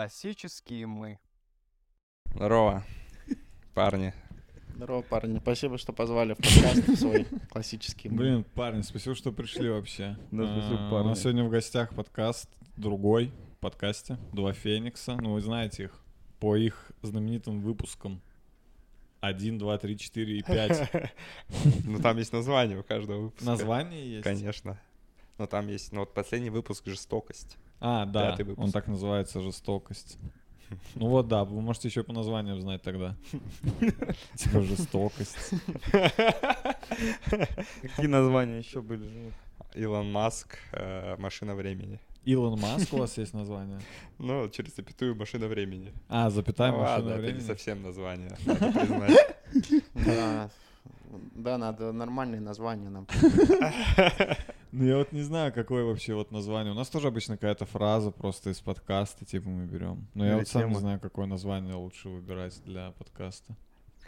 Классические 0.00 0.86
мы. 0.86 1.18
Здорово, 2.34 2.84
парни. 3.74 4.14
Здорово, 4.74 5.02
парни. 5.02 5.38
Спасибо, 5.40 5.76
что 5.76 5.92
позвали 5.92 6.32
в 6.32 6.38
подкаст 6.38 6.98
свой 6.98 7.26
классический. 7.50 8.08
Блин, 8.08 8.44
парни, 8.54 8.80
спасибо, 8.80 9.14
что 9.14 9.30
пришли 9.30 9.68
вообще. 9.68 10.16
Да, 10.30 10.46
спасибо, 10.46 10.84
А, 10.84 10.86
У 10.86 10.90
парни. 10.90 11.08
нас 11.08 11.20
сегодня 11.20 11.44
в 11.44 11.50
гостях 11.50 11.94
подкаст 11.94 12.48
другой 12.78 13.30
подкасте 13.60 14.16
«Два 14.32 14.54
Феникса». 14.54 15.16
Ну, 15.16 15.34
вы 15.34 15.42
знаете 15.42 15.82
их 15.82 16.00
по 16.38 16.56
их 16.56 16.92
знаменитым 17.02 17.60
выпускам. 17.60 18.22
Один, 19.20 19.58
два, 19.58 19.76
три, 19.76 19.98
четыре 19.98 20.38
и 20.38 20.42
пять. 20.42 20.90
Ну 21.84 21.98
там 21.98 22.16
есть 22.16 22.32
название 22.32 22.78
у 22.78 22.82
каждого 22.82 23.24
выпуска. 23.24 23.44
Название 23.44 24.12
есть? 24.12 24.24
Конечно. 24.24 24.80
Но 25.36 25.46
там 25.46 25.68
есть, 25.68 25.92
ну 25.92 26.00
вот 26.00 26.14
последний 26.14 26.48
выпуск 26.48 26.86
«Жестокость». 26.86 27.58
А, 27.80 28.04
да, 28.06 28.30
Пятый 28.30 28.44
выпуск. 28.44 28.64
он 28.64 28.72
так 28.72 28.86
называется 28.88 29.40
«Жестокость». 29.40 30.18
Ну 30.94 31.08
вот, 31.08 31.26
да, 31.26 31.44
вы 31.44 31.60
можете 31.60 31.88
еще 31.88 32.04
по 32.04 32.12
названию 32.12 32.60
знать 32.60 32.82
тогда. 32.82 33.16
Типа 34.36 34.60
«Жестокость». 34.62 35.52
Какие 37.82 38.06
названия 38.06 38.58
еще 38.58 38.80
были? 38.80 39.32
Илон 39.74 40.12
Маск, 40.12 40.58
э, 40.72 41.16
«Машина 41.18 41.54
времени». 41.54 42.00
Илон 42.24 42.60
Маск 42.60 42.92
у 42.92 42.98
вас 42.98 43.16
есть 43.18 43.32
название? 43.34 43.80
Ну, 44.18 44.48
через 44.50 44.76
запятую 44.76 45.14
«Машина 45.16 45.46
времени». 45.48 45.92
А, 46.08 46.28
запятая 46.30 46.70
Ну 46.72 46.78
машина 46.78 46.96
ладно, 46.96 47.10
это 47.10 47.20
не 47.22 47.26
времени. 47.28 47.46
совсем 47.46 47.82
название, 47.82 48.36
надо 48.46 48.72
признать. 48.72 49.36
Да, 51.34 51.58
надо 51.58 51.92
нормальные 51.92 52.40
названия 52.40 52.88
нам. 52.88 53.06
Ну 54.72 54.84
я 54.84 54.98
вот 54.98 55.10
не 55.10 55.22
знаю, 55.22 55.52
какое 55.52 55.82
вообще 55.82 56.14
вот 56.14 56.30
название. 56.30 56.72
У 56.72 56.76
нас 56.76 56.88
тоже 56.88 57.08
обычно 57.08 57.36
какая-то 57.36 57.66
фраза 57.66 58.12
просто 58.12 58.50
из 58.50 58.60
подкаста, 58.60 59.24
типа 59.24 59.48
мы 59.48 59.66
берем. 59.66 60.06
Но 60.14 60.24
я 60.24 60.36
вот 60.36 60.46
сам 60.46 60.68
не 60.68 60.76
знаю, 60.76 61.00
какое 61.00 61.26
название 61.26 61.74
лучше 61.74 62.08
выбирать 62.08 62.62
для 62.64 62.92
подкаста. 62.92 63.56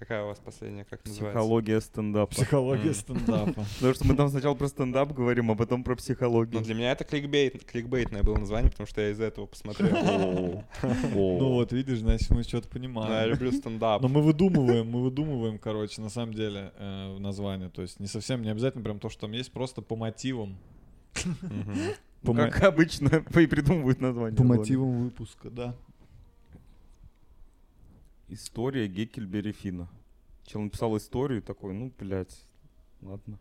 Какая 0.03 0.25
у 0.25 0.27
вас 0.27 0.41
последняя, 0.41 0.84
как 0.84 1.05
называется? 1.06 1.39
Психология 1.39 1.81
стендапа. 1.81 2.34
Психология 2.34 2.89
М. 2.89 2.95
стендапа. 2.95 3.64
Потому 3.77 3.95
что 3.95 4.05
мы 4.09 4.17
там 4.17 4.28
сначала 4.31 4.55
про 4.56 4.67
стендап 4.67 5.12
говорим, 5.12 5.53
а 5.53 5.55
потом 5.55 5.84
про 5.84 5.92
Ну, 5.92 5.97
психологию. 5.97 6.61
для 6.61 6.75
меня 6.75 6.91
это 6.91 7.05
кликбейт, 7.05 7.64
кликбейтное 7.64 8.25
было 8.25 8.36
название, 8.36 8.69
потому 8.72 8.89
что 8.89 9.00
я 9.00 9.11
из-за 9.12 9.27
этого 9.27 9.47
посмотрел. 9.47 10.64
Ну 10.83 11.48
вот, 11.55 11.70
видишь, 11.72 12.00
значит, 12.00 12.28
мы 12.31 12.42
что-то 12.42 12.67
Ну, 12.67 12.81
Я 12.83 12.89
понимаем. 12.89 13.31
люблю 13.31 13.53
стендап. 13.53 14.03
Но 14.03 14.09
мы 14.09 14.22
выдумываем, 14.22 14.91
мы 14.91 15.03
выдумываем, 15.05 15.61
короче, 15.61 16.00
на 16.03 16.09
самом 16.09 16.34
деле, 16.34 16.72
э, 16.78 17.19
название. 17.19 17.69
То 17.70 17.83
есть 17.83 18.00
не 18.00 18.09
совсем, 18.09 18.42
не 18.42 18.48
обязательно 18.50 18.83
прям 18.83 18.98
то, 18.98 19.09
что 19.09 19.20
там 19.20 19.31
есть, 19.33 19.53
просто 19.53 19.83
по 19.83 19.94
мотивам. 19.94 20.59
По, 21.14 22.33
Ну, 22.33 22.34
как 22.34 22.61
обычно 22.64 23.06
и 23.39 23.47
придумывают 23.47 24.00
название. 24.00 24.37
по 24.37 24.42
мотивам 24.42 25.05
выпуска, 25.05 25.49
да. 25.49 25.76
История 28.28 28.88
Геккельбери 28.88 29.53
Финна. 29.53 29.88
Чел 30.52 30.60
написал 30.60 30.94
историю 30.98 31.40
такой, 31.40 31.72
ну, 31.72 31.90
блядь, 31.98 32.36
ладно. 33.00 33.38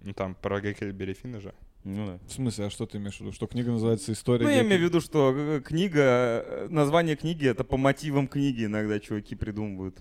Ну 0.00 0.12
там 0.12 0.36
про 0.36 0.60
Геккельбери 0.60 1.12
Финна 1.12 1.40
же. 1.40 1.52
Ну 1.82 2.06
да. 2.06 2.18
В 2.24 2.32
смысле, 2.32 2.66
а 2.66 2.70
что 2.70 2.86
ты 2.86 2.98
имеешь 2.98 3.16
в 3.16 3.20
виду? 3.20 3.32
Что 3.32 3.48
книга 3.48 3.72
называется 3.72 4.12
«История 4.12 4.44
Ну, 4.44 4.50
я 4.50 4.62
имею 4.62 4.80
в 4.80 4.84
виду, 4.84 5.00
что 5.00 5.34
э, 5.34 5.60
книга, 5.60 6.00
э, 6.00 6.68
название 6.70 7.16
книги 7.16 7.48
это 7.48 7.64
по 7.64 7.76
мотивам 7.76 8.28
книги 8.28 8.66
иногда 8.66 9.00
чуваки 9.00 9.34
придумывают. 9.34 9.98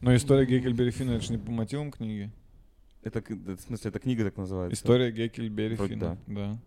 Но 0.00 0.16
история 0.16 0.46
Геккельбери 0.46 0.90
Финна, 0.90 1.12
это 1.12 1.24
же 1.24 1.32
не 1.32 1.38
по 1.38 1.50
мотивам 1.50 1.90
книги. 1.90 2.30
Это, 3.02 3.20
в 3.20 3.60
смысле, 3.60 3.90
эта 3.90 3.98
книга 3.98 4.24
так 4.24 4.38
называется. 4.38 4.74
История 4.74 5.10
Геккельбери 5.10 5.76
Финна, 5.76 6.18
да. 6.26 6.58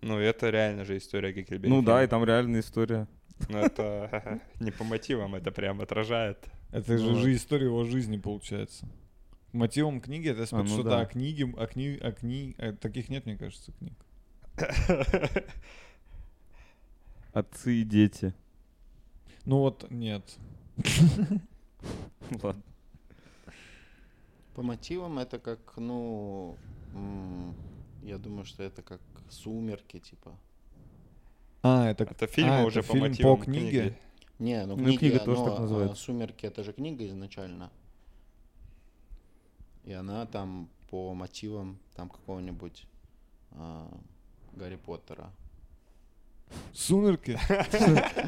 Ну, 0.00 0.18
это 0.18 0.48
реально 0.48 0.86
же 0.86 0.96
история 0.96 1.32
Геккельбери 1.32 1.68
Ну 1.68 1.82
да, 1.82 2.02
и 2.04 2.06
там 2.06 2.24
реальная 2.24 2.60
история. 2.60 3.06
Но 3.50 3.60
это 3.60 4.40
не 4.60 4.70
по 4.70 4.84
мотивам, 4.84 5.34
это 5.34 5.50
прям 5.50 5.82
отражает. 5.82 6.38
Это 6.70 6.98
же, 6.98 7.08
Вот. 7.12 7.18
же 7.18 7.34
история 7.34 7.66
его 7.66 7.84
жизни, 7.84 8.18
получается. 8.18 8.86
Мотивом 9.52 10.00
книги 10.00 10.28
это 10.28 10.46
А, 10.54 10.62
ну 10.62 10.66
что-то 10.66 10.90
да. 10.90 11.00
о 11.00 11.06
книге, 11.06 11.52
о 11.56 11.66
кни, 11.66 11.96
о 11.96 12.12
кни, 12.12 12.54
э, 12.58 12.72
таких 12.74 13.08
нет, 13.08 13.24
мне 13.24 13.36
кажется, 13.36 13.72
книг. 13.72 13.94
Отцы 17.32 17.76
и 17.80 17.84
дети. 17.84 18.34
Ну 19.44 19.58
вот 19.60 19.90
нет. 19.90 20.36
Ладно. 22.42 22.62
По 24.54 24.62
мотивам 24.62 25.18
это 25.18 25.38
как, 25.38 25.76
ну, 25.76 26.56
я 28.02 28.18
думаю, 28.18 28.44
что 28.44 28.62
это 28.64 28.82
как 28.82 29.00
«Сумерки», 29.30 30.00
типа. 30.00 30.36
А, 31.62 31.88
это, 31.90 32.04
Это 32.04 32.26
фильмы 32.26 32.60
а, 32.60 32.64
уже 32.64 32.80
это 32.80 32.88
по 32.88 32.92
фильм 32.94 33.08
мотивам 33.08 33.38
по 33.38 33.44
книге. 33.44 33.70
книги. 33.80 33.96
Не, 34.38 34.64
ну, 34.66 34.76
Ну, 34.76 34.84
книги, 34.84 34.98
книга 34.98 35.18
тоже 35.20 35.44
так 35.44 35.58
а, 35.58 35.60
называется. 35.60 35.96
«Сумерки» 35.96 36.46
это 36.46 36.62
же 36.62 36.72
книга 36.72 37.06
изначально. 37.06 37.70
И 39.84 39.92
она 39.92 40.26
там 40.26 40.68
по 40.90 41.14
мотивам 41.14 41.78
там 41.96 42.08
какого-нибудь 42.08 42.86
а, 43.52 43.88
Гарри 44.54 44.76
Поттера. 44.76 45.30
Сумерки? 46.72 47.38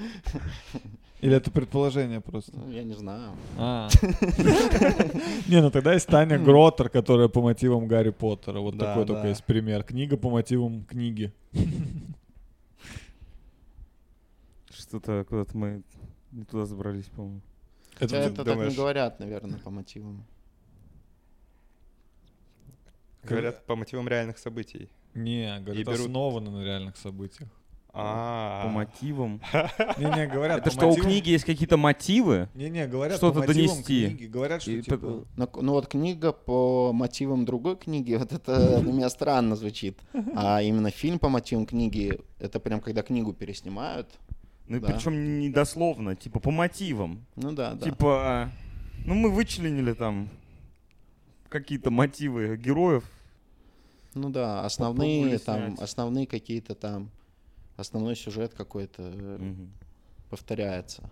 Или 1.20 1.36
это 1.36 1.50
предположение 1.50 2.20
просто? 2.20 2.52
Ну, 2.56 2.70
я 2.70 2.82
не 2.82 2.94
знаю. 2.94 3.32
А. 3.58 3.88
Не, 5.48 5.60
ну 5.60 5.70
тогда 5.70 5.92
есть 5.92 6.06
Таня 6.06 6.38
Гротер, 6.38 6.88
которая 6.88 7.28
по 7.28 7.42
мотивам 7.42 7.86
Гарри 7.86 8.10
Поттера. 8.10 8.60
Вот 8.60 8.76
Да, 8.76 8.86
такой 8.86 9.06
только 9.06 9.28
есть 9.28 9.44
пример. 9.44 9.84
Книга 9.84 10.16
по 10.16 10.30
мотивам 10.30 10.84
книги. 10.84 11.32
Что-то 14.70 15.26
куда-то 15.28 15.56
мы 15.58 15.82
не 16.32 16.44
туда 16.44 16.66
забрались, 16.66 17.06
по-моему. 17.06 17.40
Хотя 17.94 18.08
ты 18.22 18.28
это 18.28 18.36
так 18.44 18.46
думаешь- 18.54 18.70
не 18.72 18.76
говорят, 18.76 19.20
наверное, 19.20 19.58
по 19.58 19.70
мотивам. 19.70 20.24
Говорят, 23.22 23.66
по 23.66 23.76
мотивам 23.76 24.08
реальных 24.08 24.38
событий. 24.38 24.88
Не, 25.14 25.58
говорят, 25.60 25.86
берут- 25.86 26.00
основано 26.00 26.50
на 26.50 26.64
реальных 26.64 26.96
событиях. 26.96 27.48
А, 27.92 28.62
По 28.62 28.68
мотивам. 28.68 29.40
Не-не, 29.98 30.28
говорят, 30.28 30.60
Это 30.60 30.70
что, 30.70 30.86
у 30.86 30.90
мотивам- 30.90 31.06
книги 31.06 31.30
есть 31.30 31.44
какие-то 31.44 31.76
мотивы? 31.76 32.48
Не-не, 32.54 32.86
говорят, 32.86 33.16
Что-то 33.16 33.44
донести. 33.44 34.06
книги. 34.06 34.26
Говорят, 34.26 34.62
что 34.62 34.70
И 34.70 34.80
типа... 34.82 34.96
по- 34.96 35.26
Ну, 35.36 35.48
ну 35.60 35.72
вот 35.72 35.88
книга 35.88 36.32
по 36.32 36.92
мотивам 36.92 37.44
другой 37.44 37.76
книги, 37.76 38.14
вот 38.14 38.32
это 38.32 38.78
для 38.80 38.92
меня 38.92 39.10
странно 39.10 39.56
звучит. 39.56 39.98
А 40.36 40.62
именно 40.62 40.90
фильм 40.92 41.18
по 41.18 41.28
мотивам 41.28 41.66
книги, 41.66 42.20
это 42.38 42.60
прям 42.60 42.80
когда 42.80 43.02
книгу 43.02 43.32
переснимают. 43.32 44.06
Ну 44.70 44.76
и 44.76 44.80
Да. 44.80 44.86
причем 44.86 45.40
не 45.40 45.50
дословно, 45.50 46.14
типа 46.14 46.38
по 46.38 46.52
мотивам. 46.52 47.26
Ну 47.34 47.50
да, 47.52 47.74
да. 47.74 47.84
Типа, 47.84 48.50
ну 49.04 49.14
мы 49.14 49.28
вычленили 49.28 49.92
там 49.94 50.28
какие-то 51.48 51.90
мотивы 51.90 52.56
героев. 52.56 53.02
Ну 54.14 54.30
да, 54.30 54.64
основные 54.64 55.38
там, 55.38 55.66
снять. 55.74 55.80
основные 55.80 56.26
какие-то 56.28 56.76
там, 56.76 57.10
основной 57.76 58.14
сюжет 58.14 58.54
какой-то 58.54 59.02
Мгм. 59.02 59.72
повторяется. 60.28 61.02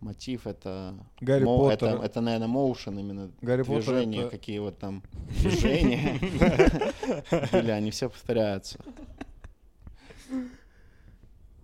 Мотив 0.00 0.46
это, 0.46 0.94
Гарри 1.22 1.44
мо- 1.44 1.58
Поттер. 1.70 1.88
это, 1.94 2.02
это, 2.04 2.20
наверное, 2.20 2.48
моушен 2.48 2.98
именно 2.98 3.30
Гарри 3.40 3.62
Поттер 3.62 3.82
движения, 3.94 4.20
это- 4.22 4.30
какие 4.30 4.58
вот 4.58 4.78
там 4.78 5.02
движения 5.40 6.18
были, 7.52 7.70
они 7.70 7.90
все 7.90 8.10
повторяются. 8.10 8.78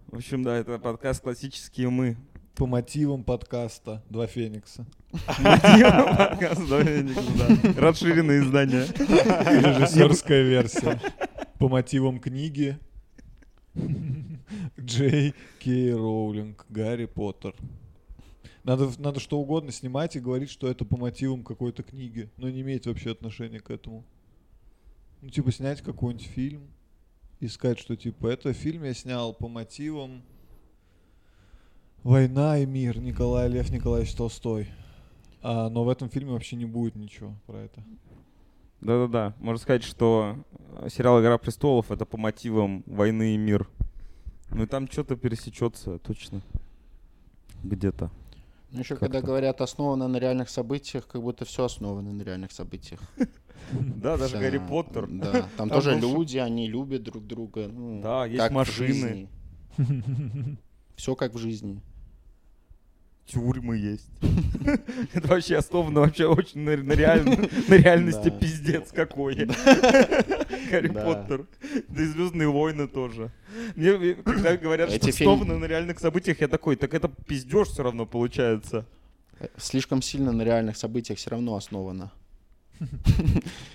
В 0.06 0.16
общем, 0.16 0.44
да, 0.44 0.56
это 0.56 0.78
подкаст 0.78 1.20
«Классические 1.20 1.90
мы». 1.90 2.16
По 2.54 2.64
мотивам 2.64 3.24
подкаста 3.24 4.04
«Два 4.08 4.28
Феникса». 4.28 4.86
Подкаст, 5.10 6.68
да, 6.70 6.80
я 6.80 7.02
не 7.02 7.12
знаю, 7.12 7.58
да. 7.74 7.80
Расширенное 7.80 8.40
издание. 8.40 8.86
Режиссерская 8.86 10.42
версия. 10.44 11.00
По 11.58 11.68
мотивам 11.68 12.20
книги 12.20 12.78
Джей 14.80 15.34
Кей 15.58 15.92
Роулинг, 15.92 16.64
Гарри 16.68 17.06
Поттер. 17.06 17.56
Надо, 18.62 18.88
надо 18.98 19.18
что 19.18 19.40
угодно 19.40 19.72
снимать 19.72 20.14
и 20.14 20.20
говорить, 20.20 20.50
что 20.50 20.68
это 20.70 20.84
по 20.84 20.96
мотивам 20.96 21.42
какой-то 21.42 21.82
книги, 21.82 22.30
но 22.36 22.48
не 22.48 22.60
имеет 22.60 22.86
вообще 22.86 23.10
отношения 23.10 23.58
к 23.58 23.70
этому. 23.70 24.04
Ну, 25.20 25.30
типа, 25.30 25.50
снять 25.50 25.82
какой-нибудь 25.82 26.26
фильм 26.26 26.68
и 27.40 27.48
сказать, 27.48 27.78
что, 27.78 27.96
типа, 27.96 28.28
это 28.28 28.52
фильм 28.52 28.84
я 28.84 28.94
снял 28.94 29.34
по 29.34 29.48
мотивам 29.48 30.22
«Война 32.02 32.58
и 32.58 32.66
мир» 32.66 32.98
Николай 32.98 33.48
Лев 33.48 33.70
Николаевич 33.70 34.14
Толстой. 34.14 34.68
А, 35.42 35.68
но 35.68 35.84
в 35.84 35.88
этом 35.88 36.08
фильме 36.08 36.32
вообще 36.32 36.56
не 36.56 36.64
будет 36.64 36.94
ничего 36.96 37.34
про 37.46 37.58
это. 37.58 37.82
Да-да-да. 38.80 39.34
Можно 39.38 39.60
сказать, 39.60 39.82
что 39.82 40.44
э, 40.78 40.88
сериал 40.90 41.20
«Игра 41.20 41.38
престолов»— 41.38 41.90
это 41.92 42.06
по 42.06 42.16
мотивам 42.16 42.84
«Войны 42.86 43.34
и 43.34 43.36
мир». 43.36 43.68
Ну 44.50 44.62
и 44.62 44.66
там 44.66 44.88
что-то 44.90 45.16
пересечется 45.16 45.98
точно. 45.98 46.42
Где-то. 47.64 48.10
Ну 48.70 48.80
еще 48.80 48.94
Как 48.94 49.00
когда 49.00 49.20
говорят 49.20 49.60
основано 49.60 50.08
на 50.08 50.18
реальных 50.18 50.48
событиях, 50.48 51.06
как 51.06 51.22
будто 51.22 51.44
все 51.44 51.64
основано 51.64 52.12
на 52.12 52.22
реальных 52.22 52.52
событиях. 52.52 53.00
Да, 53.72 54.16
даже 54.16 54.34
Да, 54.34 54.40
Гарри 54.40 54.58
Поттер. 54.58 55.06
Да, 55.08 55.48
там 55.56 55.68
тоже 55.68 55.98
люди, 55.98 56.38
они 56.38 56.68
любят 56.68 57.02
друг 57.02 57.26
друга. 57.26 57.68
ну, 57.68 58.00
Да, 58.02 58.26
есть 58.26 58.50
машины. 58.50 59.28
Все 60.96 61.14
как 61.14 61.34
в 61.34 61.38
жизни. 61.38 61.80
Тюрьмы 63.26 63.76
есть. 63.76 64.08
Это 65.12 65.26
вообще 65.26 65.56
основано 65.56 66.00
вообще 66.00 66.26
очень 66.26 66.60
на, 66.60 66.76
на 66.76 66.92
реаль- 66.92 67.24
на 67.68 67.74
реальности 67.74 68.30
Да. 68.30 68.30
пиздец 68.30 68.92
какой. 68.92 69.34
Гарри 69.34 70.88
Да. 70.88 71.04
Поттер. 71.04 71.46
Да 71.88 72.02
и 72.02 72.06
Звездные 72.06 72.48
войны 72.48 72.86
тоже. 72.86 73.32
Мне 73.74 74.14
когда 74.14 74.56
говорят, 74.56 74.92
что 74.92 75.08
основано 75.08 75.58
на 75.58 75.64
реальных 75.64 75.98
событиях, 75.98 76.40
я 76.40 76.46
такой, 76.46 76.76
так 76.76 76.94
это 76.94 77.08
пиздеж 77.08 77.66
все 77.68 77.82
равно 77.82 78.06
получается. 78.06 78.86
Э, 79.40 79.48
Слишком 79.56 80.02
сильно 80.02 80.30
на 80.30 80.42
реальных 80.42 80.76
событиях 80.76 81.18
все 81.18 81.30
равно 81.30 81.56
основано. 81.56 82.12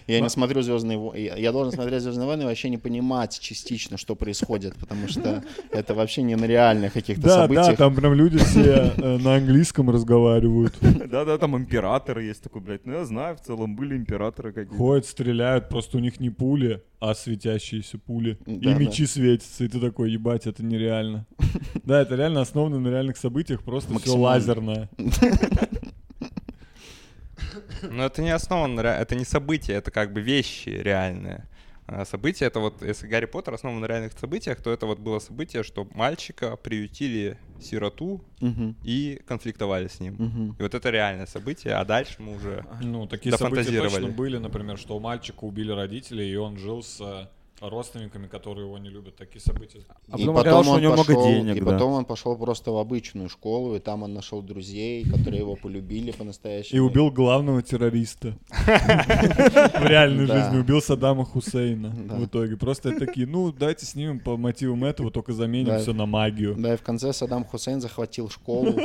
Я 0.07 0.19
не 0.19 0.30
смотрю 0.30 0.62
Звездные 0.62 0.98
войны. 0.98 1.31
Я 1.38 1.51
должен 1.51 1.71
смотреть 1.74 2.01
Звездные 2.01 2.27
войны 2.27 2.44
и 2.44 2.45
вообще 2.45 2.69
не 2.69 2.77
понимать 2.77 3.39
частично, 3.39 3.98
что 3.98 4.15
происходит, 4.15 4.75
потому 4.75 5.07
что 5.07 5.44
это 5.71 5.94
вообще 5.94 6.21
не 6.24 6.36
на 6.36 6.45
реальных 6.45 6.94
каких-то 6.94 7.21
Да, 7.21 7.36
да, 7.36 7.42
событиях. 7.44 7.77
там 7.77 7.95
прям 7.95 8.13
люди 8.13 8.38
все 8.38 8.94
э, 8.98 9.18
на 9.18 9.36
английском 9.36 9.89
разговаривают. 9.89 10.75
Да-да, 10.81 11.38
там 11.38 11.57
императоры 11.57 12.24
есть 12.24 12.44
такой, 12.44 12.62
блядь. 12.62 12.86
Ну 12.86 12.94
я 12.94 13.06
знаю, 13.06 13.36
в 13.38 13.42
целом 13.42 13.75
были 13.75 13.95
императоры 13.95 14.51
какие-то. 14.53 14.75
Ходят, 14.77 15.06
стреляют, 15.06 15.69
просто 15.69 15.98
у 15.98 16.00
них 16.00 16.19
не 16.19 16.30
пули, 16.30 16.83
а 17.00 17.13
светящиеся 17.15 17.98
пули. 17.98 18.38
И 18.45 18.57
Да, 18.57 18.74
мечи 18.74 19.06
светятся, 19.06 19.63
и 19.63 19.68
ты 19.68 19.80
такой, 19.80 20.12
ебать, 20.12 20.48
это 20.48 20.63
нереально. 20.63 21.25
Да, 21.83 22.01
это 22.01 22.15
реально 22.15 22.42
основано 22.42 22.80
на 22.80 22.89
реальных 22.89 23.18
событиях, 23.18 23.63
просто 23.63 23.98
все 24.00 24.15
лазерное. 24.15 24.89
Но 27.81 28.05
это 28.05 28.21
не 28.21 28.31
основано, 28.31 28.81
это 28.81 29.15
не 29.15 29.25
события, 29.25 29.73
это 29.73 29.91
как 29.91 30.13
бы 30.13 30.21
вещи 30.21 30.69
реальные. 30.69 31.47
А 31.87 32.05
события 32.05 32.45
это 32.45 32.59
вот, 32.59 32.81
если 32.83 33.07
Гарри 33.07 33.25
Поттер 33.25 33.53
основан 33.53 33.81
на 33.81 33.85
реальных 33.85 34.13
событиях, 34.13 34.61
то 34.61 34.71
это 34.71 34.85
вот 34.85 34.99
было 34.99 35.19
событие, 35.19 35.63
что 35.63 35.87
мальчика 35.93 36.55
приютили 36.55 37.37
сироту 37.59 38.23
Мгм, 38.39 38.77
и 38.83 39.21
конфликтовали 39.27 39.87
с 39.87 39.99
ним. 39.99 40.15
мгм. 40.17 40.55
И 40.57 40.61
вот 40.61 40.73
это 40.73 40.89
реальное 40.89 41.25
событие, 41.25 41.73
а 41.73 41.83
дальше 41.83 42.15
мы 42.19 42.35
уже... 42.35 42.65
Ну, 42.81 43.07
такие 43.07 43.35
события 43.35 43.81
точно 43.81 44.07
были, 44.07 44.37
например, 44.37 44.77
что 44.77 44.95
у 44.95 44.99
мальчика 44.99 45.43
убили 45.43 45.71
родители, 45.71 46.23
и 46.23 46.35
он 46.35 46.57
жил 46.57 46.81
с 46.81 47.01
э, 47.01 47.27
родственниками, 47.61 48.27
которые 48.27 48.65
его 48.65 48.77
не 48.77 48.89
любят. 48.89 49.15
Такие 49.15 49.39
события. 49.41 49.81
А 50.11 50.17
И 50.17 50.25
потом 50.25 50.37
оказалось, 50.37 50.65
что 50.65 50.71
у 50.73 50.75
он 50.77 50.81
него 50.81 50.93
много 50.93 51.13
пошел- 51.13 51.27
денег, 51.27 51.55
И 51.55 51.59
да. 51.59 51.71
потом 51.71 51.91
он 51.93 52.05
пошел 52.05 52.35
просто 52.35 52.71
в 52.71 52.77
обычную 52.77 53.29
школу, 53.29 53.75
и 53.75 53.79
там 53.79 54.03
он 54.03 54.13
нашел 54.13 54.41
друзей, 54.41 55.03
которые 55.03 55.39
его 55.41 55.55
полюбили 55.55 56.11
по-настоящему. 56.11 56.77
И 56.77 56.79
убил 56.79 57.11
главного 57.11 57.61
террориста. 57.61 58.35
В 58.49 59.85
реальной 59.85 60.25
жизни 60.25 60.57
убил 60.57 60.81
Саддама 60.81 61.25
Хусейна 61.25 61.89
в 61.89 62.25
итоге. 62.25 62.57
Просто 62.57 62.97
такие, 62.97 63.27
ну, 63.27 63.51
давайте 63.51 63.85
снимем 63.85 64.19
по 64.19 64.37
мотивам 64.37 64.83
этого, 64.83 65.11
только 65.11 65.33
заменим 65.33 65.77
все 65.79 65.93
на 65.93 66.05
магию. 66.05 66.55
Да, 66.57 66.73
и 66.73 66.77
в 66.77 66.81
конце 66.81 67.13
Саддам 67.13 67.45
Хусейн 67.45 67.81
захватил 67.81 68.29
школу. 68.29 68.75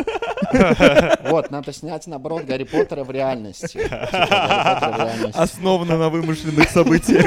Вот, 1.30 1.50
надо 1.50 1.72
снять, 1.72 2.06
наоборот, 2.06 2.44
Гарри 2.44 2.64
Поттера 2.64 3.04
в 3.04 3.10
реальности. 3.10 3.78
Гарри 3.78 3.88
Поттера 3.88 4.92
в 4.92 4.98
реальности. 5.00 5.38
Основано 5.38 5.96
на 5.98 6.08
вымышленных 6.10 6.68
событиях. 6.70 7.24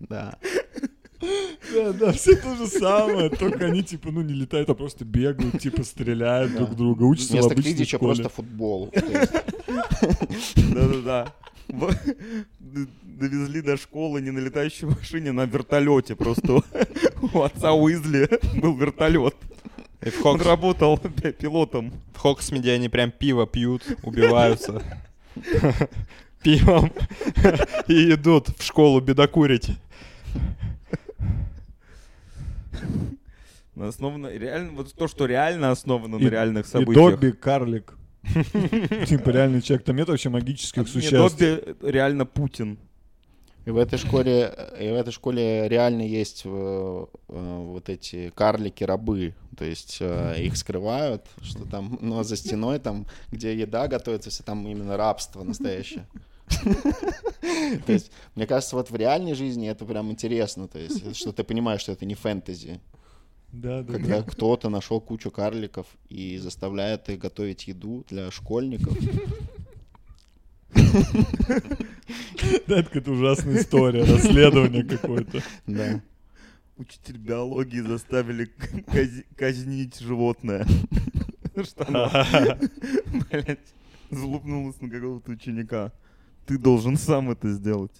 Да. 0.00 0.36
Да, 1.72 1.92
да, 1.94 2.12
все 2.12 2.36
то 2.36 2.54
же 2.56 2.66
самое, 2.66 3.30
только 3.30 3.64
они, 3.66 3.82
типа, 3.82 4.10
ну, 4.10 4.20
не 4.22 4.34
летают, 4.34 4.68
а 4.70 4.74
просто 4.74 5.04
бегают, 5.04 5.58
типа, 5.60 5.82
стреляют 5.82 6.52
Да. 6.52 6.58
друг 6.58 6.76
друга, 6.76 7.02
учатся 7.04 7.28
в 7.28 7.32
Вместо 7.32 7.52
обычной 7.52 7.72
Квиддича 7.72 7.96
школе. 7.96 8.14
просто 8.14 8.28
футбол. 8.28 8.92
Да-да-да. 10.56 11.32
В- 11.68 11.94
Довезли 13.02 13.62
до 13.62 13.76
школы 13.78 14.20
не 14.20 14.30
на 14.30 14.40
летающей 14.40 14.86
машине, 14.86 15.30
а 15.30 15.32
на 15.32 15.46
вертолете 15.46 16.14
просто. 16.14 16.62
У 17.32 17.40
отца 17.40 17.72
Уизли 17.72 18.28
был 18.60 18.76
вертолет. 18.76 19.34
И 20.04 20.10
в, 20.10 20.24
Он 20.26 20.38
работал 20.40 20.98
пи- 20.98 21.32
пилотом. 21.32 21.92
в 22.14 22.18
Хоксмиде 22.18 22.72
они 22.72 22.90
прям 22.90 23.10
пиво 23.10 23.46
пьют, 23.46 23.82
убиваются 24.02 24.82
пивом 26.42 26.92
и 27.88 28.12
идут 28.12 28.50
в 28.58 28.62
школу 28.62 29.00
бедокурить. 29.00 29.70
Основано 33.78 34.28
реально 34.28 34.72
вот 34.72 34.94
то, 34.94 35.06
что 35.06 35.26
реально 35.26 35.70
основано 35.70 36.16
И- 36.16 36.24
на 36.24 36.28
реальных 36.28 36.66
И 36.66 36.68
событиях. 36.68 37.10
Добби 37.12 37.32
карлик. 37.32 37.94
Типа, 39.06 39.30
реальный 39.30 39.62
человек. 39.62 39.84
Там 39.84 39.96
нет 39.96 40.08
вообще 40.08 40.30
магических 40.30 40.82
Не, 40.82 40.88
существ. 40.88 41.38
Добби 41.38 41.76
реально 41.82 42.24
Путин. 42.26 42.78
И 43.66 43.70
в 43.70 43.76
этой 43.78 43.98
школе, 43.98 44.54
и 44.80 44.88
в 44.90 44.94
этой 44.94 45.10
школе 45.12 45.68
реально 45.68 46.02
есть 46.02 46.42
э, 46.44 46.48
э, 47.28 47.64
вот 47.64 47.88
эти 47.88 48.30
карлики-рабы. 48.30 49.34
То 49.58 49.64
есть 49.64 49.98
э, 50.00 50.36
их 50.40 50.56
скрывают, 50.56 51.26
что 51.42 51.64
там, 51.66 51.98
но 52.00 52.22
за 52.22 52.36
стеной, 52.36 52.78
там, 52.78 53.06
где 53.32 53.54
еда 53.58 53.88
готовится, 53.88 54.30
все 54.30 54.44
там 54.44 54.66
именно 54.68 54.96
рабство 54.96 55.42
настоящее. 55.42 56.06
То 57.86 57.92
есть, 57.92 58.10
мне 58.34 58.46
кажется, 58.46 58.76
вот 58.76 58.90
в 58.90 58.96
реальной 58.96 59.34
жизни 59.34 59.68
это 59.68 59.84
прям 59.84 60.10
интересно. 60.10 60.68
То 60.68 60.78
есть, 60.78 61.16
что 61.16 61.32
ты 61.32 61.44
понимаешь, 61.44 61.80
что 61.80 61.92
это 61.92 62.04
не 62.04 62.14
фэнтези. 62.14 62.80
Да, 63.52 63.82
да, 63.82 63.92
Когда 63.92 64.22
кто-то 64.22 64.68
нашел 64.68 65.00
кучу 65.00 65.30
карликов 65.30 65.86
и 66.08 66.36
заставляет 66.38 67.08
их 67.08 67.18
готовить 67.18 67.68
еду 67.68 68.04
для 68.08 68.30
школьников. 68.30 68.96
Да, 72.66 72.80
это 72.80 72.84
какая-то 72.84 73.12
ужасная 73.12 73.58
история, 73.58 74.04
расследование 74.04 74.84
какое-то. 74.84 75.42
Да. 75.66 76.00
Учитель 76.76 77.16
биологии 77.16 77.80
заставили 77.80 78.50
казнить 79.36 79.98
животное. 79.98 80.66
Что 81.62 81.86
оно, 81.88 82.10
блядь, 83.30 83.58
залупнулось 84.10 84.80
на 84.80 84.90
какого-то 84.90 85.30
ученика. 85.30 85.92
Ты 86.46 86.58
должен 86.58 86.96
сам 86.96 87.30
это 87.30 87.50
сделать. 87.50 87.92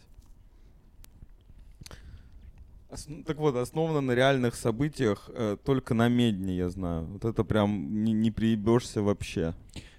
Ос- 2.91 3.07
ну, 3.09 3.23
Так 3.25 3.37
вот, 3.39 3.57
основано 3.57 4.01
на 4.01 4.13
реальных 4.13 4.55
событиях, 4.55 5.29
э, 5.35 5.57
только 5.65 5.95
на 5.95 6.09
медне, 6.09 6.57
я 6.57 6.71
знаю. 6.71 7.07
Вот 7.07 7.25
это 7.25 7.43
прям 7.45 8.05
не, 8.05 8.13
не 8.13 8.31
приебешься 8.31 9.03
вообще. 9.03 9.55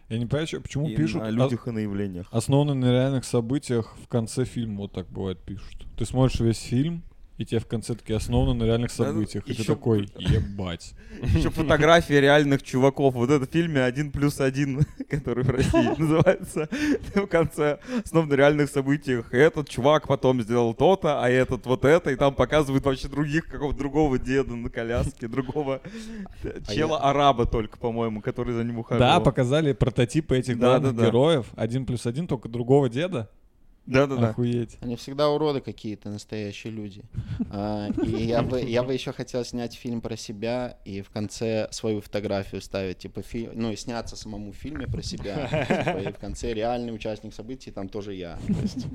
Я 0.09 0.19
не 0.19 0.25
понимаю, 0.25 0.61
почему 0.61 0.87
И 0.87 0.95
пишут 0.95 1.21
о 1.21 1.25
о- 1.25 1.29
людях 1.31 1.67
и 1.67 1.71
на 1.71 1.79
явлениях. 1.79 2.27
основаны 2.31 2.73
на 2.73 2.89
реальных 2.91 3.25
событиях 3.25 3.97
в 4.01 4.07
конце 4.07 4.45
фильма, 4.45 4.77
вот 4.83 4.93
так 4.93 5.09
бывает 5.09 5.39
пишут. 5.43 5.85
Ты 5.97 6.05
смотришь 6.05 6.39
весь 6.39 6.59
фильм, 6.61 7.03
и 7.37 7.45
тебе 7.45 7.59
в 7.59 7.67
конце 7.67 7.93
такие 7.93 8.17
основаны 8.17 8.53
на 8.53 8.63
реальных 8.63 8.89
Да, 8.97 9.05
событиях. 9.05 9.43
И 9.47 9.53
ты 9.53 9.61
ещё 9.61 9.75
такой, 9.75 10.09
ебать. 10.17 10.93
Еще 11.35 11.49
фотографии 11.51 12.13
реальных 12.13 12.63
чуваков. 12.63 13.13
Вот 13.13 13.29
это 13.29 13.45
в 13.45 13.49
фильме 13.49 13.83
«Один 13.83 14.11
плюс 14.11 14.39
один», 14.39 14.81
который 15.09 15.43
в 15.43 15.49
России 15.49 15.93
называется. 15.99 16.67
В 17.15 17.27
конце, 17.27 17.79
основно 18.03 18.31
на 18.31 18.35
реальных 18.35 18.69
событиях. 18.69 19.33
Этот 19.33 19.69
чувак 19.69 20.07
потом 20.07 20.41
сделал 20.41 20.73
то-то, 20.73 21.23
а 21.23 21.29
этот 21.29 21.65
вот 21.65 21.85
это. 21.85 22.11
И 22.11 22.15
там 22.15 22.33
показывают 22.33 22.83
вообще 22.85 23.07
других, 23.07 23.45
какого-то 23.45 23.77
другого 23.77 24.17
деда 24.17 24.55
на 24.55 24.69
коляске, 24.69 25.27
другого 25.27 25.81
э, 26.43 26.59
А 26.67 26.73
чела-араба 26.73 27.45
только, 27.45 27.77
по-моему, 27.77 28.21
который 28.21 28.53
за 28.53 28.63
ним 28.63 28.79
ухаживал. 28.79 29.09
Да, 29.09 29.19
показали 29.19 29.73
прототипы 29.73 30.37
этих 30.37 30.57
Да, 30.57 30.67
главных 30.69 30.95
да, 30.95 31.01
да. 31.03 31.07
героев. 31.07 31.45
Один 31.55 31.85
плюс 31.85 32.05
один, 32.07 32.25
только 32.27 32.49
другого 32.49 32.89
деда. 32.89 33.29
Да-да-да. 33.87 34.29
Охуеть. 34.29 34.77
Они 34.81 34.95
всегда 34.97 35.29
уроды 35.29 35.61
какие-то, 35.61 36.09
настоящие 36.09 36.71
люди. 36.73 37.01
А, 37.51 37.87
И 38.05 38.25
я 38.25 38.41
бы, 38.41 38.61
я 38.61 38.83
бы 38.83 38.93
еще 38.93 39.11
хотел 39.13 39.43
снять 39.45 39.73
фильм 39.75 40.01
про 40.01 40.15
себя 40.17 40.77
и 40.85 41.01
в 41.01 41.09
конце 41.09 41.67
свою 41.71 42.01
фотографию 42.01 42.61
ставить, 42.61 42.97
типа, 42.99 43.21
фи- 43.21 43.49
ну 43.53 43.71
и 43.71 43.75
сняться 43.75 44.15
самому 44.15 44.51
в 44.51 44.55
фильме 44.55 44.87
про 44.87 45.01
себя. 45.01 45.47
Типа, 45.47 46.09
и 46.09 46.11
в 46.13 46.17
конце 46.17 46.53
реальный 46.53 46.93
участник 46.93 47.33
событий, 47.33 47.71
там 47.71 47.89
тоже 47.89 48.13
я. 48.13 48.37
То 48.47 48.61
есть, 48.61 48.87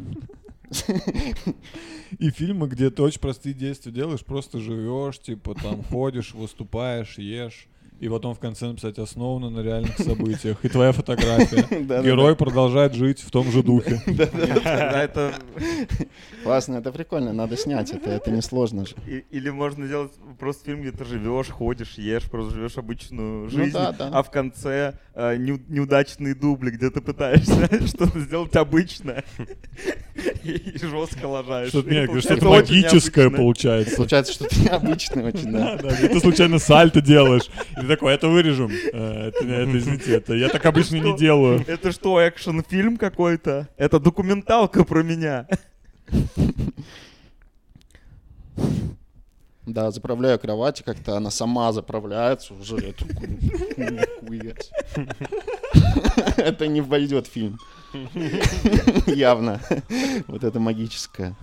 И 2.19 2.31
фильмы, 2.31 2.69
где 2.69 2.91
ты 2.91 3.03
очень 3.03 3.21
простые 3.21 3.55
действия 3.55 3.93
делаешь, 3.93 4.25
просто 4.25 4.59
живешь, 4.59 5.19
типа 5.19 5.55
там 5.55 5.83
ходишь, 5.85 6.35
выступаешь, 6.35 7.19
ешь. 7.19 7.69
И 8.03 8.09
потом 8.09 8.35
в 8.35 8.41
конце 8.41 8.67
написать 8.67 8.99
основано 8.99 9.49
на 9.49 9.61
реальных 9.61 9.97
событиях. 9.97 10.57
И 10.65 10.69
твоя 10.69 10.91
фотография. 10.91 11.65
Герой 12.03 12.35
продолжает 12.35 12.95
жить 12.95 13.21
в 13.21 13.31
том 13.31 13.49
же 13.53 13.63
духе. 13.63 14.03
Тогда 14.07 15.05
это... 15.05 15.33
Классно, 16.43 16.79
это 16.79 16.91
прикольно, 16.91 17.33
надо 17.33 17.57
снять, 17.57 17.93
это, 17.93 18.11
это 18.11 18.33
несложно 18.33 18.87
же. 18.87 18.97
Или 19.31 19.51
можно 19.51 19.87
сделать 19.87 20.11
просто 20.41 20.65
фильм, 20.65 20.81
где 20.81 20.91
ты 20.91 21.05
живешь, 21.05 21.47
ходишь, 21.51 21.93
ешь, 21.93 22.25
просто 22.25 22.53
живешь 22.57 22.77
обычную 22.77 23.45
Ну 23.45 23.49
жизнь, 23.51 23.73
да, 23.73 23.93
да. 23.93 24.11
а 24.13 24.25
в 24.25 24.33
конце 24.33 24.95
э, 25.15 25.37
неу- 25.37 25.63
неудачные 25.69 26.35
дубли, 26.35 26.71
где 26.71 26.91
ты 26.91 27.01
пытаешься 27.01 27.87
что-то 27.87 28.19
сделать 28.19 28.57
обычное 28.57 29.23
и 30.43 30.77
жестко 30.79 31.27
лажаешь. 31.27 31.69
Что-то, 31.69 31.89
нет, 31.89 32.09
получается 32.09 32.45
магическое 32.45 33.31
получается. 33.31 33.95
Случается 33.95 34.33
что-то 34.33 34.59
необычное 34.61 35.29
очень, 35.29 35.53
Да, 35.53 35.77
да. 35.77 35.91
да, 35.91 36.09
ты 36.09 36.19
случайно 36.21 36.59
сальто 36.59 37.01
делаешь. 37.01 37.49
И 37.81 37.87
ты 37.87 37.92
такой, 37.97 38.15
это 38.15 38.29
вырежем. 38.29 38.71
Э, 38.93 39.29
Это, 39.29 39.45
это, 39.45 39.79
извините, 39.79 40.15
это 40.17 40.35
я 40.35 40.49
так 40.49 40.65
обычно 40.67 40.97
не 40.97 41.17
делаю. 41.17 41.65
Это 41.67 41.93
что, 41.93 42.21
экшн-фильм 42.21 42.97
какой-то? 42.97 43.69
Это 43.77 43.99
документалка 44.01 44.85
про 44.85 45.03
меня. 45.03 45.47
Да, 49.65 49.93
заправляю 49.93 50.41
кровать, 50.41 50.81
и 50.81 50.83
как-то 50.83 51.17
она 51.17 51.31
сама 51.31 51.73
заправляется 51.73 52.53
уже. 52.53 52.77
Я 52.77 52.93
такой, 52.93 53.29
«Нихуя 53.77 54.55
себе». 54.61 55.09
Это 56.37 56.67
не 56.67 56.81
войдет 56.81 57.29
в 57.29 57.31
фильм. 57.31 57.59
Явно. 59.07 59.61
Вот 60.27 60.43
это 60.43 60.59
магическое. 60.59 61.37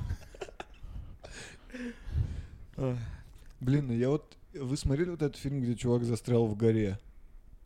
Блин, 3.61 3.87
ну 3.87 3.93
я 3.93 4.09
вот... 4.09 4.35
Вы 4.61 4.77
смотрели 4.77 5.09
вот 5.09 5.21
этот 5.21 5.37
фильм, 5.37 5.61
где 5.61 5.75
чувак 5.75 6.03
застрял 6.03 6.45
в 6.45 6.55
горе? 6.55 6.99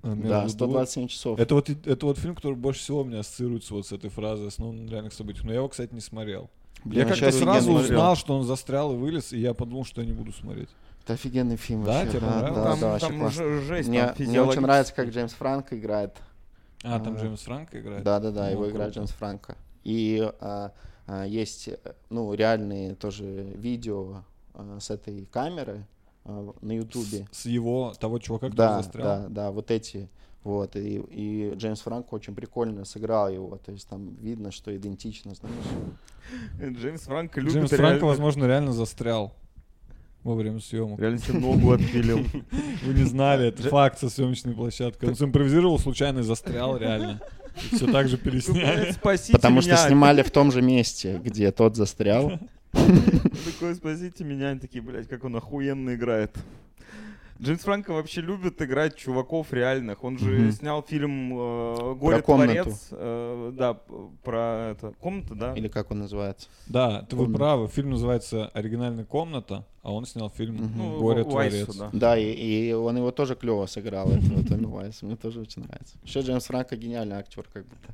А, 0.01 0.07
Да, 0.15 0.43
между 0.43 0.57
двух- 0.67 0.71
127 0.71 1.07
часов. 1.07 1.39
Это 1.39 1.55
вот, 1.55 1.69
это 1.69 2.05
вот 2.05 2.17
фильм, 2.17 2.35
который 2.35 2.55
больше 2.55 2.81
всего 2.81 3.01
у 3.01 3.03
меня 3.05 3.19
ассоциируется 3.21 3.73
вот 3.73 3.87
с 3.87 3.91
этой 3.91 4.09
фразой, 4.09 4.47
основан 4.47 4.85
на 4.85 4.89
реальных 4.89 5.13
событиях. 5.13 5.45
Но 5.45 5.51
я 5.51 5.57
его, 5.59 5.69
кстати, 5.69 5.93
не 5.93 6.01
смотрел. 6.01 6.49
Блин, 6.83 6.99
я 7.01 7.05
вообще 7.07 7.21
как-то 7.25 7.37
сразу 7.39 7.51
офигенный 7.57 7.79
смотрел. 7.79 7.99
узнал, 7.99 8.15
что 8.17 8.37
он 8.37 8.43
застрял 8.45 8.93
и 8.93 8.97
вылез, 8.97 9.31
и 9.31 9.39
я 9.39 9.53
подумал, 9.53 9.85
что 9.85 10.01
я 10.01 10.07
не 10.07 10.13
буду 10.13 10.33
смотреть. 10.33 10.67
Это 11.03 11.13
офигенный 11.13 11.55
фильм 11.55 11.83
Да, 11.83 11.93
вообще. 11.93 12.09
тебе 12.11 12.19
Да, 12.19 12.41
да, 12.41 12.53
там 12.63 12.79
да, 12.79 12.89
вообще 12.91 13.07
там 13.07 13.29
же 13.31 13.61
жесть, 13.61 13.89
Мне, 13.89 14.07
там 14.07 14.15
мне 14.27 14.41
очень 14.41 14.61
нравится, 14.61 14.93
как 14.93 15.09
Джеймс 15.09 15.33
Франко 15.33 15.77
играет. 15.79 16.17
А, 16.83 16.99
там 16.99 17.15
А. 17.15 17.19
Джеймс 17.19 17.41
Франко 17.41 17.79
играет? 17.79 18.03
Да, 18.03 18.19
да, 18.19 18.31
да, 18.31 18.45
Ну, 18.47 18.51
его 18.51 18.69
играет 18.69 18.93
круто. 18.93 19.05
Джеймс 19.07 19.11
Франко. 19.11 19.55
И 19.85 20.29
а, 20.41 20.73
а, 21.07 21.23
есть, 21.25 21.69
э, 21.69 21.77
ну, 22.09 22.33
реальные 22.33 22.95
тоже 22.95 23.25
видео 23.55 24.23
а, 24.53 24.79
с 24.81 24.89
этой 24.89 25.25
камеры 25.25 25.85
на 26.25 26.73
Ютубе. 26.73 27.27
С 27.31 27.45
его, 27.45 27.93
того 27.99 28.19
чувака, 28.19 28.47
который 28.47 28.57
Да, 28.57 28.77
застрял? 28.81 29.05
да, 29.05 29.25
да, 29.29 29.51
вот 29.51 29.71
эти. 29.71 30.09
Вот, 30.43 30.75
и, 30.75 31.01
и 31.09 31.53
Джеймс 31.55 31.79
Франко 31.81 32.13
очень 32.15 32.35
прикольно 32.35 32.83
сыграл 32.83 33.29
его. 33.29 33.57
То 33.57 33.71
есть 33.71 33.87
там 33.87 34.15
видно, 34.15 34.51
что 34.51 34.75
идентично, 34.75 35.33
знаешь. 35.35 36.75
Джеймс 36.77 37.01
Франко 37.03 37.39
любит 37.39 37.53
Джеймс 37.55 37.71
реально- 37.71 37.87
Франко, 37.87 38.05
возможно, 38.05 38.45
реально 38.45 38.73
застрял 38.73 39.33
во 40.23 40.35
время 40.35 40.59
съемок. 40.59 40.99
Реально 40.99 41.19
себе 41.19 41.39
ногу 41.39 41.71
отпилил. 41.71 42.19
Вы 42.85 42.93
не 42.93 43.03
знали, 43.03 43.47
это 43.47 43.63
факт 43.63 43.99
со 43.99 44.09
съемочной 44.09 44.53
площадкой. 44.53 45.09
Он 45.09 45.15
симпровизировал, 45.15 45.79
случайно 45.79 46.19
и 46.19 46.23
застрял 46.23 46.75
реально. 46.77 47.21
Все 47.71 47.89
так 47.91 48.07
же 48.09 48.17
пересняли. 48.17 48.91
Спасите 48.91 49.33
Потому 49.33 49.61
что 49.61 49.77
снимали 49.77 50.23
в 50.23 50.31
том 50.31 50.51
же 50.51 50.61
месте, 50.61 51.21
где 51.23 51.51
тот 51.51 51.75
застрял. 51.75 52.33
Такой, 52.73 53.75
спасите 53.75 54.23
меня. 54.23 54.49
Они 54.49 54.59
такие, 54.59 54.81
блядь, 54.81 55.07
как 55.07 55.23
он 55.23 55.35
охуенно 55.35 55.95
играет. 55.95 56.35
Джеймс 57.41 57.61
Франко 57.61 57.93
вообще 57.93 58.21
любит 58.21 58.61
играть 58.61 58.95
чуваков 58.95 59.51
реальных. 59.51 60.03
Он 60.03 60.17
же 60.17 60.29
Мгм. 60.31 60.51
снял 60.51 60.83
фильм 60.83 61.33
э, 61.33 61.95
«Горе 61.95 62.21
комнату. 62.21 62.53
творец». 62.53 62.87
э, 62.91 63.51
да, 63.57 63.73
про 64.23 64.71
это. 64.71 64.93
Комната, 64.99 65.35
да? 65.35 65.53
Или 65.53 65.67
как 65.67 65.91
он 65.91 65.99
называется. 65.99 66.47
Да, 66.67 67.01
ты 67.01 67.15
вы 67.15 67.31
правы. 67.33 67.67
Фильм 67.67 67.89
называется 67.91 68.47
«Оригинальная 68.53 69.03
комната», 69.05 69.65
а 69.83 69.91
он 69.91 70.05
снял 70.05 70.29
фильм 70.29 70.55
Мгм. 70.55 70.71
Ну, 70.77 70.99
«Горе 70.99 71.23
Уайсу, 71.23 71.65
творец». 71.65 71.75
да. 71.75 71.89
Да, 71.91 72.17
и, 72.17 72.31
и 72.31 72.71
он 72.71 72.95
его 72.97 73.11
тоже 73.11 73.35
клево 73.35 73.65
сыграл, 73.65 74.09
Томми 74.47 74.65
Уайса. 74.65 75.05
Мне 75.05 75.17
тоже 75.17 75.41
очень 75.41 75.63
нравится. 75.63 75.97
Еще 76.03 76.21
Джеймс 76.21 76.45
Франко 76.45 76.77
гениальный 76.77 77.17
актер, 77.17 77.45
как 77.51 77.65
будто. 77.65 77.93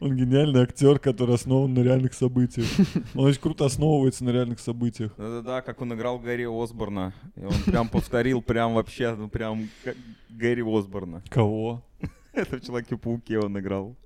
Он 0.00 0.14
гениальный 0.14 0.60
актер, 0.62 0.98
который 0.98 1.36
основан 1.36 1.72
на 1.72 1.80
реальных 1.80 2.12
событиях. 2.12 2.66
Он 3.14 3.24
очень 3.24 3.40
круто 3.40 3.64
основывается 3.64 4.24
на 4.24 4.30
реальных 4.30 4.60
событиях. 4.60 5.12
Да-да-да, 5.16 5.62
как 5.62 5.80
он 5.80 5.94
играл 5.94 6.18
Гарри 6.18 6.44
Осборна. 6.44 7.14
И 7.36 7.44
он 7.44 7.54
прям 7.64 7.88
повторил, 7.88 8.42
прям 8.42 8.74
вообще, 8.74 9.14
ну 9.14 9.28
прям 9.28 9.68
как 9.84 9.96
Гарри 10.28 10.62
Осборна. 10.62 11.22
Кого? 11.30 11.82
Это 12.34 12.58
в 12.58 12.60
Человеке-пауке 12.60 13.38
он 13.38 13.58
играл. 13.58 13.96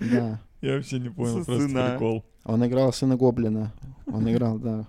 Да. 0.00 0.40
Я 0.60 0.74
вообще 0.74 0.98
не 0.98 1.10
понял, 1.10 1.44
просто 1.44 1.68
прикол. 1.68 2.24
Он 2.44 2.66
играл 2.66 2.92
сына 2.92 3.16
Гоблина. 3.16 3.72
Он 4.06 4.28
играл, 4.30 4.58
да. 4.58 4.86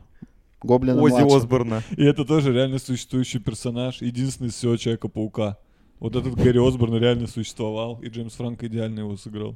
Гоблина 0.63 1.01
Ози 1.01 1.13
младшего. 1.13 1.37
Осборна. 1.37 1.83
И 1.95 2.03
это 2.03 2.25
тоже 2.25 2.53
реально 2.53 2.79
существующий 2.79 3.39
персонаж, 3.39 4.01
единственный 4.01 4.47
из 4.47 4.55
всего 4.55 4.75
Человека-паука. 4.77 5.57
Вот 5.99 6.15
этот 6.15 6.35
Гарри 6.35 6.65
Осборн 6.65 6.97
реально 6.97 7.27
существовал, 7.27 7.99
и 8.01 8.09
Джеймс 8.09 8.33
Франко 8.33 8.67
идеально 8.67 8.99
его 9.01 9.17
сыграл. 9.17 9.55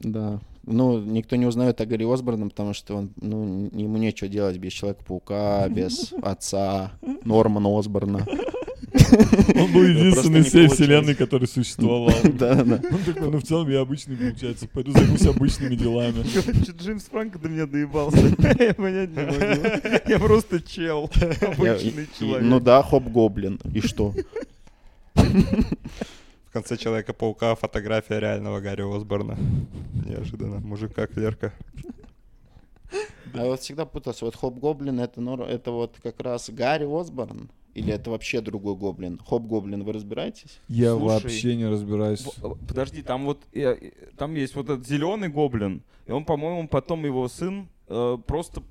Да. 0.00 0.40
Ну, 0.64 1.00
никто 1.00 1.36
не 1.36 1.46
узнает 1.46 1.80
о 1.80 1.86
Гарри 1.86 2.10
Осборне, 2.10 2.48
потому 2.48 2.74
что 2.74 2.96
он, 2.96 3.12
ну, 3.16 3.70
ему 3.72 3.96
нечего 3.96 4.28
делать 4.28 4.58
без 4.58 4.72
Человека-паука, 4.72 5.68
без 5.68 6.12
отца 6.22 6.92
Нормана 7.24 7.78
Осборна. 7.78 8.26
Он 8.92 9.72
был 9.72 9.82
единственный 9.84 10.42
всей 10.42 10.68
вселенной, 10.68 11.14
который 11.14 11.46
существовал. 11.46 12.12
Да, 12.24 12.54
да. 12.64 12.80
Он 12.90 13.04
такой, 13.04 13.30
ну 13.30 13.38
в 13.38 13.42
целом 13.42 13.68
я 13.70 13.80
обычный, 13.80 14.16
получается, 14.16 14.66
пойду 14.68 14.92
займусь 14.92 15.26
обычными 15.26 15.74
делами. 15.76 16.22
Чё, 16.24 16.40
Джеймс 16.72 17.04
Франко 17.04 17.38
до 17.38 17.48
меня 17.48 17.66
доебался? 17.66 18.18
Я 18.58 18.74
понять 18.74 19.10
не 19.10 19.22
могу. 19.22 20.00
Я 20.06 20.18
просто 20.18 20.60
чел. 20.60 21.10
Обычный 21.40 22.08
человек. 22.18 22.42
Ну 22.42 22.60
да, 22.60 22.82
Хобгоблин. 22.82 23.60
И 23.74 23.80
что? 23.80 24.14
В 25.14 26.52
конце 26.52 26.76
Человека-паука 26.76 27.54
фотография 27.54 28.18
реального 28.18 28.60
Гарри 28.60 28.82
Осборна. 28.82 29.36
Неожиданно. 30.04 30.58
Мужик 30.60 30.94
как 30.94 31.16
Лерка. 31.16 31.52
А 33.32 33.38
я 33.38 33.44
вот 33.44 33.60
всегда 33.60 33.84
путался. 33.84 34.24
Вот 34.24 34.34
Хобгоблин 34.34 35.00
это, 35.00 35.20
нор- 35.20 35.46
это 35.48 35.70
вот 35.70 35.96
как 36.02 36.20
раз 36.20 36.50
Гарри 36.50 36.86
Осборн? 36.90 37.50
Или 37.74 37.92
это 37.92 38.10
вообще 38.10 38.40
другой 38.40 38.74
гоблин? 38.74 39.18
Хобгоблин, 39.24 39.84
вы 39.84 39.92
разбираетесь? 39.92 40.58
Я 40.68 40.90
Слушай, 40.96 41.22
вообще 41.22 41.56
не 41.56 41.66
разбираюсь. 41.66 42.24
В- 42.38 42.58
Подожди, 42.66 43.02
там 43.02 43.24
вот 43.26 43.38
э, 43.52 43.60
э, 43.60 43.90
там 44.16 44.34
есть 44.34 44.54
вот 44.56 44.68
этот 44.68 44.86
зеленый 44.86 45.28
гоблин, 45.28 45.82
и 46.06 46.12
он, 46.12 46.24
по-моему, 46.24 46.66
потом 46.68 47.04
его 47.04 47.28
сын 47.28 47.68
э, 47.88 48.18
просто 48.26 48.62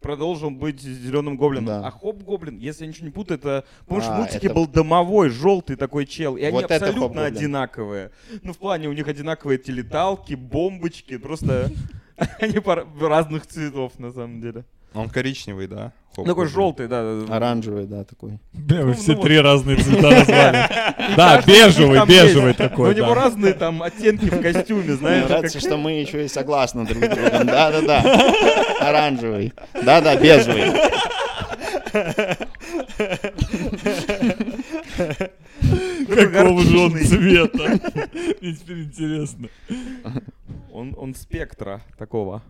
продолжил 0.00 0.50
быть 0.50 0.80
зеленым 0.80 1.36
гоблином. 1.36 1.66
Да. 1.66 1.86
А 1.86 1.90
хоп 1.90 2.22
гоблин, 2.22 2.58
если 2.58 2.84
я 2.84 2.88
ничего 2.88 3.06
не 3.06 3.12
путаю, 3.12 3.38
это 3.38 3.64
помнишь, 3.86 4.06
в 4.06 4.10
А, 4.10 4.16
мультике 4.18 4.46
это- 4.46 4.54
был 4.54 4.66
домовой, 4.66 5.28
желтый 5.28 5.76
такой 5.76 6.06
чел, 6.06 6.36
и 6.36 6.42
они 6.42 6.52
Вот 6.52 6.64
это 6.70 6.76
абсолютно 6.76 7.24
одинаковые. 7.24 8.10
Ну 8.42 8.52
в 8.52 8.58
плане 8.58 8.88
у 8.88 8.92
них 8.92 9.08
одинаковые 9.08 9.58
эти 9.58 9.70
леталки, 9.70 10.34
бомбочки, 10.34 11.18
просто 11.18 11.70
они 12.40 12.58
разных 13.00 13.46
цветов 13.46 13.98
на 13.98 14.12
самом 14.12 14.40
деле. 14.40 14.64
Он 14.94 15.08
коричневый, 15.08 15.66
да? 15.66 15.92
Хоп, 16.14 16.26
Такой 16.26 16.48
желтый, 16.48 16.88
да. 16.88 17.02
да, 17.02 17.26
да. 17.26 17.36
Оранжевый, 17.36 17.86
да, 17.86 18.02
такой. 18.02 18.40
Бля, 18.52 18.80
вы 18.80 18.88
Ну, 18.88 18.94
все 18.94 19.12
ну 19.12 19.22
три 19.22 19.38
разные 19.40 19.76
цвета 19.76 20.10
назвали. 20.10 20.68
Да, 21.16 21.40
бежевый, 21.42 22.04
бежевый. 22.06 22.48
Но 22.48 22.54
такой, 22.54 22.90
у 22.90 22.96
него 22.96 23.14
разные 23.14 23.52
там 23.52 23.82
оттенки 23.82 24.24
в 24.26 24.42
костюме, 24.42 24.82
Мне 24.82 24.94
знаешь. 24.94 25.28
нравится, 25.28 25.60
что 25.60 25.76
мы 25.76 25.92
еще 26.00 26.24
и 26.24 26.28
согласны 26.28 26.84
друг 26.86 27.04
с 27.04 27.08
другом. 27.08 27.46
Да-да-да. 27.46 28.34
Оранжевый. 28.80 29.52
Да-да, 29.82 30.16
бежевый. 30.16 30.72
Какого 36.08 36.62
же 36.62 36.78
он 36.78 36.98
цвета? 36.98 37.58
Мне 38.40 38.54
теперь 38.54 38.82
интересно. 38.82 39.48
Он, 40.72 40.94
он 40.96 41.14
спектра 41.14 41.82
такого. 41.98 42.42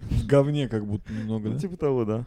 В 0.00 0.26
говне 0.26 0.68
как 0.68 0.86
будто 0.86 1.12
немного, 1.12 1.48
Ну, 1.48 1.54
да? 1.54 1.60
типа 1.60 1.76
того, 1.76 2.04
да. 2.04 2.24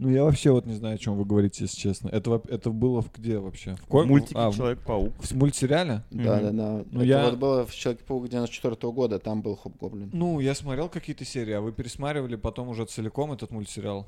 Ну, 0.00 0.10
я 0.10 0.22
вообще 0.22 0.52
вот 0.52 0.64
не 0.64 0.74
знаю, 0.74 0.94
о 0.94 0.98
чем 0.98 1.16
вы 1.16 1.24
говорите, 1.24 1.64
если 1.64 1.76
честно. 1.76 2.08
Это, 2.10 2.40
это 2.48 2.70
было 2.70 3.02
в 3.02 3.12
где 3.12 3.38
вообще? 3.40 3.74
В, 3.88 4.02
В 4.02 4.06
мультике 4.06 4.34
а, 4.38 4.50
в- 4.50 4.56
Человек-паук. 4.56 5.12
в 5.18 5.32
мультсериале? 5.34 6.04
Да-да-да. 6.12 6.84
Ну, 6.88 7.00
Это 7.00 7.04
я- 7.04 7.24
вот 7.24 7.36
было 7.36 7.66
в 7.66 7.74
Человеке-паук 7.74 8.28
94 8.28 8.92
года, 8.92 9.18
там 9.18 9.42
был 9.42 9.56
Хобгоблин. 9.56 10.10
Ну, 10.12 10.38
я 10.38 10.54
смотрел 10.54 10.88
какие-то 10.88 11.24
серии, 11.24 11.52
а 11.52 11.60
вы 11.60 11.72
пересматривали 11.72 12.36
потом 12.36 12.68
уже 12.68 12.84
целиком 12.86 13.32
этот 13.32 13.50
мультсериал? 13.50 14.06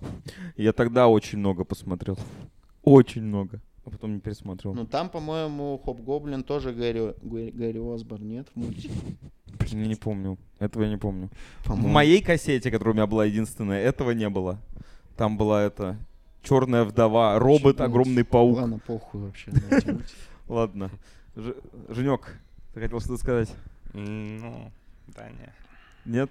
Я 0.57 0.73
тогда 0.73 1.09
очень 1.09 1.39
много 1.41 1.65
посмотрел. 1.65 2.17
Очень 2.85 3.23
много. 3.25 3.61
А 3.85 3.91
потом 3.91 4.15
не 4.15 4.21
пересмотрел. 4.21 4.75
Ну 4.75 4.87
там, 4.87 5.09
по-моему, 5.09 5.81
Хобгоблин 5.85 6.43
тоже 6.43 6.73
Гэри, 6.73 7.15
Гэри, 7.23 7.51
Гэри 7.51 7.95
Осборн, 7.95 8.29
нет, 8.29 8.49
в 8.55 8.57
мультике? 8.57 8.93
Я 9.69 9.87
не 9.87 9.95
помню. 9.95 10.39
Этого 10.59 10.83
я 10.83 10.91
не 10.91 10.99
помню. 10.99 11.31
В 11.65 11.87
моей 11.87 12.23
кассете, 12.23 12.71
которая 12.71 12.93
у 12.93 12.97
меня 12.97 13.07
была 13.07 13.25
единственная, 13.25 13.81
этого 13.81 14.11
не 14.11 14.29
было. 14.29 14.59
Там 15.17 15.37
была 15.37 15.63
это 15.63 15.99
Черная 16.43 16.85
вдова, 16.85 17.39
робот, 17.39 17.81
огромный 17.81 18.25
паук. 18.25 18.59
Ладно, 18.59 18.81
похуй 18.87 19.21
вообще. 19.21 19.53
Ладно. 20.49 20.91
Женек, 21.89 22.39
ты 22.73 22.81
хотел 22.81 23.01
что-то 23.01 23.19
сказать? 23.19 23.55
Ну, 23.93 24.73
да 25.09 25.29
не. 25.29 25.53
Нет? 26.11 26.31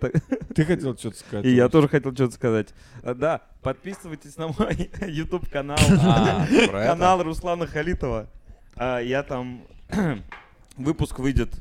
Ты 0.54 0.66
хотел 0.66 0.98
что-то 0.98 1.18
сказать? 1.18 1.46
И 1.46 1.52
я 1.56 1.70
тоже 1.70 1.88
хотел 1.88 2.14
что-то 2.14 2.34
сказать. 2.34 2.68
А, 3.02 3.14
Да, 3.14 3.42
подписывайтесь 3.62 4.36
на 4.38 4.48
мой 4.50 4.90
YouTube 5.08 5.50
канал. 5.50 5.78
А? 5.90 6.46
Канал 6.86 7.24
Руслана 7.24 7.66
Халитова. 7.66 8.28
А, 8.76 9.00
Я 9.00 9.24
там... 9.24 9.64
Выпуск 10.78 11.20
выйдет. 11.20 11.54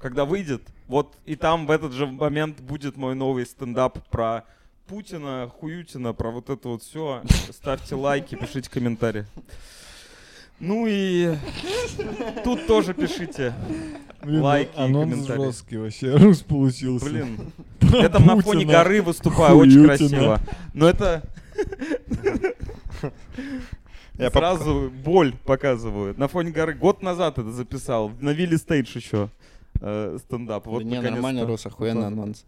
Когда 0.00 0.24
выйдет, 0.24 0.62
вот 0.88 1.16
и 1.26 1.36
там 1.36 1.66
в 1.66 1.70
этот 1.70 1.92
же 1.92 2.06
момент 2.06 2.60
будет 2.60 2.96
мой 2.96 3.14
новый 3.14 3.46
стендап 3.46 3.98
про 4.10 4.44
Путина, 4.88 5.48
Хуютина, 5.60 6.12
про 6.12 6.30
вот 6.32 6.50
это 6.50 6.68
вот 6.68 6.82
все. 6.82 7.22
Ставьте 7.50 7.94
лайки, 7.94 8.34
пишите 8.34 8.68
комментарии. 8.68 9.26
Ну 10.58 10.86
и 10.88 11.36
тут 12.44 12.66
тоже 12.66 12.94
пишите. 12.94 13.54
Блин, 14.22 14.38
ну, 14.38 14.44
лайки 14.44 14.70
и 14.76 14.80
анонс 14.80 15.10
комментарии. 15.12 15.42
жесткий 15.44 15.76
вообще. 15.78 16.16
Рус 16.16 16.40
получился. 16.40 17.04
Блин, 17.06 17.38
Я 17.80 18.08
там 18.08 18.26
на 18.26 18.40
фоне 18.40 18.64
горы 18.64 19.02
выступаю, 19.02 19.56
очень 19.56 19.84
красиво. 19.84 20.40
Но 20.74 20.88
это 20.88 21.22
Я 24.18 24.30
поп- 24.30 24.40
сразу 24.40 24.90
боль 25.04 25.34
показывают. 25.44 26.18
На 26.18 26.28
фоне 26.28 26.50
горы 26.50 26.74
год 26.74 27.02
назад 27.02 27.38
это 27.38 27.50
записал. 27.50 28.10
На 28.20 28.30
Вилли 28.30 28.56
Стейдж 28.56 28.94
еще 28.96 29.28
э, 29.80 30.18
стендап. 30.24 30.66
Вот 30.66 30.82
Да 30.82 30.88
не, 30.88 31.00
нормально, 31.00 31.46
Рос, 31.46 31.66
охуенный 31.66 32.06
анонс. 32.06 32.44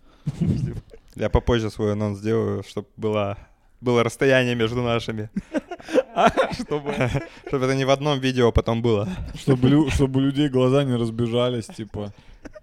Я 1.14 1.28
попозже 1.31 1.71
свой 1.71 1.93
анонс 1.93 2.19
сделаю, 2.19 2.62
чтобы 2.62 2.88
было, 2.97 3.37
было 3.81 4.02
расстояние 4.04 4.54
между 4.54 4.83
нашими. 4.83 5.31
Чтобы 6.52 6.94
Чтобы 7.47 7.64
это 7.66 7.75
не 7.75 7.85
в 7.85 7.90
одном 7.90 8.21
видео 8.21 8.52
потом 8.52 8.83
было. 8.83 9.09
Чтобы, 9.35 9.68
лю- 9.68 9.90
чтобы 9.90 10.21
у 10.21 10.23
людей 10.23 10.49
глаза 10.49 10.85
не 10.85 10.94
разбежались, 10.94 11.66
типа, 11.66 12.12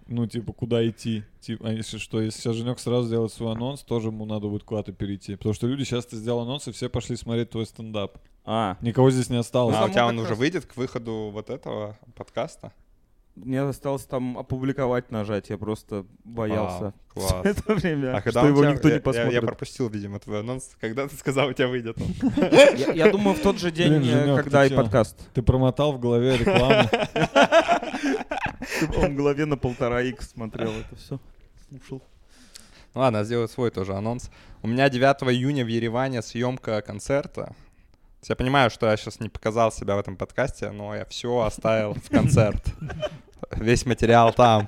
ну, 0.07 0.27
типа, 0.27 0.53
куда 0.53 0.87
идти. 0.87 1.23
Типа, 1.39 1.69
а 1.69 1.71
если 1.73 1.97
что, 1.97 2.21
если 2.21 2.39
сейчас 2.41 2.55
Женек 2.55 2.79
сразу 2.79 3.07
сделает 3.07 3.31
свой 3.33 3.53
анонс, 3.53 3.81
тоже 3.81 4.07
ему 4.09 4.25
надо 4.25 4.47
будет 4.47 4.63
куда-то 4.63 4.91
перейти. 4.91 5.35
Потому 5.35 5.53
что 5.53 5.67
люди 5.67 5.83
сейчас 5.83 6.05
ты 6.05 6.15
сделал 6.17 6.41
анонс, 6.41 6.67
и 6.67 6.71
все 6.71 6.89
пошли 6.89 7.15
смотреть 7.15 7.49
твой 7.49 7.65
стендап. 7.65 8.17
А, 8.43 8.77
Никого 8.81 9.11
здесь 9.11 9.29
не 9.29 9.37
осталось. 9.37 9.75
А 9.75 9.79
у 9.79 9.81
само 9.83 9.93
тебя 9.93 10.07
он 10.07 10.19
уже 10.19 10.35
выйдет 10.35 10.65
к 10.65 10.75
выходу 10.75 11.29
вот 11.31 11.49
этого 11.49 11.97
подкаста? 12.15 12.73
Мне 13.35 13.61
осталось 13.61 14.05
там 14.05 14.37
опубликовать 14.37 15.11
нажать, 15.11 15.49
я 15.49 15.57
просто 15.57 16.05
боялся. 16.23 16.93
Вау, 17.15 17.27
класс. 17.29 17.45
это 17.45 17.75
время, 17.75 18.15
А 18.17 18.21
когда 18.21 18.41
что 18.41 18.47
его 18.49 18.61
тебя- 18.61 18.71
никто 18.73 18.87
я- 18.89 18.93
не 18.93 18.97
я- 18.97 19.01
посмотрит. 19.01 19.33
Я 19.33 19.41
пропустил, 19.41 19.89
видимо, 19.89 20.19
твой 20.19 20.39
анонс. 20.41 20.71
Когда 20.79 21.07
ты 21.07 21.15
сказал, 21.15 21.49
у 21.49 21.53
тебя 21.53 21.67
выйдет 21.67 21.97
он? 21.99 22.07
Я, 22.75 22.91
я 22.91 23.11
думаю, 23.11 23.35
в 23.35 23.39
тот 23.41 23.57
же 23.59 23.71
день, 23.71 23.99
Блин, 23.99 24.03
Женек, 24.03 24.43
когда 24.43 24.65
и 24.65 24.69
чё? 24.69 24.75
подкаст. 24.75 25.17
Ты 25.33 25.41
промотал 25.41 25.93
в 25.93 25.99
голове 25.99 26.37
рекламу. 26.37 26.89
Он 28.97 29.13
в 29.13 29.15
голове 29.15 29.45
на 29.45 29.57
полтора 29.57 30.01
х 30.03 30.21
смотрел 30.21 30.71
это 30.71 30.95
все. 30.95 31.19
Слушал. 31.69 32.01
Ну 32.93 33.01
ладно, 33.01 33.17
я 33.17 33.23
сделаю 33.23 33.47
свой 33.47 33.71
тоже 33.71 33.93
анонс. 33.93 34.29
У 34.61 34.67
меня 34.67 34.89
9 34.89 35.23
июня 35.33 35.63
в 35.63 35.67
Ереване 35.67 36.21
съемка 36.21 36.81
концерта. 36.81 37.55
Я 38.27 38.35
понимаю, 38.35 38.69
что 38.69 38.87
я 38.89 38.97
сейчас 38.97 39.19
не 39.19 39.29
показал 39.29 39.71
себя 39.71 39.95
в 39.95 39.99
этом 39.99 40.15
подкасте, 40.15 40.71
но 40.71 40.95
я 40.95 41.05
все 41.05 41.39
оставил 41.41 41.95
в 41.95 42.09
концерт. 42.09 42.63
Весь 43.57 43.85
материал 43.85 44.33
там. 44.33 44.67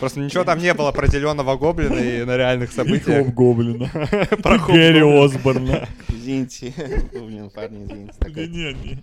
Просто 0.00 0.20
ничего 0.20 0.44
там 0.44 0.58
не 0.58 0.74
было 0.74 0.90
про 0.92 1.06
зеленого 1.06 1.56
гоблина 1.56 1.94
и 1.94 2.24
на 2.24 2.36
реальных 2.36 2.72
И 2.72 2.74
событиях. 2.74 3.28
Гоблина. 3.32 3.88
Про 4.42 4.56
И 4.56 4.58
Гэри 4.58 5.24
Осборна. 5.24 5.88
Извините. 6.08 6.74
Блин, 7.12 7.50
парни, 7.50 7.84
извините. 7.84 8.16
Не, 8.48 8.72
не. 8.74 9.02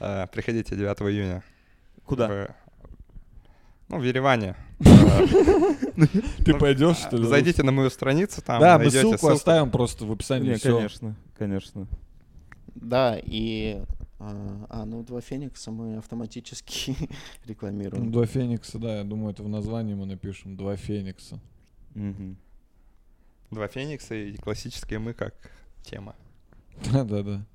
Э, 0.00 0.26
Приходите 0.30 0.76
9 0.76 0.98
июня. 1.02 1.42
Куда? 2.04 2.54
Ну, 3.88 3.98
в 3.98 4.02
Ереване. 4.02 4.54
Ты 6.44 6.54
пойдешь, 6.54 6.98
что 6.98 7.16
ли? 7.16 7.26
Зайдите 7.26 7.62
на 7.62 7.72
мою 7.72 7.90
страницу, 7.90 8.40
там 8.42 8.60
Да, 8.60 8.78
мы 8.78 8.84
найдете 8.84 9.00
ссылку 9.08 9.28
оставим 9.28 9.70
просто 9.70 10.04
в 10.04 10.12
описании. 10.12 10.50
Не, 10.50 10.54
всё. 10.56 10.76
конечно, 10.76 11.14
конечно. 11.38 11.86
Да, 12.74 13.18
и... 13.22 13.82
А, 14.22 14.66
а, 14.68 14.84
ну, 14.84 15.02
два 15.02 15.22
Феникса 15.22 15.70
мы 15.70 15.96
автоматически 15.96 16.94
рекламируем. 17.46 18.12
Два 18.12 18.26
Феникса, 18.26 18.78
да, 18.78 18.98
я 18.98 19.04
думаю, 19.04 19.32
это 19.32 19.42
в 19.42 19.48
названии 19.48 19.94
мы 19.94 20.04
напишем. 20.04 20.56
Два 20.56 20.76
Феникса. 20.76 21.40
Два 23.50 23.66
Феникса 23.68 24.14
и 24.14 24.36
классические 24.36 24.98
мы 24.98 25.14
как 25.14 25.34
тема. 25.82 26.14
Да-да-да. 26.92 27.46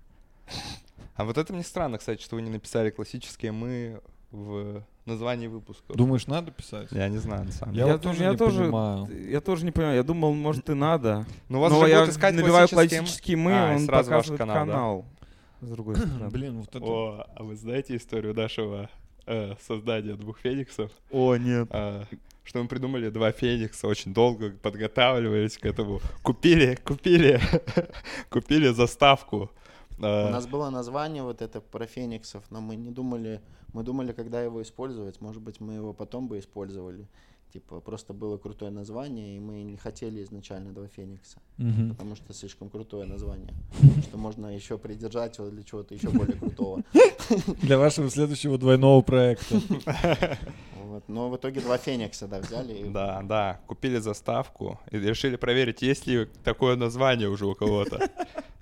А 1.16 1.24
вот 1.24 1.38
это 1.38 1.54
мне 1.54 1.64
странно, 1.64 2.00
кстати, 2.00 2.22
что 2.22 2.36
вы 2.36 2.42
не 2.42 2.50
написали 2.50 2.90
классические 2.90 3.52
мы 3.52 4.02
в 4.32 4.84
названии 5.06 5.48
выпуска. 5.48 5.94
Думаешь, 5.94 6.28
надо 6.28 6.52
писать? 6.52 6.88
Я 6.92 7.08
не 7.10 7.20
знаю, 7.20 7.46
на 7.46 7.52
самом 7.52 7.74
Я 7.74 7.82
деле. 7.84 7.94
вот 7.94 8.02
тоже 8.02 8.24
я 8.24 8.32
не 8.32 8.38
тоже, 8.38 8.64
понимаю. 8.64 9.30
Я 9.30 9.40
тоже 9.40 9.66
не 9.66 9.72
понимаю. 9.72 9.96
Я 9.98 10.04
думал, 10.04 10.34
может, 10.34 10.70
и 10.70 10.74
надо. 10.74 11.26
Ну, 11.48 11.60
вас 11.60 11.72
Но 11.72 11.82
же 11.86 11.90
я 11.90 12.00
будут 12.02 12.16
искать 12.16 12.34
набиваю 12.34 12.68
классические 12.68 13.00
классические 13.00 13.38
мы, 13.38 13.54
А, 13.54 13.74
он 13.76 13.86
сразу 13.86 14.12
ваш 14.12 14.26
показывает 14.26 14.40
канал, 14.40 14.56
канал. 14.66 15.06
да? 15.08 15.15
С 15.62 15.70
другой 15.70 15.96
стороны. 15.96 16.30
Блин, 16.32 16.60
вот 16.60 16.70
это... 16.76 16.86
О, 16.86 17.26
а 17.36 17.44
вы 17.44 17.56
знаете 17.56 17.96
историю 17.96 18.34
нашего 18.34 18.90
э, 19.26 19.56
создания 19.68 20.16
двух 20.16 20.40
фениксов? 20.40 20.92
О, 21.12 21.36
нет. 21.36 21.68
А, 21.72 22.04
что 22.44 22.62
мы 22.62 22.68
придумали 22.68 23.10
два 23.10 23.32
феникса, 23.32 23.88
очень 23.88 24.14
долго 24.14 24.52
подготавливались 24.52 25.58
к 25.58 25.66
этому. 25.66 26.00
Купили, 26.24 26.76
купили, 26.76 27.40
купили 28.30 28.70
заставку. 28.70 29.50
У 29.98 30.06
А, 30.06 30.30
нас 30.30 30.46
было 30.46 30.70
название 30.70 31.24
вот 31.24 31.42
это 31.42 31.62
про 31.62 31.86
Фениксов, 31.88 32.44
но 32.50 32.62
мы 32.62 32.76
не 32.76 32.92
думали... 32.92 33.42
Мы 33.74 33.84
думали, 33.84 34.14
когда 34.14 34.42
его 34.42 34.62
использовать. 34.62 35.20
Может 35.20 35.42
быть, 35.42 35.60
мы 35.60 35.74
его 35.74 35.94
потом 35.94 36.28
бы 36.30 36.40
использовали. 36.40 37.08
Типа, 37.56 37.80
просто 37.80 38.14
было 38.14 38.38
крутое 38.38 38.70
название, 38.70 39.38
и 39.38 39.40
мы 39.40 39.64
не 39.64 39.78
хотели 39.78 40.22
изначально 40.24 40.74
два 40.74 40.88
Феникса. 40.88 41.38
Мгм. 41.58 41.92
Потому 41.92 42.16
что 42.18 42.34
слишком 42.34 42.70
крутое 42.70 43.06
название. 43.06 43.54
Что 44.04 44.18
можно 44.18 44.48
еще 44.54 44.78
придержать 44.78 45.38
его 45.38 45.50
для 45.50 45.64
чего-то 45.64 45.94
еще 45.96 46.10
более 46.10 46.36
крутого. 46.38 46.84
Для 47.62 47.78
вашего 47.78 48.10
следующего 48.10 48.58
двойного 48.58 49.02
проекта. 49.04 49.62
Вот. 50.84 51.04
Но 51.08 51.30
в 51.30 51.36
итоге 51.38 51.62
два 51.62 51.78
Феникса, 51.78 52.28
да, 52.28 52.40
взяли. 52.40 52.74
и- 52.74 52.90
Да, 52.90 53.22
да, 53.24 53.60
купили 53.68 54.00
заставку 54.00 54.78
и 54.92 54.98
решили 55.00 55.38
проверить, 55.38 55.82
есть 55.82 56.08
ли 56.08 56.28
такое 56.44 56.76
название 56.76 57.30
уже 57.30 57.46
у 57.46 57.56
кого-то. 57.56 58.10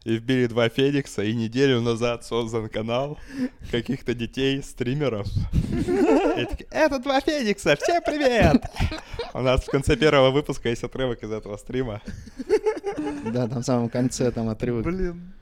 И 0.03 0.17
вбили 0.17 0.47
два 0.47 0.67
Феникса, 0.67 1.23
и 1.23 1.33
неделю 1.33 1.79
назад 1.79 2.25
создан 2.25 2.67
канал 2.67 3.17
каких-то 3.71 4.13
детей, 4.13 4.61
стримеров. 4.61 5.27
Это 6.71 6.99
два 6.99 7.21
Феникса, 7.21 7.77
всем 7.77 8.03
привет! 8.03 8.61
У 9.33 9.39
нас 9.39 9.63
в 9.63 9.67
конце 9.67 9.95
первого 9.95 10.31
выпуска 10.31 10.67
есть 10.67 10.83
отрывок 10.83 11.23
из 11.23 11.31
этого 11.31 11.55
стрима. 11.55 12.01
Да, 13.31 13.47
там 13.47 13.61
в 13.61 13.65
самом 13.65 13.87
конце 13.87 14.29
там 14.31 14.49
отрывок. 14.49 14.83
Блин. 14.83 15.33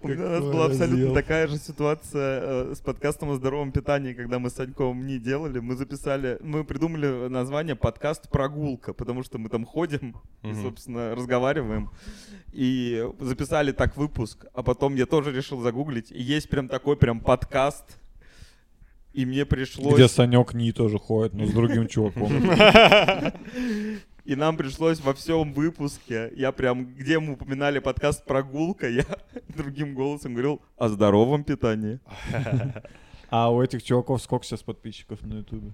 У 0.00 0.08
меня- 0.08 0.26
у 0.26 0.28
нас 0.28 0.44
была 0.44 0.66
абсолютно 0.66 1.14
такая 1.14 1.46
же 1.46 1.56
ситуация 1.58 2.40
э, 2.42 2.74
с 2.74 2.80
подкастом 2.80 3.30
о 3.30 3.34
здоровом 3.36 3.72
питании, 3.72 4.12
когда 4.12 4.38
мы 4.38 4.50
с 4.50 4.54
Саньковым 4.54 5.06
не 5.06 5.18
делали. 5.18 5.58
Мы 5.60 5.76
записали, 5.76 6.38
мы 6.42 6.64
придумали 6.64 7.28
название 7.28 7.76
подкаст 7.76 8.30
«Прогулка», 8.30 8.92
потому 8.92 9.22
что 9.22 9.38
мы 9.38 9.48
там 9.48 9.64
ходим 9.64 10.16
и, 10.42 10.54
собственно, 10.54 11.14
разговариваем. 11.14 11.90
И 12.52 13.06
записали 13.20 13.72
так 13.72 13.96
выпуск, 13.96 14.46
а 14.54 14.62
потом 14.62 14.94
я 14.94 15.06
тоже 15.06 15.32
решил 15.32 15.60
загуглить. 15.60 16.10
И 16.10 16.22
есть 16.22 16.48
прям 16.48 16.68
такой 16.68 16.96
прям 16.96 17.20
подкаст, 17.20 17.84
и 19.12 19.24
мне 19.26 19.44
пришлось... 19.46 19.94
Где 19.94 20.08
Санек 20.08 20.54
Ни 20.54 20.70
тоже 20.70 20.98
ходит, 20.98 21.34
но 21.34 21.46
с 21.46 21.52
другим 21.52 21.86
чуваком. 21.88 22.32
И 24.28 24.36
нам 24.36 24.58
пришлось 24.58 25.00
во 25.00 25.14
всем 25.14 25.54
выпуске, 25.54 26.30
я 26.36 26.52
прям, 26.52 26.84
где 26.84 27.18
мы 27.18 27.32
упоминали 27.32 27.78
подкаст 27.78 28.26
«Прогулка», 28.26 28.86
я 28.86 29.06
другим 29.48 29.94
голосом 29.94 30.34
говорил 30.34 30.60
о 30.76 30.90
здоровом 30.90 31.44
питании. 31.44 31.98
А 33.30 33.50
у 33.50 33.62
этих 33.62 33.82
чуваков 33.82 34.22
сколько 34.22 34.44
сейчас 34.44 34.62
подписчиков 34.62 35.22
на 35.22 35.38
Ютубе? 35.38 35.72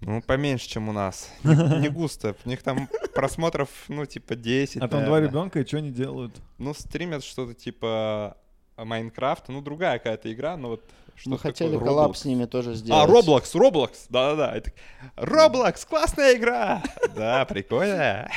Ну, 0.00 0.20
поменьше, 0.20 0.68
чем 0.68 0.90
у 0.90 0.92
нас. 0.92 1.30
Не, 1.42 1.80
не 1.80 1.88
густо. 1.88 2.36
У 2.44 2.48
них 2.50 2.62
там 2.62 2.88
просмотров, 3.14 3.68
ну, 3.88 4.04
типа 4.04 4.34
10, 4.34 4.76
А 4.76 4.88
там 4.88 5.00
два 5.04 5.16
наверное. 5.16 5.28
ребенка, 5.28 5.60
и 5.60 5.66
что 5.66 5.78
они 5.78 5.90
делают? 5.90 6.34
Ну, 6.58 6.74
стримят 6.74 7.24
что-то 7.24 7.54
типа 7.54 8.36
Майнкрафт. 8.76 9.48
Ну, 9.48 9.62
другая 9.62 9.98
какая-то 9.98 10.30
игра, 10.32 10.56
но 10.58 10.68
вот 10.68 10.84
что 11.16 11.30
Мы 11.30 11.38
хотели 11.38 11.72
такое. 11.72 11.86
коллаб 11.88 12.10
Roblox. 12.12 12.14
с 12.16 12.24
ними 12.24 12.44
тоже 12.44 12.74
сделать. 12.74 13.08
А, 13.08 13.10
Roblox, 13.10 13.42
Roblox, 13.54 13.90
да-да-да. 14.10 14.56
Это- 14.56 14.72
Roblox, 15.16 15.86
классная 15.88 16.36
игра. 16.36 16.82
Да, 17.16 17.44
прикольно. 17.46 18.30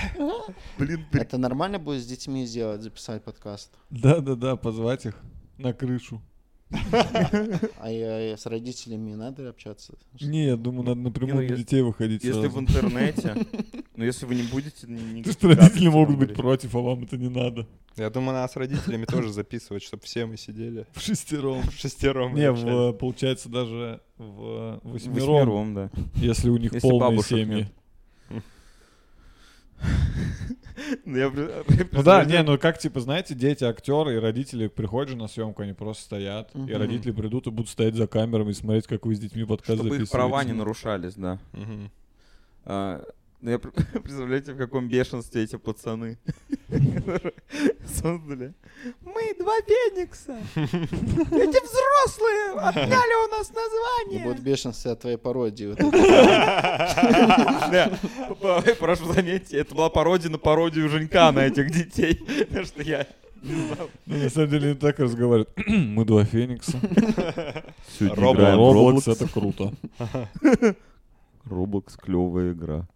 Блин, 0.78 1.06
Это 1.12 1.38
нормально 1.38 1.80
будет 1.80 2.02
с 2.02 2.06
детьми 2.06 2.46
сделать, 2.46 2.82
записать 2.82 3.24
подкаст? 3.24 3.72
Да-да-да, 3.89 4.56
позвать 4.56 5.06
их 5.06 5.15
на 5.58 5.74
крышу. 5.74 6.22
А 7.80 7.89
я- 7.89 8.38
с 8.38 8.46
родителями 8.46 9.13
надо 9.15 9.50
общаться? 9.50 9.94
Не, 10.22 10.46
я 10.46 10.56
думаю, 10.56 10.84
надо 10.84 11.02
напрямую 11.02 11.50
ну, 11.50 11.56
детей 11.56 11.82
выходить 11.82 12.24
если 12.24 12.42
сразу. 12.42 12.56
в 12.56 12.60
интернете, 12.60 13.36
но 14.00 14.06
если 14.06 14.26
вы 14.26 14.36
не 14.36 14.44
будете... 14.44 14.88
Потому 14.88 15.34
что 15.34 15.48
родители 15.50 15.90
могут 15.90 16.18
быть 16.18 16.34
против, 16.34 16.74
а 16.74 16.80
вам 16.80 17.04
это 17.04 17.18
не 17.18 17.28
надо. 17.28 17.68
Я 17.98 18.10
думаю, 18.10 18.32
надо 18.32 18.50
с 18.50 18.56
родителями 18.56 19.04
тоже 19.04 19.30
записывать, 19.34 19.84
чтобы 19.84 20.04
все 20.04 20.26
мы 20.26 20.38
сидели 20.38 20.86
В 20.94 21.02
шестером. 21.02 21.64
в 21.64 21.74
шестером. 21.74 22.34
Не, 22.34 22.50
в, 22.50 22.94
получается 22.94 23.50
даже 23.50 24.00
в 24.18 24.80
восьмером, 24.84 25.28
Восьмером, 25.28 25.74
да. 25.74 25.92
если 26.16 26.48
у 26.48 26.56
них 26.56 26.72
Если 26.72 26.88
полные 26.88 27.22
семьи. 27.24 27.68
Ну, 31.06 31.32
Ну 31.92 32.04
да, 32.04 32.24
не, 32.24 32.42
ну 32.42 32.58
как, 32.58 32.78
типа, 32.80 33.02
знаете, 33.02 33.36
дети, 33.36 33.66
актеры 33.66 34.16
и 34.16 34.18
родители 34.18 34.68
приходят 34.68 35.10
же 35.10 35.18
на 35.18 35.28
съемку, 35.28 35.62
они 35.62 35.74
просто 35.74 36.04
стоят, 36.04 36.52
и 36.56 36.72
родители 36.74 37.12
придут 37.12 37.48
и 37.48 37.52
будут 37.52 37.70
стоять 37.70 37.96
за 37.96 38.08
камерами 38.08 38.52
и 38.52 38.54
смотреть, 38.54 38.88
как 38.88 39.06
вы 39.06 39.14
с 39.16 39.20
детьми 39.20 39.44
подкаст 39.44 39.80
Чтобы 39.80 39.98
их 39.98 40.10
права 40.10 40.44
не 40.46 40.54
нарушались, 40.54 41.16
да. 41.16 41.40
Ну, 43.41 43.52
я 43.52 43.60
пр- 43.60 43.71
представляю 44.04 44.43
себе, 44.43 44.54
в 44.54 44.58
каком 44.58 44.89
бешенстве 44.89 45.43
эти 45.43 45.56
пацаны 45.56 46.17
создали. 47.86 48.54
Мы 49.02 49.34
два 49.39 49.56
феникса. 49.62 50.38
Эти 50.56 51.63
взрослые 51.63 52.52
отняли 52.60 53.25
у 53.25 53.30
нас 53.32 53.49
название. 53.49 54.23
будет 54.25 54.41
бешенство 54.43 54.91
от 54.91 54.99
твоей 55.02 55.17
пародии. 55.17 55.67
Вот 55.67 55.80
Да. 57.71 57.97
Прошу 58.80 59.13
заметить, 59.13 59.54
это 59.54 59.73
была 59.73 59.89
пародия 59.89 60.30
на 60.30 60.38
пародию 60.38 60.89
Женька 60.89 61.32
на 61.32 61.45
этих 61.45 61.71
детей. 61.71 62.15
Потому 62.49 62.65
что 62.65 62.82
я 62.84 63.08
не 63.41 63.54
знал. 63.56 63.89
Ну, 64.06 64.17
на 64.17 64.30
самом 64.30 64.49
деле 64.49 64.69
не 64.69 64.75
так 64.75 64.99
разговаривают. 64.99 65.49
Мы 65.67 66.04
два 66.06 66.25
феникса. 66.25 66.78
Сегодня 67.97 68.15
Роблокс. 68.15 68.38
играем 68.38 68.60
Roblox. 68.60 69.12
это 69.13 69.28
круто. 69.32 69.73
Роблокс 71.45 71.95
клевая 71.95 72.52
игра. 72.52 72.88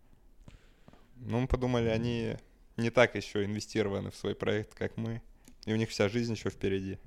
Ну, 1.26 1.42
мы 1.42 1.48
подумали, 1.48 1.90
они 1.90 2.36
не 2.78 2.90
так 2.90 3.16
еще 3.16 3.46
инвестированы 3.46 4.12
в 4.12 4.16
свой 4.16 4.36
проект, 4.36 4.74
как 4.74 4.98
мы. 4.98 5.22
И 5.66 5.74
у 5.74 5.76
них 5.76 5.90
вся 5.90 6.10
жизнь 6.10 6.34
еще 6.34 6.50
впереди. 6.50 6.98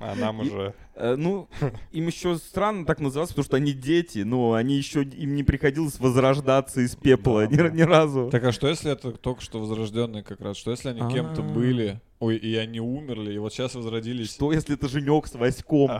А 0.00 0.14
нам 0.14 0.40
уже... 0.40 0.74
Э, 0.94 1.16
Ну, 1.16 1.48
им 1.92 2.06
еще 2.06 2.36
странно 2.36 2.86
так 2.86 3.00
называться, 3.00 3.34
потому 3.34 3.44
что 3.44 3.56
они 3.56 3.72
дети, 3.72 4.20
но 4.20 4.52
они 4.52 4.76
еще 4.76 5.02
им 5.02 5.34
не 5.34 5.42
приходилось 5.42 5.98
возрождаться 5.98 6.80
из 6.80 6.94
пепла 6.94 7.46
ни, 7.46 7.82
разу. 7.82 8.28
Так 8.30 8.44
а 8.44 8.52
что 8.52 8.68
если 8.68 8.92
это 8.92 9.12
только 9.12 9.42
что 9.42 9.60
возрожденные 9.60 10.22
как 10.22 10.40
раз? 10.40 10.56
Что 10.56 10.70
если 10.70 10.90
они 10.90 11.12
кем-то 11.12 11.42
были, 11.42 12.00
ой, 12.20 12.36
и 12.36 12.54
они 12.56 12.80
умерли, 12.80 13.34
и 13.34 13.38
вот 13.38 13.52
сейчас 13.52 13.74
возродились? 13.74 14.32
Что 14.32 14.52
если 14.52 14.74
это 14.74 14.88
Женек 14.88 15.26
с 15.26 15.34
Васьком 15.34 15.90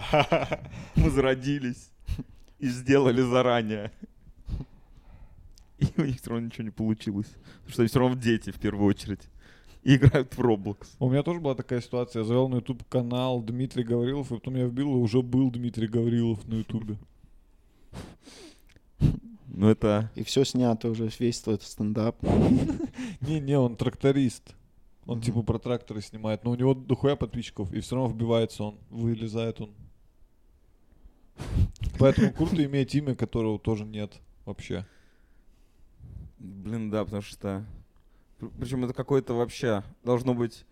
возродились 0.96 1.90
и 2.58 2.68
сделали 2.68 3.22
заранее? 3.22 3.90
И 5.96 6.00
у 6.00 6.04
них 6.04 6.20
все 6.20 6.30
равно 6.30 6.46
ничего 6.46 6.64
не 6.64 6.70
получилось. 6.70 7.28
Потому 7.28 7.70
что 7.70 7.82
они 7.82 7.88
все 7.88 7.98
равно 7.98 8.16
дети 8.16 8.50
в 8.50 8.58
первую 8.58 8.86
очередь. 8.86 9.20
И 9.82 9.96
играют 9.96 10.32
в 10.32 10.40
Roblox. 10.40 10.86
У 10.98 11.10
меня 11.10 11.22
тоже 11.22 11.40
была 11.40 11.54
такая 11.54 11.80
ситуация. 11.80 12.20
Я 12.20 12.26
завел 12.26 12.48
на 12.48 12.56
YouTube 12.56 12.84
канал 12.88 13.42
Дмитрий 13.42 13.84
Гаврилов, 13.84 14.32
и 14.32 14.34
потом 14.34 14.56
я 14.56 14.64
вбил, 14.64 14.92
и 14.94 14.98
уже 14.98 15.20
был 15.20 15.50
Дмитрий 15.50 15.88
Гаврилов 15.88 16.46
на 16.46 16.54
YouTube. 16.54 16.96
Ну 19.48 19.68
это... 19.68 20.10
И 20.14 20.24
все 20.24 20.44
снято 20.44 20.88
уже, 20.88 21.10
весь 21.18 21.40
твой 21.40 21.58
стендап. 21.60 22.16
Не-не, 23.20 23.58
он 23.58 23.76
тракторист. 23.76 24.54
Он 25.06 25.20
типа 25.20 25.42
про 25.42 25.58
тракторы 25.58 26.00
снимает, 26.00 26.44
но 26.44 26.52
у 26.52 26.54
него 26.54 26.74
дохуя 26.74 27.14
подписчиков, 27.14 27.72
и 27.72 27.80
все 27.80 27.96
равно 27.96 28.14
вбивается 28.14 28.64
он, 28.64 28.78
вылезает 28.88 29.60
он. 29.60 29.70
Поэтому 31.98 32.32
круто 32.32 32.64
иметь 32.64 32.94
имя, 32.94 33.14
которого 33.14 33.58
тоже 33.58 33.84
нет 33.84 34.14
вообще. 34.46 34.86
Блин, 36.44 36.90
да, 36.90 37.04
потому 37.04 37.22
что... 37.22 37.64
Причем 38.58 38.84
это 38.84 38.92
какое-то 38.92 39.32
вообще 39.34 39.82
должно 40.02 40.34
быть 40.34 40.66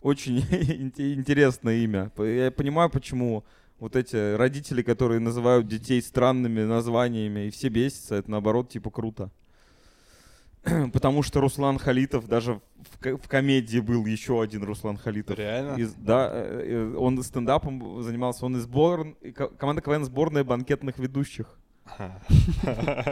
очень 0.00 0.38
инте- 0.50 1.14
интересное 1.14 1.76
имя. 1.78 2.12
Я 2.18 2.52
понимаю, 2.52 2.88
почему 2.88 3.44
вот 3.80 3.96
эти 3.96 4.36
родители, 4.36 4.82
которые 4.82 5.18
называют 5.18 5.66
детей 5.66 6.00
странными 6.02 6.62
названиями, 6.62 7.46
и 7.46 7.50
все 7.50 7.68
бесятся, 7.68 8.16
это 8.16 8.30
наоборот 8.30 8.68
типа 8.68 8.90
круто. 8.90 9.30
Потому 10.92 11.22
что 11.22 11.40
Руслан 11.40 11.78
Халитов 11.78 12.28
даже 12.28 12.60
в, 13.00 13.16
в 13.16 13.28
комедии 13.28 13.80
был 13.80 14.06
еще 14.06 14.40
один 14.40 14.62
Руслан 14.62 14.96
Халитов. 14.96 15.36
Реально? 15.36 15.76
Из- 15.76 15.94
да, 15.94 16.30
э, 16.32 16.62
э, 16.64 16.96
он 16.96 17.20
стендапом 17.24 18.02
занимался, 18.02 18.46
он 18.46 18.56
из 18.56 18.62
сбор... 18.62 19.16
ко- 19.34 19.48
команда 19.48 19.82
КВН 19.82 20.04
сборная 20.04 20.44
банкетных 20.44 20.98
ведущих. 20.98 21.57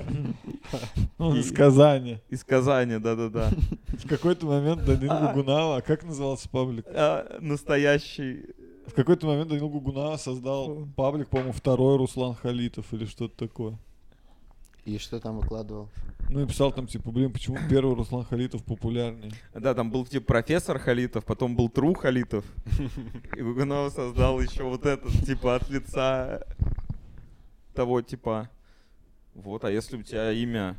И- 1.19 1.39
из 1.39 1.53
Казани. 1.53 2.19
Из 2.29 2.45
Казани, 2.45 2.99
да-да-да. 2.99 3.51
В 3.89 4.09
какой-то 4.09 4.47
момент 4.47 4.85
Данил 4.85 5.11
А. 5.12 5.33
Гугунава, 5.33 5.77
а 5.79 5.81
как 5.83 6.05
назывался 6.05 6.49
паблик? 6.49 6.85
А, 6.89 7.39
Настоящий 7.41 8.47
В 8.87 8.95
какой-то 8.95 9.27
момент 9.27 9.49
Данил 9.49 9.69
Гугунава 9.69 10.17
создал 10.17 10.87
паблик, 10.97 11.29
по-моему, 11.29 11.53
второй 11.53 11.97
Руслан 11.97 12.35
Халитов 12.35 12.93
или 12.93 13.07
что-то 13.07 13.37
такое. 13.47 13.79
И 14.85 14.99
что 14.99 15.19
там 15.19 15.39
выкладывал? 15.39 15.89
Ну 16.29 16.43
и 16.43 16.47
писал 16.47 16.71
там, 16.73 16.87
типа, 16.87 17.11
блин, 17.11 17.33
почему 17.33 17.59
первый 17.69 17.95
Руслан 17.97 18.25
Халитов 18.25 18.62
популярнее? 18.65 19.33
Да, 19.55 19.75
там 19.75 19.91
был 19.91 20.05
типа 20.07 20.27
профессор 20.27 20.79
Халитов, 20.79 21.25
потом 21.25 21.57
был 21.57 21.69
Тру 21.69 21.95
Халитов. 21.95 22.45
И 23.37 23.43
Гугунов 23.43 23.93
создал 23.93 24.41
еще 24.41 24.62
вот 24.65 24.87
этот, 24.87 25.12
типа, 25.25 25.57
от 25.57 25.69
лица 25.71 26.47
того 27.75 28.01
типа. 28.03 28.49
Вот, 29.37 29.64
а 29.64 29.70
если 29.70 29.96
у 29.96 30.03
тебя 30.03 30.33
имя... 30.33 30.77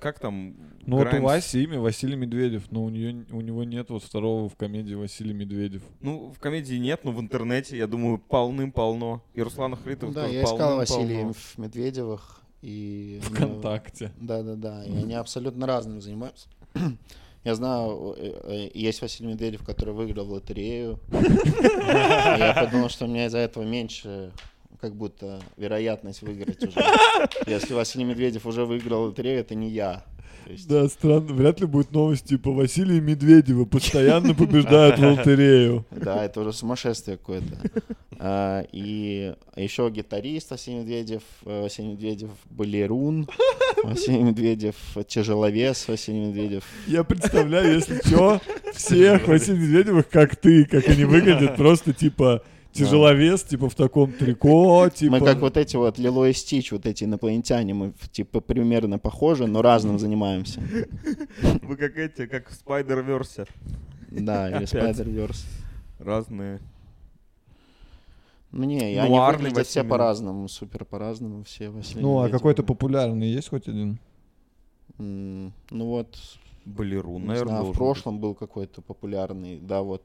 Как 0.00 0.18
там? 0.18 0.56
Ну 0.84 0.96
вот 0.96 1.06
у 1.06 1.10
Граймс? 1.10 1.24
Васи 1.24 1.62
имя 1.62 1.78
Василий 1.78 2.16
Медведев, 2.16 2.72
но 2.72 2.82
у, 2.82 2.88
нее, 2.88 3.24
у 3.30 3.40
него 3.40 3.62
нет 3.62 3.88
вот 3.90 4.02
второго 4.02 4.48
в 4.48 4.56
комедии 4.56 4.94
Василий 4.94 5.32
Медведев. 5.32 5.82
Ну, 6.00 6.32
в 6.32 6.40
комедии 6.40 6.74
нет, 6.74 7.04
но 7.04 7.12
в 7.12 7.20
интернете, 7.20 7.76
я 7.76 7.86
думаю, 7.86 8.18
полным-полно. 8.18 9.22
И 9.34 9.42
Руслана 9.42 9.76
Халитов 9.76 10.08
Ну 10.08 10.14
да, 10.14 10.22
тоже 10.22 10.34
я 10.34 10.42
искал. 10.42 10.76
Василия 10.76 11.32
в 11.32 11.58
Медведевых. 11.58 12.40
И 12.62 13.20
ВКонтакте. 13.22 14.12
Да-да-да, 14.20 14.84
и 14.84 14.96
они 14.96 15.14
абсолютно 15.14 15.66
разным 15.66 16.00
занимаются. 16.00 16.48
Я 17.44 17.56
знаю, 17.56 18.14
э, 18.16 18.40
э, 18.44 18.70
есть 18.72 19.02
Василий 19.02 19.28
Медведев, 19.30 19.64
который 19.64 19.92
выиграл 19.92 20.26
в 20.26 20.30
лотерею. 20.30 21.00
Я 21.10 22.54
подумал, 22.56 22.88
что 22.88 23.06
у 23.06 23.08
меня 23.08 23.26
из-за 23.26 23.38
этого 23.38 23.64
меньше 23.64 24.32
как 24.82 24.96
будто 24.96 25.40
вероятность 25.56 26.22
выиграть 26.22 26.62
уже. 26.64 26.80
Если 27.46 27.72
Василий 27.72 28.04
Медведев 28.04 28.44
уже 28.46 28.64
выиграл 28.64 29.04
лотерею, 29.04 29.38
это 29.38 29.54
не 29.54 29.70
я. 29.70 30.04
Есть, 30.48 30.68
Да, 30.68 30.88
странно. 30.88 31.32
Вряд 31.32 31.60
ли 31.60 31.66
будет 31.66 31.92
новость 31.92 32.24
типа 32.26 32.50
Василия 32.50 33.00
Медведева 33.00 33.64
постоянно 33.64 34.34
побеждает 34.34 34.98
в 34.98 35.02
лотерею. 35.02 35.86
Да, 35.92 36.24
это 36.24 36.40
уже 36.40 36.52
сумасшествие 36.52 37.16
какое-то. 37.16 37.60
А, 38.18 38.64
И 38.72 39.34
еще 39.54 39.88
гитарист 39.88 40.50
Василий 40.50 40.78
Медведев, 40.78 41.22
э, 41.44 41.62
Василий 41.62 41.92
Медведев 41.92 42.30
балерун, 42.50 43.28
Василий 43.84 44.24
Медведев 44.24 44.74
тяжеловес, 45.06 45.86
Василий 45.86 46.26
Медведев 46.26 46.64
Я 46.88 47.04
представляю, 47.04 47.74
если 47.74 48.00
что, 48.04 48.40
всех 48.74 49.28
Василий 49.28 49.58
Медведевых, 49.60 50.08
как 50.08 50.34
ты, 50.34 50.64
как 50.64 50.88
они 50.88 51.04
выглядят, 51.04 51.54
просто 51.54 51.92
типа 51.92 52.42
тяжеловес, 52.72 53.42
типа 53.44 53.68
в 53.68 53.74
таком 53.74 54.12
трико, 54.12 54.88
типа... 54.94 55.18
Мы 55.18 55.24
как 55.24 55.38
вот 55.38 55.56
эти 55.56 55.76
вот 55.76 55.98
Лило 55.98 56.28
и 56.28 56.32
Стич, 56.32 56.72
вот 56.72 56.86
эти 56.86 57.04
инопланетяне, 57.04 57.74
мы 57.74 57.92
типа 58.10 58.40
примерно 58.40 58.98
похожи, 58.98 59.46
но 59.46 59.62
разным 59.62 59.98
занимаемся. 59.98 60.60
Вы 61.62 61.76
как 61.76 61.96
эти, 61.96 62.26
как 62.26 62.48
в 62.48 62.64
Spider-Verse. 62.64 63.48
Да, 64.10 64.48
или. 64.50 64.62
Spider-Verse. 64.62 65.44
Разные. 65.98 66.60
Ну 68.50 68.64
не, 68.64 68.94
и 68.94 68.96
они 68.96 69.08
Нуарный 69.08 69.48
выглядят 69.48 69.66
все 69.66 69.82
по-разному, 69.82 70.46
супер 70.46 70.84
по-разному 70.84 71.42
все 71.42 71.70
Василий 71.70 72.02
Ну, 72.02 72.18
а 72.18 72.28
какой-то 72.28 72.62
популярный 72.62 73.28
есть 73.28 73.48
хоть 73.48 73.66
один? 73.66 73.98
М, 74.98 75.54
Ну 75.70 75.86
вот, 75.86 76.18
Балерун, 76.66 77.24
наверное, 77.24 77.60
знаю, 77.60 77.72
в 77.72 77.74
прошлом 77.74 78.18
был 78.18 78.34
какой-то 78.34 78.82
популярный, 78.82 79.58
да, 79.58 79.80
вот. 79.80 80.02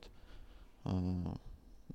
а, 0.85 1.35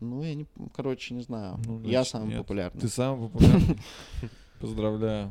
Ну, 0.03 0.23
я 0.23 0.35
не, 0.35 0.47
короче, 0.75 1.15
не 1.15 1.23
знаю. 1.23 1.59
Ну, 1.65 1.81
я 1.83 2.01
значит, 2.01 2.13
самый 2.13 2.29
нет. 2.29 2.39
популярный. 2.39 2.81
Ты 2.81 2.89
самый 2.89 3.29
популярный? 3.29 3.79
Поздравляю. 4.61 5.31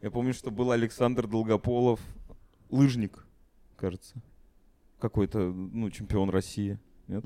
Я 0.00 0.10
помню, 0.10 0.32
что 0.32 0.50
был 0.50 0.70
Александр 0.70 1.26
Долгополов, 1.26 2.00
лыжник, 2.70 3.26
кажется. 3.76 4.22
Какой-то, 5.00 5.38
ну, 5.52 5.90
чемпион 5.90 6.30
России. 6.30 6.78
Нет? 7.08 7.24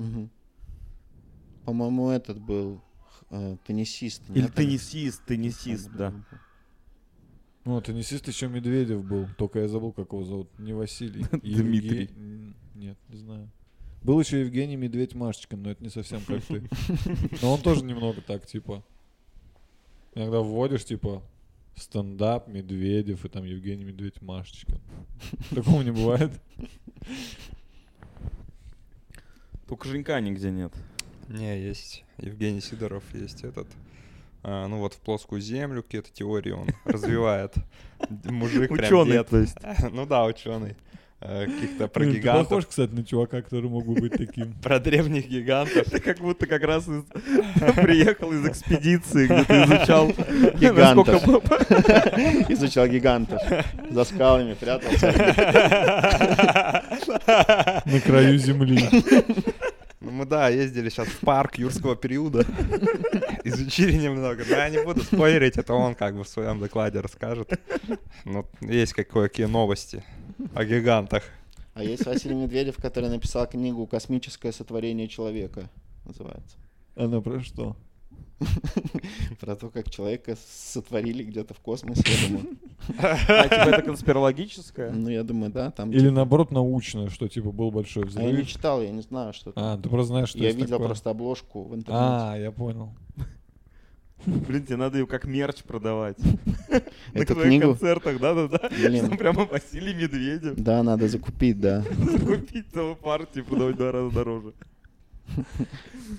По-моему, 1.65 2.09
этот 2.09 2.39
был 2.39 2.81
э, 3.29 3.57
теннисист. 3.65 4.23
Или 4.29 4.43
нет? 4.43 4.55
теннисист, 4.55 5.23
теннисист, 5.25 5.91
да. 5.91 6.13
Ну, 7.63 7.79
теннисист 7.79 8.27
еще 8.27 8.47
Медведев 8.47 9.05
был, 9.05 9.27
только 9.37 9.59
я 9.59 9.67
забыл, 9.67 9.91
как 9.91 10.11
его 10.13 10.23
зовут. 10.23 10.49
Не 10.57 10.73
Василий. 10.73 11.25
Дмитрий. 11.43 12.09
Нет, 12.73 12.97
не 13.09 13.17
знаю. 13.17 13.51
Был 14.01 14.19
еще 14.19 14.39
Евгений 14.41 14.75
Медведь 14.75 15.13
Машечкин, 15.13 15.61
но 15.61 15.71
это 15.71 15.83
не 15.83 15.89
совсем 15.89 16.21
как 16.21 16.43
ты. 16.43 16.63
Но 17.41 17.53
он 17.53 17.61
тоже 17.61 17.83
немного 17.83 18.21
так, 18.21 18.45
типа. 18.47 18.83
Иногда 20.15 20.39
вводишь, 20.39 20.85
типа, 20.85 21.21
стендап, 21.75 22.47
Медведев, 22.47 23.23
и 23.25 23.29
там 23.29 23.45
Евгений 23.45 23.83
Медведь 23.83 24.21
Машечкин. 24.21 24.79
Такого 25.55 25.81
не 25.83 25.91
бывает. 25.91 26.31
Только 29.67 29.87
Женька 29.87 30.19
нигде 30.19 30.51
нет. 30.51 30.73
Не, 31.29 31.61
есть 31.61 32.03
Евгений 32.17 32.59
Сидоров, 32.61 33.03
есть 33.13 33.43
этот. 33.43 33.67
а, 34.43 34.67
ну 34.67 34.79
вот 34.79 34.95
в 34.95 34.97
плоскую 34.99 35.39
землю 35.39 35.81
какие-то 35.81 36.11
теории 36.11 36.51
он 36.51 36.67
развивает. 36.83 37.53
Мужик 38.25 38.69
прям 38.69 38.85
Ученый, 38.85 39.23
то 39.23 39.37
есть. 39.37 39.55
Ну 39.91 40.05
да, 40.05 40.25
ученый. 40.25 40.75
Э, 41.21 41.45
каких-то 41.45 41.87
про 41.87 41.99
Блин, 42.01 42.13
ты 42.13 42.19
гигантов. 42.19 42.47
похож, 42.49 42.65
кстати, 42.65 42.91
на 42.91 43.03
чувака, 43.03 43.41
который 43.41 43.69
мог 43.69 43.85
бы 43.85 43.93
быть 43.99 44.13
таким. 44.13 44.53
Про 44.63 44.79
древних 44.79 45.27
гигантов. 45.27 45.89
Ты 45.89 45.99
как 45.99 46.19
будто 46.19 46.45
как 46.47 46.63
раз 46.63 46.85
приехал 47.75 48.31
из 48.33 48.45
экспедиции, 48.45 49.25
где 49.27 49.43
ты 49.43 49.53
изучал 49.63 50.07
Гигантов. 50.59 51.23
Изучал 52.49 52.87
гигантов. 52.87 53.41
За 53.89 54.03
скалами 54.03 54.53
прятался. 54.53 55.13
На 57.85 57.99
краю 58.01 58.37
земли. 58.37 58.87
Ну, 60.01 60.09
мы, 60.09 60.25
да, 60.25 60.49
ездили 60.49 60.89
сейчас 60.89 61.07
в 61.07 61.19
парк 61.19 61.59
юрского 61.59 61.95
периода. 61.95 62.43
Изучили 63.43 63.93
немного. 63.93 64.43
Но 64.49 64.55
я 64.55 64.69
не 64.69 64.83
буду 64.83 65.03
спойлерить, 65.03 65.57
это 65.57 65.75
он 65.75 65.93
как 65.93 66.15
бы 66.15 66.23
в 66.23 66.27
своем 66.27 66.59
докладе 66.59 66.99
расскажет. 66.99 67.59
Ну, 68.25 68.47
есть 68.61 68.93
кое-какие 68.93 69.45
новости 69.45 70.03
о 70.55 70.65
гигантах. 70.65 71.23
А 71.75 71.83
есть 71.83 72.03
Василий 72.05 72.33
Медведев, 72.33 72.77
который 72.77 73.09
написал 73.09 73.47
книгу 73.47 73.85
«Космическое 73.85 74.51
сотворение 74.51 75.07
человека». 75.07 75.69
Называется. 76.03 76.57
Она 76.95 77.21
про 77.21 77.39
что? 77.41 77.77
Про 79.39 79.55
то, 79.55 79.69
как 79.69 79.89
человека 79.89 80.35
сотворили 80.47 81.23
где-то 81.23 81.53
в 81.53 81.59
космосе, 81.59 82.03
я 82.05 82.27
думаю. 82.27 82.57
А 82.97 83.43
типа 83.43 83.75
это 83.75 83.81
конспирологическое? 83.83 84.91
Ну, 84.91 85.09
я 85.09 85.23
думаю, 85.23 85.51
да, 85.51 85.71
там... 85.71 85.91
Или 85.91 86.09
наоборот 86.09 86.51
научное, 86.51 87.09
что 87.09 87.27
типа 87.27 87.51
был 87.51 87.71
большой 87.71 88.03
А 88.15 88.21
я 88.21 88.27
не 88.27 88.31
взрыв. 88.33 88.47
читал, 88.47 88.81
я 88.81 88.91
не 88.91 89.01
знаю, 89.01 89.33
что. 89.33 89.53
А, 89.55 89.77
ты 89.77 89.89
просто 89.89 90.07
знаешь, 90.07 90.29
что 90.29 90.39
Я 90.39 90.51
видел 90.51 90.77
такое. 90.77 90.87
просто 90.87 91.09
обложку 91.09 91.63
в 91.63 91.75
интернете. 91.75 91.91
А, 92.03 92.35
я 92.37 92.51
понял. 92.51 92.93
Блин, 94.25 94.65
тебе 94.65 94.75
надо 94.75 94.99
ее 94.99 95.07
как 95.07 95.25
мерч 95.25 95.63
продавать. 95.63 96.17
На 97.13 97.25
твоих 97.25 97.61
концертах, 97.61 98.19
да-да-да. 98.19 98.69
Там 98.69 99.17
прямо 99.17 99.45
Василий 99.45 99.93
Медведев. 99.93 100.55
Да, 100.57 100.83
надо 100.83 101.07
закупить, 101.07 101.59
да. 101.59 101.83
Купить 102.25 102.67
целую 102.71 102.95
партию, 102.95 103.45
продавать 103.45 103.75
в 103.75 103.77
два 103.77 103.91
раза 103.91 104.13
дороже. 104.15 104.53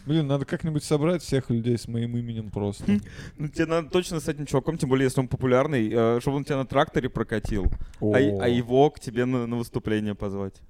Блин, 0.06 0.26
надо 0.26 0.44
как-нибудь 0.44 0.84
собрать 0.84 1.22
всех 1.22 1.50
людей 1.50 1.76
с 1.76 1.86
моим 1.88 2.16
именем 2.16 2.50
просто. 2.50 2.84
Ну, 3.38 3.48
тебе 3.48 3.66
надо 3.66 3.90
точно 3.90 4.20
с 4.20 4.28
этим 4.28 4.46
чуваком, 4.46 4.78
тем 4.78 4.88
более, 4.88 5.04
если 5.04 5.20
он 5.20 5.28
популярный, 5.28 5.90
э, 5.92 6.20
чтобы 6.20 6.38
он 6.38 6.44
тебя 6.44 6.56
на 6.56 6.66
тракторе 6.66 7.08
прокатил, 7.08 7.66
а, 8.00 8.16
а 8.16 8.48
его 8.48 8.90
к 8.90 9.00
тебе 9.00 9.24
на, 9.24 9.46
на 9.46 9.56
выступление 9.56 10.14
позвать. 10.14 10.60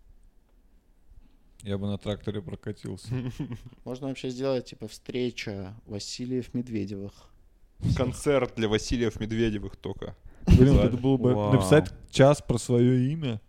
Я 1.62 1.78
бы 1.78 1.86
на 1.86 1.96
тракторе 1.96 2.42
прокатился. 2.42 3.08
Можно 3.84 4.08
вообще 4.08 4.30
сделать, 4.30 4.66
типа, 4.66 4.88
встреча 4.88 5.74
Васильев 5.86 6.52
Медведевых. 6.54 7.12
Концерт 7.96 8.54
для 8.56 8.68
Васильев 8.68 9.20
Медведевых 9.20 9.76
только. 9.76 10.16
Блин, 10.46 10.78
это 10.78 10.96
было 10.96 11.16
бы 11.16 11.34
написать 11.52 11.92
час 12.10 12.42
про 12.42 12.58
свое 12.58 13.12
имя 13.12 13.40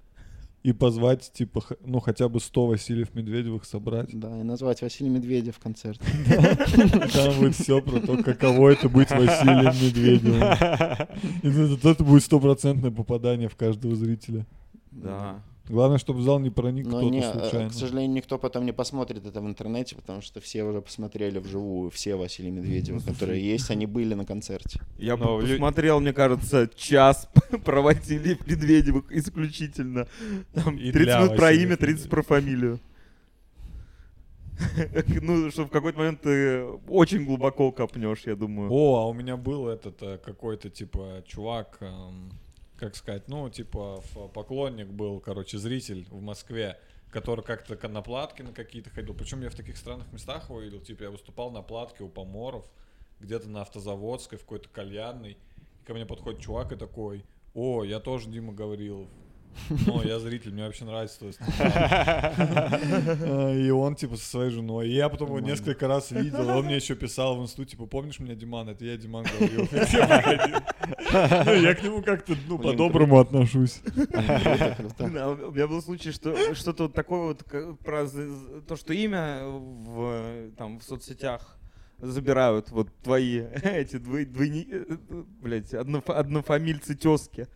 и 0.64 0.72
позвать, 0.72 1.30
типа, 1.34 1.62
х- 1.62 1.76
ну, 1.86 2.00
хотя 2.00 2.30
бы 2.30 2.40
100 2.40 2.68
Васильев 2.68 3.14
Медведевых 3.14 3.66
собрать. 3.66 4.10
Да, 4.18 4.40
и 4.40 4.44
назвать 4.44 4.82
Василий 4.82 5.10
Медведев 5.10 5.60
концерт. 5.60 6.00
Там 7.14 7.38
будет 7.38 7.56
все 7.56 7.82
про 7.82 8.00
то, 8.00 8.24
каково 8.24 8.70
это 8.70 8.88
быть 8.88 9.12
Василием 9.12 9.74
Медведевым. 9.84 10.42
И 11.44 11.88
это 11.90 12.04
будет 12.04 12.24
стопроцентное 12.24 12.92
попадание 12.92 13.50
в 13.50 13.56
каждого 13.56 13.96
зрителя. 13.96 14.46
Да. 14.92 15.42
Главное, 15.70 15.98
чтобы 15.98 16.20
в 16.20 16.24
зал 16.24 16.40
не 16.40 16.50
проник 16.50 16.86
Но 16.86 16.98
кто-то 16.98 17.10
не, 17.10 17.20
э, 17.22 17.32
случайно. 17.32 17.70
к 17.70 17.74
сожалению, 17.74 18.12
никто 18.18 18.38
потом 18.38 18.66
не 18.66 18.74
посмотрит 18.74 19.26
это 19.26 19.40
в 19.40 19.46
интернете, 19.48 19.96
потому 19.96 20.22
что 20.22 20.42
все 20.42 20.64
уже 20.64 20.82
посмотрели 20.82 21.40
вживую, 21.40 21.90
все 21.90 22.16
Василий 22.16 22.52
Медведева, 22.52 23.00
которые 23.00 23.42
есть, 23.42 23.72
они 23.72 23.86
были 23.86 24.14
на 24.14 24.26
концерте. 24.26 24.82
Я 24.98 25.16
Но 25.16 25.40
посмотрел, 25.40 26.02
мне 26.02 26.12
кажется, 26.12 26.70
час 26.76 27.30
про 27.64 27.82
Василия 27.82 28.38
Медведевых 28.46 29.10
исключительно. 29.10 30.08
Там 30.54 30.76
И 30.76 30.92
30 30.92 30.94
для 30.94 31.20
минут 31.20 31.38
про 31.38 31.52
имя, 31.54 31.78
30 31.78 32.10
про 32.10 32.24
фамилию. 32.24 32.80
Ну, 35.22 35.50
что 35.52 35.66
в 35.66 35.70
какой-то 35.70 35.98
момент 35.98 36.22
ты 36.22 36.64
очень 36.88 37.26
глубоко 37.26 37.72
копнешь, 37.72 38.24
я 38.26 38.36
думаю. 38.36 38.72
О, 38.72 38.98
а 38.98 39.08
у 39.08 39.14
меня 39.14 39.38
был 39.38 39.68
этот 39.68 40.02
э, 40.02 40.18
какой-то 40.18 40.70
типа 40.70 41.24
чувак, 41.26 41.78
эм, 41.82 42.32
как 42.78 42.96
сказать, 42.96 43.28
ну 43.28 43.50
типа 43.50 44.04
поклонник 44.34 44.88
был, 44.88 45.20
короче, 45.20 45.58
зритель 45.58 46.08
в 46.10 46.22
Москве, 46.22 46.80
который 47.12 47.44
как-то 47.44 47.76
ка- 47.76 47.88
на 47.88 48.02
платке 48.02 48.44
на 48.44 48.52
какие-то 48.52 48.90
ходил. 48.90 49.14
Причем 49.14 49.42
я 49.42 49.50
в 49.50 49.56
таких 49.56 49.78
странных 49.78 50.12
местах 50.12 50.50
его. 50.50 50.62
Типа 50.80 51.04
я 51.04 51.12
выступал 51.12 51.52
на 51.52 51.62
платке 51.62 52.04
у 52.04 52.10
Поморов, 52.10 52.66
где-то 53.20 53.50
на 53.50 53.62
автозаводской, 53.62 54.38
в 54.38 54.42
какой-то 54.42 54.70
кальянной. 54.70 55.38
И 55.82 55.86
ко 55.86 55.94
мне 55.94 56.06
подходит 56.06 56.42
чувак 56.42 56.72
и 56.72 56.76
такой, 56.76 57.24
о, 57.54 57.84
я 57.84 58.00
тоже 58.00 58.30
Дима 58.30 58.54
Гаврилов. 58.54 59.08
Ну, 59.86 60.02
я 60.04 60.20
зритель, 60.20 60.52
мне 60.52 60.64
вообще 60.66 60.86
нравится 60.86 61.20
твой 61.20 61.34
стендап». 61.34 61.58
А, 61.64 63.52
И 63.54 63.70
он, 63.70 63.96
типа, 63.96 64.16
со 64.18 64.26
своей 64.26 64.52
женой. 64.52 64.90
И 64.90 64.94
я 64.94 65.10
потом 65.10 65.30
его 65.30 65.40
несколько 65.40 65.88
раз 65.88 66.12
видел. 66.12 66.48
Он 66.50 66.66
мне 66.66 66.76
еще 66.76 66.96
писал 66.96 67.38
в 67.38 67.44
инсту, 67.44 67.66
типа, 67.66 67.86
помнишь 67.86 68.20
меня, 68.20 68.36
Диман? 68.36 68.70
Это 68.70 68.84
я, 68.86 68.98
Диман 68.98 69.24
Гаврилов. 69.26 69.72
Я 69.74 69.86
к 69.86 69.90
тебе 69.90 70.08
приходил. 70.08 70.58
Ну, 71.46 71.54
Я 71.54 71.76
к 71.76 71.84
нему 71.84 72.02
как-то, 72.02 72.36
ну, 72.48 72.58
по-доброму 72.60 73.20
отношусь. 73.20 73.82
У 75.00 75.52
меня 75.52 75.68
был 75.68 75.82
случай, 75.82 76.12
что 76.12 76.54
что-то 76.56 76.84
вот 76.84 76.94
такое 76.94 77.28
вот 77.28 77.44
про 77.80 78.08
то, 78.68 78.76
что 78.76 78.94
имя 78.94 79.42
в 79.46 80.52
там 80.58 80.80
в 80.80 80.84
соцсетях 80.84 81.58
забирают 82.00 82.70
вот 82.72 82.90
твои 83.02 83.40
эти 83.64 83.98
двой, 83.98 84.26
двойни, 84.26 84.68
блядь, 85.42 85.74
однофа- 85.74 86.14
однофамильцы 86.16 86.96
тезки. 86.96 87.48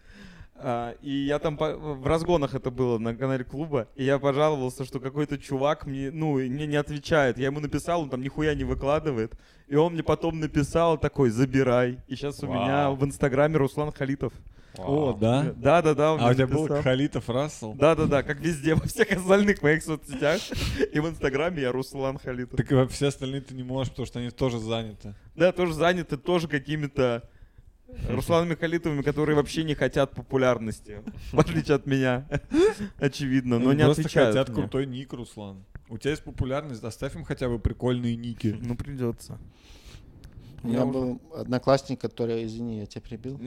А, 0.60 0.96
и 1.02 1.12
я 1.12 1.40
там 1.40 1.56
по- 1.56 1.76
в 1.76 2.06
разгонах 2.08 2.56
это 2.56 2.72
было 2.72 2.98
на 2.98 3.16
канале 3.16 3.44
клуба, 3.44 3.88
и 3.96 4.04
я 4.04 4.18
пожаловался, 4.18 4.86
что 4.86 5.00
какой-то 5.00 5.38
чувак 5.38 5.86
мне, 5.86 6.10
ну, 6.12 6.34
мне 6.34 6.66
не 6.66 6.76
отвечает. 6.76 7.38
Я 7.38 7.48
ему 7.48 7.60
написал, 7.60 8.02
он 8.02 8.10
там 8.10 8.22
нихуя 8.22 8.56
не 8.56 8.64
выкладывает. 8.64 9.38
И 9.68 9.76
он 9.76 9.94
мне 9.94 10.04
потом 10.04 10.40
написал 10.40 10.98
такой, 10.98 11.30
забирай. 11.30 12.00
И 12.08 12.16
сейчас 12.16 12.42
у 12.44 12.48
меня 12.48 12.86
Вау. 12.88 12.96
в 12.96 13.06
инстаграме 13.06 13.58
Руслан 13.58 13.92
Халитов. 13.92 14.34
О, 14.78 15.14
да? 15.14 15.54
Да, 15.56 15.82
да, 15.82 15.94
да. 15.94 16.14
он 16.14 16.22
А 16.22 16.30
у 16.30 16.34
тебя 16.34 16.48
был. 16.48 16.68
Халитов 16.68 17.30
Рассел? 17.30 17.74
Да, 17.74 17.96
да, 17.96 18.06
да, 18.06 18.24
как 18.24 18.40
везде, 18.40 18.76
во 18.76 18.86
всех 18.86 19.12
остальных 19.12 19.62
моих 19.62 19.84
соцсетях. 19.84 20.40
И 20.94 21.00
в 21.00 21.08
Инстаграме 21.08 21.64
я 21.64 21.72
Руслан 21.72 22.18
Халитов. 22.18 22.58
Так 22.58 22.72
и 22.72 22.88
все 22.88 23.08
остальные 23.08 23.42
ты 23.42 23.56
не 23.56 23.64
можешь, 23.64 23.90
потому 23.92 24.06
что 24.06 24.20
они 24.20 24.30
тоже 24.30 24.60
заняты. 24.60 25.16
Да, 25.36 25.52
тоже 25.52 25.74
заняты 25.74 26.18
тоже 26.18 26.48
какими-то 26.48 27.28
Русланами 28.10 28.56
Халитовыми, 28.56 29.02
которые 29.02 29.36
вообще 29.36 29.64
не 29.64 29.76
хотят 29.76 30.12
популярности. 30.12 31.02
В 31.32 31.40
отличие 31.40 31.76
от 31.76 31.86
меня. 31.86 32.28
Очевидно, 32.98 33.60
но 33.60 33.74
не 33.74 33.84
отвечают 33.84 34.36
хотят 34.36 34.54
крутой 34.54 34.86
ник, 34.86 35.14
Руслан. 35.14 35.64
У 35.90 35.98
тебя 35.98 36.12
есть 36.12 36.24
популярность, 36.24 36.84
оставь 36.84 37.16
им 37.16 37.24
хотя 37.24 37.48
бы 37.48 37.60
прикольные 37.60 38.16
ники. 38.16 38.58
Ну, 38.60 38.76
придется. 38.76 39.40
У 40.64 40.68
меня 40.68 40.86
был 40.86 41.22
одноклассник, 41.34 42.00
который, 42.02 42.46
извини, 42.46 42.80
я 42.80 42.86
тебя 42.86 43.02
прибил. 43.02 43.40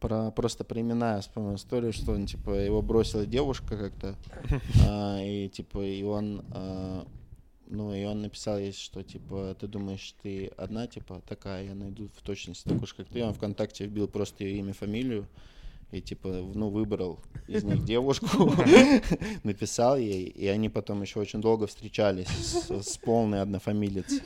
Про, 0.00 0.30
просто 0.30 0.64
про 0.64 0.80
имена 0.80 1.16
я 1.16 1.20
вспомнил 1.20 1.56
историю, 1.56 1.92
что 1.92 2.12
он, 2.12 2.24
типа, 2.24 2.52
его 2.52 2.80
бросила 2.80 3.26
девушка 3.26 3.76
как-то, 3.76 4.16
а, 4.88 5.20
и, 5.22 5.50
типа, 5.50 5.84
и 5.84 6.02
он, 6.02 6.42
а, 6.52 7.06
ну, 7.70 7.94
и 7.94 8.04
он 8.04 8.22
написал 8.22 8.58
ей, 8.58 8.72
что, 8.72 9.02
типа, 9.02 9.56
ты 9.58 9.68
думаешь, 9.68 10.14
ты 10.22 10.46
одна, 10.56 10.86
типа, 10.86 11.22
такая, 11.26 11.66
я 11.66 11.74
найду 11.74 12.08
в 12.16 12.22
точности 12.22 12.64
такую 12.64 12.86
же, 12.86 12.94
как 12.94 13.08
ты. 13.08 13.24
Он 13.24 13.32
ВКонтакте 13.32 13.86
вбил 13.86 14.08
просто 14.08 14.44
ее 14.44 14.58
имя, 14.58 14.72
фамилию, 14.72 15.28
и, 15.92 16.00
типа, 16.00 16.28
ну, 16.28 16.68
выбрал 16.68 17.20
из 17.46 17.64
них 17.64 17.84
девушку, 17.84 18.52
написал 19.44 19.96
ей, 19.96 20.24
и 20.24 20.46
они 20.46 20.68
потом 20.68 21.02
еще 21.02 21.20
очень 21.20 21.40
долго 21.40 21.66
встречались 21.66 22.28
с, 22.28 22.70
с 22.70 22.98
полной 22.98 23.40
однофамилицей 23.40 24.20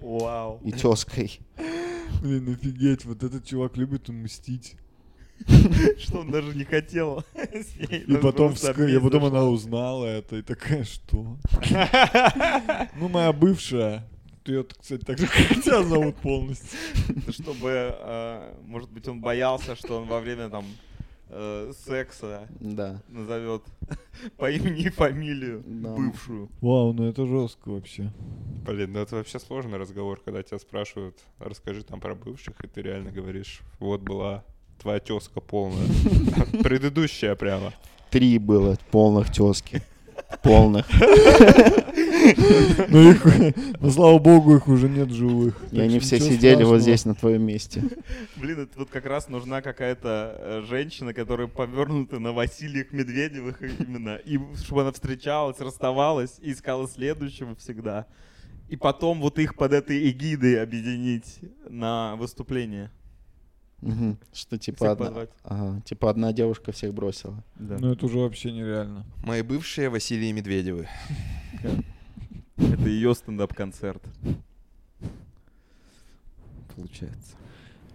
Вау. 0.00 0.60
и 0.64 0.72
тезкой. 0.72 1.40
Блин, 2.20 2.52
офигеть, 2.52 3.04
вот 3.04 3.22
этот 3.22 3.46
чувак 3.46 3.76
любит 3.76 4.08
мстить. 4.08 4.76
Что 5.98 6.18
он 6.20 6.30
даже 6.30 6.56
не 6.56 6.64
хотел. 6.64 7.24
И 7.90 8.16
потом, 8.16 8.50
месть 8.50 9.02
потом 9.02 9.24
она 9.24 9.44
узнала 9.44 10.06
это 10.06 10.36
и 10.36 10.42
такая, 10.42 10.84
что? 10.84 11.36
Ну, 12.96 13.08
моя 13.08 13.32
бывшая. 13.32 14.08
Ее, 14.44 14.64
кстати, 14.64 15.04
так 15.04 15.18
же, 15.18 15.26
как 15.26 15.62
тебя 15.62 15.82
зовут 15.84 16.16
полностью. 16.16 16.78
Чтобы, 17.30 17.68
э, 17.96 18.54
может 18.64 18.90
быть, 18.90 19.06
он 19.06 19.20
боялся, 19.20 19.76
что 19.76 20.00
он 20.00 20.08
во 20.08 20.18
время 20.20 20.48
там 20.48 20.64
э, 21.28 21.72
секса 21.86 22.48
Да. 22.60 23.00
назовет 23.08 23.62
по 24.36 24.50
имени 24.50 24.82
и 24.82 24.88
фамилию 24.90 25.62
Да. 25.64 25.94
бывшую. 25.94 26.48
Вау, 26.60 26.92
ну 26.92 27.08
это 27.08 27.24
жестко 27.26 27.70
вообще. 27.70 28.12
Блин, 28.66 28.92
ну 28.92 29.00
это 29.00 29.16
вообще 29.16 29.38
сложный 29.38 29.78
разговор, 29.78 30.20
когда 30.24 30.42
тебя 30.42 30.58
спрашивают, 30.58 31.18
расскажи 31.38 31.84
там 31.84 32.00
про 32.00 32.14
бывших, 32.14 32.54
и 32.64 32.68
ты 32.68 32.82
реально 32.82 33.12
говоришь, 33.12 33.60
вот 33.78 34.00
была 34.02 34.44
твоя 34.82 35.00
тезка 35.00 35.40
полная. 35.40 35.86
Предыдущая 36.62 37.34
прямо. 37.34 37.72
Три 38.10 38.38
было 38.38 38.76
полных 38.90 39.32
тески. 39.32 39.82
Полных. 40.42 40.86
Но 42.88 43.10
их, 43.10 43.24
ну, 43.80 43.90
слава 43.90 44.18
богу, 44.18 44.56
их 44.56 44.68
уже 44.68 44.88
нет 44.88 45.10
живых. 45.10 45.62
И 45.70 45.76
Так 45.76 45.84
они 45.84 45.98
все 45.98 46.18
сидели 46.18 46.64
вот 46.64 46.80
страшного. 46.80 46.80
здесь 46.80 47.04
на 47.04 47.14
твоем 47.14 47.42
месте. 47.42 47.82
Блин, 48.36 48.60
это 48.60 48.78
вот 48.78 48.90
как 48.90 49.06
раз 49.06 49.28
нужна 49.28 49.62
какая-то 49.62 50.36
э, 50.38 50.62
женщина, 50.68 51.12
которая 51.14 51.48
повернута 51.48 52.18
на 52.18 52.32
Василиях 52.32 52.92
Медведевых 52.92 53.62
именно. 53.62 54.16
И 54.16 54.38
чтобы 54.56 54.82
она 54.82 54.92
встречалась, 54.92 55.60
расставалась 55.60 56.38
и 56.40 56.52
искала 56.52 56.88
следующего 56.88 57.54
всегда. 57.56 58.06
И 58.68 58.76
потом 58.76 59.20
вот 59.20 59.38
их 59.38 59.54
под 59.54 59.72
этой 59.72 60.08
эгидой 60.10 60.62
объединить 60.62 61.40
на 61.68 62.16
выступление. 62.16 62.90
Мгм. 63.82 64.16
Что 64.32 64.58
типа 64.58 64.92
одна, 64.92 65.26
ага, 65.42 65.80
типа 65.84 66.08
одна 66.08 66.32
девушка 66.32 66.70
всех 66.70 66.94
бросила. 66.94 67.42
Да. 67.56 67.78
Ну 67.80 67.92
это 67.92 68.06
уже 68.06 68.18
вообще 68.18 68.52
нереально. 68.52 69.04
Мои 69.24 69.42
бывшие 69.42 69.88
Василий 69.88 70.32
Медведевы. 70.32 70.88
Это 72.56 72.88
ее 72.88 73.14
стендап-концерт. 73.14 74.02
Получается. 76.76 77.36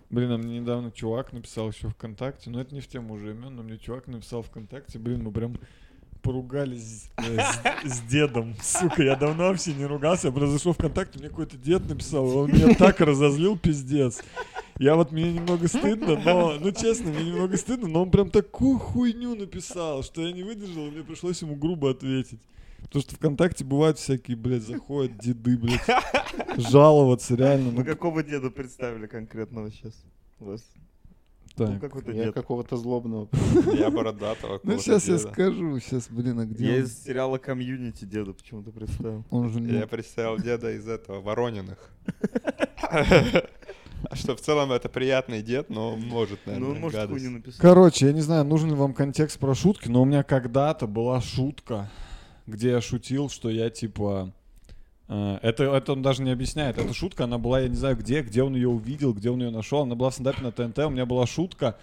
Блин, 0.09 0.31
а 0.31 0.37
мне 0.37 0.59
недавно 0.59 0.91
чувак 0.91 1.31
написал 1.31 1.69
еще 1.69 1.89
ВКонтакте, 1.89 2.49
но 2.49 2.61
это 2.61 2.73
не 2.73 2.81
в 2.81 2.87
тему 2.87 3.13
уже 3.13 3.31
имен, 3.31 3.55
но 3.55 3.63
мне 3.63 3.77
чувак 3.77 4.07
написал 4.07 4.41
ВКонтакте, 4.41 4.99
блин, 4.99 5.23
мы 5.23 5.31
прям 5.31 5.57
поругались 6.21 7.09
э, 7.17 7.39
с, 7.83 8.01
дедом. 8.01 8.55
Сука, 8.61 9.03
я 9.03 9.15
давно 9.15 9.45
вообще 9.45 9.73
не 9.73 9.85
ругался, 9.85 10.27
я 10.27 10.33
произошел 10.33 10.73
ВКонтакте, 10.73 11.19
мне 11.19 11.29
какой-то 11.29 11.57
дед 11.57 11.87
написал, 11.87 12.25
он 12.37 12.51
меня 12.51 12.75
так 12.75 12.99
разозлил, 12.99 13.57
пиздец. 13.57 14.21
Я 14.79 14.95
вот, 14.95 15.11
мне 15.11 15.31
немного 15.33 15.67
стыдно, 15.67 16.19
но, 16.23 16.53
ну 16.59 16.71
честно, 16.71 17.09
мне 17.09 17.31
немного 17.31 17.57
стыдно, 17.57 17.87
но 17.87 18.03
он 18.03 18.11
прям 18.11 18.29
такую 18.29 18.77
хуйню 18.77 19.35
написал, 19.35 20.03
что 20.03 20.21
я 20.21 20.31
не 20.31 20.43
выдержал, 20.43 20.87
и 20.87 20.91
мне 20.91 21.03
пришлось 21.03 21.41
ему 21.41 21.55
грубо 21.55 21.91
ответить. 21.91 22.39
Потому 22.83 23.01
что 23.01 23.15
ВКонтакте 23.15 23.65
бывают 23.65 23.97
всякие, 23.97 24.37
блядь, 24.37 24.61
заходят 24.61 25.17
деды, 25.17 25.57
блядь, 25.57 25.81
жаловаться 26.57 27.35
реально. 27.35 27.71
Вы 27.71 27.79
Ну, 27.79 27.85
какого 27.85 28.23
деда 28.23 28.51
представили 28.51 29.07
конкретного 29.07 29.71
сейчас? 29.71 29.93
Ну, 31.57 31.65
так. 31.67 31.79
какой-то 31.81 32.11
Я 32.11 32.25
дед. 32.25 32.33
какого-то 32.33 32.77
злобного. 32.77 33.27
Я 33.73 33.89
бородатого. 33.89 34.59
Ну, 34.63 34.77
сейчас 34.77 35.07
я 35.07 35.17
скажу. 35.17 35.79
Сейчас, 35.79 36.07
блин, 36.09 36.39
а 36.39 36.45
где 36.45 36.65
Я 36.65 36.77
из 36.77 37.03
сериала 37.03 37.37
«Комьюнити» 37.37 38.05
деда 38.05 38.33
почему-то 38.33 38.71
представил. 38.71 39.25
Он 39.29 39.49
же 39.49 39.59
не... 39.59 39.71
Я 39.73 39.87
представил 39.87 40.37
деда 40.37 40.71
из 40.71 40.87
этого, 40.87 41.21
Ворониных. 41.21 41.77
Что 44.13 44.35
в 44.35 44.41
целом 44.41 44.71
это 44.71 44.89
приятный 44.89 45.41
дед, 45.41 45.69
но 45.69 45.93
он 45.93 46.01
может, 46.01 46.39
Ну, 46.45 46.51
наверное, 46.51 46.75
он 46.75 46.79
может 46.81 46.99
гадость. 46.99 47.25
написать. 47.29 47.59
Короче, 47.59 48.05
я 48.07 48.13
не 48.13 48.21
знаю, 48.21 48.45
нужен 48.45 48.69
ли 48.69 48.75
вам 48.75 48.93
контекст 48.93 49.39
про 49.39 49.55
шутки, 49.55 49.89
но 49.89 50.03
у 50.03 50.05
меня 50.05 50.23
когда-то 50.23 50.85
была 50.87 51.19
шутка, 51.19 51.89
где 52.45 52.69
я 52.69 52.81
шутил, 52.81 53.29
что 53.29 53.49
я 53.49 53.69
типа... 53.69 54.33
э, 55.09 55.39
Это, 55.41 55.63
это 55.65 55.93
он 55.93 56.01
даже 56.01 56.23
не 56.23 56.31
объясняет. 56.31 56.77
Эта 56.77 56.93
шутка, 56.93 57.25
она 57.25 57.37
была, 57.37 57.61
я 57.61 57.67
не 57.67 57.75
знаю 57.75 57.95
где, 57.97 58.21
где 58.21 58.43
он 58.43 58.55
ее 58.55 58.69
увидел, 58.69 59.13
где 59.13 59.29
он 59.29 59.41
ее 59.41 59.49
нашел. 59.49 59.81
Она 59.81 59.95
была 59.95 60.09
в 60.09 60.13
стендапе 60.13 60.41
на 60.41 60.51
ТНТ. 60.51 60.79
У 60.79 60.89
меня 60.89 61.05
была 61.05 61.25
шутка 61.25 61.77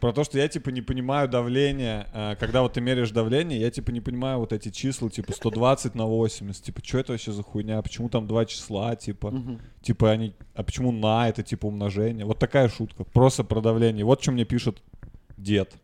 про 0.00 0.12
то, 0.14 0.24
что 0.24 0.38
я 0.38 0.48
типа 0.48 0.70
не 0.70 0.80
понимаю 0.80 1.28
давление. 1.28 2.06
э, 2.14 2.36
Когда 2.40 2.62
вот 2.62 2.72
ты 2.72 2.80
меряешь 2.80 3.10
давление, 3.10 3.60
я 3.60 3.70
типа 3.70 3.90
не 3.90 4.00
понимаю 4.00 4.38
вот 4.38 4.52
эти 4.52 4.70
числа, 4.70 5.10
типа 5.10 5.32
120 5.32 5.94
на 5.94 6.06
80. 6.06 6.64
Типа, 6.64 6.80
что 6.84 6.98
это 6.98 7.12
вообще 7.12 7.32
за 7.32 7.42
хуйня? 7.42 7.82
Почему 7.82 8.08
там 8.08 8.26
два 8.26 8.44
числа, 8.46 8.96
типа? 8.96 9.30
Мгм. 9.30 9.60
Типа 9.82 10.10
они, 10.10 10.34
а 10.54 10.62
почему 10.62 10.90
на 10.92 11.28
это 11.28 11.42
типа 11.42 11.66
умножение? 11.66 12.24
Вот 12.24 12.38
такая 12.38 12.68
шутка, 12.68 13.04
просто 13.04 13.44
про 13.44 13.60
давление. 13.60 14.04
Вот 14.04 14.22
что 14.22 14.32
мне 14.32 14.44
пишет 14.44 14.82
дед. 15.36 15.74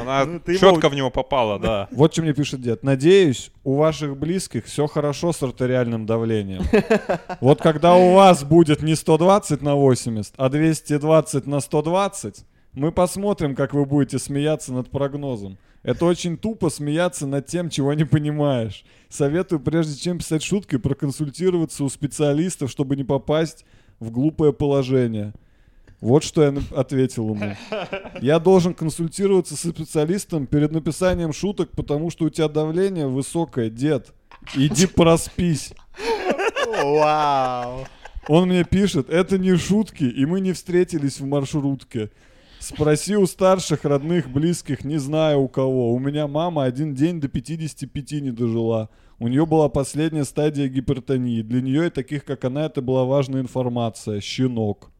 Она 0.00 0.24
Ну, 0.24 0.38
четко 0.46 0.66
его- 0.68 0.88
в 0.88 0.94
него 0.94 1.10
попала, 1.10 1.58
да. 1.58 1.88
Вот 1.90 2.12
что 2.12 2.22
мне 2.22 2.32
пишет 2.32 2.60
дед. 2.60 2.82
Надеюсь, 2.82 3.50
у 3.64 3.74
ваших 3.76 4.16
близких 4.16 4.66
все 4.66 4.86
хорошо 4.86 5.32
с 5.32 5.42
артериальным 5.42 6.06
давлением. 6.06 6.62
Вот 7.40 7.60
когда 7.60 7.94
у 7.96 8.14
вас 8.14 8.44
будет 8.44 8.82
не 8.82 8.94
120 8.94 9.62
на 9.62 9.74
80, 9.74 10.34
а 10.36 10.48
220 10.48 11.46
на 11.46 11.60
120, 11.60 12.44
мы 12.72 12.92
посмотрим, 12.92 13.54
как 13.54 13.74
вы 13.74 13.84
будете 13.84 14.18
смеяться 14.18 14.72
над 14.72 14.90
прогнозом. 14.90 15.58
Это 15.82 16.04
очень 16.04 16.36
тупо 16.36 16.68
смеяться 16.68 17.26
над 17.26 17.46
тем, 17.46 17.70
чего 17.70 17.94
не 17.94 18.04
понимаешь. 18.04 18.84
Советую, 19.08 19.60
прежде 19.60 19.98
чем 19.98 20.18
писать 20.18 20.42
шутки, 20.42 20.76
проконсультироваться 20.76 21.82
у 21.84 21.88
специалистов, 21.88 22.70
чтобы 22.70 22.96
не 22.96 23.04
попасть 23.04 23.64
в 23.98 24.10
глупое 24.10 24.52
положение. 24.52 25.32
Вот 26.00 26.24
что 26.24 26.42
я 26.42 26.54
ответил 26.74 27.34
ему. 27.34 27.56
Я 28.20 28.38
должен 28.38 28.74
консультироваться 28.74 29.56
со 29.56 29.68
специалистом 29.68 30.46
перед 30.46 30.72
написанием 30.72 31.32
шуток, 31.32 31.70
потому 31.72 32.10
что 32.10 32.24
у 32.24 32.30
тебя 32.30 32.48
давление 32.48 33.06
высокое, 33.06 33.68
дед. 33.68 34.14
Иди 34.54 34.86
проспись. 34.86 35.72
Вау. 36.66 37.86
Он 38.28 38.48
мне 38.48 38.64
пишет, 38.64 39.10
это 39.10 39.38
не 39.38 39.56
шутки, 39.56 40.04
и 40.04 40.24
мы 40.24 40.40
не 40.40 40.52
встретились 40.52 41.20
в 41.20 41.26
маршрутке. 41.26 42.10
Спроси 42.60 43.16
у 43.16 43.26
старших, 43.26 43.84
родных, 43.84 44.28
близких, 44.30 44.84
не 44.84 44.98
знаю 44.98 45.40
у 45.40 45.48
кого. 45.48 45.92
У 45.92 45.98
меня 45.98 46.26
мама 46.28 46.64
один 46.64 46.94
день 46.94 47.20
до 47.20 47.28
55 47.28 48.12
не 48.22 48.30
дожила. 48.30 48.90
У 49.18 49.28
нее 49.28 49.46
была 49.46 49.68
последняя 49.68 50.24
стадия 50.24 50.68
гипертонии. 50.68 51.42
Для 51.42 51.60
нее 51.60 51.86
и 51.86 51.90
таких, 51.90 52.24
как 52.24 52.44
она, 52.44 52.66
это 52.66 52.82
была 52.82 53.04
важная 53.04 53.40
информация. 53.40 54.20
Щенок. 54.20 54.90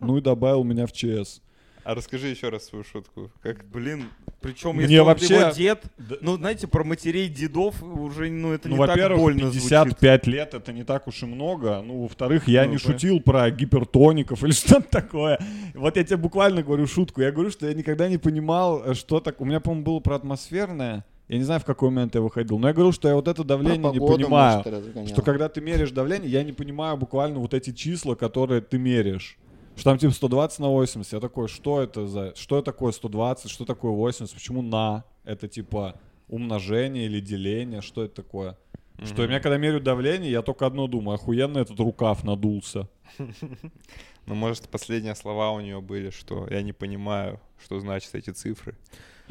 Ну 0.00 0.16
и 0.18 0.20
добавил 0.20 0.64
меня 0.64 0.86
в 0.86 0.92
ЧС. 0.92 1.40
А 1.84 1.94
расскажи 1.94 2.28
еще 2.28 2.48
раз 2.48 2.64
свою 2.64 2.82
шутку. 2.82 3.30
Как 3.42 3.62
Блин, 3.66 4.04
причем 4.40 4.70
Мне 4.74 4.84
если 4.84 4.98
он 5.00 5.06
вообще- 5.06 5.34
его 5.34 5.50
дед, 5.50 5.82
ну, 6.22 6.36
знаете, 6.38 6.66
про 6.66 6.82
матерей 6.82 7.28
дедов 7.28 7.82
уже, 7.82 8.30
ну, 8.30 8.52
это 8.52 8.70
Ну, 8.70 8.76
не 8.76 8.80
так 8.80 8.88
во-первых, 8.88 9.20
больно 9.20 9.50
звучит. 9.50 9.68
55 9.68 10.26
лет 10.26 10.54
это 10.54 10.72
не 10.72 10.82
так 10.84 11.06
уж 11.08 11.22
и 11.22 11.26
много. 11.26 11.82
Ну, 11.84 12.02
во-вторых, 12.04 12.48
я 12.48 12.64
Ну, 12.64 12.70
не 12.70 12.76
да. 12.78 12.82
шутил 12.82 13.20
про 13.20 13.50
гипертоников 13.50 14.42
или 14.44 14.52
что-то 14.52 14.88
такое. 14.88 15.38
Вот 15.74 15.98
я 15.98 16.04
тебе 16.04 16.16
буквально 16.16 16.62
говорю 16.62 16.86
шутку. 16.86 17.20
Я 17.20 17.30
говорю, 17.30 17.50
что 17.50 17.66
я 17.66 17.74
никогда 17.74 18.08
не 18.08 18.16
понимал, 18.16 18.82
э, 18.82 18.94
что 18.94 19.20
так. 19.20 19.42
У 19.42 19.44
меня, 19.44 19.60
по-моему, 19.60 19.84
было 19.84 20.00
про 20.00 20.16
атмосферное. 20.16 21.04
Я 21.28 21.36
не 21.38 21.44
знаю, 21.44 21.60
в 21.60 21.64
какой 21.66 21.90
момент 21.90 22.14
я 22.14 22.22
выходил. 22.22 22.58
Но 22.58 22.68
я 22.68 22.72
говорил, 22.72 22.92
что 22.92 23.08
я 23.08 23.14
вот 23.14 23.28
это 23.28 23.44
давление 23.44 23.80
Про 23.82 23.92
не 23.92 23.98
погоду, 23.98 24.24
понимаю. 24.24 24.62
может. 24.94 25.08
Что 25.10 25.20
когда 25.22 25.50
ты 25.50 25.60
меряешь 25.60 25.90
давление, 25.90 26.30
я 26.30 26.42
не 26.44 26.52
понимаю 26.52 26.96
буквально 26.96 27.40
вот 27.40 27.52
эти 27.52 27.72
числа, 27.72 28.14
которые 28.14 28.62
ты 28.62 28.78
меряешь. 28.78 29.36
Что 29.76 29.90
там 29.90 29.98
типа 29.98 30.12
120 30.12 30.58
на 30.60 30.68
80. 30.68 31.12
Я 31.12 31.20
такой, 31.20 31.48
что 31.48 31.80
это 31.82 32.06
за... 32.06 32.34
Что 32.36 32.62
такое 32.62 32.92
120, 32.92 33.50
что 33.50 33.64
такое 33.64 33.92
80, 33.92 34.34
почему 34.34 34.62
на? 34.62 35.04
Это 35.24 35.48
типа 35.48 35.98
умножение 36.28 37.06
или 37.06 37.20
деление, 37.20 37.80
что 37.80 38.04
это 38.04 38.14
такое? 38.14 38.56
Что 39.02 39.22
у 39.22 39.26
меня 39.26 39.40
когда 39.40 39.56
меряют 39.56 39.82
давление, 39.82 40.30
я 40.30 40.42
только 40.42 40.66
одно 40.66 40.86
думаю, 40.86 41.16
охуенно 41.16 41.58
этот 41.58 41.78
рукав 41.80 42.24
надулся. 42.24 42.88
Ну, 44.26 44.34
может, 44.34 44.70
последние 44.70 45.14
слова 45.14 45.50
у 45.50 45.60
нее 45.60 45.82
были, 45.82 46.08
что 46.08 46.48
я 46.48 46.62
не 46.62 46.72
понимаю, 46.72 47.42
что 47.62 47.78
значат 47.78 48.14
эти 48.14 48.30
цифры. 48.30 48.74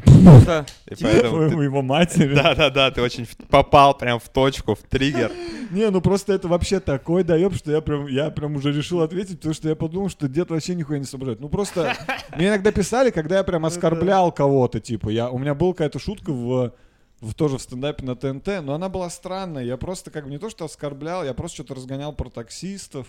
И 0.05 0.95
поэтому 1.01 1.49
ты- 1.49 1.63
его 1.63 1.81
матери. 1.81 2.33
Да-да-да, 2.33 2.91
ты 2.91 3.01
очень 3.01 3.27
попал 3.49 3.97
прям 3.97 4.19
в 4.19 4.27
точку, 4.29 4.75
в 4.75 4.79
триггер. 4.79 5.31
Не, 5.71 5.89
ну 5.89 6.01
просто 6.01 6.33
это 6.33 6.47
вообще 6.47 6.79
такой 6.79 7.23
доеб, 7.23 7.53
что 7.55 7.71
я 7.71 7.81
прям, 7.81 8.07
я 8.07 8.29
прям 8.29 8.55
уже 8.55 8.71
решил 8.71 9.01
ответить, 9.01 9.37
потому 9.37 9.53
что 9.53 9.69
я 9.69 9.75
подумал, 9.75 10.09
что 10.09 10.27
дед 10.27 10.49
вообще 10.49 10.75
нихуя 10.75 10.99
не 10.99 11.05
соображает. 11.05 11.39
Ну 11.39 11.49
просто 11.49 11.95
мне 12.35 12.49
иногда 12.49 12.71
писали, 12.71 13.11
когда 13.11 13.37
я 13.37 13.43
прям 13.43 13.65
оскорблял 13.65 14.31
кого-то, 14.31 14.79
типа, 14.79 15.09
я, 15.09 15.29
у 15.29 15.37
меня 15.37 15.55
была 15.55 15.73
какая-то 15.73 15.99
шутка 15.99 16.31
в, 16.31 16.73
в 17.21 17.33
тоже 17.33 17.57
в 17.57 17.61
стендапе 17.61 18.05
на 18.05 18.15
ТНТ, 18.15 18.61
но 18.61 18.73
она 18.73 18.89
была 18.89 19.09
странная. 19.09 19.63
Я 19.63 19.77
просто 19.77 20.11
как 20.11 20.25
бы 20.25 20.31
не 20.31 20.37
то, 20.37 20.49
что 20.49 20.65
оскорблял, 20.65 21.23
я 21.23 21.33
просто 21.33 21.55
что-то 21.55 21.75
разгонял 21.75 22.13
про 22.13 22.29
таксистов. 22.29 23.07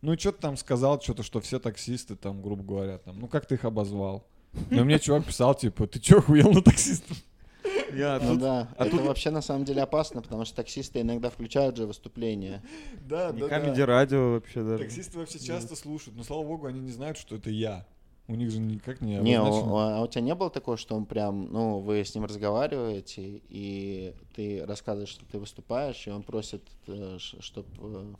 Ну 0.00 0.12
и 0.14 0.18
что-то 0.18 0.40
там 0.40 0.56
сказал, 0.56 1.00
что-то, 1.00 1.22
что 1.22 1.40
все 1.40 1.60
таксисты 1.60 2.16
там, 2.16 2.42
грубо 2.42 2.64
говоря, 2.64 2.98
там, 2.98 3.20
ну 3.20 3.28
как 3.28 3.46
ты 3.46 3.54
их 3.54 3.64
обозвал? 3.64 4.26
Но 4.70 4.84
мне 4.84 4.98
чувак 4.98 5.24
писал, 5.24 5.54
типа, 5.54 5.86
ты 5.86 5.98
чё, 5.98 6.18
охуел 6.18 6.50
на 6.52 6.62
таксистов? 6.62 7.16
Я 7.94 8.18
Ну 8.22 8.32
тут- 8.32 8.40
да, 8.40 8.68
а 8.78 8.86
это 8.86 8.96
тут- 8.96 9.06
вообще 9.06 9.30
на 9.30 9.42
самом 9.42 9.64
деле 9.64 9.82
опасно, 9.82 10.22
потому 10.22 10.44
что 10.44 10.56
таксисты 10.56 11.00
иногда 11.02 11.30
включают 11.30 11.76
же 11.76 11.86
выступления. 11.86 12.62
Да, 13.06 13.32
Не 13.32 13.48
камеди 13.48 13.80
радио 13.82 14.32
вообще 14.32 14.62
даже. 14.62 14.84
Таксисты 14.84 15.18
вообще 15.18 15.38
часто 15.38 15.76
слушают, 15.76 16.16
но 16.16 16.24
слава 16.24 16.42
богу, 16.42 16.66
они 16.66 16.80
не 16.80 16.90
знают, 16.90 17.18
что 17.18 17.36
это 17.36 17.50
я. 17.50 17.86
У 18.28 18.34
них 18.36 18.50
же 18.50 18.60
никак 18.60 19.00
не 19.00 19.16
Не, 19.16 19.40
у- 19.40 19.44
у- 19.72 19.76
а 19.76 20.00
у 20.02 20.06
тебя 20.06 20.22
не 20.22 20.34
было 20.34 20.48
такого, 20.48 20.76
что 20.76 20.94
он 20.94 21.06
прям, 21.06 21.52
ну, 21.52 21.80
вы 21.80 22.04
с 22.04 22.14
ним 22.14 22.24
разговариваете, 22.24 23.42
и 23.48 24.14
ты 24.34 24.64
рассказываешь, 24.64 25.10
что 25.10 25.24
ты 25.26 25.38
выступаешь, 25.38 26.06
и 26.06 26.10
он 26.10 26.22
просит, 26.22 26.62
чтобы 27.40 27.66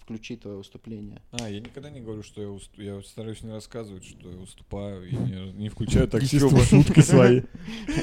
включить 0.00 0.40
твое 0.42 0.56
выступление. 0.58 1.22
А, 1.32 1.48
я 1.48 1.60
никогда 1.60 1.88
не 1.88 2.00
говорю, 2.00 2.22
что 2.24 2.42
я, 2.42 2.48
усту- 2.48 2.82
я 2.82 3.00
стараюсь 3.02 3.42
не 3.42 3.52
рассказывать, 3.52 4.04
что 4.04 4.28
я 4.28 4.36
выступаю 4.36 5.08
и 5.08 5.14
не, 5.16 5.52
не 5.52 5.68
включаю 5.68 6.08
таксистов 6.08 6.52
в 6.52 6.64
шутки 6.68 7.00
свои. 7.00 7.42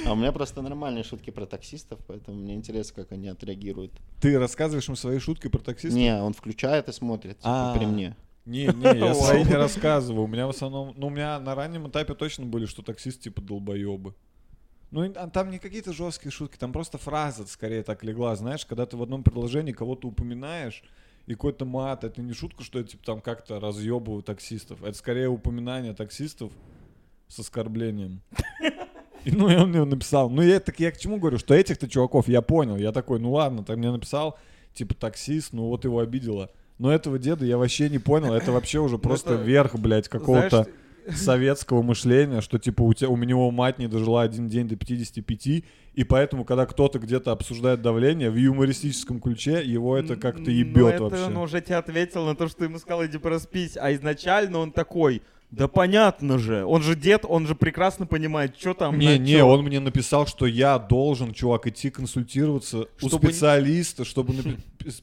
А 0.06 0.14
у 0.14 0.16
меня 0.16 0.32
просто 0.32 0.62
нормальные 0.62 1.04
шутки 1.04 1.32
про 1.32 1.46
таксистов, 1.46 2.00
поэтому 2.08 2.38
мне 2.38 2.56
интересно, 2.56 2.96
как 3.04 3.12
они 3.12 3.28
отреагируют. 3.28 3.92
Ты 4.22 4.40
рассказываешь 4.40 4.88
им 4.90 4.96
свои 4.96 5.20
шутки 5.20 5.48
про 5.50 5.60
таксистов? 5.60 6.00
Не, 6.00 6.16
он 6.22 6.34
включает 6.34 6.88
и 6.88 6.94
смотрит 6.94 7.38
типа, 7.40 7.74
А. 7.74 7.78
при 7.78 7.86
мне. 7.86 8.16
Не, 8.50 8.66
не, 8.66 9.00
я 9.00 9.14
свои 9.14 9.44
не 9.44 9.54
рассказываю. 9.54 10.24
У 10.24 10.28
меня 10.28 10.48
в 10.48 10.50
основном, 10.50 10.94
ну, 10.98 11.08
у 11.08 11.10
меня 11.12 11.40
на 11.40 11.54
раннем 11.54 11.88
этапе 11.88 12.16
точно 12.16 12.46
были, 12.46 12.66
что 12.66 12.82
таксисты 12.82 13.26
типа 13.26 13.42
долбоебы. 13.42 14.16
Ну, 14.90 15.04
а 15.16 15.30
там 15.30 15.52
не 15.52 15.60
какие-то 15.60 15.94
жесткие 15.94 16.32
шутки, 16.32 16.58
там 16.58 16.74
просто 16.74 16.98
фраза 16.98 17.46
скорее 17.46 17.84
так 17.84 18.04
легла, 18.04 18.36
знаешь, 18.36 18.66
когда 18.66 18.88
ты 18.88 18.98
в 18.98 19.04
одном 19.04 19.22
предложении 19.22 19.72
кого-то 19.72 20.08
упоминаешь, 20.08 20.84
и 21.28 21.34
какой-то 21.34 21.66
мат, 21.66 22.04
это 22.04 22.24
не 22.24 22.34
шутка, 22.34 22.64
что 22.64 22.80
я 22.80 22.86
типа 22.86 23.06
там 23.06 23.22
как-то 23.22 23.60
разъебываю 23.60 24.24
таксистов, 24.24 24.84
это 24.84 24.98
скорее 24.98 25.30
упоминание 25.30 25.94
таксистов 25.94 26.52
с 27.28 27.38
оскорблением. 27.38 28.24
И, 29.26 29.32
ну, 29.32 29.48
и 29.48 29.56
он 29.58 29.70
мне 29.70 29.84
написал. 29.84 30.30
Ну, 30.30 30.42
я, 30.42 30.60
так 30.60 30.80
я 30.80 30.92
к 30.92 30.98
чему 30.98 31.18
говорю, 31.18 31.38
что 31.38 31.54
этих-то 31.54 31.88
чуваков 31.88 32.28
я 32.30 32.42
понял. 32.42 32.78
Я 32.78 32.94
такой, 32.94 33.20
ну 33.20 33.34
ладно, 33.34 33.64
ты 33.64 33.76
мне 33.76 33.92
написал, 33.92 34.40
типа, 34.74 34.96
таксист, 34.96 35.52
ну 35.52 35.68
вот 35.68 35.84
его 35.84 36.00
обидело. 36.00 36.50
Но 36.80 36.92
этого 36.92 37.20
деда 37.20 37.46
я 37.46 37.58
вообще 37.58 37.90
не 37.90 38.00
понял. 38.00 38.34
Это 38.34 38.52
вообще 38.52 38.80
уже 38.80 38.98
просто 38.98 39.36
это, 39.36 39.44
верх, 39.44 39.76
блядь, 39.76 40.08
какого-то 40.08 40.66
советского 41.14 41.82
мышления, 41.82 42.42
что 42.42 42.58
типа 42.58 42.84
у, 42.84 42.94
тебя, 42.94 43.10
у 43.10 43.18
него 43.18 43.52
мать 43.52 43.80
не 43.80 43.88
дожила 43.88 44.22
один 44.22 44.48
день 44.48 44.68
до 44.68 44.76
55, 44.76 45.48
и 45.48 46.04
поэтому, 46.04 46.46
когда 46.46 46.66
кто-то 46.66 47.00
где-то 47.00 47.32
обсуждает 47.32 47.82
давление, 47.82 48.30
в 48.30 48.36
юмористическом 48.36 49.20
ключе 49.20 49.62
его 49.64 49.98
это 49.98 50.16
как-то 50.16 50.44
Ну, 50.44 50.52
ебет 50.52 50.94
это 50.96 51.04
вообще. 51.04 51.24
он 51.26 51.38
уже 51.38 51.62
тебе 51.62 51.76
ответил 51.76 52.26
на 52.26 52.36
то, 52.36 52.48
что 52.48 52.64
ему 52.64 52.80
сказал, 52.80 53.06
иди 53.06 53.18
проспись. 53.18 53.76
А 53.76 53.92
изначально 53.94 54.60
он 54.60 54.72
такой, 54.72 55.22
да 55.52 55.68
понятно 55.68 56.38
же, 56.38 56.64
он 56.64 56.84
же 56.84 56.96
дед, 56.96 57.26
он 57.28 57.48
же 57.48 57.56
прекрасно 57.56 58.06
понимает, 58.06 58.56
что 58.60 58.76
там. 58.76 59.00
Не, 59.00 59.08
на 59.08 59.18
не, 59.18 59.32
чё. 59.34 59.48
он 59.48 59.64
мне 59.64 59.80
написал, 59.80 60.28
что 60.28 60.46
я 60.46 60.78
должен, 60.78 61.34
чувак, 61.34 61.66
идти 61.66 61.90
консультироваться 61.90 62.86
у 63.02 63.08
Чтобы 63.08 63.28
не- 63.28 63.34
специалиста, 63.34 64.06
чтобы 64.06 64.34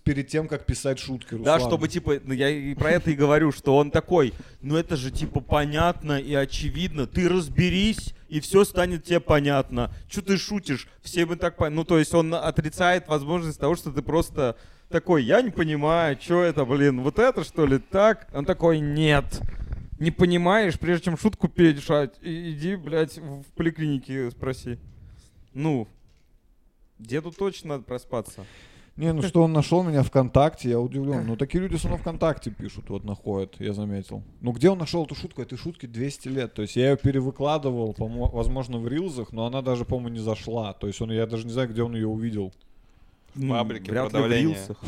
перед 0.05 0.29
тем, 0.29 0.47
как 0.47 0.65
писать 0.65 1.01
шутки. 1.01 1.35
Да, 1.35 1.55
Руслан. 1.55 1.61
чтобы 1.71 1.89
типа, 1.89 2.21
ну, 2.23 2.33
я 2.33 2.49
и 2.49 2.75
про 2.75 2.93
это 2.93 3.11
и 3.11 3.15
говорю, 3.15 3.51
что 3.51 3.77
он 3.77 3.91
такой, 3.91 4.33
ну 4.63 4.77
это 4.77 4.95
же 4.97 5.11
типа 5.11 5.41
понятно 5.41 6.19
и 6.21 6.33
очевидно, 6.35 7.07
ты 7.09 7.29
разберись, 7.29 8.15
и 8.29 8.39
все 8.39 8.65
станет 8.65 9.03
тебе 9.05 9.19
понятно. 9.21 9.91
Че 10.09 10.23
ты 10.23 10.37
шутишь? 10.37 10.87
Все 11.03 11.27
бы 11.27 11.35
так 11.37 11.59
пон- 11.59 11.71
Ну, 11.71 11.85
то 11.85 11.99
есть 11.99 12.15
он 12.15 12.33
отрицает 12.35 13.09
возможность 13.09 13.59
того, 13.59 13.75
что 13.75 13.91
ты 13.91 14.01
просто 14.01 14.57
такой, 14.91 15.25
я 15.25 15.43
не 15.43 15.51
понимаю, 15.51 16.17
что 16.21 16.43
это, 16.43 16.65
блин, 16.65 17.01
вот 17.03 17.19
это 17.19 17.43
что 17.43 17.67
ли 17.67 17.79
так? 17.79 18.29
Он 18.33 18.45
такой, 18.45 18.79
нет. 18.79 19.41
Не 19.99 20.11
понимаешь, 20.11 20.79
прежде 20.79 21.07
чем 21.07 21.17
шутку 21.17 21.49
перешать, 21.49 22.17
иди, 22.21 22.77
блядь, 22.77 23.17
в 23.19 23.43
в 23.43 23.47
поликлинике 23.55 24.31
спроси. 24.31 24.79
Ну, 25.55 25.89
деду 26.99 27.33
точно 27.33 27.71
надо 27.71 27.85
проспаться. 27.85 28.45
Не, 28.97 29.13
ну 29.13 29.21
что 29.23 29.43
он 29.43 29.53
нашел 29.53 29.83
меня 29.83 30.03
ВКонтакте, 30.03 30.71
я 30.71 30.81
удивлен. 30.81 31.27
Ну 31.27 31.37
такие 31.37 31.61
люди 31.63 31.77
все 31.77 31.89
равно 31.89 32.01
ВКонтакте 32.03 32.51
пишут, 32.51 32.89
вот 32.89 33.05
находят, 33.05 33.55
я 33.59 33.75
заметил. 33.75 34.23
Ну 34.41 34.53
где 34.53 34.71
он 34.71 34.79
нашел 34.79 35.05
эту 35.05 35.15
шутку? 35.15 35.43
Этой 35.43 35.59
шутке 35.59 35.87
200 35.87 36.29
лет. 36.29 36.55
То 36.55 36.63
есть 36.63 36.77
я 36.77 36.91
ее 36.91 36.97
перевыкладывал, 36.97 37.93
по-моему, 37.93 38.29
возможно, 38.29 38.79
в 38.79 38.89
рилзах, 38.89 39.33
но 39.33 39.45
она 39.45 39.61
даже, 39.61 39.85
по-моему, 39.85 40.15
не 40.15 40.21
зашла. 40.21 40.73
То 40.73 40.87
есть 40.87 41.01
он, 41.03 41.13
я 41.13 41.27
даже 41.27 41.45
не 41.45 41.53
знаю, 41.53 41.69
где 41.69 41.83
он 41.83 41.95
ее 41.95 42.07
увидел. 42.07 42.55
Ну, 43.35 43.53
Фабрики 43.53 43.91
вряд 43.91 44.15
ли 44.15 44.21
в 44.21 44.27
рилсах. 44.27 44.83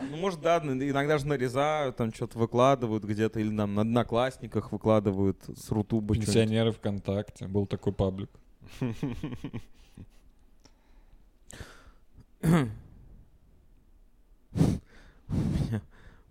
ВКонтакте. 0.00 0.16
Ну, 0.16 0.16
может, 0.20 0.40
да, 0.40 0.58
иногда 0.58 1.18
же 1.18 1.26
нарезают, 1.26 1.96
там 1.96 2.12
что-то 2.12 2.38
выкладывают 2.38 3.04
где-то, 3.04 3.40
или 3.40 3.56
там 3.56 3.74
на 3.74 3.82
одноклассниках 3.82 4.72
выкладывают 4.72 5.38
с 5.56 5.70
Рутуба. 5.70 6.14
Пенсионеры 6.14 6.72
ВКонтакте. 6.72 7.46
Был 7.46 7.66
такой 7.66 7.92
паблик. 7.92 8.30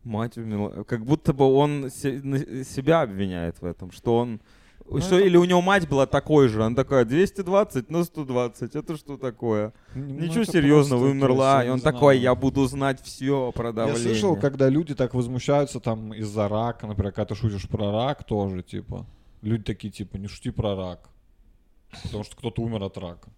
Мать 0.04 0.38
умерла. 0.38 0.84
Как 0.84 1.06
будто 1.06 1.34
бы 1.34 1.46
он 1.46 1.90
себя 1.90 3.02
обвиняет 3.02 3.62
в 3.62 3.66
этом, 3.66 3.92
что 3.92 4.18
он... 4.18 4.42
Ну, 4.92 5.02
что, 5.02 5.16
это- 5.18 5.26
Или 5.26 5.38
у 5.38 5.44
него 5.46 5.62
мать 5.62 5.88
была 5.88 6.06
такой 6.06 6.48
же, 6.48 6.64
она 6.64 6.76
такая, 6.76 7.06
220 7.06 7.90
на 7.90 8.04
120, 8.04 8.76
это 8.76 8.98
что 8.98 9.18
такое? 9.18 9.74
Ну, 9.94 10.04
Ничего 10.04 10.44
серьезного, 10.44 11.06
умерла, 11.06 11.64
и 11.64 11.68
я 11.68 11.74
он 11.74 11.80
такой, 11.82 12.18
я 12.20 12.34
буду 12.36 12.66
знать 12.68 13.02
все 13.04 13.52
про 13.52 13.68
Я 13.68 13.74
давление. 13.74 14.02
слышал, 14.04 14.36
когда 14.36 14.70
люди 14.70 14.96
так 14.96 15.14
возмущаются 15.14 15.80
там 15.80 16.14
из-за 16.14 16.48
рака, 16.48 16.88
например, 16.88 17.12
когда 17.12 17.34
ты 17.34 17.36
шутишь 17.40 17.68
про 17.70 17.92
рак 17.92 18.24
тоже, 18.24 18.64
типа. 18.64 19.06
Люди 19.42 19.64
такие, 19.64 19.92
типа, 19.92 20.18
не 20.18 20.28
шути 20.28 20.50
про 20.52 20.76
рак. 20.76 21.10
Потому 22.04 22.24
что 22.24 22.36
кто-то 22.36 22.62
умер 22.62 22.84
от 22.84 22.98
рака. 22.98 23.30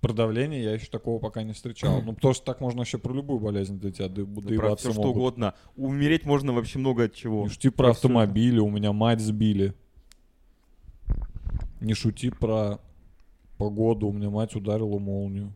Про 0.00 0.12
давление 0.12 0.62
я 0.62 0.72
еще 0.72 0.86
такого 0.86 1.18
пока 1.18 1.42
не 1.42 1.52
встречал. 1.54 2.02
Ну, 2.02 2.12
потому 2.12 2.34
что 2.34 2.44
так 2.44 2.60
можно 2.60 2.78
вообще 2.80 2.98
про 2.98 3.12
любую 3.14 3.40
болезнь 3.40 3.78
до 3.80 3.90
тебя 3.90 4.08
до- 4.08 4.26
Ну, 4.26 4.34
про 4.42 4.48
доебаться 4.48 4.88
все 4.90 4.92
что 4.92 5.02
могут. 5.02 5.16
угодно. 5.16 5.54
Умереть 5.76 6.26
можно 6.26 6.52
вообще 6.52 6.78
много 6.78 7.04
от 7.04 7.14
чего. 7.14 7.44
Не 7.44 7.48
шути 7.48 7.70
про 7.70 7.84
Про 7.84 7.90
автомобили, 7.92 8.58
у 8.58 8.68
меня 8.68 8.92
мать 8.92 9.20
сбили. 9.20 9.74
Не 11.84 11.92
шути 11.94 12.30
про 12.30 12.80
погоду, 13.58 14.08
у 14.08 14.12
меня 14.12 14.30
мать 14.30 14.56
ударила 14.56 14.98
молнию. 14.98 15.52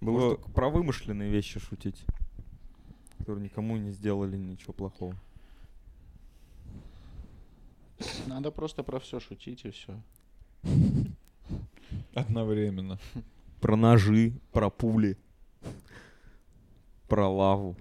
Было 0.00 0.36
только 0.36 0.48
про 0.52 0.70
вымышленные 0.70 1.28
вещи 1.28 1.58
шутить, 1.58 2.04
которые 3.18 3.42
никому 3.42 3.76
не 3.76 3.90
сделали 3.90 4.36
ничего 4.36 4.72
плохого. 4.72 5.16
Надо 8.28 8.52
просто 8.52 8.84
про 8.84 9.00
все 9.00 9.18
шутить 9.18 9.64
и 9.64 9.70
все. 9.72 10.00
Одновременно. 12.14 13.00
Про 13.60 13.74
ножи, 13.74 14.34
про 14.52 14.70
пули, 14.70 15.18
про 17.08 17.28
лаву, 17.28 17.74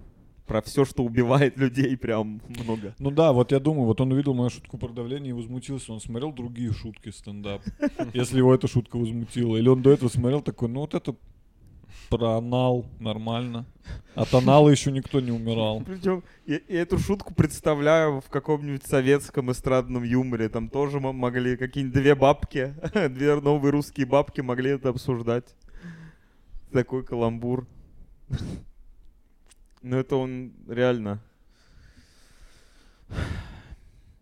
про 0.46 0.62
все, 0.62 0.86
что 0.86 1.04
убивает 1.04 1.58
людей, 1.58 1.96
прям 1.98 2.42
много. 2.48 2.96
Ну 3.00 3.12
да, 3.12 3.32
вот 3.32 3.52
я 3.52 3.60
думаю, 3.60 3.86
вот 3.86 4.02
он 4.02 4.12
увидел 4.12 4.34
мою 4.34 4.50
шутку 4.50 4.78
про 4.78 4.90
давление 4.90 5.32
и 5.32 5.34
возмутился. 5.34 5.94
Он 5.94 6.00
смотрел 6.00 6.32
другие 6.32 6.74
шутки 6.74 7.10
стендап. 7.10 7.62
Если 8.14 8.38
его 8.38 8.54
эта 8.54 8.68
шутка 8.68 8.98
возмутила. 8.98 9.58
Или 9.58 9.70
он 9.70 9.82
до 9.82 9.92
этого 9.92 10.10
смотрел 10.10 10.42
такой, 10.42 10.70
ну 10.70 10.82
вот 10.82 10.94
это 10.94 11.16
про 12.10 12.38
анал 12.38 12.86
нормально. 13.00 13.66
От 14.16 14.34
анала 14.34 14.70
еще 14.70 14.92
никто 14.92 15.20
не 15.20 15.32
умирал. 15.32 15.82
Причем 15.82 16.24
я, 16.46 16.60
я 16.68 16.82
эту 16.82 17.00
шутку 17.00 17.34
представляю 17.34 18.22
в 18.22 18.30
каком-нибудь 18.30 18.86
советском 18.86 19.52
эстрадном 19.52 20.04
юморе. 20.04 20.50
Там 20.50 20.70
тоже 20.70 21.00
могли 21.00 21.58
какие-нибудь 21.58 21.96
две 21.96 22.16
бабки, 22.16 22.76
две 23.10 23.36
новые 23.40 23.72
русские 23.72 24.06
бабки 24.06 24.42
могли 24.42 24.72
это 24.72 24.90
обсуждать. 24.90 25.56
Такой 26.72 27.04
каламбур. 27.04 27.68
Ну 29.84 29.98
это 29.98 30.16
он 30.16 30.54
реально. 30.68 31.20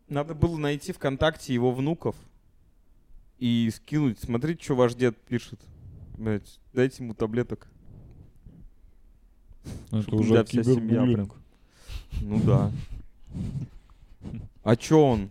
Надо 0.09 0.34
было 0.34 0.57
найти 0.57 0.91
ВКонтакте 0.91 1.53
его 1.53 1.72
внуков 1.72 2.16
и 3.38 3.72
скинуть. 3.74 4.20
Смотрите, 4.20 4.64
что 4.64 4.76
ваш 4.76 4.95
дед 4.95 5.16
пишет. 5.18 5.59
Блядь, 6.18 6.59
дайте 6.74 7.03
ему 7.03 7.14
таблеток. 7.14 7.68
Это 9.91 10.01
Чтобы 10.01 10.24
уже 10.24 10.43
вся 10.43 10.64
семья 10.64 10.76
кибербуллинг. 10.76 11.36
Ну 12.22 12.41
да. 12.43 12.72
А 14.64 14.76
чё 14.76 14.99
он? 14.99 15.30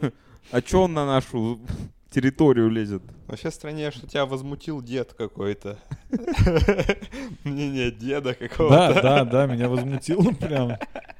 А 0.50 0.62
чё 0.62 0.84
он 0.84 0.94
на 0.94 1.04
нашу 1.04 1.60
территорию 2.10 2.70
лезет? 2.70 3.02
Вообще 3.26 3.50
страннее, 3.50 3.90
что 3.90 4.06
тебя 4.06 4.26
возмутил 4.26 4.82
дед 4.82 5.12
какой-то. 5.12 5.78
Мнение 7.44 7.90
деда 7.90 8.34
какого-то. 8.34 8.94
Да, 8.94 9.02
да, 9.02 9.24
да, 9.24 9.46
меня 9.46 9.68
возмутило 9.68 10.32
прям. 10.32 10.78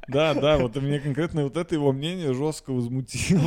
Да, 0.09 0.33
да, 0.33 0.57
вот 0.57 0.75
и 0.75 0.81
мне 0.81 1.01
конкретно 1.01 1.45
вот 1.45 1.59
это 1.59 1.75
его 1.75 1.93
мнение 1.93 2.33
жестко 2.33 2.73
возмутило. 2.73 3.43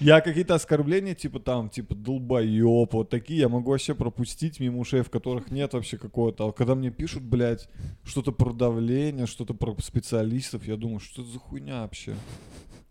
Я 0.00 0.22
какие-то 0.22 0.54
оскорбления, 0.54 1.14
типа 1.14 1.40
там, 1.40 1.68
типа 1.68 1.94
долбоеб, 1.94 2.94
вот 2.94 3.10
такие 3.10 3.40
я 3.40 3.48
могу 3.50 3.70
вообще 3.70 3.94
пропустить 3.94 4.60
мимо 4.60 4.78
ушей, 4.78 5.02
в 5.02 5.10
которых 5.10 5.50
нет 5.50 5.74
вообще 5.74 5.98
какого-то. 5.98 6.48
А 6.48 6.52
когда 6.52 6.74
мне 6.74 6.90
пишут, 6.90 7.22
блядь, 7.22 7.68
что-то 8.02 8.32
про 8.32 8.52
давление, 8.54 9.26
что-то 9.26 9.52
про 9.52 9.76
специалистов, 9.78 10.66
я 10.66 10.76
думаю, 10.76 11.00
что 11.00 11.20
это 11.20 11.30
за 11.30 11.38
хуйня 11.38 11.82
вообще? 11.82 12.14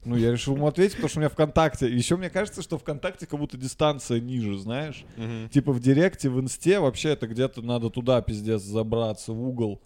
Ну, 0.03 0.15
я 0.15 0.31
решил 0.31 0.55
ему 0.55 0.67
ответить, 0.67 0.95
потому 0.95 1.09
что 1.09 1.19
у 1.19 1.21
меня 1.21 1.29
ВКонтакте. 1.29 1.87
Еще 1.87 2.17
мне 2.17 2.29
кажется, 2.29 2.61
что 2.61 2.77
ВКонтакте 2.77 3.27
как 3.27 3.39
будто 3.39 3.57
дистанция 3.57 4.19
ниже, 4.19 4.57
знаешь? 4.57 5.05
Мгм. 5.15 5.49
Типа 5.49 5.71
в 5.71 5.79
Директе, 5.79 6.29
в 6.29 6.39
Инсте 6.39 6.79
вообще 6.79 7.09
это 7.09 7.27
где-то 7.27 7.61
надо 7.61 7.89
туда, 7.89 8.21
пиздец, 8.21 8.61
забраться, 8.63 9.31
в 9.33 9.47
угол. 9.47 9.79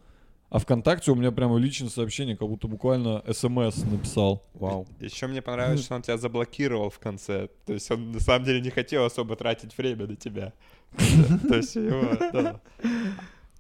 А 0.49 0.59
ВКонтакте 0.59 1.11
у 1.11 1.15
меня 1.15 1.31
прямо 1.31 1.57
личное 1.57 1.89
сообщение, 1.89 2.37
как 2.37 2.47
будто 2.47 2.67
буквально 2.67 3.23
смс 3.29 3.83
написал. 3.83 4.43
Вау. 4.53 4.87
Еще 5.01 5.27
мне 5.27 5.41
понравилось, 5.41 5.83
что 5.83 5.95
он 5.95 6.01
тебя 6.01 6.17
заблокировал 6.17 6.89
в 6.89 6.99
конце. 6.99 7.49
То 7.65 7.73
есть 7.73 7.89
он 7.91 8.11
на 8.11 8.19
самом 8.21 8.45
деле 8.45 8.61
не 8.61 8.69
хотел 8.69 9.03
особо 9.03 9.35
тратить 9.35 9.77
время 9.77 10.07
на 10.07 10.15
тебя. 10.15 10.53
То 11.49 11.55
есть 11.55 11.75
его, 11.75 12.31
да. 12.31 12.61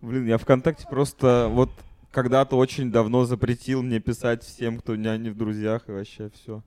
Блин, 0.01 0.27
я 0.27 0.37
ВКонтакте 0.37 0.85
просто 0.89 1.47
вот 1.49 1.69
когда-то 2.15 2.55
очень 2.55 2.91
давно 2.91 3.25
запретил 3.25 3.83
мне 3.83 3.99
писать 3.99 4.41
всем, 4.41 4.79
кто 4.79 4.93
у 4.93 4.95
меня 4.95 5.17
не 5.17 5.29
в 5.29 5.35
друзьях, 5.35 5.89
и 5.89 5.91
вообще 5.91 6.29
все. 6.33 6.63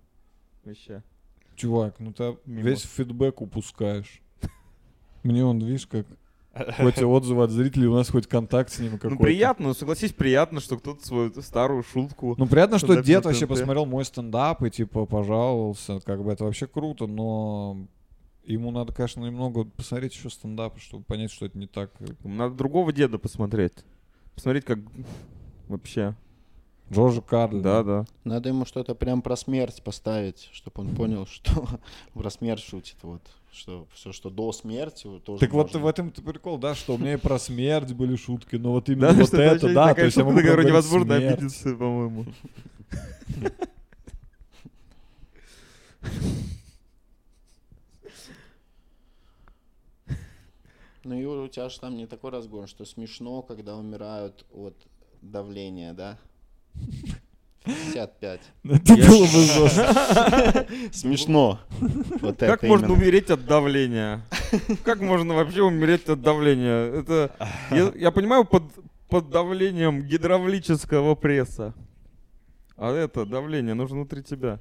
Вообще. 0.62 1.02
Чувак, 1.56 1.94
ну 2.00 2.12
ты 2.12 2.36
Мимо. 2.44 2.68
весь 2.68 2.82
фидбэк 2.82 3.40
упускаешь. 3.40 4.20
Мне 5.22 5.46
он, 5.46 5.58
видишь, 5.58 5.86
как 5.86 6.06
Хоть 6.76 7.00
отзывы 7.00 7.44
от 7.44 7.50
зрителей, 7.50 7.86
у 7.86 7.94
нас 7.94 8.10
хоть 8.10 8.26
контакт 8.26 8.70
с 8.70 8.78
ними 8.78 8.96
какой-то. 8.96 9.14
Ну 9.14 9.20
приятно, 9.20 9.68
ну 9.68 9.74
согласись, 9.74 10.12
приятно, 10.12 10.60
что 10.60 10.76
кто-то 10.76 11.06
свою 11.06 11.32
старую 11.40 11.82
шутку. 11.82 12.34
Ну, 12.36 12.46
приятно, 12.46 12.78
что 12.78 13.00
дед 13.00 13.24
вообще 13.24 13.46
посмотрел 13.46 13.86
мой 13.86 14.04
стендап 14.04 14.62
и, 14.64 14.70
типа, 14.70 15.06
пожаловался. 15.06 16.00
Как 16.00 16.22
бы 16.22 16.32
это 16.32 16.44
вообще 16.44 16.66
круто, 16.66 17.06
но 17.06 17.86
ему 18.44 18.70
надо, 18.72 18.92
конечно, 18.92 19.24
немного 19.24 19.64
посмотреть 19.64 20.14
еще 20.14 20.30
стендапа, 20.30 20.78
чтобы 20.80 21.04
понять, 21.04 21.30
что 21.30 21.46
это 21.46 21.56
не 21.56 21.68
так. 21.68 21.92
Надо 22.24 22.54
другого 22.54 22.92
деда 22.92 23.18
посмотреть. 23.18 23.84
Посмотреть, 24.34 24.64
как 24.64 24.80
вообще. 25.68 26.14
Джорджа 26.90 27.20
Карлина. 27.20 27.62
Да, 27.62 27.82
да. 27.82 28.04
Надо 28.24 28.48
ему 28.48 28.64
что-то 28.64 28.94
прям 28.94 29.20
про 29.20 29.36
смерть 29.36 29.82
поставить, 29.82 30.48
чтобы 30.52 30.80
он 30.80 30.94
понял, 30.94 31.26
что 31.30 31.66
про 32.14 32.30
смерть 32.30 32.62
шутит. 32.64 32.96
Вот. 33.02 33.20
Что 33.52 33.86
все, 33.92 34.12
что 34.12 34.30
до 34.30 34.52
смерти, 34.52 35.06
вот 35.06 35.24
тоже 35.24 35.40
Так 35.40 35.52
вот 35.52 35.66
можно. 35.68 35.80
в 35.80 35.86
этом 35.86 36.10
прикол, 36.10 36.58
да, 36.58 36.74
что 36.74 36.94
у 36.94 36.98
меня 36.98 37.14
и 37.14 37.16
про 37.16 37.38
смерть 37.38 37.92
были 37.92 38.16
шутки, 38.16 38.56
но 38.56 38.72
вот 38.72 38.88
именно 38.88 39.12
Да, 39.12 39.20
вот 39.20 39.34
это, 39.34 39.74
да, 39.74 39.94
то 39.94 40.04
есть 40.04 40.16
я 40.16 40.24
могу 40.24 40.36
на 40.36 40.42
говорить 40.42 40.66
невозможно 40.68 41.16
смерть. 41.16 41.34
обидеться, 41.38 41.74
по-моему. 41.74 42.26
Ну, 51.04 51.14
Юра, 51.18 51.42
у 51.44 51.48
тебя 51.48 51.68
же 51.68 51.80
там 51.80 51.96
не 51.96 52.06
такой 52.06 52.30
разгон, 52.30 52.66
что 52.66 52.84
смешно, 52.84 53.42
когда 53.42 53.76
умирают 53.76 54.44
от 54.52 54.74
давления, 55.22 55.92
да? 55.92 56.18
55. 57.64 58.40
Это 58.64 58.96
было 58.96 59.24
бы 59.24 59.26
жестко. 59.26 60.66
Смешно. 60.92 61.60
Вот 62.20 62.38
Как 62.38 62.58
это 62.62 62.66
можно 62.66 62.86
именно. 62.86 62.98
умереть 62.98 63.30
от 63.30 63.44
давления? 63.44 64.22
Как 64.84 65.00
можно 65.00 65.34
вообще 65.34 65.62
умереть 65.62 66.08
от 66.08 66.22
давления? 66.22 67.00
Это 67.00 67.30
я, 67.70 67.92
я 67.94 68.10
понимаю 68.10 68.44
под 68.44 68.64
под 69.08 69.30
давлением 69.30 70.02
гидравлического 70.02 71.14
пресса. 71.14 71.74
А 72.76 72.92
это 72.92 73.24
давление 73.24 73.74
нужно 73.74 73.96
внутри 73.96 74.22
тебя. 74.22 74.60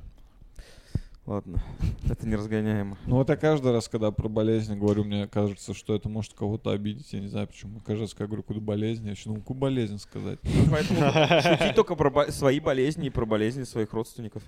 Ладно, 1.28 1.62
это 2.10 2.26
неразгоняемо. 2.26 2.98
Ну 3.06 3.18
вот 3.18 3.28
я 3.28 3.36
каждый 3.36 3.74
раз, 3.74 3.90
когда 3.90 4.12
про 4.12 4.30
болезнь 4.30 4.74
говорю, 4.76 5.04
мне 5.04 5.28
кажется, 5.28 5.74
что 5.74 5.94
это 5.94 6.08
может 6.08 6.34
кого-то 6.34 6.72
обидеть. 6.72 7.12
Я 7.12 7.20
не 7.20 7.28
знаю 7.28 7.48
почему. 7.48 7.82
Раз, 7.86 8.14
когда 8.14 8.24
я 8.24 8.28
говорю, 8.28 8.44
какую 8.44 8.62
болезнь, 8.62 9.04
я 9.04 9.12
еще 9.12 9.30
ну 9.30 9.36
какую 9.36 9.58
болезнь 9.58 10.00
сказать. 10.00 10.40
Поэтому 10.72 11.02
шути 11.42 11.74
только 11.76 11.96
про 11.96 12.32
свои 12.32 12.62
болезни 12.62 13.08
и 13.08 13.10
про 13.10 13.26
болезни 13.26 13.64
своих 13.64 13.92
родственников. 13.92 14.42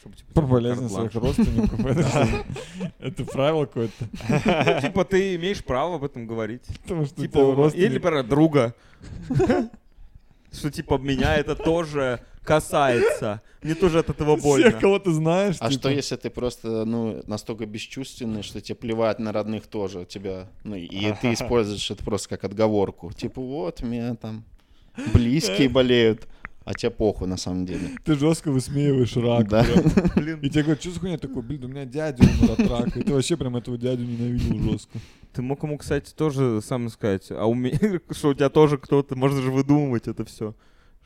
Чтобы, 0.00 0.16
типа, 0.16 0.32
Про 0.32 0.46
болезни 0.46 0.88
своих 0.88 1.14
родственников. 1.14 1.78
Это 2.98 3.24
правило 3.26 3.66
какое-то. 3.66 4.08
Ну, 4.28 4.80
Типа 4.80 5.04
ты 5.04 5.36
имеешь 5.36 5.62
право 5.62 5.96
об 5.96 6.04
этом 6.04 6.26
говорить. 6.26 6.64
Потому 6.82 7.04
что 7.04 7.20
у 7.20 7.24
Типа, 7.24 7.70
тебя 7.70 7.86
или 7.86 7.98
про 7.98 8.22
друга. 8.24 8.74
Что 10.52 10.68
типа 10.70 10.98
меня 10.98 11.36
это 11.36 11.54
тоже 11.54 12.20
касается. 12.44 13.42
Мне 13.62 13.74
тоже 13.74 13.98
от 13.98 14.08
этого 14.08 14.36
Всех, 14.36 14.44
больно. 14.44 14.72
кого 14.72 14.98
ты 14.98 15.12
знаешь. 15.12 15.56
А 15.60 15.68
типа. 15.68 15.80
что 15.80 15.90
если 15.90 16.16
ты 16.16 16.30
просто, 16.30 16.84
ну, 16.84 17.22
настолько 17.26 17.66
бесчувственный, 17.66 18.42
что 18.42 18.60
тебе 18.60 18.76
плевать 18.76 19.18
на 19.18 19.32
родных 19.32 19.66
тоже 19.66 20.06
тебя, 20.06 20.48
ну, 20.64 20.76
и 20.76 21.12
ты 21.20 21.32
используешь 21.32 21.90
это 21.90 22.02
просто 22.02 22.30
как 22.30 22.44
отговорку. 22.44 23.12
Типа, 23.12 23.40
вот, 23.40 23.82
у 23.82 23.86
меня 23.86 24.14
там 24.14 24.44
близкие 25.12 25.68
болеют, 25.68 26.26
а 26.64 26.74
тебе 26.74 26.90
похуй 26.90 27.28
на 27.28 27.36
самом 27.36 27.66
деле. 27.66 27.90
Ты 28.04 28.14
жестко 28.14 28.50
высмеиваешь 28.50 29.16
рак. 29.16 29.48
Да. 29.48 29.64
Блин, 30.16 30.40
И 30.40 30.48
тебе 30.48 30.62
говорят, 30.62 30.80
что 30.80 30.92
за 30.92 31.00
хуйня 31.00 31.18
такой, 31.18 31.42
блин, 31.42 31.64
у 31.64 31.68
меня 31.68 31.84
дядя 31.84 32.22
умер 32.22 32.52
от 32.52 32.68
рака. 32.68 32.98
И 32.98 33.02
ты 33.02 33.12
вообще 33.12 33.36
прям 33.36 33.56
этого 33.56 33.76
дядю 33.76 34.04
ненавидел 34.04 34.72
жестко. 34.72 34.98
ты 35.32 35.42
мог 35.42 35.62
ему, 35.62 35.78
кстати, 35.78 36.12
тоже 36.14 36.60
сам 36.62 36.88
сказать, 36.88 37.30
а 37.30 37.46
у 37.46 37.54
меня, 37.54 37.78
что 38.10 38.28
у 38.28 38.34
тебя 38.34 38.48
тоже 38.48 38.78
кто-то, 38.78 39.16
можно 39.16 39.42
же 39.42 39.50
выдумывать 39.50 40.08
это 40.08 40.24
все. 40.24 40.54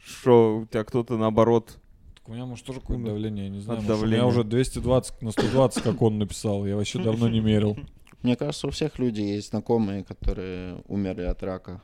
Что 0.05 0.59
у 0.59 0.67
тебя 0.67 0.85
кто-то 0.85 1.17
наоборот. 1.17 1.79
Так 2.15 2.29
у 2.29 2.33
меня, 2.33 2.45
может, 2.47 2.65
тоже 2.65 2.81
какое-то 2.81 3.05
давление, 3.05 3.45
я 3.45 3.51
не 3.51 3.61
знаю. 3.61 3.81
От 3.81 3.85
может, 3.87 4.03
У 4.03 4.07
меня 4.07 4.19
давления. 4.19 4.27
уже 4.27 4.45
220 4.45 5.23
на 5.23 5.31
120, 5.31 5.83
как 5.83 6.03
он 6.03 6.19
написал. 6.19 6.67
Я 6.67 6.77
вообще 6.77 7.03
давно 7.03 7.29
не 7.29 7.41
мерил. 7.41 7.77
Мне 8.23 8.37
кажется, 8.37 8.67
у 8.67 8.71
всех 8.71 8.99
людей 8.99 9.35
есть 9.35 9.51
знакомые, 9.51 10.05
которые 10.05 10.83
умерли 10.89 11.23
от 11.23 11.43
рака. 11.43 11.83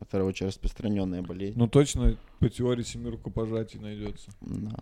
Это 0.00 0.24
очень 0.24 0.46
распространенная 0.46 1.22
болезнь. 1.22 1.58
Ну, 1.58 1.66
точно 1.66 2.16
по 2.38 2.48
теории 2.48 2.84
семи 2.84 3.10
рукопожатий 3.10 3.80
найдется. 3.80 4.30
Да. 4.40 4.76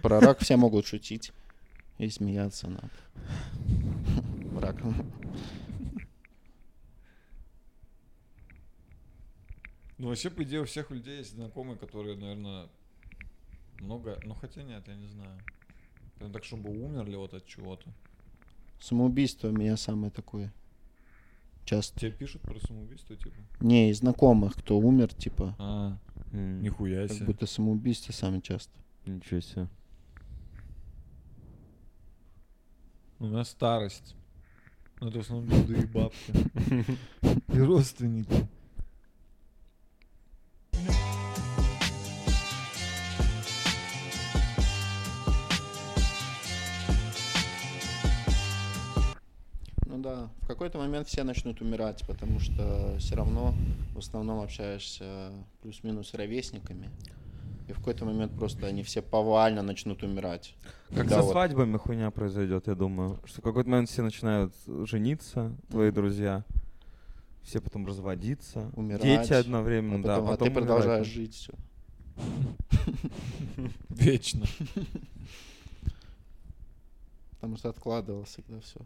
Про 0.00 0.20
рак 0.20 0.38
все 0.40 0.56
могут 0.56 0.86
шутить 0.86 1.32
и 1.98 2.08
смеяться 2.08 2.68
над 2.68 2.90
раком. 4.62 4.94
Ну, 9.98 10.08
вообще, 10.08 10.30
по 10.30 10.42
идее, 10.42 10.60
у 10.62 10.64
всех 10.64 10.90
людей 10.90 11.18
есть 11.18 11.32
знакомые, 11.34 11.76
которые, 11.78 12.16
наверное, 12.16 12.68
много... 13.80 14.18
Ну, 14.24 14.34
хотя 14.34 14.62
нет, 14.62 14.86
я 14.88 14.94
не 14.96 15.06
знаю. 15.06 15.40
Прям 16.18 16.32
так, 16.32 16.44
чтобы 16.44 16.70
умерли 16.70 17.16
вот 17.16 17.32
от 17.34 17.46
чего-то. 17.46 17.92
Самоубийство 18.80 19.48
у 19.48 19.52
меня 19.52 19.76
самое 19.76 20.10
такое. 20.10 20.52
Часто. 21.64 21.98
Тебе 21.98 22.10
пишут 22.12 22.42
про 22.42 22.58
самоубийство, 22.60 23.16
типа? 23.16 23.36
Не, 23.60 23.90
из 23.90 23.98
знакомых, 23.98 24.54
кто 24.56 24.78
умер, 24.78 25.14
типа, 25.14 25.54
А, 25.58 25.98
М, 26.32 26.60
нихуя 26.62 27.06
как 27.06 27.16
себе. 27.16 27.26
будто 27.26 27.46
самоубийство 27.46 28.12
самое 28.12 28.42
часто. 28.42 28.72
Ничего 29.06 29.40
себе. 29.40 29.68
У 33.20 33.26
нас 33.26 33.48
старость. 33.50 34.14
Ну, 35.00 35.08
это 35.08 35.18
в 35.18 35.20
основном 35.22 35.48
деды 35.66 35.82
и 35.82 35.86
бабки. 35.86 36.32
И 37.54 37.58
родственники. 37.58 38.46
Да, 50.04 50.28
в 50.42 50.46
какой-то 50.46 50.78
момент 50.78 51.08
все 51.08 51.24
начнут 51.24 51.60
умирать, 51.62 52.04
потому 52.06 52.38
что 52.38 52.96
все 52.98 53.16
равно 53.16 53.54
в 53.94 53.98
основном 53.98 54.40
общаешься 54.40 55.32
плюс-минус 55.62 56.10
с 56.10 56.14
ровесниками. 56.14 56.90
И 57.66 57.72
в 57.72 57.76
какой-то 57.78 58.04
момент 58.04 58.32
просто 58.36 58.66
они 58.66 58.82
все 58.82 59.00
повально 59.00 59.62
начнут 59.62 60.02
умирать. 60.02 60.54
Как 60.90 60.98
Когда 60.98 61.16
со 61.16 61.22
вот- 61.22 61.32
свадьбами 61.32 61.78
хуйня 61.78 62.10
произойдет, 62.10 62.66
я 62.66 62.74
думаю. 62.74 63.18
Что 63.24 63.40
в 63.40 63.44
какой-то 63.44 63.70
момент 63.70 63.88
все 63.88 64.02
начинают 64.02 64.52
жениться, 64.66 65.56
твои 65.70 65.90
друзья. 65.90 66.44
Все 67.42 67.60
потом 67.60 67.86
разводиться. 67.86 68.70
Умирать. 68.76 69.02
Дети 69.02 69.32
А, 69.32 69.38
одновременно, 69.38 70.02
да. 70.02 70.16
потом- 70.16 70.28
а 70.28 70.30
потом 70.32 70.48
ты 70.48 70.54
продолжаешь 70.54 71.06
умирать. 71.08 71.32
жить 71.32 71.34
все. 71.34 71.52
Вечно. 73.88 74.44
Потому 77.40 77.56
что 77.56 77.68
откладывал 77.70 78.24
всегда 78.24 78.60
все. 78.60 78.80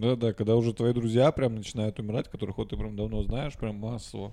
Да-да, 0.00 0.32
когда 0.32 0.56
уже 0.56 0.72
твои 0.72 0.94
друзья 0.94 1.30
прям 1.30 1.56
начинают 1.56 1.98
умирать, 1.98 2.30
которых 2.30 2.56
вот 2.56 2.70
ты 2.70 2.76
прям 2.78 2.96
давно 2.96 3.22
знаешь, 3.22 3.52
прям 3.58 3.76
массово, 3.76 4.32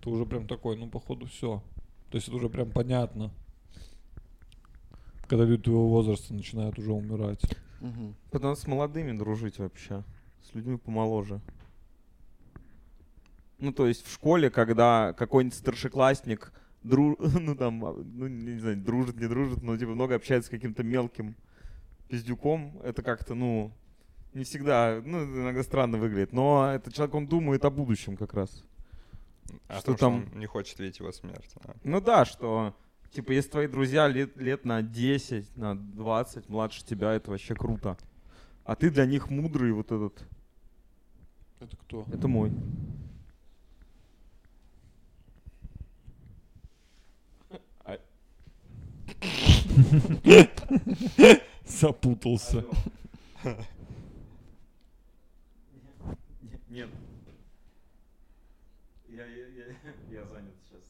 ты 0.00 0.08
уже 0.08 0.24
прям 0.24 0.46
такой, 0.46 0.78
ну, 0.78 0.88
походу, 0.88 1.26
все. 1.26 1.62
То 2.10 2.16
есть 2.16 2.28
это 2.28 2.38
уже 2.38 2.48
прям 2.48 2.70
понятно. 2.70 3.30
Когда 5.28 5.44
люди 5.44 5.64
твоего 5.64 5.88
возраста 5.88 6.32
начинают 6.32 6.78
уже 6.78 6.90
умирать. 6.92 7.42
Потому 8.30 8.56
с 8.56 8.66
молодыми 8.66 9.12
дружить 9.12 9.58
вообще. 9.58 10.04
С 10.42 10.54
людьми 10.54 10.78
помоложе. 10.78 11.42
Ну, 13.58 13.70
то 13.70 13.86
есть 13.86 14.06
в 14.06 14.12
школе, 14.12 14.48
когда 14.48 15.12
какой-нибудь 15.12 15.58
старшеклассник 15.58 16.50
дру... 16.82 17.18
ну, 17.18 17.54
там, 17.54 17.78
ну, 17.78 18.26
не 18.26 18.58
знаю, 18.58 18.78
дружит, 18.78 19.20
не 19.20 19.26
дружит, 19.28 19.62
но, 19.62 19.76
типа, 19.76 19.90
много 19.90 20.14
общается 20.14 20.48
с 20.48 20.50
каким-то 20.50 20.82
мелким 20.82 21.36
пиздюком, 22.08 22.78
это 22.82 23.02
как-то, 23.02 23.34
ну, 23.34 23.70
не 24.34 24.44
всегда, 24.44 25.00
ну, 25.04 25.24
иногда 25.24 25.62
странно 25.62 25.98
выглядит, 25.98 26.32
но 26.32 26.72
этот 26.72 26.94
человек, 26.94 27.14
он 27.14 27.26
думает 27.26 27.64
о 27.64 27.70
будущем 27.70 28.16
как 28.16 28.34
раз. 28.34 28.64
А 29.68 29.74
Что 29.74 29.92
что 29.92 29.94
там? 29.94 30.26
там 30.28 30.38
не 30.40 30.46
хочет 30.46 30.78
видеть 30.78 30.98
его 30.98 31.12
смерть. 31.12 31.54
а. 31.64 31.74
Ну 31.84 32.00
да, 32.00 32.24
что, 32.24 32.74
типа, 33.12 33.32
если 33.32 33.50
твои 33.50 33.66
друзья 33.68 34.08
лет, 34.08 34.36
лет 34.36 34.64
на 34.64 34.82
10, 34.82 35.56
на 35.56 35.76
20 35.76 36.48
младше 36.48 36.84
тебя, 36.84 37.12
это 37.12 37.30
вообще 37.30 37.54
круто. 37.54 37.96
А 38.64 38.74
ты 38.74 38.90
для 38.90 39.06
них 39.06 39.30
мудрый 39.30 39.72
вот 39.72 39.92
этот. 39.92 40.26
Это 41.60 41.76
кто? 41.76 42.04
Это 42.12 42.28
мой. 42.28 42.50
Запутался. 51.66 52.64
Нет. 56.74 56.90
Я, 59.06 59.24
я, 59.26 59.46
я, 59.46 59.64
я 60.10 60.24
занят 60.26 60.54
сейчас. 60.64 60.82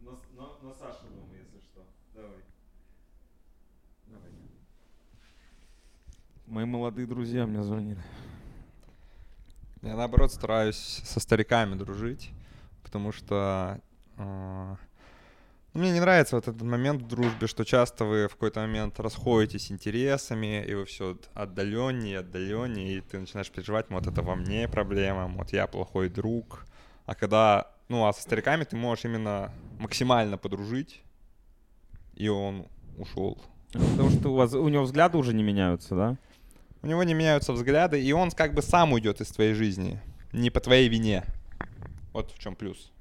На, 0.00 0.10
на, 0.10 0.58
на 0.60 0.74
Сашу 0.74 1.04
дома, 1.04 1.36
если 1.36 1.60
что. 1.60 1.86
Давай. 2.12 2.42
Давай. 4.08 4.30
Мои 6.46 6.64
молодые 6.64 7.06
друзья 7.06 7.46
мне 7.46 7.62
звонили. 7.62 8.02
Я 9.82 9.94
наоборот 9.94 10.32
стараюсь 10.32 10.74
со 11.04 11.20
стариками 11.20 11.76
дружить, 11.76 12.32
потому 12.82 13.12
что 13.12 13.80
э, 14.16 14.76
мне 15.74 15.90
не 15.90 16.00
нравится 16.00 16.36
вот 16.36 16.48
этот 16.48 16.62
момент 16.62 17.02
в 17.02 17.08
дружбе, 17.08 17.46
что 17.46 17.64
часто 17.64 18.04
вы 18.04 18.28
в 18.28 18.32
какой-то 18.32 18.60
момент 18.60 19.00
расходитесь 19.00 19.72
интересами, 19.72 20.62
и 20.64 20.74
вы 20.74 20.84
все 20.84 21.16
отдаленнее, 21.32 22.18
отдаленнее, 22.18 22.98
и 22.98 23.00
ты 23.00 23.18
начинаешь 23.18 23.50
переживать, 23.50 23.86
вот 23.88 24.06
это 24.06 24.20
во 24.22 24.34
мне 24.34 24.68
проблема, 24.68 25.28
вот 25.28 25.52
я 25.52 25.66
плохой 25.66 26.10
друг. 26.10 26.66
А 27.06 27.14
когда, 27.14 27.70
ну, 27.88 28.06
а 28.06 28.12
со 28.12 28.20
стариками 28.20 28.64
ты 28.64 28.76
можешь 28.76 29.06
именно 29.06 29.50
максимально 29.78 30.36
подружить, 30.36 31.02
и 32.14 32.28
он 32.28 32.66
ушел. 32.98 33.38
Потому 33.72 34.10
что 34.10 34.28
у, 34.28 34.34
вас, 34.34 34.52
у 34.52 34.68
него 34.68 34.84
взгляды 34.84 35.16
уже 35.16 35.32
не 35.32 35.42
меняются, 35.42 35.94
да? 35.94 36.16
У 36.82 36.86
него 36.86 37.02
не 37.02 37.14
меняются 37.14 37.54
взгляды, 37.54 38.02
и 38.02 38.12
он 38.12 38.30
как 38.30 38.52
бы 38.52 38.60
сам 38.60 38.92
уйдет 38.92 39.22
из 39.22 39.28
твоей 39.28 39.54
жизни, 39.54 40.00
не 40.32 40.50
по 40.50 40.60
твоей 40.60 40.88
вине. 40.90 41.24
Вот 42.12 42.30
в 42.30 42.38
чем 42.38 42.56
плюс. 42.56 42.91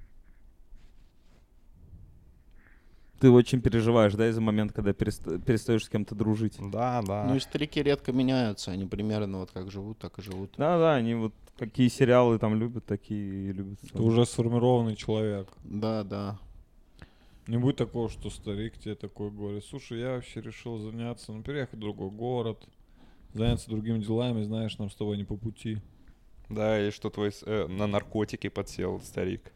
Ты 3.21 3.29
очень 3.29 3.61
переживаешь, 3.61 4.15
да, 4.15 4.27
из-за 4.29 4.41
момента, 4.41 4.73
когда 4.73 4.93
переста- 4.93 5.39
перестаешь 5.39 5.85
с 5.85 5.89
кем-то 5.89 6.15
дружить. 6.15 6.55
Да, 6.59 7.03
да. 7.03 7.25
Ну 7.27 7.35
и 7.35 7.39
старики 7.39 7.81
редко 7.83 8.11
меняются, 8.11 8.71
они 8.71 8.87
примерно 8.87 9.41
вот 9.41 9.51
как 9.51 9.69
живут, 9.69 9.99
так 9.99 10.17
и 10.17 10.23
живут. 10.23 10.55
Да-да, 10.57 10.95
они 10.95 11.13
вот 11.13 11.33
какие 11.55 11.87
сериалы 11.87 12.39
там 12.39 12.55
любят, 12.55 12.87
такие 12.87 13.49
и 13.49 13.53
любят. 13.53 13.79
Ты 13.93 14.01
уже 14.01 14.25
сформированный 14.25 14.95
человек. 14.95 15.47
Да, 15.63 16.03
да. 16.03 16.39
Не 17.45 17.57
будет 17.57 17.77
такого, 17.77 18.09
что 18.09 18.31
старик 18.31 18.79
тебе 18.79 18.95
такой 18.95 19.29
говорит, 19.29 19.65
слушай, 19.65 19.99
я 19.99 20.13
вообще 20.15 20.41
решил 20.41 20.79
заняться, 20.79 21.31
ну, 21.31 21.43
переехать 21.43 21.75
в 21.75 21.79
другой 21.79 22.09
город, 22.09 22.67
заняться 23.33 23.69
другими 23.69 23.99
делами, 23.99 24.41
знаешь, 24.41 24.79
нам 24.79 24.89
с 24.89 24.95
тобой 24.95 25.17
не 25.17 25.25
по 25.25 25.37
пути. 25.37 25.77
Да, 26.49 26.79
и 26.87 26.89
что 26.89 27.11
твой 27.11 27.31
э, 27.45 27.67
на 27.67 27.85
наркотики 27.85 28.49
подсел 28.49 28.99
старик. 29.01 29.53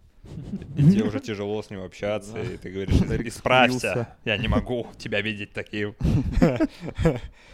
И 0.78 0.84
тебе 0.92 1.04
уже 1.04 1.20
тяжело 1.20 1.62
с 1.62 1.70
ним 1.70 1.84
общаться, 1.84 2.42
и 2.42 2.58
ты 2.58 2.70
говоришь, 2.70 2.96
Старик 2.98 3.28
исправься, 3.28 4.16
я 4.26 4.38
не 4.38 4.48
могу 4.48 4.88
тебя 4.98 5.22
видеть 5.22 5.54
таким. 5.54 5.96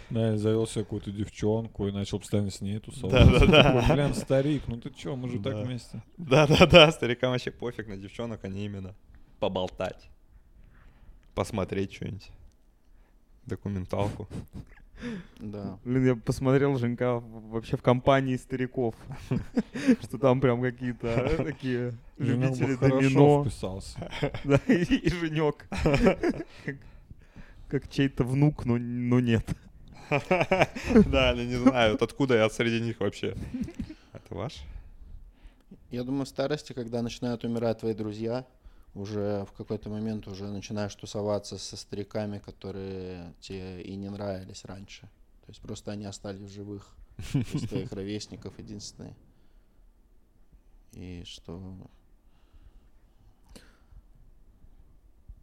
Да, 0.10 0.30
или 0.32 0.36
завел 0.38 0.68
себе 0.68 0.84
какую-то 0.84 1.10
девчонку 1.12 1.88
и 1.88 1.92
начал 1.92 2.20
постоянно 2.20 2.52
с 2.52 2.60
ней 2.60 2.80
тусоваться. 2.80 3.40
Да-да-да. 3.40 3.82
Такой, 3.82 3.96
Блин, 3.96 4.14
старик, 4.14 4.64
ну 4.68 4.76
ты 4.78 4.90
чё, 4.90 5.16
мы 5.16 5.30
же 5.30 5.40
так 5.40 5.54
Да. 5.54 5.64
вместе. 5.64 6.04
Да-да-да, 6.18 6.92
старикам 6.92 7.32
вообще 7.32 7.50
пофиг 7.52 7.88
на 7.88 7.96
девчонок, 7.96 8.44
они 8.44 8.66
именно 8.66 8.94
поболтать, 9.40 10.10
посмотреть 11.34 11.94
что-нибудь, 11.94 12.30
документалку. 13.46 14.28
Да. 15.40 15.80
Блин, 15.84 16.06
я 16.06 16.16
посмотрел 16.16 16.78
Женька 16.78 17.20
вообще 17.20 17.78
в 17.78 17.82
компании 17.82 18.38
стариков. 18.38 18.96
Что 20.02 20.18
там 20.18 20.42
прям 20.42 20.62
какие-то 20.62 21.08
а, 21.14 21.44
такие 21.44 21.94
любители 22.18 22.76
хорошо 22.76 23.00
домино. 23.02 23.44
вписался. 23.44 24.12
Да, 24.44 24.60
и, 24.68 25.10
Женек. 25.10 25.68
Как- 27.68 27.90
чей-то 27.90 28.24
внук, 28.24 28.66
но, 28.66 28.78
но 28.78 29.20
нет. 29.20 29.46
Да, 31.08 31.30
они 31.30 31.46
не 31.46 31.56
знают, 31.56 32.02
откуда 32.02 32.36
я 32.36 32.50
среди 32.50 32.82
них 32.82 33.00
вообще. 33.00 33.36
Это 34.14 34.36
ваш? 34.36 34.62
Я 35.90 36.04
думаю, 36.04 36.26
в 36.26 36.30
старости, 36.30 36.74
когда 36.74 37.02
начинают 37.02 37.44
умирать 37.44 37.80
твои 37.80 37.94
друзья, 37.94 38.46
уже 38.94 39.46
в 39.46 39.54
какой-то 39.54 39.90
момент 39.90 40.28
уже 40.28 40.48
начинаешь 40.48 40.94
тусоваться 40.96 41.58
со 41.58 41.78
стариками, 41.78 42.40
которые 42.40 43.34
тебе 43.40 43.82
и 43.82 43.96
не 43.96 44.10
нравились 44.10 44.66
раньше. 44.66 45.02
То 45.02 45.50
есть 45.50 45.62
просто 45.62 45.92
они 45.92 46.06
остались 46.06 46.42
в 46.42 46.54
живых. 46.54 46.94
Из 47.34 47.68
твоих 47.68 47.92
ровесников 47.92 48.58
единственные. 48.58 49.16
И 50.94 51.24
что... 51.26 51.62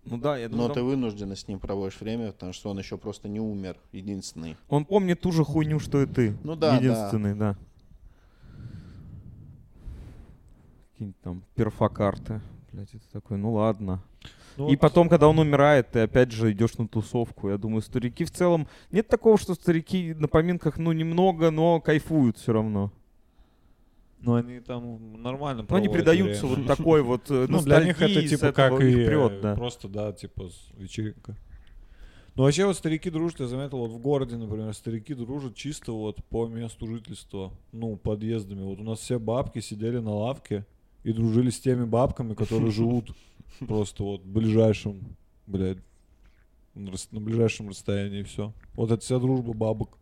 Ну 0.04 0.16
да, 0.16 0.38
я 0.38 0.48
Но 0.48 0.56
думаю, 0.56 0.74
ты 0.74 0.82
вынужденно 0.82 1.36
с 1.36 1.46
ним 1.48 1.60
проводишь 1.60 2.00
время, 2.00 2.32
потому 2.32 2.54
что 2.54 2.70
он 2.70 2.78
еще 2.78 2.96
просто 2.96 3.28
не 3.28 3.40
умер, 3.40 3.76
единственный. 3.92 4.56
он 4.68 4.86
помнит 4.86 5.20
ту 5.20 5.32
же 5.32 5.44
хуйню, 5.44 5.78
что 5.80 6.02
и 6.02 6.06
ты. 6.06 6.36
Ну 6.42 6.56
да, 6.56 6.70
да. 6.70 6.76
Единственный, 6.76 7.34
да. 7.34 7.58
Какие-нибудь 10.92 11.20
там 11.20 11.44
перфокарты. 11.54 12.40
Блять, 12.72 12.94
это 12.94 13.04
такой, 13.12 13.38
ну 13.38 13.52
ладно. 13.52 14.02
Ну 14.56 14.68
И 14.68 14.76
потом, 14.76 15.08
когда 15.08 15.28
он 15.28 15.38
умирает, 15.38 15.90
ты 15.92 16.00
опять 16.00 16.32
же 16.32 16.52
идешь 16.52 16.76
на 16.78 16.86
тусовку. 16.88 17.48
Я 17.48 17.58
думаю, 17.58 17.80
старики 17.80 18.24
в 18.24 18.30
целом... 18.30 18.66
Нет 18.90 19.08
такого, 19.08 19.38
что 19.38 19.54
старики 19.54 20.14
на 20.14 20.28
поминках, 20.28 20.78
ну, 20.78 20.92
немного, 20.92 21.50
но 21.50 21.80
кайфуют 21.80 22.36
все 22.38 22.52
равно. 22.52 22.92
Ну, 24.20 24.34
они 24.34 24.58
там 24.58 25.22
нормально 25.22 25.64
Но 25.68 25.76
они 25.76 25.88
предаются 25.88 26.46
время. 26.46 26.66
вот 26.66 26.76
такой 26.76 27.02
вот 27.02 27.30
э, 27.30 27.46
Ну, 27.48 27.62
для 27.62 27.84
них 27.84 28.02
это 28.02 28.28
типа 28.28 28.50
как 28.52 28.72
и 28.80 29.06
прет, 29.06 29.40
да. 29.40 29.54
просто, 29.54 29.88
да, 29.88 30.12
типа 30.12 30.48
с- 30.48 30.70
вечеринка. 30.76 31.36
Ну, 32.34 32.42
вообще 32.42 32.66
вот 32.66 32.76
старики 32.76 33.10
дружат, 33.10 33.40
я 33.40 33.46
заметил, 33.46 33.78
вот 33.78 33.92
в 33.92 33.98
городе, 33.98 34.36
например, 34.36 34.74
старики 34.74 35.14
дружат 35.14 35.54
чисто 35.54 35.92
вот 35.92 36.24
по 36.24 36.46
месту 36.48 36.86
жительства, 36.88 37.52
ну, 37.72 37.96
подъездами. 37.96 38.64
Вот 38.64 38.80
у 38.80 38.84
нас 38.84 38.98
все 38.98 39.20
бабки 39.20 39.60
сидели 39.60 39.98
на 39.98 40.12
лавке 40.12 40.66
и 41.04 41.12
дружили 41.12 41.50
с 41.50 41.60
теми 41.60 41.84
бабками, 41.84 42.34
которые 42.34 42.70
живут 42.70 43.14
просто 43.60 44.02
вот 44.02 44.22
в 44.22 44.26
ближайшем, 44.26 45.16
блядь, 45.46 45.78
на 46.74 47.20
ближайшем 47.20 47.68
расстоянии 47.68 48.20
и 48.20 48.24
все. 48.24 48.52
Вот 48.74 48.90
это 48.90 49.02
вся 49.02 49.18
дружба 49.18 49.52
бабок. 49.52 49.98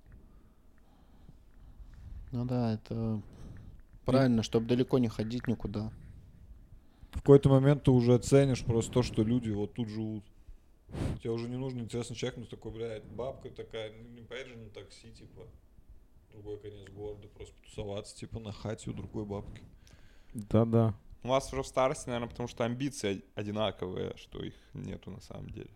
Ну 2.32 2.44
да, 2.44 2.74
это 2.74 3.22
правильно, 4.04 4.42
чтобы 4.42 4.66
далеко 4.66 4.98
не 4.98 5.08
ходить 5.08 5.46
никуда. 5.46 5.92
В 7.12 7.20
какой-то 7.20 7.48
момент 7.48 7.84
ты 7.84 7.90
уже 7.90 8.18
ценишь 8.18 8.64
просто 8.64 8.92
то, 8.92 9.02
что 9.02 9.22
люди 9.22 9.50
вот 9.50 9.72
тут 9.74 9.88
живут. 9.88 10.24
Тебе 11.20 11.30
уже 11.30 11.48
не 11.48 11.56
нужно 11.56 11.80
интересный 11.80 12.14
человек, 12.14 12.38
но 12.38 12.44
ты 12.44 12.50
такой, 12.50 12.72
блядь, 12.72 13.04
бабка 13.04 13.50
такая, 13.50 13.92
ну, 13.92 14.08
не 14.10 14.20
поедешь 14.20 14.52
же 14.52 14.58
на 14.58 14.70
такси, 14.70 15.10
типа, 15.10 15.42
другой 16.30 16.58
конец 16.58 16.88
города, 16.90 17.26
просто 17.28 17.54
потусоваться, 17.54 18.16
типа, 18.16 18.38
на 18.38 18.52
хате 18.52 18.90
у 18.90 18.92
другой 18.92 19.24
бабки. 19.24 19.62
Да-да. 20.36 20.94
У 21.22 21.28
вас 21.28 21.52
уже 21.52 21.62
в 21.62 21.66
старости, 21.66 22.08
наверное, 22.08 22.28
потому 22.28 22.48
что 22.48 22.64
амбиции 22.64 23.24
одинаковые, 23.34 24.14
что 24.16 24.38
их 24.42 24.54
нету 24.74 25.10
на 25.10 25.20
самом 25.20 25.50
деле. 25.50 25.70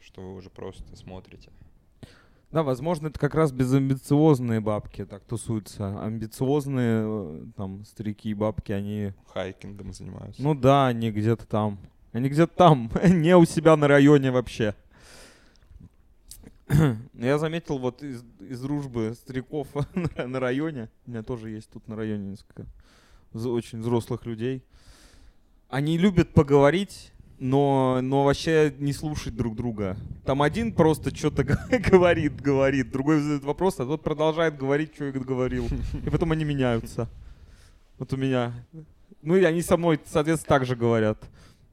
Что 0.00 0.22
вы 0.22 0.34
уже 0.34 0.50
просто 0.50 0.96
смотрите. 0.96 1.50
Да, 2.50 2.62
возможно, 2.62 3.08
это 3.08 3.18
как 3.18 3.34
раз 3.34 3.52
безамбициозные 3.52 4.60
бабки 4.60 5.04
так 5.04 5.24
тусуются. 5.24 6.00
Амбициозные 6.02 7.02
э, 7.04 7.44
там 7.56 7.84
старики 7.84 8.30
и 8.30 8.34
бабки, 8.34 8.72
они... 8.72 9.12
Хайкингом 9.32 9.92
занимаются. 9.92 10.42
Ну 10.42 10.54
да, 10.54 10.86
они 10.86 11.10
где-то 11.10 11.46
там. 11.46 11.78
Они 12.12 12.28
где-то 12.28 12.54
там, 12.54 12.90
не 13.04 13.36
у 13.36 13.44
себя 13.44 13.76
на 13.76 13.88
районе 13.88 14.30
вообще. 14.30 14.74
Я 17.14 17.38
заметил 17.38 17.78
вот 17.78 18.02
из, 18.02 18.24
из 18.40 18.60
дружбы 18.60 19.14
стариков 19.14 19.68
на, 19.94 20.26
на 20.26 20.40
районе, 20.40 20.88
у 21.06 21.10
меня 21.10 21.22
тоже 21.22 21.50
есть 21.50 21.70
тут 21.70 21.86
на 21.88 21.96
районе 21.96 22.30
несколько 22.30 22.66
очень 23.34 23.80
взрослых 23.80 24.26
людей. 24.26 24.62
Они 25.68 25.98
любят 25.98 26.32
поговорить, 26.32 27.12
но, 27.38 28.00
но 28.02 28.24
вообще 28.24 28.74
не 28.78 28.92
слушать 28.92 29.36
друг 29.36 29.56
друга. 29.56 29.96
Там 30.24 30.42
один 30.42 30.72
просто 30.72 31.14
что-то 31.14 31.44
говорит, 31.90 32.40
говорит, 32.40 32.90
другой 32.90 33.20
задает 33.20 33.44
вопрос, 33.44 33.80
а 33.80 33.84
тот 33.84 34.02
продолжает 34.02 34.56
говорить, 34.56 34.94
что 34.94 35.06
и 35.06 35.12
говорил. 35.12 35.68
И 36.04 36.10
потом 36.10 36.32
они 36.32 36.44
меняются. 36.44 37.08
Вот 37.98 38.12
у 38.12 38.16
меня. 38.16 38.52
Ну 39.22 39.36
и 39.36 39.44
они 39.44 39.62
со 39.62 39.76
мной, 39.76 40.00
соответственно, 40.04 40.58
так 40.58 40.66
же 40.66 40.76
говорят. 40.76 41.18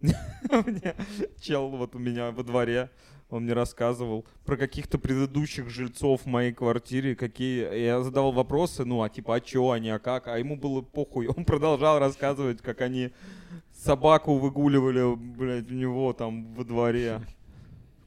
Чел 1.42 1.70
вот 1.70 1.96
у 1.96 2.00
меня 2.00 2.32
во 2.32 2.44
дворе, 2.44 2.90
он 3.32 3.44
мне 3.44 3.54
рассказывал 3.54 4.26
про 4.46 4.58
каких-то 4.58 4.98
предыдущих 4.98 5.70
жильцов 5.70 6.22
в 6.22 6.26
моей 6.26 6.52
квартире, 6.52 7.16
какие... 7.16 7.78
Я 7.78 8.02
задавал 8.02 8.32
вопросы, 8.32 8.86
ну, 8.86 9.02
а 9.02 9.10
типа, 9.10 9.36
а 9.36 9.42
чё 9.42 9.72
они, 9.72 9.90
а 9.90 10.00
как? 10.00 10.28
А 10.28 10.38
ему 10.38 10.56
было 10.56 10.82
похуй. 10.82 11.28
Он 11.28 11.46
продолжал 11.46 12.00
рассказывать, 12.00 12.62
как 12.62 12.82
они 12.82 13.12
собаку 13.74 14.38
выгуливали, 14.38 15.16
блядь, 15.16 15.72
у 15.72 15.74
него 15.74 16.14
там 16.14 16.54
во 16.54 16.64
дворе. 16.64 17.22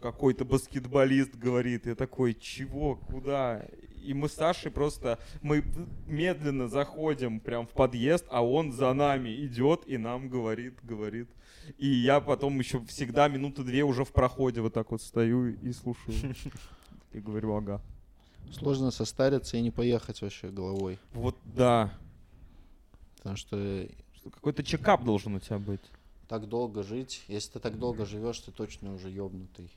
Какой-то 0.01 0.45
баскетболист 0.45 1.35
говорит. 1.35 1.87
Я 1.87 1.95
такой, 1.95 2.35
чего, 2.35 2.97
куда? 2.97 3.63
И 4.03 4.13
мы 4.13 4.29
с 4.29 4.35
Сашей 4.35 4.71
просто, 4.71 5.19
мы 5.41 5.65
медленно 6.07 6.69
заходим 6.69 7.41
прям 7.41 7.67
в 7.67 7.71
подъезд, 7.71 8.27
а 8.29 8.45
он 8.45 8.73
за 8.73 8.93
нами 8.93 9.35
идет 9.47 9.85
и 9.87 9.97
нам 9.97 10.29
говорит, 10.29 10.75
говорит. 10.83 11.29
И 11.79 11.87
я 11.89 12.21
потом 12.21 12.59
еще 12.59 12.85
всегда 12.87 13.29
минуты 13.29 13.63
две 13.65 13.85
уже 13.85 14.05
в 14.05 14.13
проходе 14.13 14.61
вот 14.61 14.75
так 14.75 14.91
вот 14.91 15.03
стою 15.03 15.49
и 15.49 15.73
слушаю. 15.73 16.35
И 17.13 17.21
говорю, 17.21 17.55
ага. 17.55 17.81
Сложно 18.53 18.91
состариться 18.91 19.57
и 19.57 19.63
не 19.63 19.71
поехать 19.71 20.21
вообще 20.21 20.51
головой. 20.51 20.99
Вот 21.13 21.37
да. 21.45 21.93
Потому 23.17 23.37
что 23.37 23.89
Какой-то 24.25 24.63
чекап 24.63 25.05
должен 25.05 25.35
у 25.35 25.41
тебя 25.41 25.59
быть. 25.59 25.81
так 26.29 26.49
долго 26.49 26.83
жить, 26.83 27.23
если 27.29 27.53
ты 27.53 27.61
так 27.61 27.79
долго 27.79 28.05
живешь, 28.05 28.39
ты 28.41 28.51
точно 28.51 28.95
уже 28.95 29.11
ёбнутый. 29.11 29.71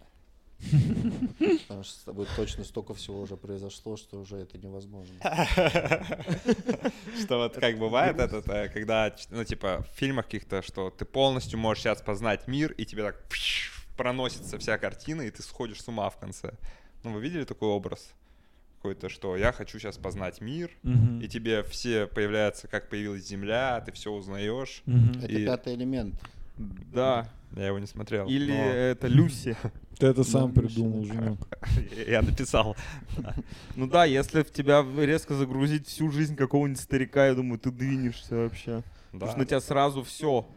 Потому 1.67 1.83
что 1.83 1.93
с 1.93 2.03
тобой 2.03 2.27
точно 2.35 2.63
столько 2.63 2.93
всего 2.93 3.21
уже 3.21 3.37
произошло, 3.37 3.95
что 3.95 4.19
уже 4.19 4.37
это 4.37 4.57
невозможно. 4.57 5.13
Что 7.21 7.37
вот 7.37 7.55
как 7.55 7.77
бывает 7.77 8.19
этот, 8.19 8.45
когда, 8.73 9.13
ну, 9.29 9.43
типа, 9.43 9.85
в 9.91 9.97
фильмах 9.97 10.25
каких-то, 10.25 10.61
что 10.61 10.89
ты 10.89 11.05
полностью 11.05 11.59
можешь 11.59 11.83
сейчас 11.83 12.01
познать 12.01 12.47
мир, 12.47 12.71
и 12.71 12.85
тебе 12.85 13.03
так 13.03 13.23
проносится 13.95 14.57
вся 14.57 14.77
картина, 14.77 15.21
и 15.23 15.31
ты 15.31 15.41
сходишь 15.43 15.81
с 15.81 15.87
ума 15.87 16.09
в 16.09 16.17
конце. 16.17 16.53
Ну, 17.03 17.13
вы 17.13 17.21
видели 17.21 17.43
такой 17.43 17.69
образ? 17.69 18.13
Какой-то, 18.77 19.09
что 19.09 19.35
я 19.37 19.51
хочу 19.51 19.79
сейчас 19.79 19.97
познать 19.97 20.41
мир, 20.41 20.71
и 21.21 21.27
тебе 21.27 21.63
все 21.63 22.07
появляются, 22.07 22.67
как 22.67 22.89
появилась 22.89 23.25
Земля, 23.27 23.81
ты 23.85 23.91
все 23.91 24.11
узнаешь. 24.11 24.83
Это 25.21 25.45
пятый 25.45 25.75
элемент. 25.75 26.15
Да. 26.57 27.29
Я 27.55 27.67
его 27.67 27.79
не 27.79 27.87
смотрел. 27.87 28.27
Или 28.27 28.51
но 28.51 28.63
это 28.65 29.07
Люси. 29.07 29.55
Ты 29.99 30.07
это 30.07 30.23
сам 30.23 30.53
придумал. 30.53 31.03
Женек. 31.03 31.39
Я 32.07 32.21
написал. 32.21 32.75
Ну 33.75 33.87
да, 33.87 34.05
если 34.05 34.43
в 34.43 34.51
тебя 34.51 34.85
резко 34.97 35.33
загрузить 35.33 35.87
всю 35.87 36.11
жизнь 36.11 36.35
какого-нибудь 36.35 36.81
старика, 36.81 37.27
я 37.27 37.33
думаю, 37.33 37.59
ты 37.59 37.71
двинешься 37.71 38.35
вообще. 38.35 38.83
Потому 39.11 39.31
что 39.31 39.39
на 39.39 39.45
тебя 39.45 39.59
сразу 39.59 40.03
все. 40.03 40.47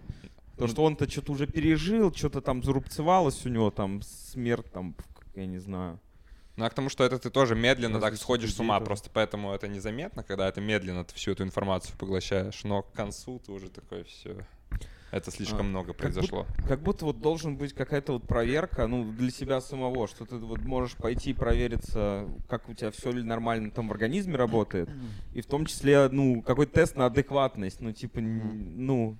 То, 0.58 0.66
что 0.66 0.84
он-то 0.84 1.10
что-то 1.10 1.32
уже 1.32 1.46
пережил, 1.46 2.12
что-то 2.12 2.42
там 2.42 2.62
зарубцевалось 2.62 3.46
у 3.46 3.48
него, 3.48 3.70
там, 3.70 4.02
смерть, 4.02 4.70
там, 4.70 4.94
я 5.34 5.46
не 5.46 5.58
знаю. 5.58 5.98
Ну, 6.56 6.66
а 6.66 6.68
к 6.68 6.74
тому, 6.74 6.90
что 6.90 7.04
это 7.04 7.18
ты 7.18 7.30
тоже 7.30 7.54
медленно 7.54 7.94
Разве 7.94 8.10
так 8.10 8.18
сходишь 8.18 8.54
с 8.54 8.60
ума, 8.60 8.76
тоже? 8.78 8.86
просто 8.86 9.10
поэтому 9.10 9.54
это 9.54 9.68
незаметно, 9.68 10.22
когда 10.22 10.52
ты 10.52 10.60
медленно 10.60 11.06
ты 11.06 11.14
всю 11.14 11.32
эту 11.32 11.42
информацию 11.44 11.96
поглощаешь, 11.96 12.62
но 12.64 12.82
к 12.82 12.92
концу 12.92 13.38
ты 13.38 13.52
уже 13.52 13.70
такой, 13.70 14.04
все, 14.04 14.44
это 15.10 15.30
слишком 15.32 15.60
А, 15.60 15.62
много 15.64 15.92
как 15.92 15.96
будто- 15.96 16.02
произошло. 16.20 16.46
Как 16.68 16.80
будто 16.82 17.04
вот 17.04 17.20
должен 17.20 17.56
быть 17.56 17.72
какая-то 17.72 18.12
вот 18.12 18.26
проверка, 18.28 18.86
ну, 18.86 19.10
для 19.12 19.30
себя 19.30 19.60
самого, 19.60 20.06
что 20.06 20.24
ты 20.24 20.36
вот 20.36 20.60
можешь 20.60 20.96
пойти 20.96 21.32
провериться, 21.34 22.28
как 22.48 22.68
у 22.68 22.74
тебя 22.74 22.90
все 22.92 23.10
ли 23.10 23.22
нормально 23.22 23.70
там 23.72 23.88
в 23.88 23.90
организме 23.92 24.36
работает, 24.36 24.88
и 25.34 25.40
в 25.40 25.46
том 25.46 25.66
числе, 25.66 26.08
ну, 26.10 26.42
какой-то 26.42 26.72
тест 26.74 26.96
на 26.96 27.06
адекватность, 27.06 27.80
ну, 27.80 27.92
типа, 27.92 28.20
ну, 28.20 29.16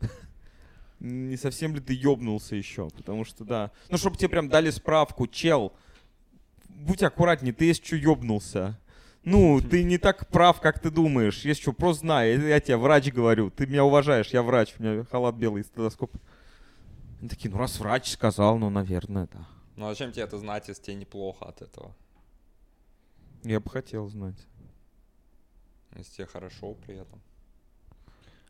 не 1.00 1.36
совсем 1.36 1.74
ли 1.74 1.80
ты 1.80 1.94
ёбнулся 1.94 2.56
еще, 2.56 2.88
потому 2.90 3.24
что, 3.24 3.44
да. 3.44 3.70
Ну, 3.90 3.98
чтобы 3.98 4.16
тебе 4.16 4.30
прям 4.30 4.48
дали 4.48 4.70
справку, 4.70 5.26
чел, 5.26 5.72
будь 6.68 7.02
аккуратней, 7.02 7.52
ты 7.52 7.66
есть 7.66 7.84
что 7.86 7.96
ёбнулся. 7.96 8.78
Ну, 9.26 9.60
ты 9.60 9.82
не 9.82 9.98
так 9.98 10.28
прав, 10.28 10.60
как 10.60 10.78
ты 10.78 10.88
думаешь. 10.88 11.44
Есть 11.44 11.60
что, 11.60 11.72
просто 11.72 12.02
знай. 12.02 12.38
Я, 12.38 12.60
тебе 12.60 12.76
врач 12.76 13.12
говорю. 13.12 13.50
Ты 13.50 13.66
меня 13.66 13.84
уважаешь, 13.84 14.28
я 14.28 14.40
врач. 14.40 14.76
У 14.78 14.82
меня 14.84 15.04
халат 15.10 15.34
белый, 15.34 15.64
стетоскоп. 15.64 16.12
Они 17.18 17.28
такие, 17.28 17.50
ну 17.50 17.58
раз 17.58 17.80
врач 17.80 18.12
сказал, 18.12 18.56
ну, 18.56 18.70
наверное, 18.70 19.28
да. 19.32 19.44
Ну, 19.74 19.86
а 19.86 19.90
зачем 19.90 20.12
тебе 20.12 20.22
это 20.22 20.38
знать, 20.38 20.68
если 20.68 20.80
тебе 20.80 20.94
неплохо 20.94 21.44
от 21.44 21.60
этого? 21.60 21.92
Я 23.42 23.58
бы 23.58 23.68
хотел 23.68 24.06
знать. 24.06 24.38
Если 25.96 26.18
тебе 26.18 26.26
хорошо 26.26 26.74
при 26.86 26.94
этом. 26.94 27.20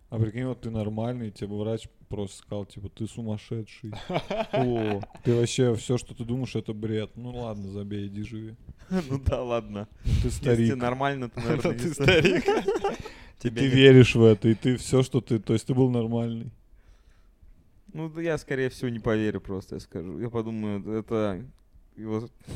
А 0.09 0.19
прикинь, 0.19 0.45
вот 0.45 0.61
ты 0.61 0.71
нормальный, 0.71 1.31
тебе 1.33 1.55
врач 1.57 1.89
просто 2.09 2.39
сказал, 2.39 2.65
типа, 2.67 2.89
ты 2.89 3.07
сумасшедший. 3.09 3.93
О, 4.53 5.01
Ты 5.25 5.35
вообще, 5.35 5.75
все, 5.75 5.99
что 5.99 6.15
ты 6.15 6.25
думаешь, 6.25 6.55
это 6.55 6.73
бред. 6.73 7.11
Ну 7.17 7.31
ладно, 7.37 7.69
забей, 7.71 8.07
иди 8.07 8.23
живи. 8.23 8.55
ну 9.11 9.19
да, 9.19 9.43
ладно. 9.43 9.89
Ну, 10.05 10.13
Ты 10.23 10.29
Если 10.29 10.41
старик. 10.41 10.77
нормально, 10.77 11.29
то, 11.29 11.41
наверное, 11.41 11.73
Ты 11.79 11.93
старик. 11.93 12.45
Ты 13.41 13.49
веришь 13.51 14.15
в 14.15 14.23
это, 14.23 14.49
и 14.49 14.55
ты 14.55 14.77
все, 14.77 15.03
что 15.03 15.21
ты... 15.21 15.39
То 15.41 15.53
есть 15.53 15.67
ты 15.67 15.75
был 15.75 15.91
нормальный. 15.91 16.51
Ну, 17.93 18.21
я, 18.21 18.39
скорее 18.39 18.69
всего, 18.71 18.89
не 18.89 18.99
поверю 18.99 19.41
просто, 19.41 19.77
я 19.77 19.81
скажу. 19.81 20.19
Я 20.21 20.31
подумаю, 20.31 20.99
это 20.99 21.43
его 21.97 22.19
А 22.19 22.21
ты 22.21 22.55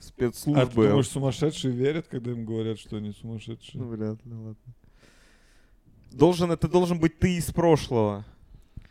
спецслужбы. 0.00 0.88
думаешь, 0.88 1.08
сумасшедшие 1.08 1.72
верят, 1.74 2.06
когда 2.08 2.30
им 2.32 2.44
говорят, 2.44 2.78
что 2.78 2.96
они 2.96 3.12
сумасшедшие? 3.12 3.82
Ну, 3.82 3.88
вряд 3.88 4.24
ли, 4.26 4.32
ладно. 4.34 4.56
Должен, 6.18 6.52
это 6.52 6.68
должен 6.68 6.98
быть 6.98 7.18
ты 7.18 7.36
из 7.36 7.50
прошлого, 7.50 8.24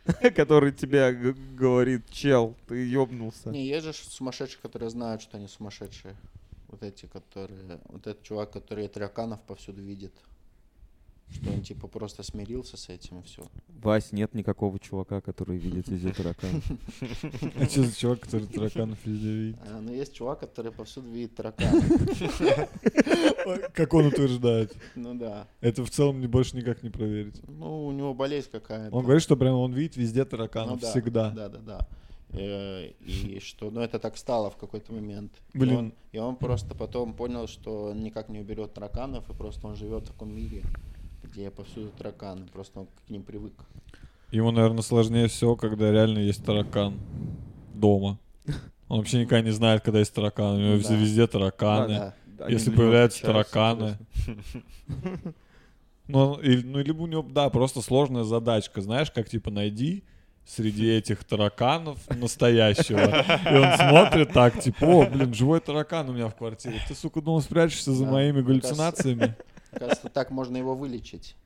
который 0.36 0.72
тебе 0.72 1.34
говорит, 1.56 2.10
чел, 2.10 2.54
ты 2.68 2.86
ёбнулся. 2.86 3.50
Не, 3.50 3.66
есть 3.66 3.86
же 3.86 3.92
сумасшедшие, 3.92 4.60
которые 4.60 4.90
знают, 4.90 5.22
что 5.22 5.38
они 5.38 5.48
сумасшедшие. 5.48 6.16
Вот 6.68 6.82
эти, 6.82 7.06
которые... 7.06 7.80
Вот 7.88 8.06
этот 8.06 8.22
чувак, 8.22 8.50
который 8.50 8.88
тараканов 8.88 9.40
повсюду 9.42 9.80
видит. 9.80 10.12
Что 11.34 11.50
он 11.50 11.62
типа 11.62 11.88
просто 11.88 12.22
смирился 12.22 12.76
с 12.76 12.88
этим 12.88 13.18
и 13.18 13.22
все. 13.24 13.42
Вась, 13.82 14.12
нет 14.12 14.34
никакого 14.34 14.78
чувака, 14.78 15.20
который 15.20 15.58
видит 15.58 15.88
везде 15.88 16.12
таракан. 16.12 16.62
А 17.56 17.64
что 17.66 17.82
за 17.82 17.96
чувак, 17.96 18.20
который 18.20 18.46
тараканов 18.46 18.98
везде 19.04 19.28
видит? 19.32 19.58
А, 19.68 19.80
но 19.80 19.92
есть 19.92 20.14
чувак, 20.14 20.40
который 20.40 20.70
повсюду 20.70 21.08
видит 21.10 21.34
тараканов. 21.34 21.84
Как 23.74 23.92
он 23.94 24.06
утверждает. 24.06 24.76
Ну 24.94 25.14
да. 25.14 25.46
Это 25.60 25.84
в 25.84 25.90
целом 25.90 26.20
не 26.20 26.26
больше 26.28 26.56
никак 26.56 26.82
не 26.82 26.90
проверить. 26.90 27.40
Ну, 27.48 27.86
у 27.86 27.92
него 27.92 28.14
болезнь 28.14 28.48
какая-то. 28.50 28.94
Он 28.94 29.02
говорит, 29.02 29.22
что 29.22 29.36
прям 29.36 29.54
он 29.54 29.72
видит 29.72 29.96
везде 29.96 30.20
Ну 30.20 30.26
тараканов 30.26 30.80
да, 30.80 30.90
всегда. 30.90 31.30
Да, 31.30 31.48
да, 31.48 31.58
да. 31.58 31.88
Э, 32.30 32.90
И 33.04 33.40
что, 33.40 33.70
ну 33.70 33.80
это 33.80 33.98
так 33.98 34.16
стало 34.16 34.50
в 34.50 34.56
какой-то 34.56 34.92
момент. 34.92 35.32
И 35.52 35.58
Блин. 35.58 35.76
он- 35.76 35.92
И 36.12 36.18
он 36.18 36.36
просто 36.36 36.74
потом 36.74 37.14
понял, 37.14 37.46
что 37.48 37.86
он 37.90 38.02
никак 38.02 38.28
не 38.28 38.38
уберет 38.40 38.72
тараканов, 38.74 39.28
и 39.30 39.34
просто 39.34 39.66
он 39.66 39.76
живет 39.76 40.04
в 40.04 40.06
таком 40.12 40.34
мире, 40.34 40.62
где 41.34 41.50
повсюду 41.50 41.90
тараканы, 41.98 42.46
просто 42.52 42.80
он 42.80 42.86
к 43.06 43.10
ним 43.10 43.22
привык. 43.22 43.52
Ему, 44.30 44.50
наверное, 44.50 44.82
сложнее 44.82 45.26
всего, 45.28 45.56
когда 45.56 45.90
реально 45.90 46.18
есть 46.20 46.44
таракан 46.44 46.98
дома. 47.74 48.18
Он 48.88 48.98
вообще 48.98 49.20
никогда 49.20 49.40
не 49.42 49.50
знает, 49.52 49.82
когда 49.82 49.98
есть 50.00 50.14
таракан. 50.14 50.56
У 50.56 50.58
него 50.60 50.82
Да. 50.88 50.94
везде 50.94 51.26
тараканы. 51.26 52.12
Да, 52.26 52.46
Они 52.46 52.54
Если 52.54 52.70
появляются 52.70 53.22
тараканы. 53.22 53.96
Ну, 56.06 56.34
и- 56.40 56.62
ну, 56.62 56.80
либо 56.80 57.02
у 57.02 57.06
него, 57.06 57.22
да, 57.22 57.48
просто 57.48 57.80
сложная 57.80 58.24
задачка. 58.24 58.82
Знаешь, 58.82 59.10
как 59.10 59.28
типа 59.28 59.50
найди 59.50 60.04
среди 60.46 60.90
этих 60.90 61.24
тараканов 61.24 61.98
настоящего. 62.10 63.00
И 63.00 63.56
он 63.56 63.76
смотрит 63.78 64.32
так, 64.34 64.60
типа, 64.60 64.84
о, 64.84 65.06
блин, 65.06 65.32
живой 65.32 65.60
таракан 65.60 66.10
у 66.10 66.12
меня 66.12 66.28
в 66.28 66.36
квартире. 66.36 66.78
Ты, 66.86 66.94
сука, 66.94 67.22
думал, 67.22 67.40
спрячешься 67.40 67.92
за 67.92 68.04
Да, 68.04 68.10
моими 68.10 68.42
галлюцинациями? 68.42 69.34
Кажется, 69.74 70.08
так 70.08 70.30
можно 70.30 70.56
его 70.56 70.74
вылечить. 70.74 71.36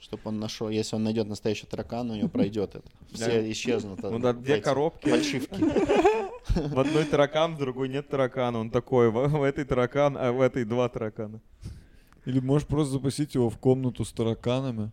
Чтобы 0.00 0.22
он 0.24 0.40
нашел, 0.40 0.68
если 0.68 0.96
он 0.96 1.04
найдет 1.04 1.28
настоящего 1.28 1.68
таракана, 1.68 2.14
у 2.14 2.16
него 2.16 2.28
пройдет 2.28 2.74
это. 2.74 2.88
Все 3.12 3.40
Да. 3.40 3.52
исчезнут. 3.52 4.02
Ну 4.02 4.18
да, 4.18 4.32
две 4.32 4.60
коробки. 4.60 5.08
Фальшивки. 5.08 5.54
В 6.56 6.80
одной 6.80 7.04
таракан, 7.04 7.54
в 7.54 7.58
другой 7.58 7.88
нет 7.88 8.08
таракана. 8.08 8.58
Он 8.58 8.70
такой, 8.70 9.10
в, 9.10 9.28
в 9.28 9.42
этой 9.42 9.64
таракан, 9.64 10.16
а 10.18 10.32
в 10.32 10.40
этой 10.40 10.64
два 10.64 10.88
таракана. 10.88 11.40
Или 12.24 12.40
можешь 12.40 12.66
просто 12.66 12.92
запустить 12.94 13.34
его 13.36 13.48
в 13.48 13.58
комнату 13.58 14.04
с 14.04 14.12
тараканами? 14.12 14.90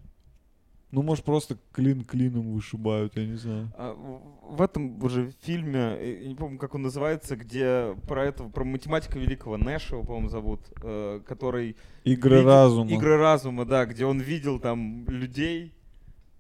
Ну, 0.92 1.04
может, 1.04 1.24
просто 1.24 1.56
клин 1.72 2.04
клином 2.04 2.52
вышибают, 2.54 3.16
я 3.16 3.26
не 3.28 3.36
знаю. 3.36 3.72
А 3.78 3.94
в- 3.94 4.56
этом 4.62 5.04
уже 5.04 5.32
фильме, 5.44 5.98
я 6.24 6.28
не 6.28 6.36
помню, 6.36 6.58
как 6.58 6.74
он 6.74 6.82
называется, 6.82 7.36
где 7.36 7.96
про 8.08 8.26
этого, 8.26 8.50
про 8.50 8.64
математика 8.66 9.20
великого 9.20 9.58
Нэша, 9.58 9.96
его, 9.96 10.04
по-моему, 10.04 10.30
зовут, 10.30 10.62
э, 10.82 11.22
который... 11.28 11.76
Игры 12.06 12.38
видел- 12.38 12.48
разума. 12.50 12.92
Игры 12.92 13.18
разума, 13.18 13.66
да, 13.66 13.86
где 13.86 14.06
он 14.06 14.20
видел 14.20 14.60
там 14.60 15.06
людей 15.08 15.74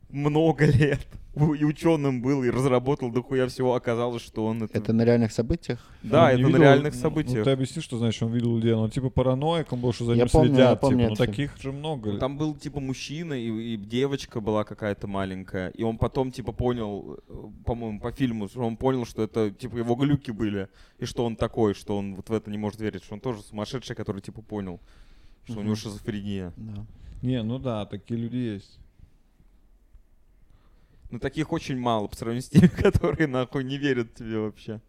много 0.10 0.66
лет, 0.66 1.00
и 1.36 1.64
ученым 1.64 2.22
был, 2.22 2.44
и 2.44 2.50
разработал 2.50 3.12
дохуя 3.12 3.48
всего, 3.48 3.76
оказалось, 3.76 4.22
что 4.24 4.46
он 4.46 4.64
это... 4.64 4.78
Это 4.78 4.92
на 4.94 5.04
реальных 5.06 5.32
событиях? 5.32 5.80
Да, 6.04 6.24
Он 6.24 6.28
это 6.30 6.38
не 6.38 6.44
на 6.44 6.48
видел- 6.48 6.62
реальных 6.62 6.94
ну, 6.96 7.00
событиях. 7.00 7.38
Ну, 7.38 7.44
ты 7.46 7.52
объясни, 7.52 7.82
что 7.82 7.98
значит, 7.98 8.24
он 8.24 8.34
видел 8.34 8.56
людей. 8.58 8.74
Он 8.74 8.90
типа 8.90 9.10
параноик, 9.10 9.72
он 9.72 9.80
был, 9.80 9.94
что 9.94 10.06
за 10.06 10.14
Я 10.14 10.24
ним 10.24 10.30
помню, 10.30 10.50
я 10.50 10.56
следят. 10.56 10.82
помню 10.82 11.10
типа, 11.10 11.10
ну, 11.10 11.16
таких 11.16 11.58
же 11.62 11.72
много. 11.72 12.12
Ну, 12.14 12.20
Там 12.20 12.38
был 12.38 12.56
типа 12.56 12.80
мужчина 12.80 13.34
и, 13.34 13.74
и 13.74 13.78
девочка 13.78 14.42
была 14.42 14.64
какая-то 14.64 15.08
маленькая, 15.08 15.70
и 15.70 15.84
он 15.84 15.98
потом 15.98 16.32
типа 16.32 16.52
понял, 16.52 17.20
э, 17.28 17.34
по-моему, 17.66 18.00
по 18.02 18.12
фильму, 18.12 18.48
что 18.50 18.62
он 18.62 18.76
понял, 18.76 19.06
что 19.06 19.22
это 19.24 19.52
типа 19.52 19.78
его 19.78 19.96
глюки 19.96 20.32
были, 20.32 20.68
и 20.98 21.06
что 21.06 21.24
он 21.26 21.36
такой, 21.36 21.74
что 21.74 21.96
он 21.98 22.16
вот 22.16 22.30
в 22.30 22.34
это 22.34 22.50
не 22.50 22.58
может 22.58 22.82
верить, 22.82 23.04
что 23.04 23.14
он 23.14 23.22
тоже 23.22 23.44
сумасшедший, 23.44 23.96
который 23.96 24.22
типа 24.22 24.42
понял, 24.42 24.80
что 25.46 25.60
у 25.60 25.64
него 25.64 25.76
шизофрения. 25.76 26.52
Да. 26.58 26.86
Не, 27.22 27.44
ну 27.44 27.60
да, 27.60 27.86
такие 27.86 28.20
люди 28.20 28.38
есть. 28.38 28.79
Но 31.12 31.20
таких 31.20 31.52
очень 31.52 31.78
мало 31.78 32.08
по 32.08 32.16
сравнению 32.16 32.44
с 32.44 32.50
теми, 32.50 32.68
которые 32.84 33.28
нахуй 33.28 33.64
не 33.64 33.78
верят 33.78 34.14
тебе 34.14 34.40
вообще. 34.40 34.82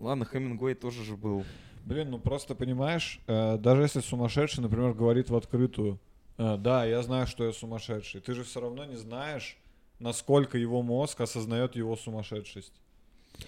Ладно, 0.00 0.24
Хемингуэй 0.24 0.74
тоже 0.74 1.04
же 1.04 1.16
был. 1.16 1.44
Блин, 1.84 2.10
ну 2.10 2.18
просто 2.18 2.54
понимаешь, 2.54 3.20
э, 3.26 3.58
даже 3.58 3.82
если 3.82 4.00
сумасшедший, 4.00 4.62
например, 4.62 4.94
говорит 4.94 5.30
в 5.30 5.36
открытую, 5.36 5.98
э, 6.38 6.56
да, 6.58 6.84
я 6.84 7.02
знаю, 7.02 7.26
что 7.26 7.44
я 7.44 7.52
сумасшедший, 7.52 8.20
ты 8.20 8.34
же 8.34 8.42
все 8.42 8.60
равно 8.60 8.84
не 8.86 8.96
знаешь, 8.96 9.56
насколько 9.98 10.58
его 10.58 10.82
мозг 10.82 11.20
осознает 11.20 11.76
его 11.76 11.96
сумасшедшесть. 11.96 12.72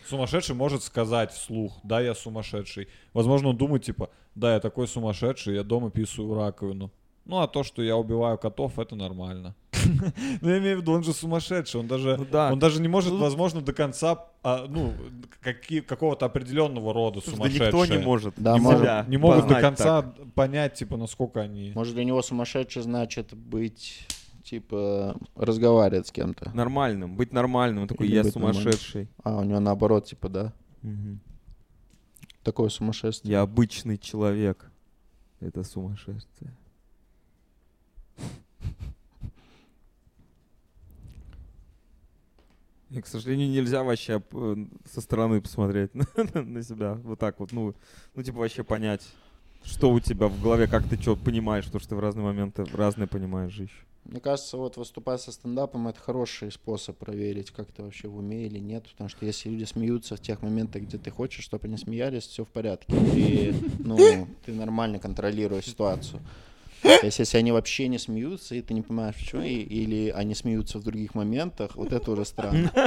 Сумасшедший 0.06 0.54
может 0.54 0.82
сказать 0.82 1.32
вслух, 1.32 1.78
да, 1.82 2.00
я 2.00 2.14
сумасшедший. 2.14 2.88
Возможно, 3.12 3.50
он 3.50 3.56
думает, 3.56 3.84
типа, 3.84 4.10
да, 4.34 4.54
я 4.54 4.60
такой 4.60 4.88
сумасшедший, 4.88 5.54
я 5.54 5.62
дома 5.62 5.90
писаю 5.90 6.34
раковину. 6.34 6.90
Ну, 7.26 7.40
а 7.40 7.48
то, 7.48 7.64
что 7.64 7.82
я 7.82 7.96
убиваю 7.96 8.38
котов, 8.38 8.78
это 8.78 8.94
нормально. 8.96 9.54
Ну, 10.40 10.48
я 10.48 10.58
имею 10.58 10.78
в 10.78 10.80
виду, 10.80 10.92
он 10.92 11.02
же 11.04 11.12
сумасшедший, 11.12 11.80
он 11.80 11.86
даже, 11.86 12.16
Ну 12.16 12.24
да. 12.24 12.52
он 12.52 12.58
даже 12.58 12.80
не 12.80 12.88
может, 12.88 13.12
Ну, 13.12 13.18
возможно, 13.18 13.60
до 13.60 13.72
конца, 13.72 14.26
а, 14.42 14.66
ну, 14.68 14.92
какие, 15.40 15.80
какого-то 15.80 16.26
определенного 16.26 16.92
рода 16.92 17.20
Слушай, 17.20 17.58
да 17.58 17.66
никто 17.66 17.86
не 17.86 17.98
может. 17.98 18.34
Да, 18.36 18.54
не, 18.54 18.60
может, 18.60 18.80
могут, 18.80 19.08
не 19.08 19.16
могут 19.16 19.46
до 19.48 19.60
конца 19.60 20.02
так. 20.02 20.32
понять, 20.34 20.74
типа, 20.74 20.96
насколько 20.96 21.40
они... 21.40 21.72
Может, 21.74 21.94
для 21.94 22.04
него 22.04 22.22
сумасшедший 22.22 22.82
значит 22.82 23.34
быть, 23.34 24.06
типа, 24.44 25.16
разговаривать 25.34 26.06
с 26.06 26.12
кем-то. 26.12 26.50
Нормальным, 26.54 27.16
быть 27.16 27.32
нормальным. 27.32 27.82
Он 27.82 27.88
такой, 27.88 28.06
Или 28.06 28.16
я 28.16 28.22
быть 28.22 28.34
нормальным. 28.34 28.62
сумасшедший. 28.62 29.08
А, 29.22 29.38
у 29.38 29.44
него 29.44 29.60
наоборот, 29.60 30.06
типа, 30.06 30.28
да. 30.28 30.52
Мгм. 30.82 31.20
Такое 32.42 32.68
сумасшествие. 32.68 33.32
Я 33.32 33.40
обычный 33.42 33.98
человек. 33.98 34.70
Это 35.40 35.64
сумасшествие. 35.64 36.52
И, 42.90 43.00
к 43.00 43.06
сожалению, 43.06 43.48
нельзя 43.48 43.82
вообще 43.82 44.22
э, 44.32 44.56
со 44.92 45.00
стороны 45.00 45.40
посмотреть 45.40 45.90
на, 46.34 46.62
себя. 46.62 46.94
Вот 46.94 47.18
так 47.18 47.40
вот. 47.40 47.52
Ну, 47.52 47.74
ну, 48.14 48.22
типа, 48.22 48.38
вообще 48.38 48.62
понять, 48.62 49.02
что 49.64 49.90
у 49.90 49.98
тебя 49.98 50.28
в 50.28 50.40
голове, 50.40 50.68
как 50.68 50.88
ты 50.88 51.00
что 51.00 51.16
понимаешь, 51.16 51.64
потому 51.64 51.80
что 51.80 51.90
ты 51.90 51.96
в 51.96 52.00
разные 52.00 52.24
моменты 52.24 52.64
разные 52.72 53.08
понимаешь 53.08 53.52
жизнь. 53.52 53.72
Мне 54.04 54.20
кажется, 54.20 54.56
вот 54.56 54.76
выступать 54.76 55.20
со 55.20 55.32
стендапом 55.32 55.88
это 55.88 55.98
хороший 55.98 56.52
способ 56.52 56.96
проверить, 56.96 57.50
как 57.50 57.72
ты 57.72 57.82
вообще 57.82 58.06
в 58.06 58.16
уме 58.16 58.46
или 58.46 58.60
нет. 58.60 58.84
Потому 58.92 59.10
что 59.10 59.26
если 59.26 59.48
люди 59.48 59.64
смеются 59.64 60.14
в 60.14 60.20
тех 60.20 60.42
моментах, 60.42 60.82
где 60.82 60.96
ты 60.96 61.10
хочешь, 61.10 61.44
чтобы 61.44 61.66
они 61.66 61.76
смеялись, 61.76 62.24
все 62.24 62.44
в 62.44 62.48
порядке. 62.48 62.96
И 63.14 63.52
ну, 63.80 63.96
ты 64.44 64.52
нормально 64.52 65.00
контролируешь 65.00 65.64
ситуацию. 65.64 66.20
То 66.82 67.00
есть, 67.06 67.18
если 67.18 67.38
они 67.38 67.52
вообще 67.52 67.88
не 67.88 67.98
смеются, 67.98 68.54
и 68.54 68.62
ты 68.62 68.74
не 68.74 68.82
понимаешь, 68.82 69.14
почему, 69.16 69.42
и- 69.42 69.48
или 69.62 70.10
они 70.10 70.34
смеются 70.34 70.78
в 70.78 70.84
других 70.84 71.14
моментах, 71.14 71.76
вот 71.76 71.92
это 71.92 72.10
уже 72.10 72.24
странно. 72.24 72.70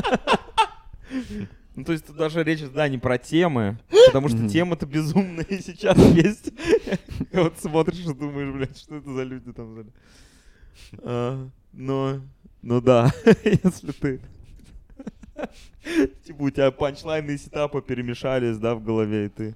Ну, 1.76 1.86
то 1.86 1.94
есть 1.94 2.06
тут 2.08 2.18
даже 2.18 2.44
речь, 2.44 2.62
да, 2.74 2.90
не 2.90 2.98
про 2.98 3.18
темы, 3.18 3.78
потому 4.08 4.28
что 4.28 4.38
Мгм. 4.40 4.50
темы-то 4.50 4.86
безумные 4.86 5.46
сейчас 5.64 5.98
есть. 6.14 6.52
Вот 7.32 7.58
смотришь 7.60 8.00
и 8.06 8.14
думаешь, 8.14 8.54
блядь, 8.54 8.78
что 8.78 8.96
это 8.98 9.14
за 9.14 9.24
люди 9.24 9.54
там 9.54 9.76
за... 9.76 9.86
А, 11.04 11.50
Но, 11.72 12.20
ну 12.62 12.82
да, 12.82 13.14
если 13.44 13.92
ты... 13.94 14.20
Типа 16.26 16.42
у 16.44 16.50
тебя 16.50 16.72
панчлайны 16.72 17.32
и 17.32 17.38
сетапы 17.38 17.82
перемешались, 17.82 18.58
да, 18.58 18.76
в 18.76 18.84
голове, 18.84 19.28
и 19.28 19.30
ты... 19.30 19.56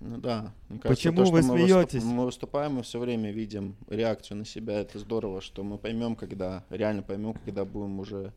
Ну 0.00 0.18
да. 0.18 0.52
Мне 0.68 0.78
кажется, 0.78 1.08
Почему 1.08 1.24
то, 1.24 1.30
вы 1.32 1.42
что 1.42 1.52
мы 1.52 1.58
выступ- 1.58 1.90
смеетесь? 1.90 2.04
Мы 2.04 2.24
выступаем, 2.24 2.74
мы 2.74 2.82
все 2.82 2.98
время 3.00 3.32
видим 3.32 3.76
реакцию 3.88 4.38
на 4.38 4.44
себя. 4.44 4.80
Это 4.80 4.98
здорово, 4.98 5.40
что 5.40 5.64
мы 5.64 5.76
поймем, 5.78 6.14
когда, 6.14 6.64
реально 6.70 7.02
поймем, 7.02 7.34
когда 7.44 7.64
будем 7.64 7.98
уже 7.98 8.32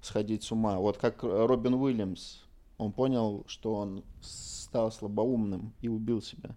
сходить 0.00 0.42
с 0.42 0.50
ума. 0.52 0.78
Вот 0.78 0.98
как 0.98 1.22
Робин 1.22 1.74
Уильямс, 1.74 2.42
он 2.78 2.92
понял, 2.92 3.44
что 3.46 3.74
он 3.74 4.02
стал 4.20 4.90
слабоумным 4.90 5.72
и 5.80 5.88
убил 5.88 6.20
себя. 6.22 6.56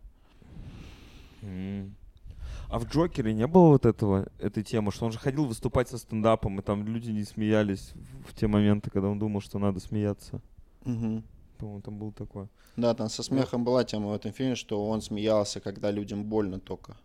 А 2.72 2.78
в 2.78 2.88
Джокере 2.88 3.34
не 3.34 3.47
было 3.47 3.70
вот 3.70 3.86
этого, 3.86 4.28
этой 4.38 4.64
темы, 4.64 4.91
что 4.91 5.06
он 5.06 5.12
же 5.12 5.18
ходил 5.18 5.45
выступать 5.45 5.89
со 5.89 5.97
стендапом, 5.97 6.60
и 6.60 6.62
там 6.62 6.86
люди 6.86 7.10
не 7.10 7.24
смеялись 7.24 7.93
в 8.28 8.36
те 8.36 8.45
моменты, 8.47 8.91
когда 8.91 9.10
он 9.10 9.18
думал, 9.18 9.41
что 9.41 9.58
надо 9.58 9.80
смеяться. 9.80 10.39
Мгм. 10.86 11.24
По-моему, 11.60 11.82
там 11.82 11.99
было 11.99 12.12
такое. 12.14 12.47
Да, 12.78 12.93
там 12.93 13.10
со 13.10 13.22
смехом 13.22 13.64
была 13.66 13.84
тема 13.84 14.07
в 14.07 14.14
этом 14.14 14.32
фильме, 14.32 14.55
что 14.55 14.88
он 14.88 15.01
смеялся, 15.01 15.60
когда 15.60 15.91
людям 15.91 16.24
больно 16.24 16.60
только. 16.60 16.95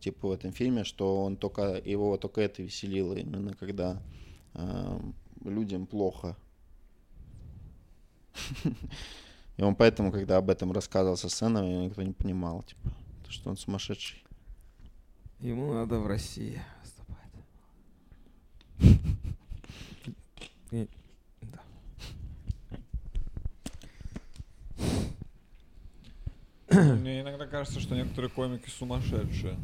Типа 0.00 0.28
в 0.28 0.32
этом 0.32 0.52
фильме, 0.52 0.84
что 0.84 1.24
он 1.24 1.36
только 1.36 1.82
его 1.84 2.16
только 2.16 2.40
это 2.40 2.62
веселило, 2.62 3.14
именно 3.14 3.54
когда 3.54 4.00
эм, 4.54 5.14
людям 5.44 5.86
плохо. 5.86 6.36
И 9.56 9.62
он 9.62 9.74
поэтому, 9.74 10.12
когда 10.12 10.36
об 10.36 10.48
этом 10.50 10.70
рассказывал 10.70 11.16
со 11.16 11.28
сцены, 11.28 11.86
никто 11.86 12.02
не 12.02 12.12
понимал, 12.12 12.62
типа, 12.62 12.90
то, 13.24 13.32
что 13.32 13.50
он 13.50 13.56
сумасшедший. 13.56 14.22
Ему 15.40 15.72
надо 15.72 15.98
в 15.98 16.06
России 16.06 16.60
выступать. 16.82 17.32
И- 20.70 20.88
да. 21.42 21.60
Мне 27.00 27.20
иногда 27.20 27.46
кажется, 27.46 27.80
что 27.80 27.94
некоторые 27.94 28.30
комики 28.30 28.68
сумасшедшие. 28.68 29.56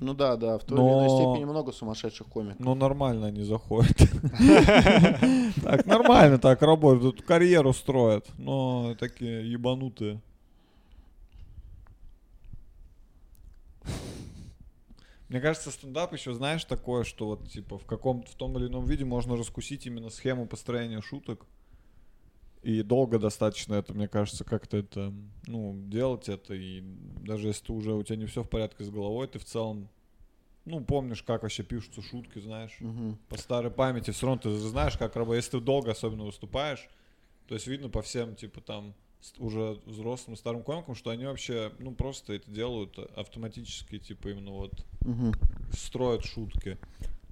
Ну 0.00 0.14
да, 0.14 0.36
да, 0.36 0.58
в 0.58 0.64
той 0.64 0.78
или 0.78 0.84
иной 0.86 1.08
Но- 1.08 1.32
степени 1.32 1.44
много 1.44 1.72
сумасшедших 1.72 2.26
комиков. 2.28 2.60
Но 2.60 2.74
нормально 2.74 3.26
они 3.28 3.42
заходят. 3.42 3.96
Так, 5.62 5.86
нормально 5.86 6.38
так 6.38 6.62
работают, 6.62 7.16
тут 7.16 7.26
карьеру 7.26 7.72
строят, 7.72 8.26
но 8.38 8.94
такие 8.98 9.50
ебанутые. 9.50 10.20
Мне 15.28 15.40
кажется, 15.40 15.70
стендап 15.70 16.12
еще, 16.14 16.32
знаешь, 16.32 16.64
такое, 16.64 17.04
что 17.04 17.26
вот, 17.26 17.50
типа, 17.50 17.78
в 17.78 17.84
каком 17.84 18.22
в 18.22 18.34
том 18.34 18.56
или 18.56 18.66
ином 18.68 18.86
виде 18.86 19.04
можно 19.04 19.36
раскусить 19.36 19.84
именно 19.86 20.08
схему 20.10 20.46
построения 20.46 21.02
шуток. 21.02 21.44
И 22.62 22.82
долго 22.82 23.18
достаточно 23.18 23.74
это, 23.74 23.94
мне 23.94 24.08
кажется, 24.08 24.44
как-то 24.44 24.76
это, 24.76 25.12
ну, 25.46 25.74
делать 25.86 26.28
это. 26.28 26.54
И 26.54 26.80
даже 26.80 27.48
если 27.48 27.66
ты 27.66 27.72
уже, 27.72 27.94
у 27.94 28.02
тебя 28.02 28.16
не 28.16 28.26
все 28.26 28.42
в 28.42 28.48
порядке 28.48 28.84
с 28.84 28.90
головой, 28.90 29.28
ты 29.28 29.38
в 29.38 29.44
целом, 29.44 29.88
ну, 30.64 30.82
помнишь, 30.84 31.22
как 31.22 31.42
вообще 31.42 31.62
пишутся 31.62 32.02
шутки, 32.02 32.40
знаешь 32.40 32.76
Мгм. 32.80 33.16
по 33.28 33.36
старой 33.36 33.70
памяти, 33.70 34.10
все 34.10 34.26
равно 34.26 34.42
ты 34.42 34.50
знаешь, 34.58 34.96
как 34.96 35.14
работать. 35.16 35.44
Если 35.44 35.58
ты 35.58 35.64
долго 35.64 35.92
особенно 35.92 36.24
выступаешь, 36.24 36.88
то 37.46 37.54
есть 37.54 37.66
видно 37.66 37.88
по 37.88 38.02
всем, 38.02 38.34
типа, 38.34 38.60
там, 38.60 38.94
уже 39.38 39.78
взрослым 39.86 40.36
старым 40.36 40.62
комикам, 40.62 40.94
что 40.94 41.10
они 41.10 41.26
вообще, 41.26 41.72
ну, 41.78 41.94
просто 41.94 42.34
это 42.34 42.50
делают 42.50 42.98
автоматически, 43.16 43.98
типа, 43.98 44.28
именно 44.28 44.50
вот 44.50 44.84
Мгм. 45.02 45.32
строят 45.72 46.24
шутки. 46.24 46.76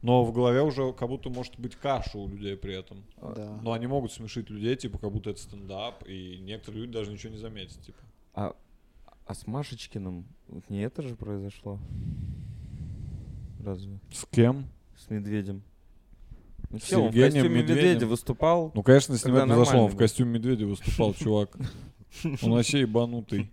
Но 0.07 0.23
в 0.25 0.33
голове 0.33 0.63
уже 0.63 0.93
как 0.93 1.09
будто 1.09 1.31
может 1.31 1.59
быть 1.59 1.75
каша 1.75 2.17
у 2.17 2.29
людей 2.29 2.57
при 2.57 2.79
этом. 2.79 3.03
Да. 3.21 3.59
Но 3.61 3.73
они 3.73 3.89
могут 3.89 4.13
смешить 4.13 4.49
людей, 4.51 4.77
типа, 4.77 4.99
как 4.99 5.11
будто 5.11 5.31
это 5.31 5.41
стендап, 5.41 6.07
и 6.07 6.39
некоторые 6.39 6.83
люди 6.83 6.93
даже 6.93 7.11
ничего 7.11 7.33
не 7.33 7.41
заметят, 7.41 7.81
типа. 7.83 7.99
А, 8.33 8.55
а 9.27 9.35
с 9.35 9.49
Машечкиным 9.49 10.25
вот 10.47 10.71
не 10.71 10.83
это 10.83 11.03
же 11.03 11.17
произошло? 11.17 11.81
Разве? 13.65 13.99
С 14.13 14.25
кем? 14.31 14.67
С 14.97 15.11
Медведем. 15.11 15.65
Ну, 16.71 16.79
С 16.79 16.85
чё, 16.85 17.03
он 17.03 17.11
в 17.11 17.21
костюме 17.21 17.49
Медведем? 17.49 17.77
медведя 17.77 18.07
выступал. 18.07 18.71
Ну, 18.77 18.85
конечно, 18.85 19.17
с 19.19 19.25
ним 19.25 19.35
это 19.35 19.47
произошло. 19.47 19.87
Он 19.87 19.91
в 19.91 19.97
костюме 19.97 20.35
медведя 20.35 20.67
выступал, 20.67 21.15
чувак. 21.15 21.57
Он 22.43 22.53
вообще 22.53 22.83
ебанутый. 22.83 23.51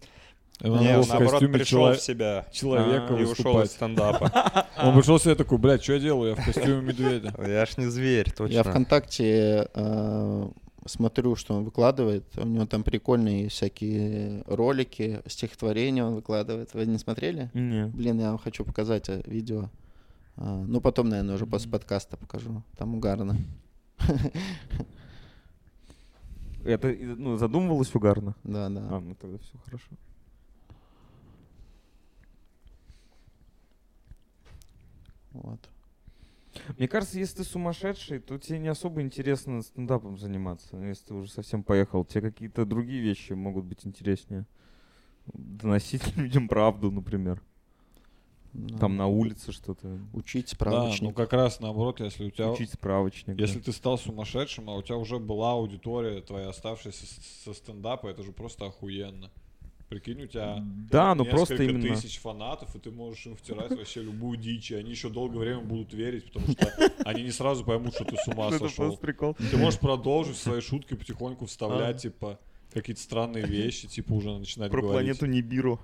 Он 0.63 0.79
Не, 0.79 0.97
он 0.97 1.03
в 1.03 1.09
наоборот 1.09 1.31
костюме 1.31 1.53
пришел 1.59 1.79
чело- 1.87 1.93
в 1.93 2.01
себя 2.01 2.45
человека 2.51 3.15
А, 3.15 3.19
и 3.19 3.23
ушел 3.25 3.61
из 3.61 3.71
стендапа. 3.71 4.65
Он 4.81 4.95
пришел 4.97 5.19
себе 5.19 5.35
такой, 5.35 5.57
блядь, 5.57 5.83
что 5.83 5.93
я 5.93 5.99
делаю? 5.99 6.29
Я 6.29 6.41
в 6.41 6.45
костюме 6.45 6.81
медведя. 6.81 7.33
Я 7.45 7.65
ж 7.65 7.77
не 7.77 7.87
зверь, 7.87 8.31
точно. 8.31 8.53
Я 8.53 8.63
ВКонтакте 8.63 9.67
э, 9.73 10.49
смотрю, 10.85 11.35
что 11.35 11.55
он 11.55 11.65
выкладывает. 11.65 12.23
У 12.37 12.45
него 12.47 12.65
там 12.65 12.83
прикольные 12.83 13.49
всякие 13.49 14.43
ролики, 14.47 15.21
стихотворения 15.27 16.05
он 16.05 16.15
выкладывает. 16.15 16.73
Вы 16.73 16.85
не 16.85 16.97
смотрели? 16.97 17.49
Не. 17.53 17.87
Блин, 17.87 18.19
я 18.21 18.29
вам 18.29 18.37
хочу 18.37 18.63
показать 18.63 19.09
э, 19.09 19.21
видео. 19.25 19.69
А, 20.37 20.63
ну, 20.65 20.79
потом, 20.79 21.09
наверное, 21.09 21.35
уже 21.35 21.45
после 21.45 21.69
подкаста 21.69 22.15
покажу. 22.15 22.63
Там 22.77 22.95
угарно. 22.95 23.35
Это, 26.65 26.87
ну, 27.17 27.35
задумывалось 27.37 27.93
угарно? 27.93 28.35
Да, 28.43 28.67
А, 28.67 28.69
да. 28.69 28.99
ну 28.99 29.15
тогда 29.15 29.37
все 29.39 29.51
хорошо. 29.65 29.89
Вот. 35.33 35.69
Мне 36.77 36.87
кажется, 36.87 37.17
если 37.17 37.37
ты 37.37 37.43
сумасшедший, 37.43 38.19
то 38.19 38.37
тебе 38.37 38.59
не 38.59 38.67
особо 38.67 39.01
интересно 39.01 39.61
стендапом 39.61 40.17
заниматься. 40.17 40.77
Если 40.77 41.05
ты 41.07 41.13
уже 41.15 41.31
совсем 41.31 41.63
поехал, 41.63 42.05
тебе 42.05 42.29
какие-то 42.29 42.65
другие 42.65 43.01
вещи 43.01 43.33
могут 43.33 43.65
быть 43.65 43.85
интереснее. 43.85 44.45
Доносить 45.33 46.15
людям 46.17 46.47
правду, 46.47 46.91
например. 46.91 47.41
Да. 48.53 48.77
Там 48.77 48.97
на 48.97 49.07
улице 49.07 49.51
что-то. 49.51 49.99
Учить 50.13 50.49
Да, 50.51 50.55
справочник. 50.55 51.01
ну 51.01 51.11
как 51.11 51.33
раз 51.33 51.59
наоборот, 51.59 51.99
если 51.99 52.25
у 52.25 52.29
тебя... 52.29 52.51
Учить 52.51 52.71
справочник. 52.71 53.35
да. 53.35 53.43
Если 53.43 53.59
ты 53.59 53.71
стал 53.71 53.97
сумасшедшим, 53.97 54.69
а 54.69 54.75
у 54.75 54.83
тебя 54.83 54.97
уже 54.97 55.17
была 55.17 55.53
аудитория 55.53 56.21
твоя 56.21 56.49
оставшаяся 56.49 57.05
со 57.43 57.53
стендапа, 57.53 58.07
это 58.07 58.21
же 58.21 58.31
просто 58.31 58.67
охуенно. 58.67 59.31
Прикинь, 59.93 60.23
у 60.23 60.27
тебя 60.27 60.63
Да, 60.89 61.13
ну 61.13 61.23
просто 61.25 61.63
именно. 61.63 61.93
тысяч 61.95 62.19
фанатов, 62.19 62.75
и 62.75 62.79
ты 62.79 62.89
можешь 62.89 63.25
им 63.27 63.35
втирать 63.35 63.69
вообще 63.77 64.01
любую 64.01 64.37
дичь, 64.37 64.71
и 64.71 64.75
они 64.75 64.89
еще 64.91 65.09
долгое 65.09 65.39
время 65.39 65.59
будут 65.61 65.93
верить, 65.93 66.31
потому 66.31 66.51
что 66.51 66.71
они 67.05 67.23
не 67.23 67.31
сразу 67.31 67.63
поймут, 67.63 67.93
что 67.93 68.05
ты 68.05 68.15
с 68.17 68.27
ума 68.27 68.51
сошел. 68.57 68.97
Ты 68.97 69.57
можешь 69.57 69.79
продолжить 69.79 70.37
свои 70.37 70.61
шутки 70.61 70.95
потихоньку 70.95 71.45
вставлять, 71.45 71.97
А. 71.97 71.99
типа, 71.99 72.39
какие-то 72.73 73.01
странные 73.01 73.45
вещи, 73.45 73.87
типа 73.87 74.13
уже 74.13 74.35
начинать 74.35 74.71
Про 74.71 74.81
говорить. 74.81 75.19
планету 75.19 75.25
Нибиру. 75.27 75.79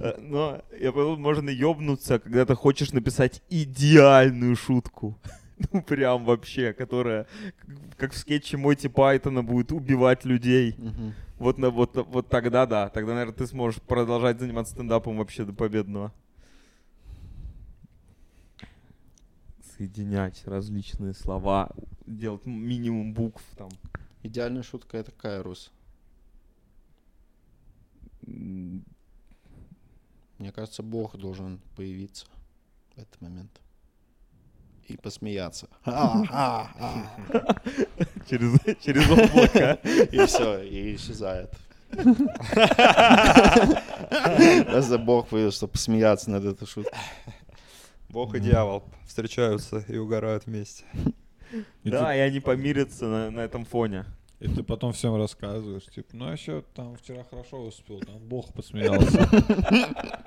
Э, 0.00 0.16
Но 0.20 0.60
я 0.80 0.90
подумал, 0.90 1.18
можно 1.18 1.50
ёбнуться, 1.50 2.18
когда 2.18 2.44
ты 2.44 2.56
хочешь 2.56 2.90
написать 2.92 3.42
идеальную 3.48 4.56
шутку. 4.56 5.16
Ну, 5.72 5.82
прям 5.82 6.24
вообще, 6.24 6.72
которая, 6.74 7.26
как 7.96 8.12
в 8.12 8.18
скетче 8.18 8.56
Моти 8.58 8.88
Пайтона, 8.88 9.42
будет 9.42 9.72
убивать 9.72 10.24
людей. 10.26 10.74
Мгм. 10.76 11.14
Вот, 11.38 11.58
на, 11.58 11.70
вот, 11.70 11.96
вот 11.96 12.28
тогда 12.28 12.66
да. 12.66 12.88
Тогда, 12.88 13.12
наверное, 13.12 13.34
ты 13.34 13.46
сможешь 13.46 13.80
продолжать 13.82 14.40
заниматься 14.40 14.74
стендапом 14.74 15.18
вообще 15.18 15.44
до 15.44 15.52
победного. 15.52 16.12
Соединять 19.76 20.42
различные 20.46 21.12
слова, 21.12 21.70
делать 22.06 22.46
минимум 22.46 23.12
букв 23.12 23.42
там. 23.56 23.68
Идеальная 24.22 24.62
шутка 24.62 24.96
это 24.96 25.12
какая, 25.12 25.42
Рус? 25.42 25.70
М, 28.26 28.82
Мне 30.38 30.52
кажется, 30.52 30.82
Бог 30.82 31.16
должен 31.16 31.60
появиться 31.76 32.26
в 32.94 32.98
этот 32.98 33.20
момент. 33.20 33.60
И 34.88 34.96
посмеяться. 34.96 35.68
Через, 38.28 38.58
через 38.84 39.10
облако. 39.10 39.78
И 39.84 40.26
все, 40.26 40.62
и 40.62 40.96
исчезает. 40.96 41.50
Просто 44.66 44.98
Бог 44.98 45.28
появился, 45.28 45.58
чтобы 45.58 45.72
посмеяться 45.72 46.30
над 46.30 46.44
этой 46.44 46.66
шуткой. 46.66 46.98
Бог 48.08 48.34
и 48.34 48.40
дьявол 48.40 48.84
встречаются 49.06 49.84
и 49.88 49.96
угорают 49.96 50.46
вместе. 50.46 50.84
Да, 51.84 52.14
и 52.14 52.18
они 52.18 52.40
помирятся 52.40 53.06
на, 53.06 53.30
на 53.30 53.40
этом 53.40 53.64
фоне. 53.64 54.04
И 54.38 54.48
ты 54.48 54.62
потом 54.62 54.92
всем 54.92 55.16
рассказываешь, 55.16 55.86
типа, 55.86 56.10
ну 56.12 56.28
а 56.28 56.36
что 56.36 56.62
там 56.74 56.94
вчера 56.96 57.24
хорошо 57.24 57.64
успел, 57.64 58.00
там 58.00 58.18
Бог 58.18 58.52
посмеялся. 58.52 59.26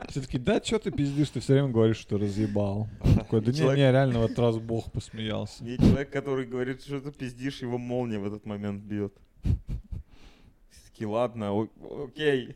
Все 0.09 0.21
таки 0.21 0.39
да, 0.39 0.59
что 0.63 0.79
ты 0.79 0.89
пиздишь, 0.89 1.29
ты 1.29 1.39
все 1.39 1.53
время 1.53 1.69
говоришь, 1.69 1.97
что 1.97 2.17
разъебал. 2.17 2.87
Такой, 3.15 3.41
да 3.41 3.51
не, 3.51 3.59
не, 3.59 3.91
реально 3.91 4.21
в 4.21 4.25
этот 4.25 4.39
раз 4.39 4.57
Бог 4.57 4.91
посмеялся. 4.91 5.63
Мне 5.63 5.77
человек, 5.77 6.09
который 6.09 6.47
говорит, 6.47 6.81
что 6.81 6.99
ты 6.99 7.11
пиздишь, 7.11 7.61
его 7.61 7.77
молния 7.77 8.17
в 8.17 8.25
этот 8.25 8.47
момент 8.47 8.83
бьет. 8.83 9.13
Все 9.43 10.91
таки 10.91 11.05
ладно, 11.05 11.69
окей. 12.03 12.55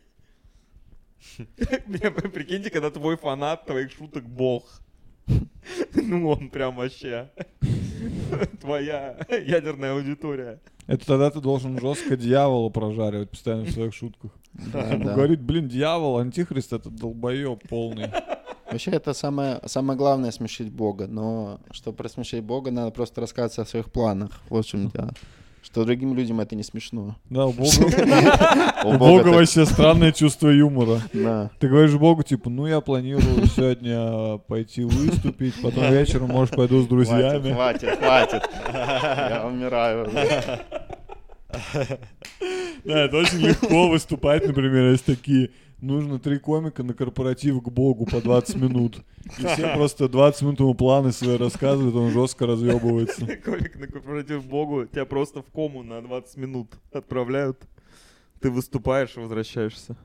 Прикиньте, 1.37 2.71
когда 2.71 2.89
твой 2.89 3.15
фанат 3.15 3.67
твоих 3.67 3.91
шуток 3.91 4.27
бог. 4.27 4.81
Ну 5.93 6.29
он 6.29 6.49
прям 6.49 6.75
вообще. 6.75 7.29
Твоя 8.61 9.17
ядерная 9.29 9.93
аудитория. 9.93 10.59
Это 10.87 11.05
тогда 11.05 11.31
ты 11.31 11.39
должен 11.39 11.79
жестко 11.79 12.17
дьявола 12.17 12.69
прожаривать 12.69 13.29
постоянно 13.29 13.65
в 13.65 13.71
своих 13.71 13.93
шутках. 13.93 14.31
Да, 14.53 14.81
Ему 14.91 15.05
да. 15.05 15.13
говорит, 15.15 15.41
блин, 15.41 15.67
дьявол, 15.67 16.17
антихрист, 16.17 16.73
это 16.73 16.89
долбоеб 16.89 17.67
полный. 17.67 18.11
Вообще, 18.69 18.91
это 18.91 19.13
самое, 19.13 19.59
самое 19.65 19.97
главное 19.97 20.31
смешить 20.31 20.71
Бога. 20.71 21.07
Но 21.07 21.59
чтобы 21.71 21.97
просмешить 21.97 22.43
Бога, 22.43 22.71
надо 22.71 22.91
просто 22.91 23.21
рассказывать 23.21 23.67
о 23.67 23.69
своих 23.69 23.91
планах. 23.91 24.41
Вот 24.49 24.65
в 24.65 24.69
чем 24.69 24.89
дело. 24.89 25.11
Что 25.63 25.85
другим 25.85 26.13
людям 26.13 26.41
это 26.41 26.55
не 26.55 26.63
смешно. 26.63 27.15
Да, 27.29 27.45
у 27.45 27.53
Бога, 27.53 27.69
У 28.83 28.97
Бога 28.97 29.29
вообще 29.29 29.65
странное 29.65 30.11
чувство 30.11 30.49
юмора. 30.49 30.99
Да. 31.13 31.51
Ты 31.59 31.69
говоришь 31.69 31.93
Богу, 31.93 32.21
типа, 32.21 32.49
ну 32.49 32.67
я 32.67 32.81
планирую 32.81 33.45
сегодня 33.47 34.39
пойти 34.39 34.83
выступить, 34.83 35.53
потом 35.61 35.89
вечером, 35.89 36.29
может, 36.29 36.55
пойду 36.55 36.83
с 36.83 36.87
друзьями. 36.87 37.53
Хватит, 37.53 37.97
хватит. 37.97 38.49
Я 38.73 39.45
умираю. 39.47 40.09
Да, 42.83 43.05
это 43.05 43.17
очень 43.17 43.37
легко 43.39 43.87
выступать, 43.87 44.45
например, 44.45 44.91
есть 44.91 45.05
такие, 45.05 45.51
нужно 45.83 46.19
три 46.19 46.39
комика 46.39 46.83
на 46.83 46.93
корпоратив 46.93 47.61
к 47.61 47.69
Богу 47.69 48.05
по 48.05 48.21
20 48.21 48.55
минут. 48.55 49.03
И 49.39 49.45
все 49.45 49.73
просто 49.75 50.09
20 50.09 50.41
минут 50.41 50.59
ему 50.59 50.73
планы 50.73 51.11
свои 51.11 51.37
рассказывают, 51.37 51.95
он 51.95 52.11
жестко 52.11 52.45
разъебывается. 52.45 53.25
Колик 53.43 53.75
на 53.75 53.87
корпоратив 53.87 54.45
богу, 54.45 54.85
тебя 54.85 55.05
просто 55.05 55.41
в 55.41 55.51
кому 55.51 55.83
на 55.83 56.01
20 56.01 56.37
минут 56.37 56.73
отправляют. 56.91 57.61
Ты 58.39 58.49
выступаешь 58.49 59.15
и 59.15 59.19
возвращаешься. 59.19 59.95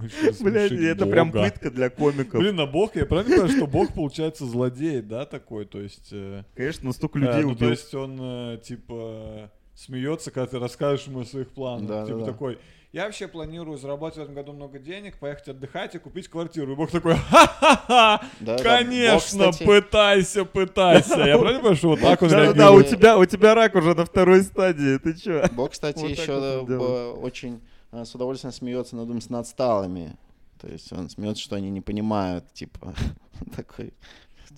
Блядь, 0.40 0.72
это 0.72 1.06
прям 1.06 1.30
Бога. 1.30 1.44
пытка 1.44 1.70
для 1.70 1.90
комиков. 1.90 2.40
Блин, 2.40 2.58
а 2.58 2.66
Бог, 2.66 2.96
я 2.96 3.04
правильно 3.04 3.30
понимаю, 3.32 3.56
что 3.56 3.66
Бог, 3.66 3.92
получается, 3.92 4.46
злодей, 4.46 5.02
да, 5.02 5.26
такой, 5.26 5.66
то 5.66 5.80
есть... 5.80 6.08
э, 6.12 6.44
Конечно, 6.54 6.86
настолько 6.86 7.18
э, 7.18 7.22
людей 7.22 7.42
ну, 7.42 7.50
то 7.50 7.56
убил. 7.56 7.70
есть 7.70 7.94
он, 7.94 8.18
э, 8.20 8.58
типа, 8.64 9.50
смеется, 9.84 10.30
когда 10.30 10.46
ты 10.46 10.58
расскажешь 10.58 11.06
ему 11.06 11.20
о 11.20 11.24
своих 11.24 11.48
планах. 11.48 11.88
Да, 11.88 12.04
типа 12.04 12.18
да, 12.18 12.24
да. 12.26 12.32
такой, 12.32 12.58
я 12.92 13.04
вообще 13.04 13.28
планирую 13.28 13.78
заработать 13.78 14.18
в 14.18 14.22
этом 14.22 14.34
году 14.34 14.52
много 14.52 14.78
денег, 14.78 15.18
поехать 15.18 15.48
отдыхать 15.48 15.94
и 15.94 15.98
купить 15.98 16.28
квартиру. 16.28 16.72
И 16.72 16.76
Бог 16.76 16.90
такой, 16.90 17.14
ха-ха-ха, 17.14 18.20
Да, 18.40 18.56
да. 18.58 18.62
конечно, 18.62 19.44
Бог, 19.46 19.52
кстати, 19.54 19.64
пытайся, 19.66 20.44
пытайся. 20.44 21.20
Я 21.20 21.38
правильно 21.38 21.60
понимаю, 21.60 21.76
что 21.76 21.88
вот 21.88 22.00
так 22.00 22.20
он 22.20 22.28
Да, 22.28 22.72
у 22.72 22.82
тебя, 22.82 23.16
у 23.16 23.24
тебя 23.24 23.54
рак 23.54 23.74
уже 23.74 23.94
на 23.94 24.04
второй 24.04 24.42
стадии, 24.42 24.98
ты 24.98 25.14
чё? 25.14 25.48
Бог, 25.52 25.70
кстати, 25.70 26.04
еще 26.04 26.62
б- 26.64 27.12
очень 27.22 27.62
э, 27.92 28.04
с 28.04 28.14
удовольствием 28.14 28.52
смеется 28.52 28.96
над 28.96 29.08
над 29.08 29.40
отсталыми. 29.40 30.16
То 30.60 30.68
есть 30.68 30.92
он 30.92 31.08
смеется, 31.08 31.42
что 31.42 31.56
они 31.56 31.70
не 31.70 31.80
понимают, 31.80 32.52
типа, 32.52 32.92
такой, 33.56 33.94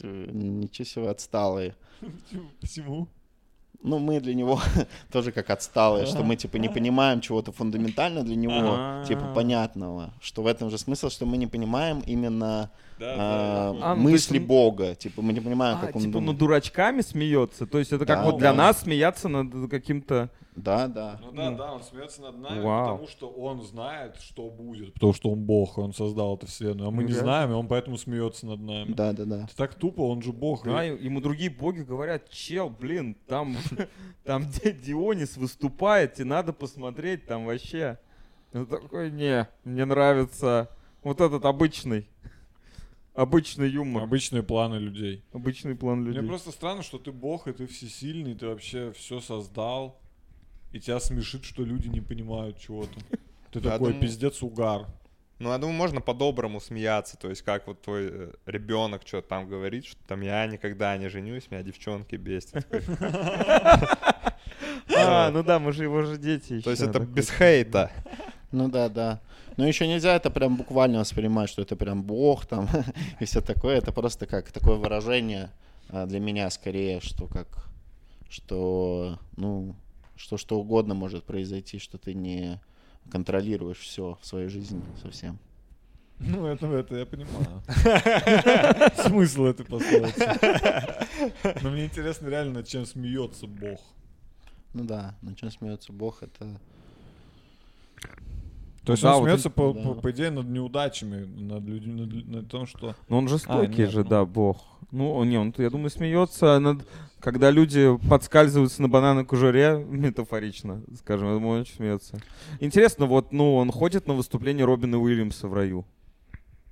э, 0.02 0.26
ничего 0.32 0.84
себе 0.84 1.10
отсталые. 1.10 1.76
Почему? 2.60 3.06
Ну, 3.82 3.98
мы 3.98 4.20
для 4.20 4.34
него 4.34 4.60
тоже 5.12 5.32
как 5.32 5.50
отсталые, 5.50 6.06
что 6.06 6.22
мы, 6.22 6.36
типа, 6.36 6.56
не 6.56 6.68
понимаем 6.68 7.20
чего-то 7.20 7.52
фундаментально 7.52 8.22
для 8.22 8.36
него, 8.36 8.74
А. 8.76 9.04
типа, 9.06 9.32
понятного. 9.34 10.10
Что 10.20 10.42
в 10.42 10.46
этом 10.46 10.70
же 10.70 10.78
смысл, 10.78 11.08
что 11.10 11.26
мы 11.26 11.36
не 11.36 11.46
понимаем 11.48 12.00
именно 12.06 12.70
Да, 13.02 13.14
а, 13.18 13.76
А, 13.82 13.94
ну, 13.96 14.08
есть 14.10 14.30
мысли 14.30 14.38
он- 14.40 14.46
Бога. 14.46 14.94
Типа, 14.94 15.22
мы 15.22 15.32
не 15.32 15.40
понимаем, 15.40 15.78
А, 15.78 15.86
как 15.86 15.96
он 15.96 16.02
типа 16.02 16.12
думает. 16.14 16.28
над 16.28 16.38
дурачками 16.38 17.00
смеется? 17.00 17.66
То 17.66 17.78
есть 17.78 17.92
это 17.92 18.06
как 18.06 18.20
Да, 18.20 18.24
вот 18.30 18.38
для 18.38 18.52
да. 18.52 18.56
нас 18.58 18.80
смеяться 18.82 19.28
над 19.28 19.68
каким-то... 19.70 20.30
Да, 20.54 20.86
да. 20.86 21.18
Ну 21.24 21.32
да, 21.32 21.50
да, 21.50 21.72
он 21.72 21.82
смеется 21.82 22.20
над 22.20 22.38
нами, 22.38 22.60
Вау. 22.62 22.84
потому 22.96 23.08
что 23.08 23.28
он 23.30 23.62
знает, 23.62 24.16
что 24.20 24.50
будет. 24.50 24.92
Потому 24.94 25.14
что 25.14 25.30
он 25.30 25.40
бог, 25.40 25.78
он 25.78 25.94
создал 25.94 26.36
эту 26.36 26.46
вселенную. 26.46 26.88
А 26.88 26.90
мы 26.90 27.04
не 27.04 27.14
Да. 27.14 27.20
знаем, 27.20 27.50
и 27.52 27.54
он 27.54 27.66
поэтому 27.68 27.96
смеется 27.96 28.46
над 28.46 28.60
нами. 28.60 28.92
Да, 28.92 29.12
да, 29.14 29.24
да. 29.24 29.44
Это 29.44 29.56
так 29.56 29.74
тупо, 29.74 30.02
он 30.02 30.20
же 30.20 30.32
бог. 30.32 30.64
Да, 30.64 30.84
и- 30.84 31.02
ему 31.02 31.22
другие 31.22 31.48
боги 31.50 31.80
говорят, 31.80 32.28
чел, 32.28 32.68
блин, 32.68 33.16
там, 33.26 33.56
там 34.24 34.44
Ди- 34.50 34.72
Дионис 34.72 35.38
выступает, 35.38 36.14
тебе 36.14 36.26
надо 36.26 36.52
посмотреть, 36.52 37.26
там 37.26 37.46
вообще. 37.46 37.98
Он 38.52 38.66
такой, 38.66 39.10
не, 39.10 39.48
мне 39.64 39.86
нравится 39.86 40.68
вот 41.02 41.22
этот 41.22 41.46
обычный, 41.46 42.06
обычный 43.14 43.68
юмор, 43.68 44.04
Обычные 44.04 44.42
планы 44.42 44.76
людей. 44.76 45.22
обычный 45.32 45.74
план 45.74 46.04
людей. 46.04 46.20
Мне 46.20 46.28
просто 46.28 46.52
странно, 46.52 46.82
что 46.82 46.98
ты 46.98 47.12
бог, 47.12 47.48
и 47.48 47.52
ты 47.52 47.66
всесильный, 47.66 48.34
ты 48.34 48.46
вообще 48.46 48.92
все 48.92 49.20
создал, 49.20 50.00
и 50.72 50.80
тебя 50.80 51.00
смешит, 51.00 51.44
что 51.44 51.64
люди 51.64 51.88
не 51.88 52.00
понимают 52.00 52.58
чего-то. 52.58 52.98
Ты 53.52 53.58
Я 53.58 53.72
такой 53.72 53.92
думаю- 53.92 54.00
пиздец 54.00 54.42
угар. 54.42 54.86
Ну, 55.38 55.50
я 55.50 55.58
думаю, 55.58 55.76
можно 55.76 56.00
по-доброму 56.00 56.60
смеяться. 56.60 57.18
То 57.18 57.28
есть, 57.28 57.42
как 57.42 57.66
вот 57.66 57.82
твой 57.82 58.32
ребенок 58.46 59.02
что-то 59.04 59.28
там 59.28 59.48
говорит, 59.48 59.84
что 59.84 59.98
там 60.06 60.22
я 60.22 60.46
никогда 60.46 60.96
не 60.96 61.08
женюсь, 61.08 61.50
меня 61.50 61.62
девчонки 61.62 62.16
бесят. 62.16 62.66
А, 64.96 65.30
ну 65.30 65.42
да, 65.42 65.58
мы 65.58 65.72
же 65.72 65.84
его 65.84 66.02
же 66.02 66.18
дети. 66.18 66.60
То 66.60 66.70
есть 66.70 66.82
это 66.82 67.00
без 67.00 67.30
хейта. 67.30 67.90
Ну 68.52 68.68
да, 68.68 68.88
да. 68.88 69.20
Но 69.56 69.66
еще 69.66 69.86
нельзя 69.86 70.14
это 70.14 70.30
прям 70.30 70.56
буквально 70.56 71.00
воспринимать, 71.00 71.50
что 71.50 71.62
это 71.62 71.76
прям 71.76 72.02
бог 72.02 72.46
там 72.46 72.68
и 73.20 73.24
все 73.24 73.40
такое. 73.40 73.78
Это 73.78 73.92
просто 73.92 74.26
как 74.26 74.52
такое 74.52 74.76
выражение 74.76 75.50
а, 75.88 76.06
для 76.06 76.20
меня 76.20 76.50
скорее, 76.50 77.00
что 77.00 77.26
как, 77.26 77.68
что, 78.28 79.18
ну, 79.36 79.76
что 80.16 80.36
что 80.36 80.58
угодно 80.58 80.94
может 80.94 81.24
произойти, 81.24 81.78
что 81.78 81.98
ты 81.98 82.14
не 82.14 82.60
контролируешь 83.10 83.78
все 83.78 84.18
в 84.20 84.26
своей 84.26 84.48
жизни 84.48 84.82
совсем. 85.02 85.38
Ну, 86.24 86.46
это, 86.46 86.66
это 86.68 86.96
я 86.96 87.06
понимаю. 87.06 87.62
Смысл 88.96 89.44
этой 89.46 89.66
пословицы. 89.66 90.38
Но 91.62 91.70
мне 91.70 91.86
интересно 91.86 92.28
реально, 92.28 92.54
над 92.54 92.68
чем 92.68 92.86
смеется 92.86 93.48
бог. 93.48 93.80
Ну 94.72 94.84
да, 94.84 95.16
на 95.20 95.34
чем 95.34 95.50
смеется 95.50 95.92
бог, 95.92 96.22
это... 96.22 96.60
То 98.84 98.92
есть 98.92 99.02
Да, 99.02 99.14
он 99.14 99.20
вот 99.20 99.26
смеется, 99.28 99.48
это- 99.48 99.56
по, 99.56 99.72
да. 99.72 99.80
по, 99.82 99.94
по 99.94 100.10
идее, 100.10 100.30
над 100.30 100.48
неудачами, 100.48 101.24
над 101.24 101.64
людьми, 101.64 102.00
над, 102.00 102.28
над 102.28 102.48
том, 102.50 102.66
что... 102.66 102.94
Ну 103.08 103.18
он 103.18 103.28
жестокий 103.28 103.82
нет, 103.82 103.90
же, 103.90 104.02
ну. 104.02 104.08
да, 104.08 104.24
бог. 104.24 104.56
Ну, 104.90 105.22
не, 105.24 105.38
он, 105.38 105.54
я 105.56 105.70
думаю, 105.70 105.90
смеется 105.90 106.58
над... 106.58 106.86
Когда 107.20 107.50
люди 107.50 107.96
подскальзываются 108.08 108.82
на 108.82 108.88
банановой 108.88 109.24
кожуре, 109.24 109.84
метафорично, 109.88 110.82
скажем, 110.98 111.28
я 111.28 111.34
думаю, 111.34 111.54
он 111.54 111.60
очень 111.60 111.76
смеется. 111.76 112.20
Интересно, 112.60 113.06
вот, 113.06 113.32
ну, 113.32 113.54
он 113.54 113.70
ходит 113.70 114.08
на 114.08 114.14
выступление 114.14 114.64
Робина 114.66 114.98
Уильямса 114.98 115.46
в 115.46 115.54
раю. 115.54 115.86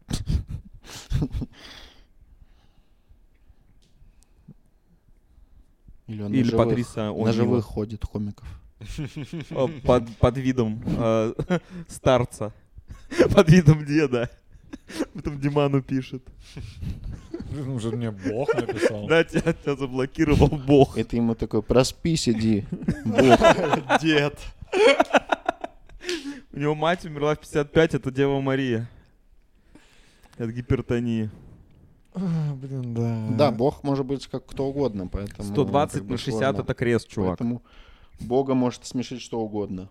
Или 6.07 6.23
он 6.23 6.33
Или 6.33 6.43
на 6.43 6.51
живых, 6.51 6.67
Патриса 6.69 7.01
на 7.05 7.11
О'Нила. 7.13 7.33
живых 7.33 7.65
ходит 7.65 8.05
комиков. 8.05 8.61
О, 9.51 9.69
Под, 9.85 10.09
под 10.17 10.37
видом 10.39 10.83
э, 10.87 11.35
старца. 11.89 12.53
Под 13.35 13.49
видом 13.51 13.85
деда. 13.85 14.31
Потом 15.15 15.41
Диману 15.41 15.83
пишет. 15.83 16.23
Уже 17.75 17.91
мне 17.91 18.11
Бог 18.11 18.55
написал. 18.55 19.07
Да, 19.07 19.25
тебя, 19.25 19.53
тебя 19.53 19.77
заблокировал 19.77 20.49
бог. 20.49 20.97
Это 20.97 21.17
ему 21.17 21.35
такой, 21.35 21.63
проспи, 21.63 22.17
сиди. 22.17 22.65
Бог. 23.05 23.41
Дед. 24.01 24.39
У 26.53 26.59
него 26.59 26.75
мать 26.75 27.05
умерла 27.05 27.35
в 27.35 27.41
55, 27.41 27.95
это 27.95 28.11
Дева 28.11 28.41
Мария. 28.41 28.89
От 30.39 30.51
гипертонии. 30.51 31.31
А, 32.15 32.55
Блин, 32.55 32.95
да. 32.95 33.27
Да, 33.37 33.51
Бог 33.51 33.85
может 33.85 34.07
быть 34.07 34.27
как 34.27 34.47
кто 34.47 34.67
угодно, 34.67 35.07
поэтому... 35.07 35.49
120 35.49 35.95
как 35.95 36.05
бы 36.05 36.13
на 36.13 36.19
60 36.19 36.41
сложно. 36.41 36.63
это 36.63 36.75
крест, 36.75 37.09
чувак. 37.09 37.39
Поэтому 37.39 37.63
Бога 38.21 38.55
может 38.55 38.87
смешить 38.87 39.21
что 39.21 39.41
угодно. 39.41 39.89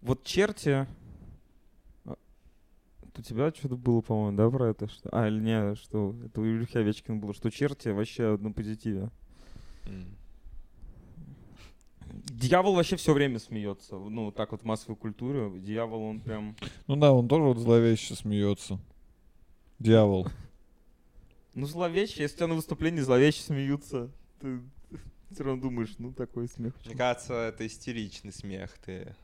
Вот 0.00 0.24
черти... 0.24 0.86
А, 2.06 2.16
У 3.16 3.22
тебя 3.22 3.52
что-то 3.52 3.76
было, 3.76 4.00
по-моему, 4.00 4.36
да, 4.36 4.48
про 4.48 4.70
это? 4.70 4.88
Что... 4.88 5.10
А, 5.12 5.28
или 5.28 5.40
не, 5.40 5.74
что 5.74 6.14
это 6.24 6.40
у 6.40 6.44
Ильюхи 6.44 6.78
Овечкина 6.78 7.18
было, 7.18 7.34
что 7.34 7.50
черти 7.50 7.88
вообще 7.88 8.38
на 8.38 8.50
позитиве. 8.52 9.10
Дьявол 12.06 12.74
вообще 12.74 12.96
все 12.96 13.12
время 13.12 13.38
смеется. 13.38 13.96
Ну, 13.96 14.32
так 14.32 14.52
вот 14.52 14.62
в 14.62 14.64
массовой 14.64 14.96
культуре. 14.96 15.50
Дьявол, 15.60 16.02
он 16.02 16.20
прям... 16.20 16.56
Ну 16.86 16.96
да, 16.96 17.12
он 17.12 17.28
тоже 17.28 17.44
вот 17.44 17.58
зловеще 17.58 18.14
смеется. 18.14 18.78
Дьявол. 19.78 20.28
Ну, 21.54 21.66
зловеще. 21.66 22.22
Если 22.22 22.34
у 22.36 22.38
тебя 22.38 22.46
на 22.48 22.54
выступлении 22.54 23.00
зловеще 23.00 23.42
смеются, 23.42 24.10
ты 24.40 24.60
все 25.32 25.44
равно 25.44 25.62
думаешь, 25.62 25.94
ну, 25.98 26.12
такой 26.12 26.48
смех. 26.48 26.72
Мне 26.86 26.94
кажется, 26.94 27.34
это 27.48 27.66
истеричный 27.66 28.32
смех. 28.32 28.70
Ты 28.84 29.14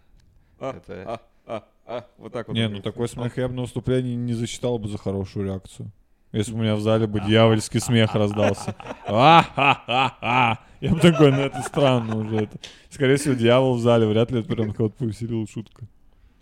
А, 0.59 0.77
это- 0.77 1.05
а, 1.05 1.21
а, 1.47 1.69
а, 1.87 2.07
вот 2.19 2.33
так 2.33 2.49
вот. 2.49 2.55
Не, 2.55 2.69
ну 2.69 2.81
такой 2.81 3.09
смех 3.09 3.37
я 3.37 3.49
бы 3.49 3.55
на 3.55 3.63
выступлении 3.63 4.15
не 4.15 4.35
засчитал 4.35 4.79
бы 4.79 4.89
за 4.89 4.99
хорошую 4.99 5.47
реакцию. 5.47 5.91
Если 6.33 6.53
бы 6.53 6.59
у 6.59 6.63
меня 6.63 6.75
в 6.75 6.81
зале 6.81 7.07
бы 7.07 7.21
дьявольский 7.21 7.79
смех 7.81 8.15
раздался. 8.15 8.75
А-ха-ха-ха! 9.07 10.61
Я 10.81 10.95
бы 10.95 11.01
такой, 11.01 11.31
ну 11.31 11.41
это 11.41 11.63
странно 11.63 12.17
уже. 12.17 12.37
Это. 12.45 12.59
Скорее 12.91 13.17
всего, 13.17 13.35
дьявол 13.35 13.75
в 13.77 13.81
зале, 13.81 14.07
вряд 14.07 14.31
ли 14.33 14.41
это 14.41 14.49
прям 14.49 14.73
кого-то 14.73 14.97
повеселила 14.97 15.47
шутка. 15.47 15.85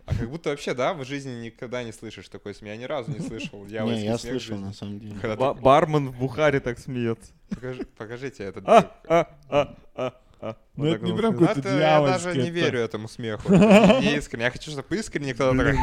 А 0.05 0.15
как 0.15 0.29
будто 0.31 0.51
вообще, 0.51 0.75
да, 0.75 0.95
в 0.95 1.05
жизни 1.05 1.31
никогда 1.45 1.83
не 1.85 1.93
слышишь 1.93 2.29
такой 2.29 2.55
смех. 2.55 2.75
Я 2.75 2.81
ни 2.81 2.85
разу 2.85 3.11
не 3.13 3.21
слышал 3.27 3.63
Не, 3.63 3.69
дьявольский 3.71 4.05
я 4.05 4.19
смех 4.19 4.35
в 4.37 4.39
слышал, 4.45 4.59
на 4.59 4.73
самом 4.73 4.99
деле. 5.01 5.15
Когда 5.21 5.55
бармен 5.55 6.09
в 6.09 6.19
Бухаре 6.19 6.61
так 6.61 6.79
смеется. 6.79 7.33
покажи- 7.51 7.87
Покажите 7.97 8.45
это. 8.45 8.63
А, 8.67 8.91
а, 9.09 9.27
а, 9.49 9.77
а, 9.95 10.13
а. 10.41 10.57
Ну, 10.75 10.87
Вот 10.87 10.95
это 10.97 11.05
не 11.05 11.13
прям 11.17 11.39
какой-то 11.39 11.69
я 11.79 12.01
даже 12.01 12.35
не 12.37 12.51
верю 12.51 12.81
этому 12.81 13.09
смеху. 13.09 13.53
Не 13.53 14.17
искренне. 14.19 14.45
Я 14.47 14.51
хочу, 14.51 14.71
чтобы 14.73 14.97
искренне 14.97 15.35
кто-то 15.35 15.57
такой... 15.57 15.77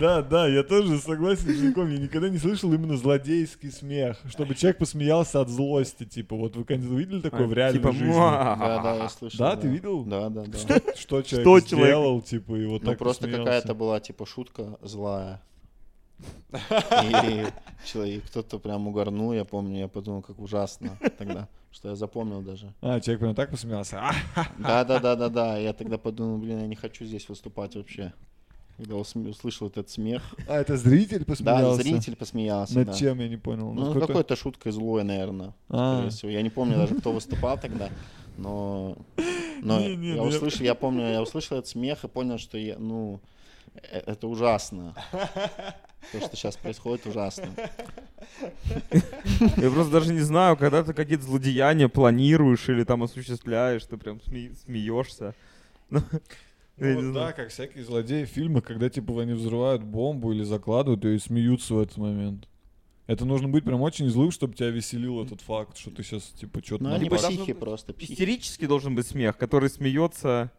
Да, 0.00 0.22
да, 0.22 0.46
я 0.46 0.62
тоже 0.62 0.98
согласен 0.98 1.48
с 1.48 1.58
Женьком. 1.58 1.90
Я 1.90 1.98
никогда 1.98 2.28
не 2.28 2.38
слышал 2.38 2.72
именно 2.72 2.96
злодейский 2.96 3.70
смех. 3.70 4.18
Чтобы 4.28 4.54
человек 4.54 4.78
посмеялся 4.78 5.40
от 5.40 5.48
злости. 5.48 6.04
Типа, 6.04 6.36
вот 6.36 6.56
вы 6.56 6.64
когда 6.64 6.86
видели 6.86 7.20
такое 7.20 7.46
в 7.46 7.52
реальной 7.52 7.78
Типа, 7.80 7.92
жизни? 7.92 8.06
«Муа». 8.06 8.56
Да, 8.58 8.82
да, 8.82 8.96
я 8.96 9.08
слышал. 9.08 9.38
Да, 9.38 9.56
ты 9.56 9.68
видел? 9.68 10.04
Да, 10.04 10.28
да, 10.28 10.44
да. 10.44 10.58
Что, 10.58 10.80
что 10.96 11.22
человек 11.22 11.26
Что 11.26 11.60
человек- 11.60 11.68
сделал, 11.70 12.20
типа, 12.22 12.54
и 12.54 12.66
вот 12.66 12.82
Ну 12.82 12.90
так 12.90 12.98
просто 12.98 13.30
какая-то 13.30 13.74
была 13.74 14.00
типа 14.00 14.26
шутка 14.26 14.78
злая. 14.82 15.40
И 17.12 17.46
человек, 17.84 18.24
кто-то 18.26 18.58
прям 18.58 18.86
угорнул, 18.86 19.32
я 19.32 19.44
помню, 19.44 19.80
я 19.80 19.88
подумал, 19.88 20.22
как 20.22 20.38
ужасно 20.38 20.96
тогда, 21.18 21.48
что 21.72 21.90
я 21.90 21.96
запомнил 21.96 22.40
даже. 22.40 22.72
А, 22.80 23.00
человек 23.00 23.20
прям 23.20 23.34
так 23.34 23.50
посмеялся. 23.50 24.00
А, 24.00 24.46
Да, 24.58 24.84
да, 24.84 24.98
да, 25.00 25.16
да, 25.16 25.28
да. 25.28 25.58
Я 25.58 25.72
тогда 25.72 25.98
подумал, 25.98 26.38
блин, 26.38 26.60
я 26.60 26.66
не 26.66 26.76
хочу 26.76 27.04
здесь 27.04 27.28
выступать 27.28 27.74
вообще. 27.74 28.12
Когда 28.76 28.96
услышал 28.96 29.68
этот 29.68 29.88
смех. 29.88 30.22
а, 30.48 30.60
это 30.60 30.76
зритель 30.76 31.20
Да, 31.20 31.24
посмеялся? 31.26 31.82
зритель 31.82 32.16
посмеялся. 32.16 32.74
Над 32.78 32.86
да. 32.88 32.92
чем, 32.94 33.20
я 33.20 33.28
не 33.28 33.36
понял. 33.36 33.72
Ну, 33.72 33.86
какой-то- 33.86 34.06
какой-то 34.08 34.36
шуткой 34.36 34.72
злой, 34.72 35.04
наверное. 35.04 35.54
А. 35.68 35.96
Скорее 35.96 36.10
всего. 36.10 36.30
Я 36.32 36.42
не 36.42 36.50
помню 36.50 36.76
даже, 36.76 36.94
кто 36.96 37.12
выступал 37.12 37.56
тогда, 37.58 37.88
но, 38.36 38.96
но 39.62 39.78
Не, 39.78 39.94
не, 39.96 40.08
я 40.10 40.14
ну 40.16 40.28
я- 40.30 40.36
услышал, 40.36 40.64
я 40.64 40.74
помню, 40.74 41.08
я 41.12 41.22
услышал 41.22 41.56
этот 41.58 41.68
смех 41.68 42.02
и 42.04 42.08
понял, 42.08 42.38
что 42.38 42.58
я, 42.58 42.76
ну, 42.78 43.20
э- 43.76 44.02
это 44.06 44.26
ужасно. 44.26 44.94
То, 46.12 46.20
что 46.20 46.36
сейчас 46.36 46.56
происходит, 46.56 47.06
ужасно. 47.06 47.46
Я 49.56 49.70
просто 49.70 49.92
даже 49.92 50.12
не 50.12 50.20
знаю, 50.20 50.56
когда 50.56 50.82
ты 50.82 50.92
какие-то 50.92 51.24
злодеяния 51.24 51.88
планируешь 51.88 52.68
или 52.68 52.84
там 52.84 53.02
осуществляешь, 53.04 53.84
ты 53.84 53.96
прям 53.96 54.16
сме- 54.18 54.54
смеешься. 54.64 55.34
Ну, 56.76 56.94
вот 56.94 57.14
да, 57.14 57.32
как 57.32 57.50
всякие 57.50 57.84
злодеи 57.84 58.24
в 58.24 58.28
фильмах, 58.28 58.64
когда 58.64 58.90
типа 58.90 59.22
они 59.22 59.32
взрывают 59.32 59.84
бомбу 59.84 60.32
или 60.32 60.42
закладывают 60.42 61.04
ее 61.04 61.16
и 61.16 61.18
смеются 61.20 61.74
в 61.74 61.78
этот 61.78 61.96
момент. 61.98 62.48
Это 63.06 63.24
нужно 63.24 63.48
быть 63.48 63.64
прям 63.64 63.82
очень 63.82 64.08
злым, 64.08 64.30
чтобы 64.30 64.54
тебя 64.54 64.70
веселил 64.70 65.22
этот 65.22 65.40
факт, 65.42 65.76
что 65.76 65.90
ты 65.90 66.02
сейчас 66.02 66.24
типа 66.24 66.64
что-то 66.64 66.84
Ну, 66.84 66.94
они 66.94 67.04
Либо 67.04 67.16
психи 67.16 67.52
просто, 67.52 67.92
психи. 67.92 68.12
Истерический 68.12 68.66
должен 68.66 68.94
быть 68.94 69.06
смех, 69.06 69.36
который 69.36 69.68
смеется, 69.68 70.50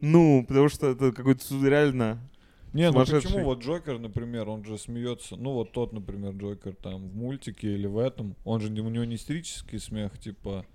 ну, 0.00 0.44
потому 0.46 0.68
что 0.68 0.88
это 0.88 1.12
какой-то 1.12 1.44
реально... 1.66 2.20
Не, 2.74 2.90
ну 2.90 3.04
почему 3.06 3.44
вот 3.44 3.62
Джокер, 3.62 3.98
например, 3.98 4.50
он 4.50 4.62
же 4.62 4.76
смеется, 4.76 5.36
ну 5.36 5.52
вот 5.54 5.72
тот, 5.72 5.94
например, 5.94 6.34
Джокер 6.34 6.74
там 6.74 7.08
в 7.08 7.16
мультике 7.16 7.72
или 7.72 7.86
в 7.86 7.96
этом, 7.96 8.36
он 8.44 8.60
же 8.60 8.68
у 8.68 8.70
него 8.70 9.04
не 9.06 9.16
истерический 9.16 9.78
смех, 9.78 10.18
типа 10.18 10.66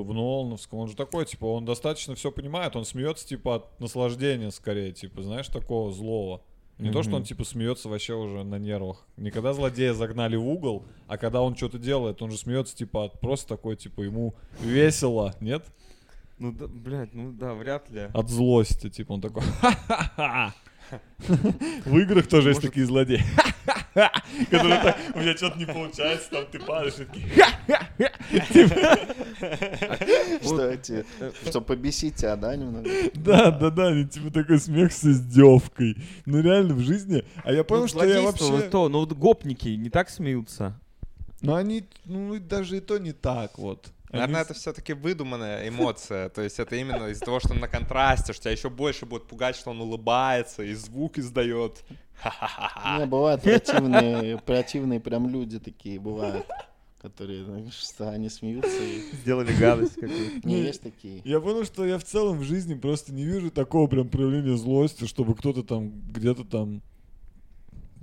в 0.00 0.12
Нолановском, 0.14 0.78
он 0.78 0.88
же 0.88 0.96
такой, 0.96 1.26
типа, 1.26 1.44
он 1.46 1.64
достаточно 1.64 2.14
все 2.14 2.32
понимает, 2.32 2.76
он 2.76 2.84
смеется 2.84 3.26
типа 3.26 3.56
от 3.56 3.80
наслаждения 3.80 4.50
скорее, 4.50 4.92
типа, 4.92 5.22
знаешь, 5.22 5.48
такого 5.48 5.92
злого. 5.92 6.42
Не 6.78 6.90
то, 6.90 7.02
что 7.02 7.16
он 7.16 7.22
типа 7.22 7.44
смеется 7.44 7.88
вообще 7.88 8.14
уже 8.14 8.42
на 8.42 8.58
нервах. 8.58 9.06
Не 9.16 9.30
когда 9.30 9.52
злодея 9.52 9.92
загнали 9.92 10.34
в 10.34 10.48
угол, 10.48 10.84
а 11.06 11.16
когда 11.16 11.40
он 11.40 11.54
что-то 11.54 11.78
делает, 11.78 12.22
он 12.22 12.30
же 12.30 12.38
смеется 12.38 12.74
типа 12.74 13.04
от 13.04 13.20
просто 13.20 13.48
такой, 13.48 13.76
типа, 13.76 14.02
ему 14.02 14.34
весело, 14.60 15.34
нет? 15.40 15.64
Ну, 16.38 16.50
да, 16.50 16.66
блядь, 16.66 17.14
ну 17.14 17.30
да, 17.32 17.54
вряд 17.54 17.88
ли. 17.90 18.08
От 18.12 18.28
злости, 18.28 18.90
типа, 18.90 19.12
он 19.12 19.20
такой. 19.20 19.44
В 21.84 21.98
играх 21.98 22.26
тоже 22.26 22.48
есть 22.50 22.62
такие 22.62 22.84
злодеи. 22.84 23.20
Которые 24.50 24.80
так, 24.82 24.96
у 25.14 25.20
меня 25.20 25.36
что-то 25.36 25.58
не 25.58 25.66
получается, 25.66 26.30
там 26.30 26.46
ты 26.50 26.58
падаешь 26.58 26.94
и 26.94 27.04
такие, 27.04 27.26
Что 30.42 30.70
эти, 30.70 31.04
что 31.48 31.60
побесить 31.60 32.16
тебя, 32.16 32.36
да, 32.36 32.54
немного? 32.56 32.88
да, 33.14 33.50
да, 33.50 33.70
да, 33.70 33.88
они 33.88 34.06
типа 34.06 34.32
такой 34.32 34.58
смех 34.58 34.92
с 34.92 35.04
издевкой. 35.04 35.96
Ну 36.26 36.40
реально 36.40 36.74
в 36.74 36.80
жизни. 36.80 37.24
А 37.44 37.52
я 37.52 37.64
понял, 37.64 37.82
Ну, 37.82 37.88
что 37.88 38.04
я 38.04 38.22
вообще... 38.22 38.44
вот 38.44 38.70
то, 38.70 38.88
ну 38.88 39.00
вот 39.00 39.12
гопники 39.12 39.68
не 39.68 39.90
так 39.90 40.10
смеются. 40.10 40.78
Ну 41.40 41.54
они, 41.54 41.84
ну 42.04 42.38
даже 42.38 42.78
и 42.78 42.80
то 42.80 42.98
не 42.98 43.12
так 43.12 43.58
вот. 43.58 43.92
Они 44.12 44.20
Наверное, 44.20 44.42
с- 44.42 44.50
это 44.50 44.54
все-таки 44.54 44.92
выдуманная 44.92 45.66
эмоция. 45.68 46.28
То 46.28 46.42
есть 46.42 46.58
это 46.60 46.76
именно 46.76 47.06
из-за 47.08 47.24
того, 47.24 47.40
что 47.40 47.52
он 47.54 47.60
на 47.60 47.68
контрасте, 47.68 48.32
что 48.32 48.42
тебя 48.42 48.52
еще 48.52 48.70
больше 48.70 49.06
будет 49.06 49.26
пугать, 49.26 49.56
что 49.56 49.70
он 49.70 49.80
улыбается 49.80 50.62
и 50.62 50.74
звук 50.74 51.18
издает. 51.18 51.82
Не, 52.98 53.06
бывают 53.06 53.42
противные, 53.42 54.38
противные 54.38 55.00
прям 55.00 55.28
люди 55.28 55.58
такие 55.58 55.98
бывают, 55.98 56.46
которые, 57.00 57.42
ну, 57.44 57.68
что 57.72 58.10
они 58.10 58.28
смеются 58.28 58.70
и... 58.82 59.00
Сделали 59.16 59.52
гадость 59.58 59.94
какую-то. 59.94 60.46
Не, 60.46 60.60
есть 60.62 60.82
такие. 60.82 61.20
Я 61.24 61.40
понял, 61.40 61.64
что 61.64 61.84
я 61.84 61.98
в 61.98 62.04
целом 62.04 62.38
в 62.38 62.44
жизни 62.44 62.74
просто 62.74 63.12
не 63.12 63.24
вижу 63.24 63.50
такого 63.50 63.88
прям 63.88 64.08
проявления 64.08 64.56
злости, 64.56 65.06
чтобы 65.06 65.34
кто-то 65.34 65.62
там 65.64 65.90
где-то 66.12 66.44
там 66.44 66.82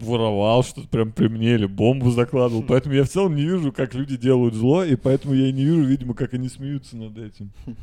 воровал 0.03 0.63
что-то 0.63 0.87
прям 0.87 1.11
при 1.11 1.27
мне 1.27 1.53
или 1.55 1.65
бомбу 1.65 2.11
закладывал. 2.11 2.63
Поэтому 2.67 2.95
я 2.95 3.03
в 3.03 3.09
целом 3.09 3.35
не 3.35 3.43
вижу, 3.43 3.71
как 3.71 3.93
люди 3.93 4.17
делают 4.17 4.53
зло, 4.55 4.83
и 4.83 4.95
поэтому 4.95 5.33
я 5.33 5.47
и 5.47 5.51
не 5.53 5.63
вижу, 5.65 5.83
видимо, 5.83 6.13
как 6.13 6.33
они 6.33 6.49
смеются 6.49 6.97
над 6.97 7.17
этим. 7.17 7.51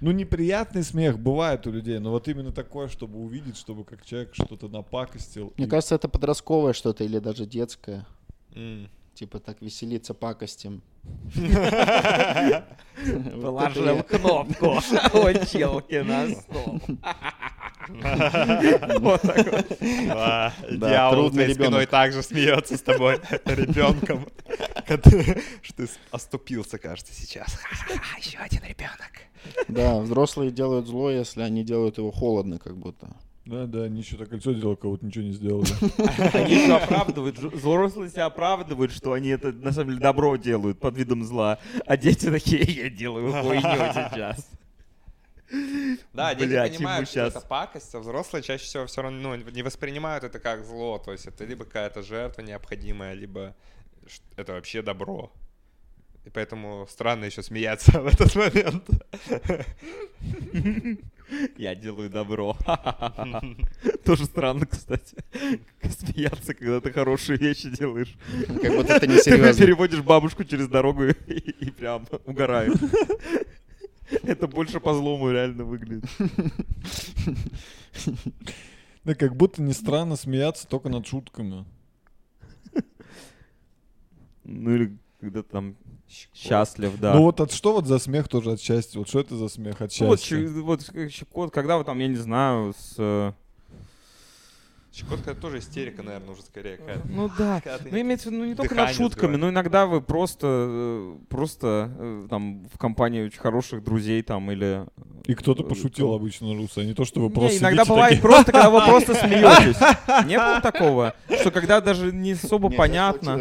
Ну, 0.00 0.12
неприятный 0.12 0.84
смех 0.84 1.18
бывает 1.18 1.66
у 1.66 1.72
людей, 1.72 1.98
но 1.98 2.12
вот 2.12 2.28
именно 2.28 2.52
такое, 2.52 2.86
чтобы 2.86 3.18
увидеть, 3.18 3.56
чтобы 3.56 3.82
как 3.82 4.06
человек 4.06 4.30
что-то 4.32 4.68
напакостил. 4.68 5.52
Мне 5.56 5.66
и- 5.66 5.68
кажется, 5.68 5.96
это 5.96 6.08
подростковое 6.08 6.72
что-то 6.72 7.02
или 7.02 7.18
даже 7.18 7.46
детское. 7.46 8.06
М. 8.54 8.88
Типа 9.14 9.40
так 9.40 9.60
веселиться 9.60 10.14
пакостям. 10.14 10.82
Положил 13.42 14.02
кнопку 14.04 14.76
училки 14.76 16.02
на 16.02 16.28
стол. 16.28 16.80
Вот 18.98 19.22
так 19.22 19.52
вот. 19.52 19.78
Да, 19.80 20.52
Дьявол 20.70 21.30
твоей 21.30 21.54
спиной 21.54 21.86
также 21.86 22.22
смеется 22.22 22.76
с 22.76 22.82
тобой, 22.82 23.16
ребенком. 23.44 24.26
Что 24.86 25.76
ты 25.76 25.88
оступился, 26.10 26.78
кажется, 26.78 27.12
сейчас. 27.14 27.58
Еще 28.18 28.38
один 28.38 28.62
ребенок. 28.62 29.12
Да, 29.68 30.00
взрослые 30.00 30.50
делают 30.50 30.86
зло, 30.86 31.10
если 31.10 31.42
они 31.42 31.64
делают 31.64 31.98
его 31.98 32.10
холодно, 32.10 32.58
как 32.58 32.76
будто. 32.76 33.08
Да, 33.46 33.64
да, 33.64 33.84
они 33.84 34.00
еще 34.00 34.16
так 34.16 34.28
кольцо 34.28 34.52
делали, 34.52 34.74
кого-то 34.74 35.06
ничего 35.06 35.24
не 35.24 35.32
сделали. 35.32 35.68
Они 36.34 36.54
еще 36.54 36.76
оправдывают, 36.76 37.38
взрослые 37.38 38.10
себя 38.10 38.26
оправдывают, 38.26 38.92
что 38.92 39.14
они 39.14 39.30
это 39.30 39.52
на 39.52 39.72
самом 39.72 39.90
деле 39.90 40.00
добро 40.00 40.36
делают 40.36 40.78
под 40.78 40.98
видом 40.98 41.24
зла. 41.24 41.58
А 41.86 41.96
дети 41.96 42.30
такие, 42.30 42.62
я 42.62 42.90
делаю 42.90 43.32
хуйню 43.32 43.62
сейчас. 43.62 44.46
Да, 46.12 46.34
дети 46.34 46.48
Блядь, 46.48 46.76
понимают, 46.76 47.08
что 47.08 47.20
щас. 47.20 47.36
это 47.36 47.46
пакость, 47.46 47.94
а 47.94 48.00
взрослые 48.00 48.42
чаще 48.42 48.64
всего 48.64 48.86
все 48.86 49.02
равно 49.02 49.36
ну, 49.36 49.50
не 49.50 49.62
воспринимают 49.62 50.24
это 50.24 50.38
как 50.38 50.64
зло. 50.64 50.98
То 50.98 51.12
есть 51.12 51.26
это 51.26 51.44
либо 51.44 51.64
какая-то 51.64 52.02
жертва 52.02 52.42
необходимая, 52.42 53.14
либо 53.14 53.54
это 54.36 54.52
вообще 54.52 54.82
добро. 54.82 55.32
И 56.24 56.30
поэтому 56.30 56.86
странно 56.90 57.24
еще 57.24 57.42
смеяться 57.42 58.00
в 58.02 58.06
этот 58.06 58.34
момент. 58.34 58.84
Я 61.56 61.74
делаю 61.74 62.10
добро. 62.10 62.56
Тоже 64.04 64.24
странно, 64.26 64.66
кстати. 64.66 65.16
Смеяться, 65.82 66.54
когда 66.54 66.80
ты 66.80 66.92
хорошие 66.92 67.38
вещи 67.38 67.70
делаешь. 67.70 68.14
Как 68.62 68.76
будто 68.76 68.94
это 68.94 69.06
не 69.06 69.16
Ты 69.16 69.22
серьезно. 69.22 69.62
переводишь 69.64 70.00
бабушку 70.00 70.44
через 70.44 70.68
дорогу 70.68 71.04
и, 71.04 71.70
прям 71.70 72.06
угораю. 72.24 72.74
Это 74.22 74.46
больше 74.46 74.80
по 74.80 74.94
злому 74.94 75.30
реально 75.30 75.64
выглядит. 75.64 76.04
Да 79.04 79.14
как 79.14 79.36
будто 79.36 79.62
не 79.62 79.72
странно 79.72 80.16
смеяться 80.16 80.66
только 80.66 80.88
над 80.88 81.06
шутками. 81.06 81.64
Ну 84.44 84.74
или 84.74 84.98
когда 85.20 85.42
там 85.42 85.76
счастлив, 86.08 86.98
да. 86.98 87.14
Ну 87.14 87.22
вот 87.22 87.40
от 87.40 87.52
что 87.52 87.72
вот 87.72 87.86
за 87.86 87.98
смех 87.98 88.28
тоже 88.28 88.52
от 88.52 88.60
счастья? 88.60 88.98
Вот 88.98 89.08
что 89.08 89.20
это 89.20 89.36
за 89.36 89.48
смех 89.48 89.80
от 89.80 89.92
Ну, 90.00 90.06
вот, 90.06 90.20
счастья? 90.20 90.60
вот 90.60 90.82
щекот, 91.10 91.52
когда 91.52 91.76
вы 91.76 91.84
там, 91.84 91.98
я 91.98 92.08
не 92.08 92.16
знаю, 92.16 92.74
с... 92.78 93.34
Щекотка 94.92 95.32
это 95.32 95.40
тоже 95.40 95.58
истерика, 95.58 96.02
наверное, 96.02 96.30
уже 96.32 96.42
скорее 96.42 96.76
какая-то. 96.78 97.06
Ну 97.08 97.30
да. 97.38 97.60
Когда 97.62 97.78
ты 97.78 97.88
Ну, 97.90 98.00
имеется 98.00 98.28
в 98.30 98.32
виду, 98.32 98.42
ну, 98.42 98.48
не 98.48 98.54
только 98.54 98.74
над 98.74 98.90
шутками, 98.90 99.32
сбивает. 99.34 99.40
но 99.40 99.48
иногда 99.50 99.86
вы 99.86 100.00
просто, 100.00 100.46
э, 100.48 101.16
просто 101.28 101.90
э, 101.98 102.26
там 102.30 102.66
в 102.72 102.78
компании 102.78 103.26
очень 103.26 103.38
хороших 103.38 103.84
друзей 103.84 104.22
там 104.22 104.50
или... 104.50 104.86
И 105.26 105.34
кто-то 105.34 105.62
э, 105.62 105.66
пошутил 105.66 106.08
то- 106.08 106.14
обычно 106.14 106.54
русы, 106.56 106.78
а 106.78 106.84
не 106.84 106.94
то, 106.94 107.04
что 107.04 107.20
вы 107.20 107.28
Не, 107.28 107.34
просто 107.34 107.58
иногда 107.58 107.84
бывает 107.84 108.08
такие, 108.14 108.22
просто, 108.22 108.52
когда 108.52 108.70
вы 108.70 108.80
просто 108.86 109.14
смеетесь. 109.26 110.26
Не 110.26 110.38
было 110.38 110.60
такого? 110.62 111.14
Что 111.38 111.50
когда 111.50 111.80
даже 111.82 112.10
не 112.10 112.32
особо 112.32 112.70
понятно, 112.70 113.40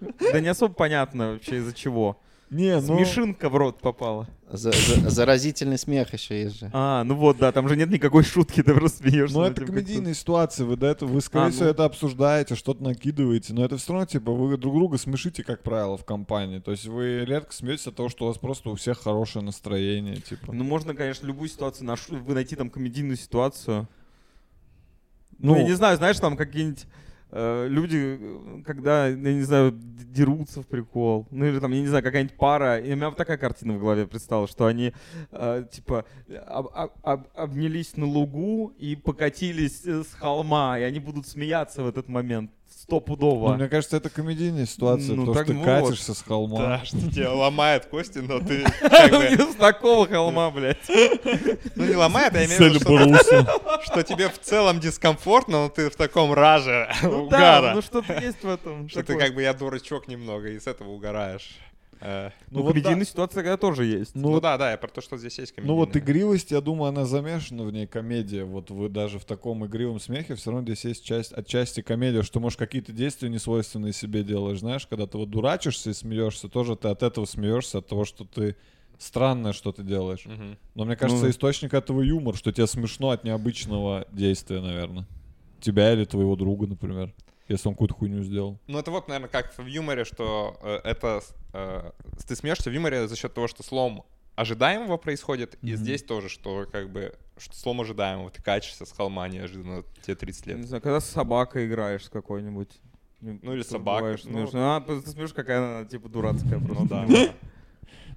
да 0.00 0.40
не 0.40 0.48
особо 0.48 0.72
понятно 0.74 1.32
вообще 1.32 1.56
из-за 1.56 1.72
чего. 1.74 2.18
Не, 2.48 2.80
ну... 2.80 2.96
Смешинка 2.96 3.48
в 3.48 3.56
рот 3.56 3.80
попала. 3.80 4.28
За- 4.48 4.70
за- 4.70 5.10
Заразительный 5.10 5.78
смех 5.78 6.12
еще 6.12 6.40
есть 6.42 6.60
же. 6.60 6.70
А, 6.72 7.02
ну 7.02 7.16
вот, 7.16 7.38
да, 7.38 7.50
там 7.50 7.68
же 7.68 7.76
нет 7.76 7.90
никакой 7.90 8.22
шутки, 8.22 8.62
ты 8.62 8.72
просто 8.72 8.98
смеешься. 8.98 9.36
Ну, 9.36 9.42
это 9.42 9.64
комедийные 9.64 10.14
ситуации, 10.14 10.62
вы 10.62 10.76
до 10.76 10.86
этого, 10.86 11.08
вы, 11.08 11.20
скорее 11.20 11.46
А, 11.46 11.50
всего, 11.50 11.64
ну. 11.64 11.70
это 11.70 11.84
обсуждаете, 11.84 12.54
что-то 12.54 12.84
накидываете, 12.84 13.52
но 13.52 13.64
это 13.64 13.76
все 13.76 13.92
равно, 13.92 14.06
типа, 14.06 14.30
вы 14.30 14.56
друг 14.56 14.74
друга 14.76 14.96
смешите, 14.96 15.42
как 15.42 15.64
правило, 15.64 15.96
в 15.96 16.04
компании. 16.04 16.60
То 16.60 16.70
есть 16.70 16.86
вы 16.86 17.24
редко 17.24 17.52
смеетесь 17.52 17.88
от 17.88 17.96
того, 17.96 18.08
что 18.08 18.26
у 18.26 18.28
вас 18.28 18.38
просто 18.38 18.70
у 18.70 18.76
всех 18.76 19.00
хорошее 19.02 19.44
настроение, 19.44 20.16
типа. 20.20 20.52
Ну, 20.52 20.62
можно, 20.62 20.94
конечно, 20.94 21.26
любую 21.26 21.48
ситуацию 21.48 21.86
наш... 21.88 22.08
вы 22.08 22.34
найти 22.34 22.54
там 22.54 22.70
комедийную 22.70 23.16
ситуацию. 23.16 23.88
Ну, 25.38 25.54
Ну, 25.54 25.58
я 25.58 25.64
не 25.64 25.72
знаю, 25.72 25.96
знаешь, 25.96 26.18
там 26.20 26.36
какие-нибудь 26.36 26.86
люди, 27.68 28.18
э, 28.20 28.62
когда, 28.64 29.08
я 29.08 29.14
не 29.16 29.42
знаю, 29.42 29.72
дерутся 29.72 30.62
в 30.62 30.66
прикол. 30.66 31.26
Ну, 31.30 31.44
или 31.44 31.58
там, 31.58 31.72
я 31.72 31.80
не 31.80 31.86
знаю, 31.88 32.02
какая-нибудь 32.02 32.36
пара. 32.36 32.78
И 32.78 32.92
у 32.92 32.96
меня 32.96 33.08
вот 33.08 33.16
такая 33.16 33.36
картина 33.36 33.74
в 33.74 33.80
голове 33.80 34.06
предстала, 34.06 34.46
что 34.48 34.66
они, 34.66 34.92
э, 35.32 35.64
типа, 35.70 36.04
об- 36.46 36.68
об- 37.02 37.26
обнялись 37.34 37.96
на 37.96 38.06
лугу 38.06 38.72
и 38.78 38.96
покатились 38.96 39.84
э, 39.84 40.02
с 40.02 40.14
холма, 40.14 40.78
и 40.78 40.82
они 40.82 41.00
будут 41.00 41.26
смеяться 41.26 41.82
в 41.82 41.88
этот 41.88 42.08
момент. 42.08 42.50
Ну, 42.76 42.82
Стопудово. 42.82 43.54
мне 43.54 43.68
кажется, 43.68 43.96
это 43.96 44.10
комедийная 44.10 44.66
ситуация, 44.66 45.14
Ну, 45.14 45.26
потому 45.26 45.34
так 45.34 45.44
что 45.46 45.52
ты 45.54 45.58
вот. 45.58 45.64
катишься 45.64 46.14
с 46.14 46.22
холма. 46.22 46.58
Да, 46.58 46.84
что 46.84 46.98
тебя 47.10 47.32
ломает 47.32 47.86
кости, 47.86 48.18
но 48.18 48.38
ты 48.40 48.64
как 48.80 49.10
бы... 49.10 49.52
С 49.52 49.54
такого 49.54 50.06
холма, 50.06 50.50
блядь. 50.50 50.76
Ну 51.74 51.84
не 51.84 51.94
ломает, 51.96 52.34
а 52.34 52.40
я 52.40 52.46
имею 52.46 52.58
в 52.58 52.74
виду, 52.74 53.16
что, 53.84 54.02
тебе 54.02 54.28
в 54.28 54.38
целом 54.40 54.78
дискомфортно, 54.78 55.64
но 55.64 55.68
ты 55.70 55.88
в 55.90 55.96
таком 55.96 56.32
раже 56.34 56.88
Ну 57.02 57.22
угара. 57.26 57.72
ну 57.74 57.82
что-то 57.82 58.12
есть 58.12 58.42
в 58.42 58.48
этом. 58.48 58.88
Что 58.88 59.02
ты 59.02 59.16
как 59.16 59.34
бы 59.34 59.42
я 59.42 59.54
дурачок 59.54 60.06
немного, 60.06 60.48
и 60.48 60.60
с 60.60 60.66
этого 60.66 60.90
угораешь. 60.90 61.56
Э, 62.00 62.30
Ну, 62.50 62.62
вот 62.62 62.72
комедийная 62.72 62.98
да. 63.00 63.04
ситуация 63.04 63.42
когда 63.42 63.56
тоже 63.56 63.84
есть. 63.84 64.14
Ну, 64.14 64.22
Ну 64.22 64.28
вот- 64.32 64.42
да, 64.42 64.58
да, 64.58 64.70
я 64.72 64.76
про 64.76 64.88
то, 64.88 65.00
что 65.00 65.16
здесь 65.16 65.38
есть 65.38 65.54
Ну 65.56 65.74
вот 65.74 65.96
игривость, 65.96 66.50
я 66.50 66.60
думаю, 66.60 66.88
она 66.90 67.04
замешана 67.04 67.64
в 67.64 67.72
ней 67.72 67.86
комедия. 67.86 68.44
Вот 68.44 68.70
вы 68.70 68.88
даже 68.88 69.18
в 69.18 69.24
таком 69.24 69.64
игривом 69.66 69.98
смехе 70.00 70.34
все 70.34 70.50
равно 70.50 70.64
здесь 70.66 70.84
есть 70.84 71.04
часть, 71.04 71.32
отчасти 71.32 71.80
комедия, 71.80 72.22
что, 72.22 72.40
может, 72.40 72.58
какие-то 72.58 72.92
действия 72.92 73.28
несвойственные 73.28 73.92
себе 73.92 74.22
делаешь. 74.22 74.60
Знаешь, 74.60 74.86
когда 74.86 75.06
ты 75.06 75.16
вот 75.18 75.30
дурачишься 75.30 75.90
и 75.90 75.94
смеешься, 75.94 76.48
тоже 76.48 76.76
ты 76.76 76.88
от 76.88 77.02
этого 77.02 77.24
смеешься, 77.24 77.78
от 77.78 77.86
того, 77.86 78.04
что 78.04 78.24
ты 78.24 78.56
странное 78.98 79.52
что 79.52 79.72
ты 79.72 79.82
делаешь. 79.82 80.24
Мгм. 80.26 80.56
Но 80.74 80.84
мне 80.84 80.96
кажется, 80.96 81.24
Ну. 81.24 81.30
источник 81.30 81.74
этого 81.74 82.00
юмор, 82.02 82.36
что 82.36 82.52
тебе 82.52 82.66
смешно 82.66 83.10
от 83.10 83.24
необычного 83.24 84.06
действия, 84.12 84.60
наверное. 84.60 85.06
Тебя 85.60 85.92
или 85.92 86.04
твоего 86.04 86.36
друга, 86.36 86.66
например, 86.66 87.12
если 87.48 87.68
он 87.68 87.74
какую-то 87.74 87.94
хуйню 87.94 88.22
сделал. 88.22 88.58
Ну 88.66 88.78
это 88.78 88.90
вот, 88.90 89.08
наверное, 89.08 89.28
как 89.28 89.56
в 89.56 89.66
юморе, 89.66 90.04
что 90.04 90.56
э, 90.62 90.80
это... 90.84 91.20
э, 91.52 91.90
ты 92.26 92.34
смеешься 92.36 92.70
в 92.70 92.72
юморе 92.72 93.06
за 93.08 93.16
счет 93.16 93.32
того, 93.34 93.48
что 93.48 93.62
слом 93.62 94.04
ожидаемого 94.34 94.96
происходит, 94.98 95.56
и 95.62 95.68
Мгм. 95.68 95.76
здесь 95.76 96.02
тоже, 96.02 96.28
что 96.28 96.66
как 96.70 96.90
бы 96.90 97.14
что 97.38 97.54
слом 97.56 97.80
ожидаемого, 97.80 98.30
ты 98.30 98.42
качешься 98.42 98.84
с 98.84 98.92
холма 98.92 99.28
неожиданно, 99.28 99.82
тебе 100.02 100.14
30 100.14 100.46
Я 100.46 100.52
лет. 100.52 100.60
Не 100.62 100.66
знаю, 100.68 100.82
когда 100.82 101.00
с 101.00 101.06
собакой 101.06 101.66
играешь 101.66 102.04
с 102.04 102.08
какой-нибудь. 102.08 102.68
Ну, 103.22 103.54
или 103.54 103.62
Тут 103.62 103.70
собака, 103.72 104.18
ну. 104.24 104.46
смешно. 104.46 104.76
А, 104.76 104.80
ты 104.82 105.00
смеешь, 105.00 105.32
какая 105.32 105.78
она, 105.80 105.88
типа, 105.88 106.08
дурацкая 106.08 106.58
просто. 106.60 107.04
Ну 107.08 107.08
да. 107.08 107.32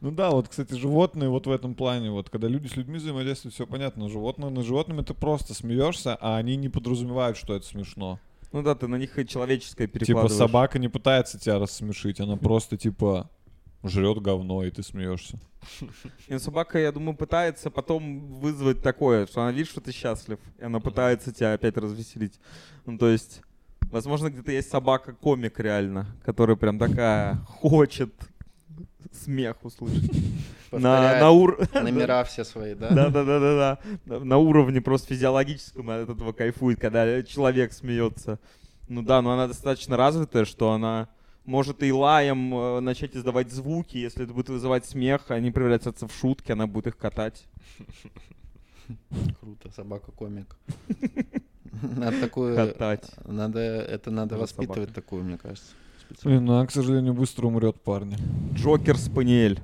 Ну 0.01 0.11
да, 0.11 0.29
вот, 0.31 0.47
кстати, 0.47 0.73
животные 0.75 1.29
вот 1.29 1.45
в 1.45 1.51
этом 1.51 1.75
плане, 1.75 2.09
вот 2.09 2.29
когда 2.29 2.47
люди 2.47 2.67
с 2.67 2.77
людьми 2.77 2.99
взаимодействуют, 2.99 3.53
все 3.53 3.67
понятно. 3.67 4.07
Животные, 4.07 4.49
над 4.49 4.65
животными 4.65 5.01
ты 5.01 5.13
просто 5.13 5.53
смеешься, 5.53 6.15
а 6.21 6.37
они 6.37 6.55
не 6.55 6.69
подразумевают, 6.69 7.35
что 7.37 7.53
это 7.53 7.65
смешно. 7.65 8.17
Ну 8.51 8.63
да, 8.63 8.75
ты 8.75 8.87
на 8.87 8.95
них 8.95 9.17
и 9.19 9.27
человеческое 9.27 9.87
Типа 9.87 9.99
перекладываешь. 9.99 10.37
собака 10.37 10.79
не 10.79 10.87
пытается 10.87 11.39
тебя 11.39 11.59
рассмешить, 11.59 12.19
она 12.19 12.35
просто 12.35 12.77
типа 12.77 13.29
жрет 13.83 14.21
говно, 14.21 14.63
и 14.63 14.71
ты 14.71 14.83
смеешься. 14.83 15.39
И 16.27 16.37
собака, 16.37 16.79
я 16.79 16.91
думаю, 16.91 17.15
пытается 17.15 17.69
потом 17.69 18.39
вызвать 18.39 18.81
такое, 18.81 19.27
что 19.27 19.41
она 19.41 19.51
видит, 19.51 19.69
что 19.69 19.81
ты 19.81 19.91
счастлив, 19.91 20.39
и 20.57 20.63
она 20.63 20.79
пытается 20.79 21.31
тебя 21.33 21.53
опять 21.53 21.77
развеселить. 21.77 22.39
Ну, 22.85 22.97
то 22.97 23.09
есть, 23.09 23.41
возможно, 23.91 24.29
где-то 24.29 24.51
есть 24.51 24.69
собака-комик 24.69 25.59
реально, 25.59 26.07
которая 26.23 26.55
прям 26.55 26.79
такая 26.79 27.35
хочет 27.47 28.13
смех 29.11 29.63
услышать. 29.63 30.11
На, 30.71 31.19
на 31.19 31.31
ур... 31.31 31.59
Номера 31.73 32.23
все 32.23 32.43
свои, 32.43 32.75
да? 32.75 32.89
Да, 32.89 33.09
да, 33.09 33.23
да, 33.23 33.39
да, 33.39 33.79
да. 34.05 34.19
На 34.19 34.37
уровне 34.37 34.81
просто 34.81 35.07
физиологическом 35.09 35.89
от 35.89 36.09
этого 36.09 36.31
кайфует, 36.31 36.79
когда 36.79 37.23
человек 37.23 37.73
смеется. 37.73 38.39
Ну 38.87 39.01
да, 39.01 39.21
но 39.21 39.31
она 39.31 39.47
достаточно 39.47 39.97
развитая, 39.97 40.45
что 40.45 40.71
она 40.71 41.09
может 41.45 41.81
и 41.83 41.91
лаем 41.91 42.53
э, 42.53 42.79
начать 42.79 43.15
издавать 43.15 43.51
звуки, 43.51 43.97
если 43.97 44.23
это 44.23 44.33
будет 44.33 44.49
вызывать 44.49 44.85
смех, 44.85 45.31
они 45.31 45.51
превратятся 45.51 46.07
в 46.07 46.13
шутки, 46.13 46.51
она 46.51 46.67
будет 46.67 46.87
их 46.87 46.97
катать. 46.97 47.45
Круто, 49.39 49.71
собака-комик. 49.75 50.55
Надо 51.81 52.19
такую... 52.19 52.55
Катать. 52.55 53.09
Надо, 53.25 53.59
это 53.59 54.11
надо 54.11 54.35
Да, 54.35 54.41
воспитывать 54.41 54.89
собака. 54.89 54.93
такую, 54.93 55.23
мне 55.23 55.37
кажется. 55.37 55.71
Блин, 56.23 56.45
ну 56.45 56.53
она, 56.53 56.65
к 56.65 56.71
сожалению, 56.71 57.13
быстро 57.13 57.47
умрет, 57.47 57.79
парни. 57.81 58.17
Джокер 58.53 58.97
Спаниель. 58.97 59.59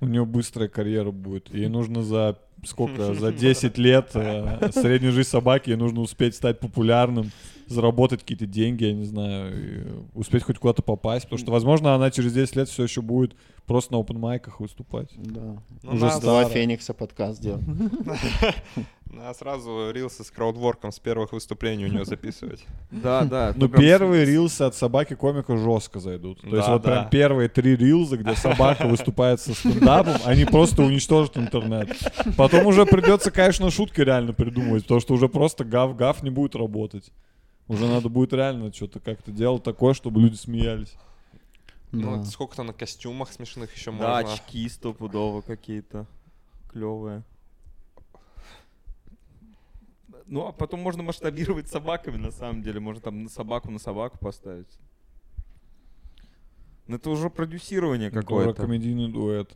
У 0.00 0.06
нее 0.06 0.24
быстрая 0.24 0.68
карьера 0.68 1.10
будет. 1.10 1.52
Ей 1.54 1.68
нужно 1.68 2.02
за 2.02 2.36
сколько? 2.64 3.14
За 3.20 3.32
10 3.32 3.78
лет 3.78 4.10
э, 4.14 4.70
среднюю 4.72 5.12
жизнь 5.12 5.28
собаки, 5.28 5.70
ей 5.70 5.76
нужно 5.76 6.00
успеть 6.00 6.34
стать 6.34 6.58
популярным, 6.58 7.30
заработать 7.66 8.20
какие-то 8.20 8.46
деньги, 8.46 8.84
я 8.84 8.92
не 8.92 9.04
знаю, 9.04 10.08
успеть 10.14 10.42
хоть 10.42 10.58
куда-то 10.58 10.82
попасть. 10.82 11.24
Потому 11.24 11.38
что, 11.38 11.52
возможно, 11.52 11.94
она 11.94 12.10
через 12.10 12.32
10 12.32 12.56
лет 12.56 12.68
все 12.68 12.82
еще 12.84 13.02
будет 13.02 13.34
просто 13.70 13.92
на 13.92 14.00
open 14.00 14.40
выступать. 14.58 15.10
Да. 15.16 15.62
Ну, 15.84 15.92
Уже 15.92 16.06
нас- 16.06 16.16
с 16.16 16.20
два. 16.20 16.44
Феникса 16.44 16.92
подкаст 16.92 17.40
делал. 17.40 17.60
Надо 19.04 19.38
сразу 19.38 19.92
рилсы 19.92 20.24
с 20.24 20.30
краудворком 20.32 20.90
с 20.90 20.98
первых 20.98 21.30
выступлений 21.30 21.84
у 21.84 21.88
него 21.88 22.04
записывать. 22.04 22.66
Да, 22.90 23.22
да. 23.22 23.52
Ну, 23.54 23.68
первые 23.68 24.24
рилсы 24.24 24.62
от 24.62 24.74
собаки 24.74 25.14
комика 25.14 25.56
жестко 25.56 26.00
зайдут. 26.00 26.40
То 26.40 26.56
есть 26.56 26.68
вот 26.68 26.82
прям 26.82 27.08
первые 27.10 27.48
три 27.48 27.76
рилза, 27.76 28.16
где 28.16 28.34
собака 28.34 28.86
выступает 28.88 29.40
со 29.40 29.54
стендапом, 29.54 30.16
они 30.24 30.44
просто 30.46 30.82
уничтожат 30.82 31.38
интернет. 31.38 31.96
Потом 32.36 32.66
уже 32.66 32.86
придется, 32.86 33.30
конечно, 33.30 33.70
шутки 33.70 34.00
реально 34.00 34.32
придумывать, 34.32 34.82
потому 34.82 35.00
что 35.00 35.14
уже 35.14 35.28
просто 35.28 35.62
гав-гав 35.64 36.24
не 36.24 36.30
будет 36.30 36.56
работать. 36.56 37.12
Уже 37.68 37.86
надо 37.86 38.08
будет 38.08 38.32
реально 38.32 38.72
что-то 38.72 38.98
как-то 38.98 39.30
делать 39.30 39.62
такое, 39.62 39.94
чтобы 39.94 40.20
люди 40.20 40.34
смеялись. 40.34 40.96
Ну, 41.92 42.02
Да. 42.02 42.16
вот 42.16 42.26
сколько-то 42.28 42.62
на 42.62 42.72
костюмах 42.72 43.32
смешных 43.32 43.74
еще 43.74 43.90
Да, 43.92 44.22
можно. 44.22 44.32
очки 44.34 44.68
стопудово 44.68 45.40
какие-то 45.40 46.06
клевые. 46.70 47.24
Ну, 50.26 50.46
а 50.46 50.52
потом 50.52 50.80
можно 50.80 51.02
масштабировать 51.02 51.68
собаками, 51.68 52.16
на 52.16 52.30
самом 52.30 52.62
деле. 52.62 52.78
Можно 52.78 53.02
там 53.02 53.24
на 53.24 53.28
собаку 53.28 53.70
на 53.72 53.80
собаку 53.80 54.18
поставить. 54.18 54.78
Ну, 56.86 56.96
это 56.96 57.10
уже 57.10 57.30
продюсирование 57.30 58.10
какое-то. 58.12 58.62
комедийный 58.62 59.08
дуэт. 59.10 59.52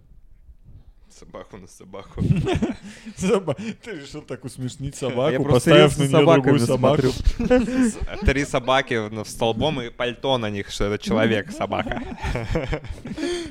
Собаку 1.19 1.59
на 1.59 1.69
собаку. 1.69 2.21
Соба- 3.17 3.57
Ты 3.85 3.93
решил 3.93 4.23
так 4.23 4.45
усмешнить 4.45 5.01
Я 5.01 5.09
собаку, 5.11 5.45
просто 5.45 5.71
поставив 5.71 5.99
на 5.99 6.03
нее 6.03 6.33
другую 6.33 6.59
собаку. 6.59 7.03
смотрю. 7.03 7.93
Три 8.27 8.45
собаки 8.45 9.23
в 9.23 9.29
столбом 9.29 9.81
и 9.81 9.91
пальто 9.91 10.39
на 10.39 10.51
них, 10.51 10.71
что 10.71 10.87
это 10.87 11.03
человек, 11.05 11.53
собака. 11.53 12.03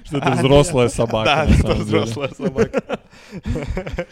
Что 0.04 0.18
это 0.18 0.32
взрослая 0.32 0.90
собака. 0.90 1.26
Да, 1.26 1.46
это 1.46 1.74
взрослая 1.76 2.30
собака. 2.36 3.00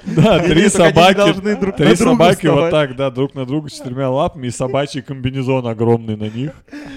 Да, 0.06 0.40
три 0.40 0.70
собаки. 0.70 1.34
Три 1.74 1.96
собаки 1.96 2.48
вот 2.48 2.72
так, 2.72 2.96
да, 2.96 3.12
друг 3.12 3.36
на 3.36 3.46
друга 3.46 3.70
с 3.70 3.74
четырьмя 3.74 4.10
лапами 4.10 4.48
и 4.48 4.52
собачий 4.52 5.02
комбинезон 5.02 5.68
огромный 5.68 6.16
на 6.16 6.30
них, 6.30 6.52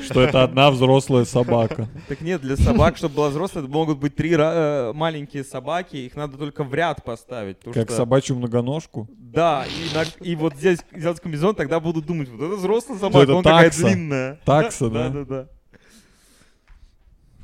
что 0.05 0.23
это 0.23 0.45
одна 0.45 0.71
взрослая 0.71 1.25
собака. 1.25 1.89
Так 2.09 2.21
нет, 2.21 2.41
для 2.41 2.57
собак, 2.57 2.97
чтобы 2.97 3.17
была 3.17 3.29
взрослая, 3.31 3.65
это 3.65 3.73
могут 3.73 3.99
быть 3.99 4.15
три 4.15 4.35
э, 4.39 4.93
маленькие 4.95 5.45
собаки, 5.45 5.97
их 5.97 6.15
надо 6.15 6.37
только 6.45 6.65
в 6.65 6.75
ряд 6.75 7.05
поставить. 7.05 7.59
Как 7.61 7.89
что- 7.89 7.97
собачью 7.97 8.37
многоножку. 8.37 9.09
Да, 9.19 9.65
и, 9.67 9.95
на- 9.95 10.25
и 10.25 10.37
вот 10.37 10.55
здесь 10.55 10.79
взять 10.93 11.21
комбинезон, 11.21 11.55
тогда 11.55 11.81
будут 11.81 12.07
думать, 12.07 12.29
вот 12.29 12.41
это 12.45 12.57
взрослая 12.57 12.99
собака, 12.99 13.25
это 13.25 13.35
он 13.35 13.43
такая 13.43 13.71
длинная. 13.71 14.41
Такса, 14.45 14.89
Да, 14.91 15.09
да? 15.09 15.25
да, 15.25 15.25
да. 15.25 15.49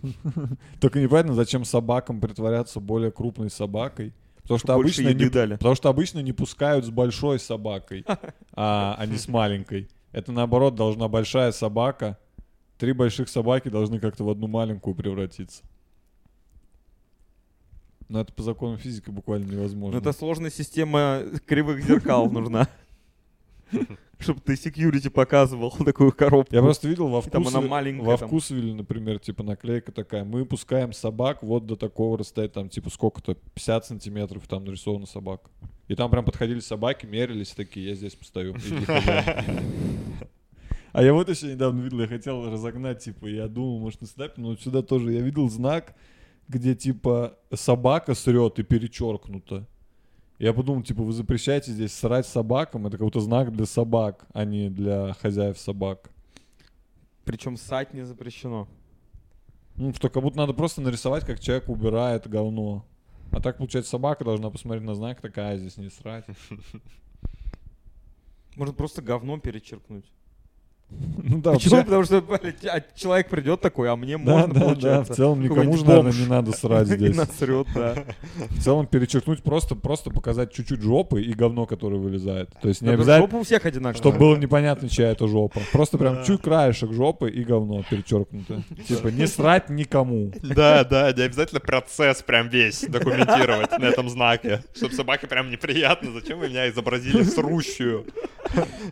Только 0.81 1.01
непонятно, 1.01 1.35
зачем 1.35 1.64
собакам 1.64 2.20
притворяться 2.20 2.81
более 2.81 3.10
крупной 3.10 3.51
собакой. 3.51 4.12
Потому 4.43 4.59
что, 4.59 4.74
больше 4.74 5.02
обычно 5.02 5.24
не, 5.24 5.31
дали. 5.31 5.52
потому 5.55 5.74
что 5.74 5.89
обычно 5.90 6.20
не 6.20 6.32
пускают 6.32 6.85
с 6.85 6.90
большой 6.90 7.39
собакой, 7.39 8.05
а, 8.55 8.97
а 8.98 9.06
не 9.06 9.16
с 9.16 9.28
маленькой. 9.28 9.89
Это 10.12 10.32
наоборот 10.32 10.74
должна 10.74 11.06
большая 11.09 11.52
собака. 11.52 12.18
Три 12.78 12.93
больших 12.93 13.28
собаки 13.28 13.68
должны 13.68 14.01
как-то 14.01 14.24
в 14.24 14.31
одну 14.31 14.48
маленькую 14.48 14.94
превратиться. 14.97 15.62
Но 18.11 18.20
это 18.20 18.32
по 18.32 18.43
закону 18.43 18.77
физики 18.77 19.09
буквально 19.09 19.53
невозможно. 19.53 19.97
это 19.97 20.12
сложная 20.12 20.51
система 20.51 21.23
кривых 21.47 21.81
зеркал 21.85 22.28
нужна. 22.28 22.69
Чтобы 24.19 24.41
ты 24.41 24.55
security 24.55 25.09
показывал 25.09 25.70
такую 25.85 26.11
коробку. 26.11 26.53
Я 26.53 26.61
просто 26.61 26.89
видел 26.89 27.07
во 27.07 27.23
Там 27.23 27.47
она 27.47 27.61
во 28.03 28.16
вкусвилле, 28.16 28.74
например, 28.74 29.20
типа 29.20 29.45
наклейка 29.45 29.93
такая. 29.93 30.24
Мы 30.24 30.45
пускаем 30.45 30.93
собак 30.93 31.45
вот 31.45 31.66
до 31.66 31.77
такого 31.77 32.19
расстояния, 32.19 32.53
там 32.53 32.69
типа 32.69 32.91
сколько-то, 32.91 33.37
50 33.55 33.87
сантиметров, 33.87 34.43
там 34.49 34.65
нарисована 34.65 35.07
собака. 35.07 35.49
И 35.87 35.95
там 35.95 36.11
прям 36.11 36.24
подходили 36.24 36.59
собаки, 36.59 37.07
мерились 37.07 37.53
такие, 37.53 37.91
я 37.91 37.95
здесь 37.95 38.16
постою. 38.16 38.55
хозяин». 38.55 39.61
А 40.93 41.05
я 41.05 41.12
вот 41.12 41.28
еще 41.28 41.47
недавно 41.47 41.82
видел, 41.82 42.01
я 42.01 42.09
хотел 42.09 42.51
разогнать, 42.51 42.99
типа, 42.99 43.27
я 43.27 43.47
думал, 43.47 43.78
может, 43.78 44.01
на 44.01 44.09
стендапе, 44.09 44.43
но 44.43 44.49
вот 44.49 44.61
сюда 44.61 44.82
тоже 44.82 45.12
я 45.12 45.20
видел 45.20 45.49
знак, 45.49 45.95
где, 46.51 46.74
типа, 46.74 47.39
собака 47.55 48.14
срет 48.14 48.59
и 48.59 48.64
перечеркнуто. 48.64 49.66
Я 50.39 50.52
подумал, 50.52 50.82
типа, 50.82 51.02
вы 51.02 51.12
запрещаете 51.12 51.70
здесь 51.70 51.94
срать 51.94 52.27
собакам, 52.27 52.86
это 52.86 52.98
какой-то 52.98 53.20
знак 53.20 53.52
для 53.52 53.66
собак, 53.66 54.27
а 54.32 54.44
не 54.44 54.68
для 54.68 55.14
хозяев 55.20 55.59
собак. 55.59 56.10
Причем 57.24 57.56
ссать 57.56 57.94
не 57.94 58.05
запрещено. 58.05 58.66
Ну, 59.77 59.94
что 59.94 60.10
как 60.10 60.22
будто 60.22 60.39
надо 60.39 60.52
просто 60.52 60.81
нарисовать, 60.81 61.24
как 61.24 61.39
человек 61.39 61.68
убирает 61.68 62.28
говно. 62.28 62.85
А 63.31 63.40
так, 63.40 63.59
получается, 63.59 63.93
собака 63.93 64.24
должна 64.24 64.51
посмотреть 64.51 64.85
на 64.85 64.97
знак, 64.97 65.20
такая, 65.20 65.55
«А, 65.55 65.56
здесь 65.56 65.77
не 65.77 65.89
срать. 65.89 66.24
Можно 68.56 68.74
просто 68.74 69.02
говно 69.02 69.39
перечеркнуть. 69.39 70.10
Ну 70.91 71.39
да, 71.41 71.53
Почему? 71.53 71.77
вообще- 71.77 71.85
Потому 71.85 72.05
что 72.05 72.21
блядь, 72.21 72.65
а 72.67 72.83
человек 72.97 73.29
придет 73.29 73.61
такой, 73.61 73.89
а 73.91 73.97
мне 73.97 74.19
Да, 74.19 74.25
можно, 74.33 74.49
да, 74.49 74.55
да, 74.55 74.61
в 74.61 74.69
получается. 74.69 75.15
целом 75.15 75.41
никому 75.43 75.77
же, 75.77 75.85
наверное, 75.85 76.12
не 76.12 76.27
надо 76.27 76.53
срать 76.53 76.89
здесь. 76.89 77.17
насрет, 77.17 77.69
да. 77.75 77.95
В 78.51 78.62
целом 78.62 78.87
перечеркнуть 78.87 79.43
просто, 79.43 79.75
просто 79.77 80.11
показать 80.11 80.53
чуть-чуть 80.53 80.81
жопы 80.83 81.23
и 81.23 81.33
говно, 81.33 81.67
которое 81.67 81.97
вылезает. 81.97 82.51
То 82.61 82.69
есть 82.69 82.83
не 82.83 82.89
Да, 82.89 82.95
обязательно, 82.95 83.27
Жопа 83.29 83.37
у 83.37 83.43
всех 83.45 83.65
одинаковая. 83.65 83.95
чтобы 83.95 84.19
было 84.19 84.37
непонятно, 84.37 84.89
чья 84.89 85.11
это 85.11 85.29
жопа. 85.29 85.61
Просто 85.73 85.97
прям 85.97 86.25
чуть 86.25 86.43
краешек 86.43 86.93
жопы 86.93 87.31
и 87.31 87.45
говно 87.45 87.83
перечеркнуто. 87.89 88.62
Типа 88.89 89.09
не 89.09 89.27
срать 89.29 89.71
никому. 89.71 90.33
Да, 90.43 90.85
да, 90.85 91.12
не 91.12 91.23
обязательно 91.23 91.61
процесс 91.61 92.23
прям 92.23 92.49
весь 92.49 92.81
документировать 92.89 93.79
на 93.79 93.85
этом 93.85 94.09
знаке, 94.11 94.65
чтобы 94.75 94.95
собаке 94.95 95.27
прям 95.29 95.51
неприятно. 95.51 96.11
Зачем 96.12 96.41
вы 96.41 96.49
меня 96.49 96.69
изобразили 96.69 97.23
срущую? 97.23 98.07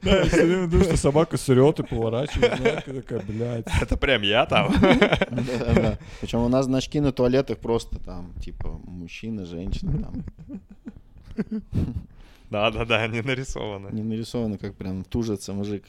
Да, 0.02 0.18
я 0.18 0.24
все 0.24 0.44
время 0.44 0.66
думаю, 0.68 0.84
что 0.84 0.96
собака 0.96 1.36
срет 1.36 1.80
и 1.80 1.82
поворачивает 1.90 2.58
знак, 2.58 2.88
и 2.88 2.92
такая, 2.92 3.20
блядь. 3.20 3.66
Это 3.80 3.96
прям 3.96 4.22
я 4.22 4.46
там. 4.46 4.72
Да-да-да. 4.80 5.98
Причем 6.20 6.40
у 6.40 6.48
нас 6.48 6.66
значки 6.66 7.00
на 7.00 7.12
туалетах 7.12 7.58
просто 7.58 7.98
там, 7.98 8.32
типа, 8.42 8.80
мужчина, 8.84 9.46
женщина, 9.46 10.02
там. 10.02 10.24
Да, 12.50 12.70
да, 12.70 12.84
да, 12.84 13.02
они 13.02 13.20
нарисованы. 13.20 13.90
Не 13.92 14.02
нарисовано, 14.02 14.58
как 14.58 14.74
прям 14.74 15.04
тужится 15.04 15.52
мужик. 15.52 15.84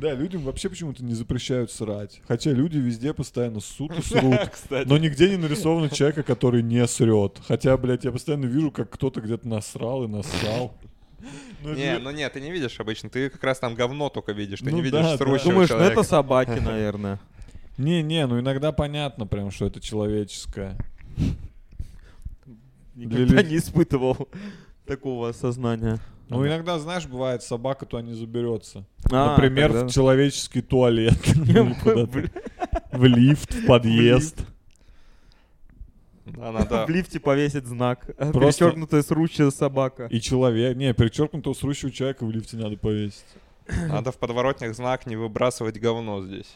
Да, 0.00 0.12
людям 0.12 0.42
вообще 0.42 0.68
почему-то 0.68 1.02
не 1.04 1.14
запрещают 1.14 1.70
срать. 1.70 2.20
Хотя 2.28 2.50
люди 2.52 2.78
везде 2.78 3.14
постоянно 3.14 3.60
ссут 3.60 3.98
и 3.98 4.02
срут. 4.02 4.50
Но 4.86 4.98
нигде 4.98 5.30
не 5.30 5.36
нарисовано 5.36 5.88
человека, 5.88 6.22
который 6.22 6.62
не 6.62 6.86
срет. 6.86 7.40
Хотя, 7.46 7.76
блядь, 7.76 8.04
я 8.04 8.12
постоянно 8.12 8.46
вижу, 8.46 8.70
как 8.70 8.90
кто-то 8.90 9.20
где-то 9.20 9.48
насрал 9.48 10.04
и 10.04 10.08
нассал. 10.08 10.76
Ну, 11.62 11.74
Не, 11.74 11.98
ну 11.98 12.10
нет, 12.10 12.32
ты 12.32 12.40
не 12.40 12.50
видишь 12.50 12.78
обычно. 12.80 13.08
Ты 13.08 13.30
как 13.30 13.42
раз 13.42 13.58
там 13.58 13.74
говно 13.74 14.08
только 14.08 14.32
видишь. 14.32 14.60
Ты 14.60 14.70
Ну 14.70 14.76
не 14.76 14.82
видишь 14.82 15.16
срущего 15.16 15.52
Думаешь, 15.52 15.70
ну 15.70 15.78
это 15.78 16.02
собаки, 16.02 16.58
наверное. 16.60 17.18
Не-не, 17.78 18.26
ну 18.26 18.38
иногда 18.38 18.72
понятно 18.72 19.26
прям, 19.26 19.50
что 19.50 19.66
это 19.66 19.80
человеческое. 19.80 20.76
Никогда 22.94 23.42
не 23.42 23.56
испытывал 23.56 24.28
такого 24.86 25.30
осознания. 25.30 25.98
Ну 26.28 26.46
иногда, 26.46 26.78
знаешь, 26.78 27.06
бывает 27.06 27.42
собака 27.42 27.84
туда 27.86 28.02
не 28.02 28.14
заберется. 28.14 28.86
А, 29.10 29.32
Например, 29.32 29.72
тогда- 29.72 29.88
в 29.88 29.92
человеческий 29.92 30.62
туалет. 30.62 31.18
В 32.92 33.04
лифт, 33.06 33.52
в 33.52 33.66
подъезд. 33.66 34.46
Да, 36.26 36.52
надо... 36.52 36.86
В 36.86 36.90
лифте 36.90 37.20
повесить 37.20 37.66
знак. 37.66 38.06
Просто- 38.16 38.40
Перечеркнутая 38.40 39.02
срущая 39.02 39.50
собака. 39.50 40.06
И 40.06 40.20
человек. 40.20 40.76
Не, 40.76 40.94
перечеркнутого 40.94 41.54
срущего 41.54 41.90
человека 41.90 42.24
в 42.24 42.30
лифте 42.30 42.56
надо 42.56 42.76
повесить. 42.76 43.24
Надо 43.88 44.12
в 44.12 44.18
подворотнях 44.18 44.74
знак 44.74 45.06
не 45.06 45.16
выбрасывать 45.16 45.78
говно 45.78 46.22
здесь. 46.22 46.54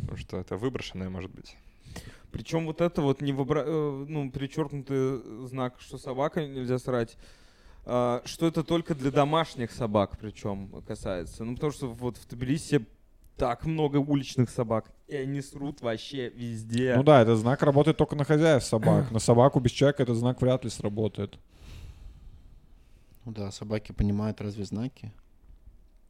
Потому 0.00 0.18
что 0.18 0.38
это 0.38 0.56
выброшенное 0.56 1.08
может 1.10 1.30
быть. 1.30 1.56
Причем 2.30 2.66
вот 2.66 2.80
это 2.80 3.00
вот 3.02 3.22
не 3.22 3.32
выбра... 3.32 3.64
э, 3.66 4.04
ну, 4.08 4.30
перечеркнутый 4.30 5.46
знак, 5.46 5.74
что 5.78 5.96
собака 5.96 6.46
нельзя 6.46 6.78
срать, 6.78 7.16
а, 7.86 8.20
что 8.26 8.46
это 8.46 8.62
только 8.62 8.94
для 8.94 9.10
домашних 9.10 9.72
собак 9.72 10.18
причем 10.20 10.68
касается. 10.86 11.44
Ну, 11.44 11.54
потому 11.54 11.72
что 11.72 11.88
вот 11.88 12.18
в 12.18 12.28
Тбилиси 12.28 12.84
так 13.36 13.64
много 13.64 13.96
уличных 13.96 14.50
собак, 14.50 14.92
и 15.08 15.16
они 15.16 15.40
срут 15.40 15.80
вообще 15.80 16.28
везде. 16.28 16.94
Ну 16.96 17.02
да, 17.02 17.22
этот 17.22 17.38
знак 17.38 17.62
работает 17.62 17.96
только 17.96 18.14
на 18.16 18.24
хозяев 18.24 18.62
собак. 18.62 19.10
На 19.10 19.18
собаку 19.18 19.58
без 19.60 19.70
человека 19.72 20.02
этот 20.02 20.16
знак 20.16 20.40
вряд 20.42 20.64
ли 20.64 20.70
сработает. 20.70 21.38
Ну 23.24 23.32
да, 23.32 23.50
собаки 23.50 23.92
понимают 23.92 24.40
разве 24.40 24.64
знаки? 24.64 25.12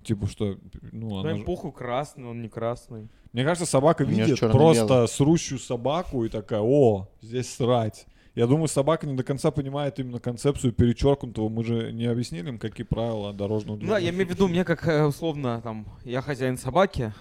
Типа 0.05 0.27
что, 0.29 0.57
ну, 0.93 1.19
она 1.19 1.37
ж- 1.37 1.45
похуй 1.45 1.73
красный, 1.73 2.25
он 2.27 2.41
не 2.43 2.49
красный. 2.49 3.09
Мне 3.33 3.45
кажется, 3.45 3.67
собака 3.67 4.05
ж 4.05 4.09
видит 4.09 4.39
просто 4.41 5.07
срущую 5.07 5.59
собаку 5.59 6.25
и 6.25 6.29
такая, 6.29 6.61
о, 6.61 7.09
здесь 7.21 7.53
срать. 7.53 8.07
Я 8.35 8.47
думаю, 8.47 8.69
собака 8.69 9.07
не 9.07 9.17
до 9.17 9.25
конца 9.25 9.51
понимает 9.51 9.99
именно 9.99 10.21
концепцию 10.21 10.73
перечеркнутого. 10.73 11.49
Мы 11.49 11.65
же 11.65 11.93
не 11.93 12.07
объяснили 12.07 12.49
им, 12.49 12.59
какие 12.59 12.87
правила 12.87 13.33
дорожного 13.33 13.75
Ну 13.75 13.81
движения. 13.81 13.99
да, 14.01 14.05
я 14.05 14.11
имею 14.11 14.27
в 14.29 14.31
виду, 14.31 14.47
мне 14.49 14.65
как 14.65 14.87
э, 14.87 15.05
условно, 15.05 15.61
там, 15.61 15.87
я 16.05 16.23
хозяин 16.23 16.57
собаки, 16.57 17.13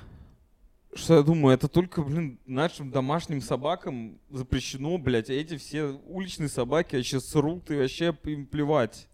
что 0.97 1.15
я 1.15 1.21
думаю, 1.23 1.53
это 1.53 1.67
только, 1.67 2.01
блин, 2.01 2.39
нашим 2.45 2.91
домашним 2.91 3.41
собакам 3.41 4.19
запрещено, 4.29 4.97
блядь, 4.97 5.29
а 5.29 5.33
эти 5.33 5.57
все 5.57 5.85
уличные 6.07 6.49
собаки 6.49 6.95
вообще 6.95 7.19
срут 7.19 7.69
и 7.71 7.75
вообще 7.77 8.15
им 8.25 8.45
плевать. 8.45 9.07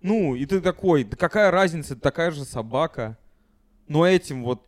Ну, 0.00 0.34
и 0.34 0.46
ты 0.46 0.60
такой, 0.60 1.04
да 1.04 1.16
какая 1.16 1.50
разница, 1.50 1.94
такая 1.96 2.30
же 2.30 2.44
собака. 2.44 3.18
Но 3.88 4.06
этим 4.06 4.42
вот, 4.44 4.66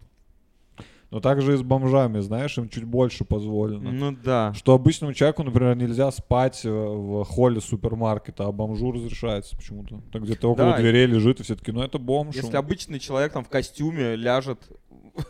Но 1.11 1.21
также 1.21 1.55
и 1.55 1.57
с 1.57 1.63
бомжами, 1.63 2.21
знаешь, 2.21 2.59
им 2.59 2.69
чуть 2.69 2.85
больше 2.85 3.25
позволено. 3.25 3.91
ну 3.91 4.13
да. 4.13 4.53
Что 4.55 4.75
обычному 4.75 5.13
человеку, 5.15 5.43
например, 5.45 5.77
нельзя 5.77 6.11
спать 6.11 6.65
э, 6.65 6.71
в 6.71 7.25
холле 7.25 7.61
супермаркета, 7.61 8.47
а 8.47 8.53
бомжу 8.53 8.93
разрешается 8.93 9.57
почему-то. 9.57 10.03
Так 10.13 10.23
где-то 10.23 10.51
около 10.51 10.73
Да. 10.73 10.79
дверей 10.79 11.07
лежит, 11.07 11.41
и 11.41 11.43
все 11.43 11.55
таки 11.57 11.73
ну 11.73 11.83
это 11.83 11.99
бомж. 11.99 12.35
Если 12.37 12.57
обычный 12.57 12.99
человек 12.99 13.33
там 13.33 13.45
в 13.45 13.49
костюме 13.49 14.17
ляжет 14.17 14.69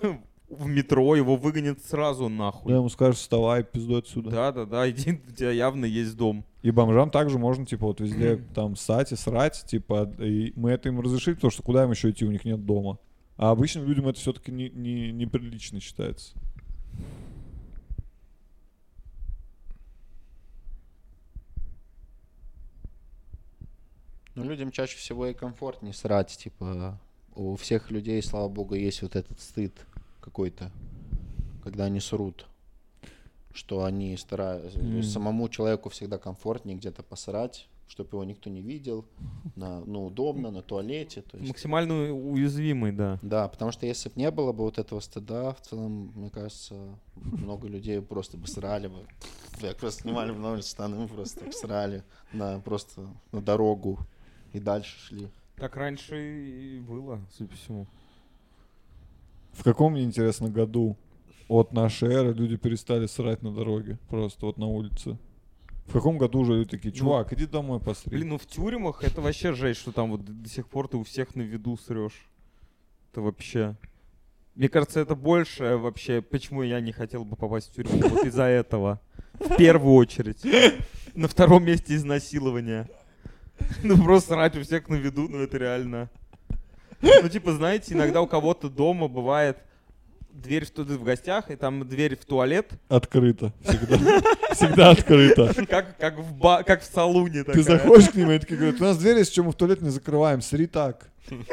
в 0.54 0.66
метро, 0.66 1.16
его 1.16 1.36
выгонят 1.36 1.82
сразу 1.84 2.28
нахуй. 2.28 2.70
Да, 2.70 2.78
ему 2.78 2.88
скажешь, 2.88 3.20
вставай, 3.20 3.62
пиздой 3.64 4.00
отсюда. 4.00 4.30
Да, 4.30 4.52
да, 4.52 4.64
да, 4.64 4.90
иди, 4.90 5.20
у 5.28 5.32
тебя 5.32 5.50
явно 5.50 5.84
есть 5.84 6.16
дом. 6.16 6.44
И 6.62 6.70
бомжам 6.70 7.10
также 7.10 7.38
можно, 7.38 7.66
типа, 7.66 7.86
вот 7.86 8.00
везде 8.00 8.36
там 8.54 8.76
ссать 8.76 9.12
и 9.12 9.16
срать, 9.16 9.64
типа, 9.66 10.12
и 10.18 10.52
мы 10.56 10.70
это 10.70 10.88
им 10.88 11.00
разрешили, 11.00 11.34
потому 11.34 11.50
что 11.50 11.62
куда 11.62 11.84
им 11.84 11.90
еще 11.90 12.10
идти, 12.10 12.24
у 12.24 12.30
них 12.30 12.44
нет 12.44 12.64
дома. 12.64 12.98
А 13.36 13.50
обычным 13.50 13.86
людям 13.86 14.08
это 14.08 14.18
все-таки 14.18 14.52
не, 14.52 14.70
не, 14.70 15.12
неприлично 15.12 15.80
считается. 15.80 16.34
Ну, 24.34 24.44
людям 24.44 24.70
чаще 24.70 24.96
всего 24.96 25.26
и 25.26 25.34
комфортнее 25.34 25.92
срать, 25.92 26.36
типа, 26.36 26.98
у 27.34 27.56
всех 27.56 27.90
людей, 27.90 28.22
слава 28.22 28.48
богу, 28.48 28.74
есть 28.74 29.02
вот 29.02 29.16
этот 29.16 29.40
стыд 29.40 29.74
какой-то, 30.24 30.70
когда 31.62 31.84
они 31.84 32.00
срут, 32.00 32.46
что 33.52 33.84
они 33.84 34.16
стараются, 34.16 34.78
Мгм. 34.78 35.02
самому 35.02 35.48
человеку 35.48 35.90
всегда 35.90 36.18
комфортнее 36.18 36.76
где-то 36.78 37.02
посрать, 37.02 37.68
чтобы 37.86 38.10
его 38.12 38.24
никто 38.24 38.48
не 38.48 38.62
видел, 38.62 39.04
на, 39.54 39.80
ну, 39.80 40.06
удобно, 40.06 40.50
на 40.50 40.62
туалете, 40.62 41.20
то 41.20 41.36
есть... 41.36 41.48
Максимально 41.50 42.12
уязвимый, 42.12 42.92
да. 42.92 43.18
Да, 43.20 43.46
потому 43.48 43.70
что 43.70 43.84
если 43.86 44.08
бы 44.08 44.14
не 44.16 44.30
было 44.30 44.52
бы 44.52 44.64
вот 44.64 44.78
этого 44.78 45.00
стыда, 45.00 45.52
в 45.52 45.60
целом, 45.60 46.10
мне 46.14 46.30
кажется, 46.30 46.74
много 47.14 47.68
людей 47.68 48.00
просто 48.00 48.38
бы 48.38 48.46
срали 48.46 48.88
бы. 48.88 49.06
Я 49.60 49.74
просто 49.74 50.02
снимали 50.02 50.32
бы 50.32 50.38
на 50.38 50.52
улице 50.52 50.70
штаны, 50.70 51.06
просто 51.06 51.40
так 51.40 51.52
срали 51.52 52.02
на 52.32 52.58
просто 52.60 53.06
на 53.30 53.42
дорогу 53.42 53.98
и 54.54 54.58
дальше 54.58 54.98
шли. 54.98 55.28
Так 55.56 55.76
раньше 55.76 56.16
и 56.16 56.80
было, 56.80 57.20
судя 57.36 57.50
по 57.50 57.56
всему. 57.56 57.86
В 59.56 59.62
каком, 59.62 59.92
мне 59.92 60.02
интересно, 60.02 60.50
году 60.50 60.96
от 61.48 61.72
нашей 61.72 62.12
эры 62.12 62.32
люди 62.32 62.56
перестали 62.56 63.06
срать 63.06 63.42
на 63.42 63.52
дороге? 63.52 63.98
Просто 64.08 64.46
вот 64.46 64.58
на 64.58 64.66
улице. 64.66 65.18
В 65.86 65.92
каком 65.92 66.18
году 66.18 66.40
уже 66.40 66.54
люди 66.54 66.70
такие, 66.70 66.92
чувак, 66.92 67.32
иди 67.32 67.46
домой 67.46 67.78
посри. 67.78 68.10
Блин, 68.10 68.30
ну 68.30 68.38
в 68.38 68.46
тюрьмах 68.46 69.04
это 69.04 69.20
вообще 69.20 69.52
жесть, 69.52 69.80
что 69.80 69.92
там 69.92 70.10
вот 70.12 70.24
до 70.24 70.48
сих 70.48 70.66
пор 70.66 70.88
ты 70.88 70.96
у 70.96 71.04
всех 71.04 71.34
на 71.34 71.42
виду 71.42 71.76
срешь. 71.76 72.28
Это 73.12 73.20
вообще... 73.20 73.76
Мне 74.54 74.68
кажется, 74.68 75.00
это 75.00 75.14
больше 75.16 75.76
вообще, 75.76 76.22
почему 76.22 76.62
я 76.62 76.80
не 76.80 76.92
хотел 76.92 77.24
бы 77.24 77.36
попасть 77.36 77.70
в 77.70 77.74
тюрьму. 77.74 78.00
Вот 78.08 78.24
из-за 78.24 78.44
этого. 78.44 79.00
В 79.34 79.56
первую 79.56 79.94
очередь. 79.94 80.42
На 81.14 81.28
втором 81.28 81.64
месте 81.64 81.96
изнасилования. 81.96 82.88
Ну 83.82 84.02
просто 84.02 84.34
срать 84.34 84.56
у 84.56 84.62
всех 84.62 84.88
на 84.88 84.94
виду, 84.94 85.28
ну 85.28 85.38
это 85.38 85.58
реально. 85.58 86.08
Ну 87.22 87.28
типа, 87.28 87.52
знаете, 87.52 87.94
иногда 87.94 88.20
у 88.20 88.26
кого-то 88.26 88.68
дома 88.68 89.08
бывает 89.08 89.58
дверь 90.32 90.64
в, 90.64 90.70
ту- 90.70 90.84
в 90.84 91.04
гостях, 91.04 91.50
и 91.50 91.56
там 91.56 91.86
дверь 91.88 92.16
в 92.16 92.24
туалет, 92.24 92.72
Открыто. 92.88 93.52
Всегда. 93.62 94.20
Всегда 94.52 94.90
открыто. 94.90 95.52
как, 95.68 95.96
как, 95.96 96.18
в, 96.18 96.34
ба- 96.36 96.62
как 96.64 96.82
в 96.82 96.84
салуне. 96.84 97.44
Ты 97.44 97.62
такая. 97.62 97.62
заходишь 97.62 98.08
к 98.10 98.14
ним, 98.14 98.30
и 98.32 98.38
такие 98.38 98.56
говорят, 98.58 98.80
у 98.80 98.84
нас 98.84 98.98
дверь 98.98 99.18
есть, 99.18 99.32
чем 99.32 99.46
мы 99.46 99.52
в 99.52 99.54
туалет 99.54 99.80
не 99.80 99.90
закрываем, 99.90 100.42
сри 100.42 100.66
так. 100.66 101.08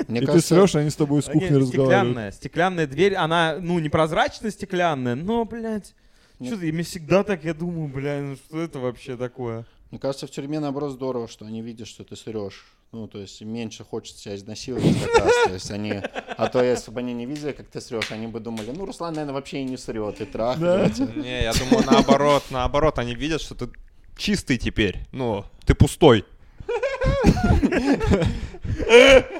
Мне 0.07 0.21
и 0.21 0.25
кажется, 0.25 0.55
ты 0.55 0.61
срешь, 0.61 0.75
они 0.75 0.89
с 0.89 0.95
тобой 0.95 1.21
с 1.21 1.29
А, 1.29 1.31
кухни 1.31 1.47
не, 1.47 1.57
разговаривают. 1.57 1.69
Стеклянная, 1.69 2.31
стеклянная 2.31 2.87
дверь, 2.87 3.15
она, 3.15 3.57
ну, 3.59 3.79
непрозрачно 3.79 4.51
стеклянная, 4.51 5.15
но, 5.15 5.45
блядь, 5.45 5.93
Нет. 6.39 6.53
что-то, 6.53 6.65
мне 6.65 6.83
всегда 6.83 7.23
так, 7.23 7.43
я 7.45 7.53
думаю, 7.53 7.87
блядь, 7.87 8.21
ну 8.21 8.35
что 8.35 8.59
это 8.61 8.79
вообще 8.79 9.15
такое? 9.15 9.65
мне 9.91 9.99
кажется, 9.99 10.25
в 10.25 10.31
тюрьме 10.31 10.59
наоборот 10.59 10.91
здорово, 10.93 11.27
что 11.27 11.45
они 11.45 11.61
видят, 11.61 11.87
что 11.87 12.03
ты 12.03 12.15
срешь. 12.15 12.65
Ну, 12.93 13.07
то 13.07 13.19
есть 13.19 13.41
меньше 13.41 13.85
хочется 13.85 14.23
тебя 14.23 14.35
изнасиловать 14.35 15.01
как 15.01 15.23
раз. 15.23 15.33
То 15.45 15.53
есть 15.53 15.71
они... 15.71 15.93
А 15.93 16.47
то 16.49 16.61
если 16.61 16.91
бы 16.91 16.99
они 16.99 17.13
не 17.13 17.25
видели, 17.25 17.53
как 17.53 17.67
ты 17.67 17.79
срешь, 17.79 18.11
они 18.11 18.27
бы 18.27 18.41
думали, 18.41 18.71
ну, 18.71 18.85
Руслан, 18.85 19.13
наверное, 19.13 19.33
вообще 19.33 19.61
и 19.61 19.63
не 19.63 19.77
срет, 19.77 20.19
и 20.19 20.25
трахает. 20.25 20.99
Не, 21.15 21.43
я 21.43 21.53
думаю, 21.53 21.85
наоборот, 21.85 22.43
наоборот, 22.49 22.99
они 22.99 23.15
видят, 23.15 23.39
что 23.39 23.55
ты 23.55 23.69
чистый 24.17 24.57
теперь. 24.57 25.05
Ну, 25.13 25.45
ты 25.65 25.73
пустой. 25.73 26.25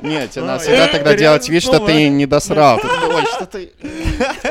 Нет, 0.01 0.31
тебе 0.31 0.45
надо 0.45 0.63
всегда 0.63 0.87
тогда 0.87 1.15
делать 1.15 1.47
вид, 1.49 1.63
что 1.63 1.79
ты 1.85 2.09
не 2.09 2.25
досрал. 2.25 2.79
Ой, 2.83 3.25
что 3.25 3.45
ты... 3.45 3.71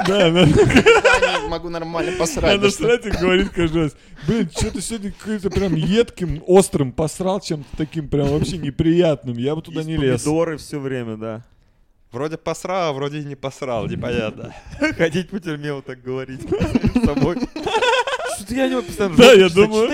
Да, 0.06 0.30
не 0.30 1.48
могу 1.48 1.68
нормально 1.68 2.12
посрать. 2.18 2.52
надо 2.56 2.62
Да 2.62 2.68
встать 2.70 3.06
и 3.06 3.10
говорить 3.10 3.50
каждый 3.50 3.84
раз. 3.84 3.92
Блин, 4.26 4.50
что 4.50 4.70
ты 4.70 4.80
сегодня 4.80 5.12
какой-то 5.12 5.50
прям 5.50 5.74
едким, 5.74 6.42
острым 6.46 6.92
посрал 6.92 7.40
чем-то 7.40 7.76
таким 7.76 8.08
прям 8.08 8.28
вообще 8.28 8.58
неприятным. 8.58 9.36
Я 9.36 9.54
бы 9.54 9.62
туда 9.62 9.82
не 9.82 9.96
лез. 9.96 10.22
помидоры 10.22 10.56
все 10.58 10.78
время, 10.78 11.16
да. 11.16 11.44
Вроде 12.12 12.36
посрал, 12.36 12.90
а 12.90 12.92
вроде 12.92 13.20
и 13.20 13.24
не 13.24 13.36
посрал, 13.36 13.86
непонятно. 13.86 14.52
Ходить 14.96 15.30
по 15.30 15.38
тюрьме 15.38 15.72
вот 15.72 15.86
так 15.86 16.02
говорить 16.02 16.40
с 16.42 17.04
собой. 17.04 17.36
Что-то 18.40 18.54
я 18.54 18.68
не 18.68 18.82
постоянно 18.82 19.16
Да, 19.16 19.32
я 19.32 19.48
думаю- 19.54 19.88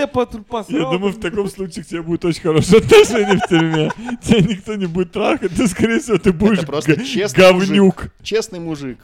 я 0.69 0.79
думаю, 0.93 1.13
в 1.13 1.21
таком 1.21 1.49
случае 1.51 1.85
к 1.85 1.89
тебе 1.89 2.03
будет 2.03 2.25
очень 2.25 2.41
хорошее 2.43 2.79
отношение 2.83 3.39
в 3.39 3.49
тюрьме. 3.49 3.91
Тебя 4.23 4.41
никто 4.41 4.75
не 4.77 4.87
будет 4.87 5.13
трахать, 5.13 5.55
ты, 5.55 5.67
скорее 5.67 5.99
всего, 6.01 6.19
ты 6.19 6.33
будешь 6.33 6.65
просто 6.67 6.97
говнюк. 7.35 8.09
Честный 8.23 8.61
мужик. 8.61 8.99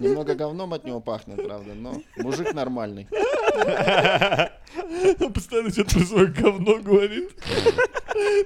Немного 0.00 0.34
говном 0.34 0.72
от 0.74 0.84
него 0.84 1.00
пахнет, 1.00 1.44
правда, 1.44 1.72
но 1.74 2.02
мужик 2.18 2.52
нормальный. 2.54 3.06
Он 5.20 5.32
постоянно 5.32 5.70
что-то 5.70 5.94
про 5.96 6.04
свое 6.04 6.26
говно 6.26 6.78
говорит. 6.78 7.30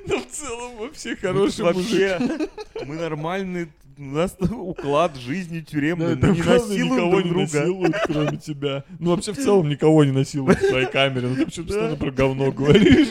Но 0.06 0.18
в 0.20 0.26
целом 0.30 0.76
вообще 0.78 1.16
хороший 1.16 1.64
мужик. 1.72 2.18
вообще, 2.20 2.48
мы 2.84 2.94
нормальный, 2.96 3.68
у 3.98 4.02
нас 4.02 4.36
уклад 4.51 5.16
жизни 5.16 5.60
Да, 5.60 5.64
тюремный, 5.66 6.16
там 6.16 6.31
мы 6.31 6.36
не 6.36 6.43
насилуем 6.43 6.93
никого 6.94 7.10
друг 7.12 7.24
не 7.24 7.31
друга. 7.31 7.43
насилуют, 7.59 7.97
кроме 8.06 8.36
тебя. 8.36 8.85
Ну, 8.98 9.10
вообще, 9.10 9.32
в 9.32 9.36
целом, 9.36 9.68
никого 9.68 10.05
не 10.05 10.12
насилуют 10.12 10.59
в 10.60 10.68
своей 10.68 10.86
камере. 10.86 11.28
Ну, 11.28 11.36
ты 11.36 11.44
почему 11.47 11.66
постоянно 11.66 11.97
про 11.97 12.10
говно 12.10 12.52
говоришь? 12.52 13.09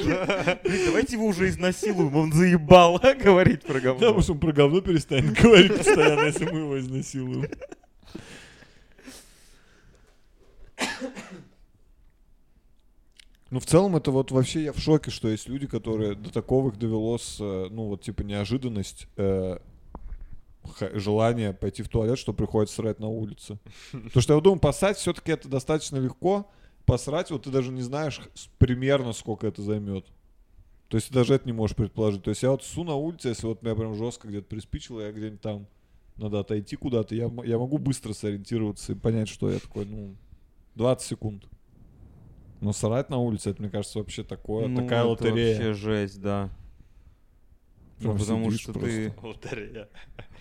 Блин, 0.64 0.82
давайте 0.86 1.16
его 1.16 1.26
уже 1.28 1.50
изнасилуем, 1.50 2.16
он 2.16 2.32
заебал 2.32 3.00
говорить 3.24 3.64
про 3.64 3.74
Да, 3.76 3.80
говно. 3.80 4.00
потому 4.00 4.22
что 4.22 4.34
он 4.34 4.40
про 4.40 4.52
говно 4.52 4.82
перестанет 4.82 5.34
говорить 5.34 5.76
постоянно, 5.78 6.26
если 6.26 6.46
мы 6.46 6.60
его 6.60 6.80
изнасилуем. 6.80 7.50
Ну, 13.52 13.60
в 13.60 13.66
целом, 13.66 13.96
это 13.96 14.12
вот 14.12 14.32
вообще 14.32 14.64
я 14.64 14.74
в 14.74 14.80
шоке, 14.80 15.12
что 15.12 15.28
есть 15.30 15.48
люди, 15.48 15.68
которые 15.68 16.16
до 16.16 16.32
такого 16.32 16.70
их 16.70 16.78
довело 16.80 17.18
с, 17.18 17.38
э, 17.40 17.68
ну, 17.70 17.86
вот, 17.86 18.02
типа, 18.02 18.24
неожиданность, 18.24 19.08
э, 19.18 19.60
желание 20.94 21.54
пойти 21.54 21.84
в 21.84 21.90
туалет, 21.90 22.18
что 22.18 22.34
приходится 22.34 22.76
срать 22.78 23.00
на 23.00 23.08
улице. 23.08 23.60
Потому 23.92 24.22
что 24.22 24.34
я 24.36 24.42
думаю, 24.42 24.60
посрать 24.60 24.98
все-таки 24.98 25.32
это 25.32 25.48
достаточно 25.48 25.98
легко. 25.98 26.50
Посрать, 26.86 27.32
вот 27.32 27.44
ты 27.44 27.50
даже 27.50 27.72
не 27.72 27.82
знаешь 27.82 28.22
примерно, 28.60 29.14
сколько 29.14 29.48
это 29.48 29.62
займет. 29.62 30.06
То 30.88 30.98
есть 30.98 31.08
ты 31.08 31.14
даже 31.16 31.34
это 31.34 31.48
не 31.48 31.54
можешь 31.54 31.76
предположить. 31.76 32.22
То 32.24 32.30
есть 32.30 32.44
я 32.44 32.52
вот 32.52 32.64
су 32.64 32.84
на 32.84 32.96
улице, 32.96 33.30
если 33.30 33.48
вот 33.48 33.64
меня 33.64 33.76
прям 33.76 33.96
жестко 33.96 34.28
где-то 34.28 34.48
приспичило, 34.48 35.02
я 35.02 35.12
где-нибудь 35.12 35.42
там 35.42 35.68
надо 36.16 36.40
отойти 36.40 36.76
куда-то, 36.76 37.16
я, 37.16 37.30
я 37.44 37.58
могу 37.58 37.78
быстро 37.78 38.14
сориентироваться 38.14 38.94
и 38.94 38.96
понять, 38.96 39.28
что 39.28 39.50
я 39.52 39.60
такой, 39.60 39.86
ну, 39.86 40.16
20 40.76 41.06
секунд. 41.08 41.44
Но 42.62 42.72
срать 42.72 43.10
на 43.10 43.18
улице, 43.18 43.50
это, 43.50 43.62
мне 43.62 43.70
кажется, 43.72 44.00
вообще 44.00 44.24
такое, 44.24 44.68
Ну, 44.68 44.84
такая 44.84 45.02
это 45.02 45.10
лотерея. 45.10 45.56
вообще 45.56 45.74
жесть, 45.74 46.22
да. 46.22 46.50
Ну, 48.00 48.10
Прям 48.10 48.18
потому 48.18 48.52
что 48.52 48.74
просто. 48.74 48.90
ты... 48.90 49.14
Лотерея. 49.22 49.90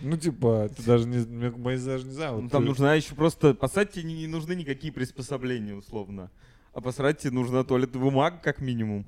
Ну, 0.00 0.16
типа, 0.16 0.68
ты 0.76 0.82
даже 0.82 1.06
не, 1.06 1.50
мы 1.50 1.78
даже 1.78 2.04
не 2.04 2.12
знаю. 2.12 2.36
Ну, 2.36 2.42
вот 2.42 2.50
там 2.52 2.62
ты- 2.62 2.68
нужна 2.68 2.94
еще 2.94 3.14
просто... 3.14 3.54
Посрать 3.54 3.92
тебе 3.92 4.04
не, 4.04 4.14
не 4.14 4.26
нужны 4.26 4.54
никакие 4.54 4.92
приспособления, 4.92 5.74
условно. 5.74 6.30
А 6.72 6.80
посрать 6.80 7.18
тебе 7.18 7.32
нужна 7.32 7.62
туалетная 7.62 8.02
бумага, 8.02 8.38
как 8.42 8.60
минимум. 8.60 9.06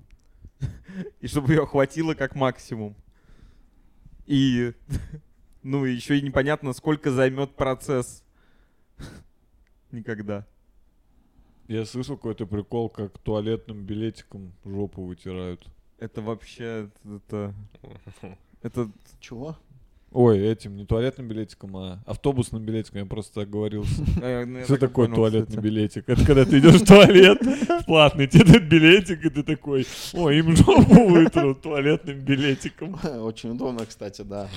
И 1.21 1.27
чтобы 1.27 1.53
ее 1.53 1.67
хватило 1.67 2.15
как 2.15 2.35
максимум. 2.35 2.95
И... 4.27 4.73
Ну, 5.69 5.85
еще 5.85 6.17
и 6.17 6.23
непонятно, 6.23 6.73
сколько 6.73 7.11
займет 7.11 7.57
процесс. 7.57 8.23
Никогда. 9.91 10.47
Я 11.67 11.85
слышал 11.85 12.17
какой-то 12.17 12.47
прикол, 12.47 12.89
как 12.89 13.19
туалетным 13.19 13.83
билетиком 13.85 14.53
жопу 14.65 15.03
вытирают. 15.03 15.67
Это 15.99 16.21
вообще... 16.21 16.91
Это... 17.05 17.55
Это... 18.63 18.91
Чего? 19.21 19.57
Ой, 20.13 20.39
этим, 20.39 20.77
не 20.77 20.87
туалетным 20.87 21.29
билетиком, 21.29 21.77
а 21.77 21.99
автобусным 22.07 22.65
билетиком, 22.65 23.01
я 23.01 23.07
просто 23.07 23.43
оговорился. 23.43 24.03
э, 24.23 24.45
ну, 24.47 24.59
я 24.59 24.65
Что 24.65 24.75
так 24.75 24.89
такое 24.89 25.09
туалетный 25.09 25.61
билетик? 25.61 26.09
Это 26.09 26.25
когда 26.25 26.45
ты 26.45 26.59
идешь 26.59 26.81
в 26.81 26.87
туалет, 26.87 27.39
платный, 27.87 28.27
тебе 28.27 28.45
дают 28.45 28.65
билетик, 28.65 29.25
и 29.25 29.29
ты 29.29 29.43
такой, 29.43 29.87
ой, 30.15 30.39
им 30.39 30.57
жопу 30.57 31.09
вытрут 31.09 31.61
туалетным 31.61 32.21
билетиком. 32.21 32.99
Очень 33.21 33.51
удобно, 33.51 33.85
кстати, 33.85 34.23
да. 34.23 34.49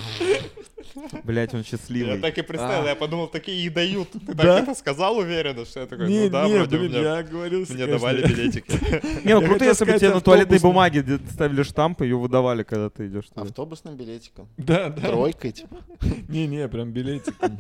Блять, 1.24 1.54
он 1.54 1.62
Я 1.62 1.66
счастливый. 1.66 2.20
так 2.20 2.38
и 2.38 2.42
представил, 2.42 2.88
я 2.88 2.96
подумал, 2.96 3.28
такие 3.28 3.66
и 3.66 3.70
дают. 3.70 4.10
Ты 4.12 4.20
Да? 4.34 4.44
так 4.44 4.64
это 4.64 4.76
сказал 4.76 5.18
уверенно, 5.18 5.66
что 5.66 5.82
я 5.82 5.88
такой, 5.88 6.08
ну 6.08 6.30
да, 6.30 6.48
вроде 6.48 6.78
мне, 6.78 7.00
я 7.00 7.88
давали 7.88 8.28
билетики. 8.28 8.72
Не, 9.26 9.34
ну 9.34 9.42
Я 9.42 9.48
круто, 9.48 9.66
если 9.66 9.86
бы 9.86 9.94
тебе 9.94 10.14
на 10.14 10.22
туалетной 10.22 10.60
бумаге 10.60 11.20
ставили 11.32 11.64
штамп, 11.64 12.02
и 12.02 12.06
ее 12.06 12.18
выдавали, 12.18 12.64
когда 12.64 12.90
ты 12.90 13.08
идешь. 13.08 13.26
Автобусным 13.36 13.96
билетиком. 13.98 14.48
Да, 14.58 14.90
да. 14.90 15.08
Тройка. 15.10 15.39
Билетикой, 15.40 15.52
типа. 15.52 15.78
Не-не, 16.28 16.68
прям 16.68 16.92
билетиком. 16.92 17.60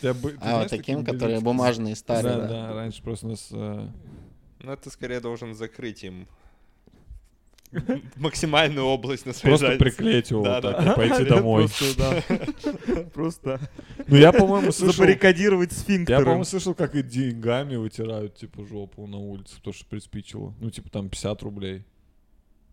Ты 0.00 0.14
А, 0.40 0.68
таким, 0.68 1.04
которые 1.04 1.40
бумажные, 1.40 1.94
Да, 1.94 1.98
старые, 1.98 2.36
да. 2.36 2.48
да, 2.48 2.74
раньше 2.74 3.02
просто 3.02 3.26
у 3.26 3.30
нас... 3.30 3.48
э, 3.52 3.88
Ну, 4.60 4.72
это 4.72 4.90
скорее 4.90 5.20
должен 5.20 5.54
закрыть 5.54 6.04
им 6.04 6.26
максимальную 8.16 8.84
область 8.84 9.24
на 9.24 9.32
своей 9.32 9.52
Просто 9.52 9.66
заднице. 9.68 9.84
приклеить 9.96 10.30
его 10.30 10.44
Да, 10.44 10.54
вот 10.56 10.62
да. 10.62 10.72
так 10.72 10.92
и 10.92 10.96
пойти 11.08 11.24
домой. 11.24 11.68
Просто, 13.14 13.58
да. 13.58 14.04
Ну, 14.06 14.16
я, 14.16 14.30
по-моему, 14.32 14.72
слышал... 14.72 14.92
забаррикадировать 14.94 15.72
Я, 15.72 15.78
сфинктеры. 15.78 16.22
по-моему, 16.22 16.44
слышал, 16.44 16.74
как 16.74 16.94
и 16.94 17.02
деньгами 17.02 17.76
вытирают, 17.76 18.34
типа, 18.36 18.66
жопу 18.66 19.06
на 19.06 19.16
улице, 19.16 19.56
потому 19.56 19.72
что 19.72 19.86
приспичило. 19.86 20.54
Ну, 20.60 20.70
типа, 20.70 20.90
там 20.90 21.08
50 21.08 21.42
рублей. 21.42 21.84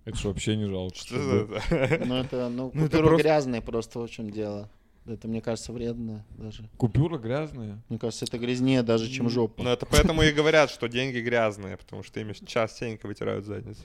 Это 0.10 0.18
ж 0.18 0.26
вообще 0.26 0.56
не 0.56 0.66
жалко. 0.68 0.96
Что 0.96 1.16
это? 1.16 2.06
Ну, 2.06 2.16
это, 2.16 2.50
ну, 2.50 2.72
Ну, 2.74 2.84
купюры 2.84 3.08
просто- 3.08 3.24
грязные 3.24 3.62
просто, 3.62 4.00
в 4.00 4.10
чем 4.10 4.30
дело. 4.30 4.70
Это, 5.06 5.28
мне 5.28 5.42
кажется, 5.42 5.72
вредно 5.74 6.24
даже. 6.38 6.70
Купюра 6.78 7.18
грязная. 7.18 7.82
Мне 7.90 7.98
кажется, 7.98 8.26
это 8.26 8.38
грязнее 8.38 8.84
даже, 8.84 9.10
чем 9.10 9.30
жопа. 9.30 9.64
Ну, 9.64 9.70
это 9.70 9.86
поэтому 9.86 10.22
и 10.22 10.32
говорят, 10.32 10.70
что 10.70 10.88
деньги 10.88 11.20
грязные, 11.20 11.78
потому 11.78 12.04
что 12.04 12.20
ими 12.20 12.34
частенько 12.46 13.08
вытирают 13.08 13.46
задницу. 13.46 13.82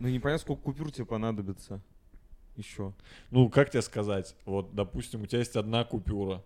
Ну, 0.00 0.08
непонятно, 0.08 0.42
сколько 0.42 0.62
купюр 0.62 0.92
тебе 0.92 1.06
понадобится. 1.06 1.80
Еще. 2.56 2.92
Ну, 3.30 3.48
как 3.48 3.70
тебе 3.70 3.82
сказать? 3.82 4.36
Вот, 4.44 4.74
допустим, 4.74 5.22
у 5.22 5.26
тебя 5.26 5.40
есть 5.40 5.56
одна 5.56 5.82
купюра. 5.84 6.42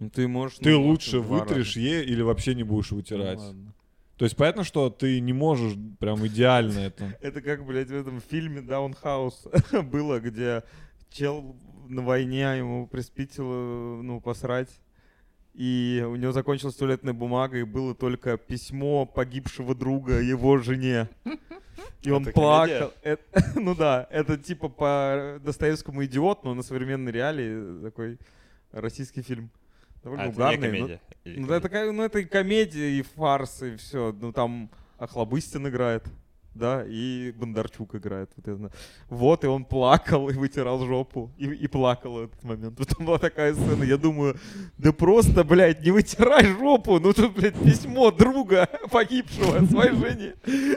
Ну, 0.00 0.10
ты 0.10 0.26
можешь... 0.26 0.58
Ты 0.58 0.70
ну, 0.70 0.82
лучше 0.82 1.20
вытрешь 1.20 1.76
раза. 1.76 1.80
ей 1.80 2.04
или 2.04 2.22
вообще 2.22 2.54
не 2.54 2.64
будешь 2.64 2.90
Ну, 2.90 2.96
вытирать? 2.96 3.38
ладно. 3.38 3.72
То 4.16 4.24
есть 4.24 4.36
понятно, 4.36 4.64
что 4.64 4.88
ты 4.88 5.20
не 5.20 5.32
можешь 5.32 5.74
прям 5.98 6.26
идеально 6.26 6.78
это. 6.78 7.16
Это 7.20 7.42
как, 7.42 7.64
блядь, 7.66 7.88
в 7.88 7.94
этом 7.94 8.20
фильме 8.20 8.62
Даунхаус 8.62 9.46
было, 9.84 10.20
где 10.20 10.62
чел 11.10 11.56
на 11.88 12.02
войне, 12.02 12.58
ему 12.58 12.86
приспичило, 12.86 14.00
ну, 14.02 14.20
посрать. 14.20 14.70
И 15.54 16.04
у 16.06 16.16
него 16.16 16.32
закончилась 16.32 16.74
туалетная 16.76 17.14
бумага, 17.14 17.58
и 17.58 17.62
было 17.62 17.94
только 17.94 18.36
письмо 18.36 19.06
погибшего 19.06 19.74
друга 19.74 20.20
его 20.20 20.58
жене. 20.58 21.08
И 22.02 22.10
он 22.10 22.22
Это 22.22 22.32
плакал. 22.32 22.92
Это- 23.02 23.22
ну 23.60 23.74
да, 23.74 24.06
это 24.10 24.36
типа 24.36 24.68
по 24.68 25.40
Достоевскому 25.42 26.04
идиот, 26.04 26.44
но 26.44 26.54
на 26.54 26.62
современной 26.62 27.10
реалии 27.12 27.82
такой 27.82 28.18
российский 28.72 29.22
фильм. 29.22 29.50
Довольно 30.06 30.22
А, 30.22 30.28
это 30.28 30.36
не 30.36 30.36
угарный. 30.36 30.68
комедия? 30.68 31.00
Или 31.24 31.40
ну, 31.40 31.52
это, 31.52 31.92
ну, 31.92 32.02
это 32.04 32.18
и 32.20 32.24
комедия, 32.24 32.90
и 32.90 33.02
фарс, 33.02 33.62
и 33.64 33.74
все. 33.74 34.12
Ну, 34.20 34.32
там 34.32 34.70
Охлобыстин 34.98 35.66
играет, 35.66 36.04
да, 36.56 36.84
и 36.86 37.32
Бондарчук 37.32 37.94
играет. 37.94 38.30
Вот, 38.36 38.48
это. 38.48 38.70
вот 39.08 39.44
и 39.44 39.46
он 39.46 39.64
плакал 39.64 40.28
и 40.28 40.34
вытирал 40.34 40.84
жопу. 40.86 41.30
И, 41.38 41.46
и 41.46 41.66
плакал 41.66 42.14
в 42.14 42.22
этот 42.24 42.42
момент. 42.44 42.78
Вот 42.86 42.88
там 42.88 43.06
была 43.06 43.18
такая 43.18 43.54
сцена. 43.54 43.84
Я 43.84 43.96
думаю, 43.96 44.36
да 44.78 44.92
просто, 44.92 45.44
блядь, 45.44 45.82
не 45.84 45.90
вытирай 45.90 46.46
жопу. 46.46 46.98
Ну, 47.00 47.12
тут, 47.12 47.34
блядь, 47.34 47.54
письмо 47.54 48.10
друга 48.10 48.68
погибшего 48.90 49.64
своей 49.66 49.94
жене. 49.96 50.34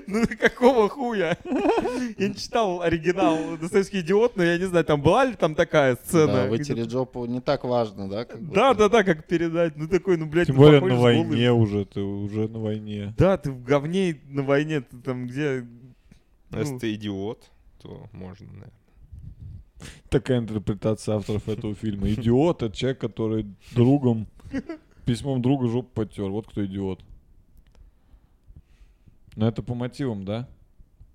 Ну, 0.08 0.26
какого 0.40 0.90
хуя? 0.90 1.38
Я 2.18 2.28
не 2.28 2.36
читал 2.36 2.82
оригинал 2.82 3.58
«Достоевский 3.60 4.02
идиот», 4.02 4.36
но 4.36 4.44
я 4.44 4.58
не 4.58 4.66
знаю, 4.66 4.86
там 4.86 5.02
была 5.02 5.26
ли 5.26 5.36
там 5.36 5.56
такая 5.56 5.96
сцена. 5.96 6.34
Да, 6.34 6.46
вытереть 6.48 6.90
жопу 6.92 7.26
не 7.26 7.42
так 7.42 7.64
важно, 7.64 8.10
да? 8.10 8.26
как 8.26 8.40
Да, 8.52 8.74
будто? 8.74 8.90
да, 8.90 8.90
да, 8.90 9.04
как 9.04 9.26
передать. 9.28 9.78
Ну, 9.78 9.88
такой, 9.88 10.18
ну, 10.18 10.26
блядь, 10.26 10.48
Тем 10.48 10.56
более 10.56 10.82
на 10.82 10.96
войне 10.96 11.52
уже, 11.52 11.86
ты 11.86 12.02
уже 12.02 12.48
на 12.48 12.60
войне. 12.60 13.14
Да, 13.18 13.38
ты 13.38 13.52
в 13.52 13.64
говне 13.64 14.20
на 14.28 14.44
войне, 14.44 14.82
ты 14.82 14.98
там 14.98 15.28
где... 15.28 15.66
Ну, 16.50 16.60
Если 16.60 16.74
ну, 16.74 16.80
ты 16.80 16.96
идиот, 16.96 17.50
то 17.82 18.08
можно, 18.12 18.48
наверное. 18.48 18.74
Такая 20.10 20.40
интерпретация 20.40 21.16
авторов 21.16 21.48
этого 21.48 21.76
фильма. 21.76 22.10
Идиот— 22.10 22.64
это 22.64 22.76
человек, 22.76 23.00
который 23.00 23.46
другом, 23.74 24.28
письмом 25.06 25.42
друга 25.42 25.68
жопу 25.68 25.90
потер. 25.94 26.30
Вот 26.30 26.48
кто 26.48 26.66
идиот. 26.66 27.04
Но 29.36 29.48
это 29.48 29.64
по 29.64 29.74
мотивам, 29.74 30.26
да? 30.26 30.50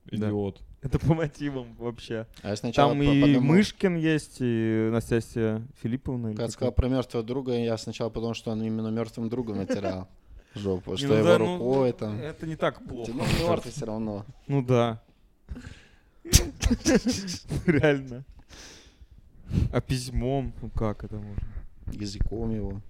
Да. 0.06 0.28
Идиот. 0.28 0.62
Это 0.82 0.98
по 0.98 1.15
мотивам 1.15 1.74
вообще. 1.78 2.27
А 2.43 2.51
я 2.51 2.56
сначала 2.56 2.90
Там 2.93 2.98
по- 2.98 3.11
и 3.11 3.20
подумал- 3.23 3.43
Мышкин 3.43 3.97
есть, 3.97 4.36
и 4.40 4.90
Настасья 4.93 5.66
Филипповна. 5.82 6.28
или 6.28 6.35
Когда 6.35 6.44
как 6.44 6.52
сказал 6.52 6.73
про 6.73 6.89
мертвого 6.89 7.24
друга, 7.24 7.52
я 7.56 7.77
сначала 7.78 8.11
подумал, 8.11 8.35
что 8.35 8.51
он 8.51 8.62
именно 8.62 8.89
мертвым 8.89 9.31
другом 9.31 9.56
натирал 9.56 10.09
жопу, 10.55 10.97
что 10.97 11.09
ну 11.09 11.15
его 11.15 11.24
да, 11.24 11.39
ну, 11.39 11.56
рукой 11.56 11.93
там. 11.93 12.19
Это 12.19 12.47
не 12.47 12.56
так 12.56 12.86
плохо. 12.86 13.11
Ну, 13.12 13.24
мертвый 13.48 13.73
все 13.73 13.86
равно. 13.86 14.27
Ну 14.47 14.62
да. 14.62 15.02
Реально. 17.66 18.24
А 19.72 19.80
письмом, 19.80 20.52
ну 20.62 20.70
как 20.70 21.05
это 21.05 21.16
можно? 21.16 21.46
Языком 21.92 22.51
его. 22.55 22.80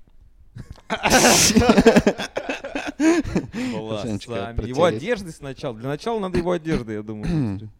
Волосами. 3.72 4.66
Его 4.66 4.84
одежды 4.84 5.32
сначала. 5.32 5.76
Для 5.76 5.88
начала 5.88 6.20
надо 6.20 6.38
его 6.38 6.52
одежды, 6.52 6.92
я 6.94 7.02
думаю. 7.02 7.70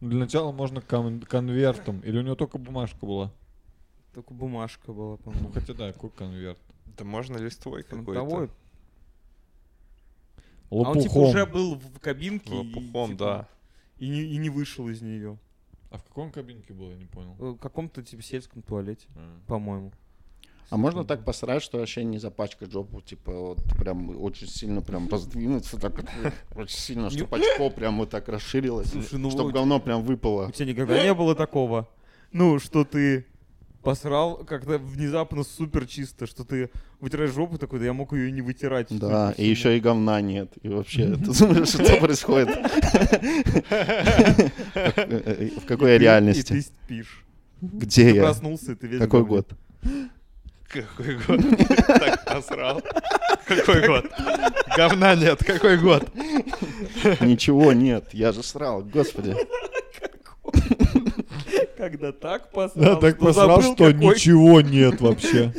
Ну, 0.00 0.08
Для 0.08 0.18
начала 0.20 0.52
можно 0.52 0.80
кон- 0.80 1.20
конвертом. 1.20 2.00
Или 2.00 2.18
у 2.18 2.22
него 2.22 2.34
только 2.34 2.58
бумажка 2.58 3.04
была? 3.04 3.32
Только 4.14 4.32
бумажка 4.32 4.92
была, 4.92 5.12
Ну, 5.12 5.18
по-моему. 5.18 5.52
хотя 5.52 5.74
да, 5.74 5.92
какой 5.92 6.10
конверт? 6.10 6.58
Да 6.96 7.04
можно 7.04 7.36
листвой 7.36 7.82
Фронтовой. 7.82 8.16
какой-то. 8.16 8.52
А 10.70 10.74
он 10.74 11.00
типа 11.00 11.12
Лопухом. 11.12 11.22
уже 11.30 11.46
был 11.46 11.74
в 11.74 11.98
кабинке. 12.00 12.50
и, 12.54 12.56
Лопухом, 12.56 13.10
типа, 13.10 13.18
да. 13.18 13.48
И 14.00 14.08
не, 14.08 14.22
и 14.22 14.36
не 14.38 14.50
вышел 14.50 14.88
из 14.88 15.00
нее. 15.02 15.38
А 15.90 15.98
в 15.98 16.02
каком 16.04 16.32
кабинке 16.32 16.72
было, 16.72 16.90
я 16.90 16.96
не 16.96 17.04
понял. 17.06 17.34
В 17.38 17.56
каком-то 17.58 18.02
типа 18.02 18.22
сельском 18.22 18.62
туалете, 18.62 19.06
А. 19.16 19.38
по-моему. 19.46 19.92
А 20.70 20.76
можно 20.76 21.04
так 21.04 21.24
посрать, 21.24 21.62
что 21.62 21.78
вообще 21.78 22.04
не 22.04 22.18
запачкать 22.18 22.70
жопу, 22.70 23.00
типа 23.00 23.32
вот 23.32 23.58
прям 23.76 24.16
очень 24.22 24.46
сильно 24.46 24.82
прям 24.82 25.08
раздвинуться, 25.08 25.80
так 25.80 25.96
вот, 25.96 26.32
очень 26.54 26.78
сильно, 26.78 27.10
чтобы 27.10 27.36
очко 27.38 27.70
прям 27.70 27.98
вот 27.98 28.10
так 28.10 28.28
расширилось, 28.28 28.90
Слушай, 28.90 29.18
ну 29.18 29.30
чтобы 29.32 29.50
говно 29.50 29.80
прям 29.80 30.00
У 30.00 30.02
выпало. 30.04 30.52
тебя 30.52 30.66
никогда 30.66 31.02
не 31.02 31.12
было 31.12 31.34
такого? 31.34 31.88
Ну, 32.30 32.60
что 32.60 32.84
ты 32.84 33.26
посрал 33.82 34.36
как-то 34.44 34.78
внезапно 34.78 35.42
супер 35.44 35.86
чисто, 35.86 36.26
что 36.26 36.44
ты 36.44 36.70
вытираешь 37.00 37.32
жопу 37.32 37.56
такой, 37.58 37.78
да 37.78 37.86
я 37.86 37.92
мог 37.92 38.12
ее 38.12 38.28
и 38.28 38.32
не 38.32 38.42
вытирать. 38.42 38.88
Да, 38.90 39.32
и 39.36 39.46
еще 39.48 39.76
и 39.76 39.80
говна 39.80 40.20
нет. 40.20 40.52
И 40.62 40.68
вообще, 40.68 41.16
ты 41.16 41.38
думаешь, 41.38 41.68
что 41.68 41.96
происходит? 41.96 42.48
В 45.56 45.66
какой 45.66 45.94
И 45.96 45.96
ты- 45.96 45.96
И 45.96 45.98
ты 45.98 46.04
реальности? 46.04 46.60
спишь. 46.60 47.24
Где 47.62 48.10
Ты 48.10 48.16
я? 48.16 48.22
проснулся, 48.22 48.72
и 48.72 48.74
ты 48.74 48.86
весь 48.86 49.00
Какой 49.00 49.24
год? 49.24 49.50
Какой 50.68 51.16
год? 51.26 51.40
Так 51.86 52.24
посрал. 52.24 52.82
Какой 53.46 53.86
год? 53.86 54.06
Говна 54.76 55.14
нет, 55.14 55.42
какой 55.44 55.76
год? 55.78 56.08
Ничего 57.20 57.72
нет, 57.72 58.08
я 58.12 58.32
же 58.32 58.42
срал, 58.42 58.82
господи. 58.82 59.34
Когда 61.76 62.12
так 62.12 62.50
посрал, 62.50 62.84
Да, 62.84 62.96
так 62.96 63.16
что 63.16 63.24
посрал, 63.26 63.62
забыл, 63.62 63.74
что 63.74 63.92
какой- 63.92 64.14
ничего 64.14 64.60
нет 64.60 65.00
вообще. 65.00 65.52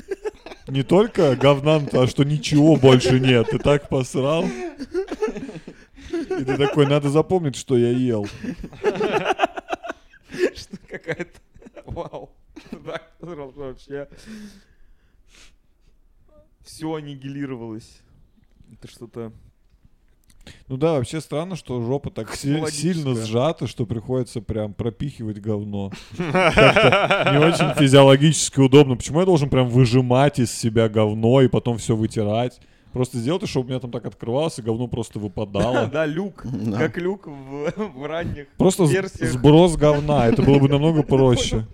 Не 0.68 0.84
только 0.84 1.36
говна, 1.36 1.82
а 1.92 2.08
что 2.08 2.24
ничего 2.24 2.76
больше 2.76 3.20
нет. 3.20 3.48
Ты 3.50 3.58
так 3.60 3.90
посрал. 3.90 4.46
И 4.46 6.44
ты 6.46 6.58
такой, 6.58 6.88
надо 6.88 7.10
запомнить, 7.10 7.56
что 7.56 7.78
я 7.78 7.90
ел. 7.90 8.28
Что 10.56 10.78
какая-то... 10.88 11.40
Вау. 11.86 12.32
Так 12.86 13.18
посрал, 13.20 13.52
что 13.52 13.62
вообще... 13.62 14.08
Все 16.62 16.94
аннигилировалось. 16.94 18.02
Это 18.72 18.88
что-то... 18.88 19.34
Ну 20.68 20.78
да, 20.78 20.94
вообще 20.94 21.22
странно, 21.22 21.56
что 21.56 21.82
жопа 21.82 22.10
так 22.10 22.34
си- 22.36 22.64
сильно 22.72 23.16
сжата, 23.16 23.68
что 23.68 23.86
приходится 23.86 24.42
прям 24.42 24.74
пропихивать 24.74 25.40
говно. 25.40 25.92
Не 26.18 27.38
очень 27.40 27.74
физиологически 27.76 28.60
удобно. 28.60 28.96
Почему 28.96 29.20
я 29.20 29.26
должен 29.26 29.50
прям 29.50 29.68
выжимать 29.70 30.40
из 30.40 30.52
себя 30.52 30.90
говно 30.90 31.42
и 31.42 31.48
потом 31.48 31.78
все 31.78 31.96
вытирать? 31.96 32.60
Просто 32.94 33.20
сделайте, 33.20 33.46
чтобы 33.48 33.68
у 33.68 33.70
меня 33.70 33.80
там 33.80 33.90
так 33.90 34.06
открывалось, 34.06 34.60
и 34.60 34.62
говно 34.62 34.88
просто 34.88 35.18
выпадало. 35.20 35.86
Да, 35.92 36.06
люк. 36.06 36.46
Как 36.78 36.98
люк 36.98 37.28
в, 37.28 37.72
ранних 38.06 38.48
Просто 38.58 38.86
сброс 38.86 39.78
говна, 39.78 40.28
это 40.28 40.42
было 40.42 40.60
бы 40.60 40.68
намного 40.68 41.04
проще. 41.04 41.66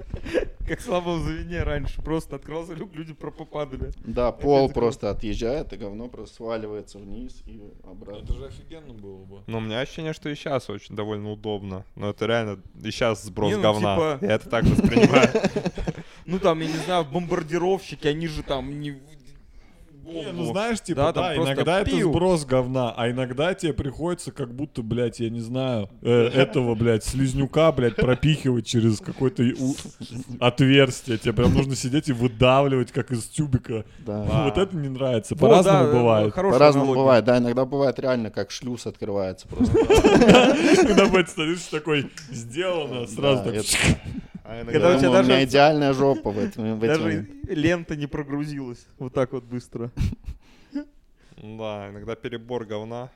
Как 0.68 0.80
в 0.80 0.84
слабом 0.84 1.24
звене 1.24 1.64
раньше. 1.64 2.02
Просто 2.02 2.36
открылся 2.36 2.74
люк, 2.74 2.94
люди 2.94 3.14
пропадали. 3.14 3.92
Да, 4.06 4.32
пол 4.32 4.70
просто 4.70 5.10
отъезжает, 5.10 5.72
и 5.74 5.78
говно 5.78 6.08
просто 6.10 6.36
сваливается 6.36 6.98
вниз 6.98 7.42
и 7.46 7.62
обратно. 7.84 8.36
же 8.36 8.46
офигенно 8.46 8.94
было 8.94 9.24
бы. 9.24 9.42
Но 9.48 9.60
у 9.60 9.62
меня 9.62 9.80
ощущение, 9.80 10.14
что 10.14 10.30
и 10.30 10.36
сейчас 10.36 10.70
очень 10.70 10.96
довольно 10.96 11.32
удобно. 11.32 11.86
Но 11.96 12.10
это 12.10 12.26
реально 12.26 12.60
и 12.84 12.92
сейчас 12.92 13.24
сброс 13.24 13.50
Не, 13.52 13.56
ну, 13.56 13.62
говна. 13.62 13.96
типа- 13.96 14.26
Я 14.26 14.32
это 14.36 14.50
так 14.50 14.66
воспринимаю. 14.66 15.30
Ну 16.30 16.40
там, 16.40 16.60
я 16.60 16.68
не 16.68 16.78
знаю, 16.80 17.06
бомбардировщики, 17.06 18.06
они 18.06 18.28
же 18.28 18.44
там 18.44 18.82
не... 18.82 19.00
Не, 20.08 20.32
ну 20.32 20.46
знаешь, 20.46 20.80
типа, 20.82 21.02
Да, 21.02 21.12
да, 21.12 21.36
иногда 21.36 21.82
это 21.82 21.92
пиу. 21.92 22.10
сброс 22.12 22.46
говна, 22.46 22.94
а 22.96 23.10
иногда 23.12 23.54
тебе 23.54 23.74
приходится 23.74 24.32
как 24.32 24.54
будто, 24.56 24.82
блядь, 24.82 25.20
я 25.20 25.30
не 25.30 25.42
знаю, 25.42 25.90
э, 26.02 26.28
этого, 26.34 26.76
блядь, 26.76 27.04
слизнюка, 27.04 27.72
блядь, 27.74 27.96
пропихивать 27.96 28.66
через 28.66 29.00
какое-то 29.00 29.44
у- 29.44 29.76
отверстие. 30.40 31.18
Тебе 31.18 31.34
прям 31.34 31.54
нужно 31.54 31.76
сидеть 31.76 32.08
и 32.10 32.14
выдавливать, 32.14 32.92
как 32.92 33.12
из 33.12 33.26
тюбика. 33.26 33.84
Да. 34.06 34.24
Ну, 34.24 34.44
Вот 34.46 34.58
это 34.58 34.76
не 34.76 34.90
нравится. 34.90 35.36
Вот, 35.36 35.42
По-разному 35.42 35.86
да, 35.86 35.92
бывает. 35.92 36.34
По-разному 36.34 36.94
бывает, 36.96 37.26
да, 37.26 37.38
иногда 37.40 37.66
бывает 37.66 38.00
реально, 38.00 38.30
как 38.32 38.52
шлюз 38.52 38.88
открывается 38.88 39.48
просто. 39.48 39.74
Когда, 40.88 41.06
блядь, 41.08 41.30
стоишь 41.30 41.60
такой, 41.70 42.10
сделано, 42.32 43.08
сразу 43.08 43.44
так... 43.44 43.56
это- 44.56 44.70
А 44.70 44.72
Когда 44.74 44.88
у 44.88 44.92
иногда... 44.92 45.00
тебя 45.00 45.10
Поэтому 45.10 45.20
у 45.20 45.24
меня 45.24 45.36
даже- 45.36 45.46
идеальная 45.50 45.94
жопа 45.94 46.32
в 46.32 46.38
этом. 46.40 46.78
в 46.78 46.80
Даже 46.80 47.28
лента 47.50 47.96
не 47.96 48.08
прогрузилась 48.08 48.86
вот 49.00 49.14
так 49.14 49.32
вот 49.34 49.44
быстро. 49.44 49.92
Да, 51.38 51.90
иногда 51.92 52.16
перебор 52.16 52.66
говна. 52.66 53.12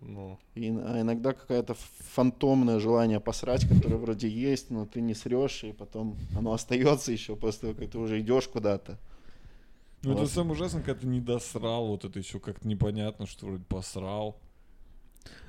Ну, 0.00 0.38
И- 0.54 0.68
а 0.70 1.00
иногда 1.00 1.32
какое-то 1.32 1.74
фантомное 2.14 2.78
желание 2.80 3.20
посрать, 3.20 3.68
которое 3.68 3.96
вроде 3.96 4.28
есть, 4.28 4.70
но 4.70 4.86
ты 4.86 5.00
не 5.00 5.14
срешь, 5.14 5.64
и 5.64 5.72
потом 5.72 6.16
оно 6.36 6.52
остается 6.52 7.10
еще 7.12 7.34
после 7.36 7.60
того, 7.60 7.74
как 7.74 7.90
ты 7.90 7.98
уже 7.98 8.20
идешь 8.20 8.48
куда-то. 8.48 8.98
Ну, 10.02 10.12
это 10.12 10.20
Вот. 10.22 10.30
самое 10.30 10.52
ужасное, 10.52 10.82
когда 10.82 11.00
ты 11.00 11.06
не 11.08 11.20
досрал, 11.20 11.88
вот 11.88 12.04
это 12.04 12.18
еще 12.18 12.38
как-то 12.38 12.66
непонятно, 12.68 13.26
что 13.26 13.46
вроде 13.46 13.64
посрал. 13.64 14.36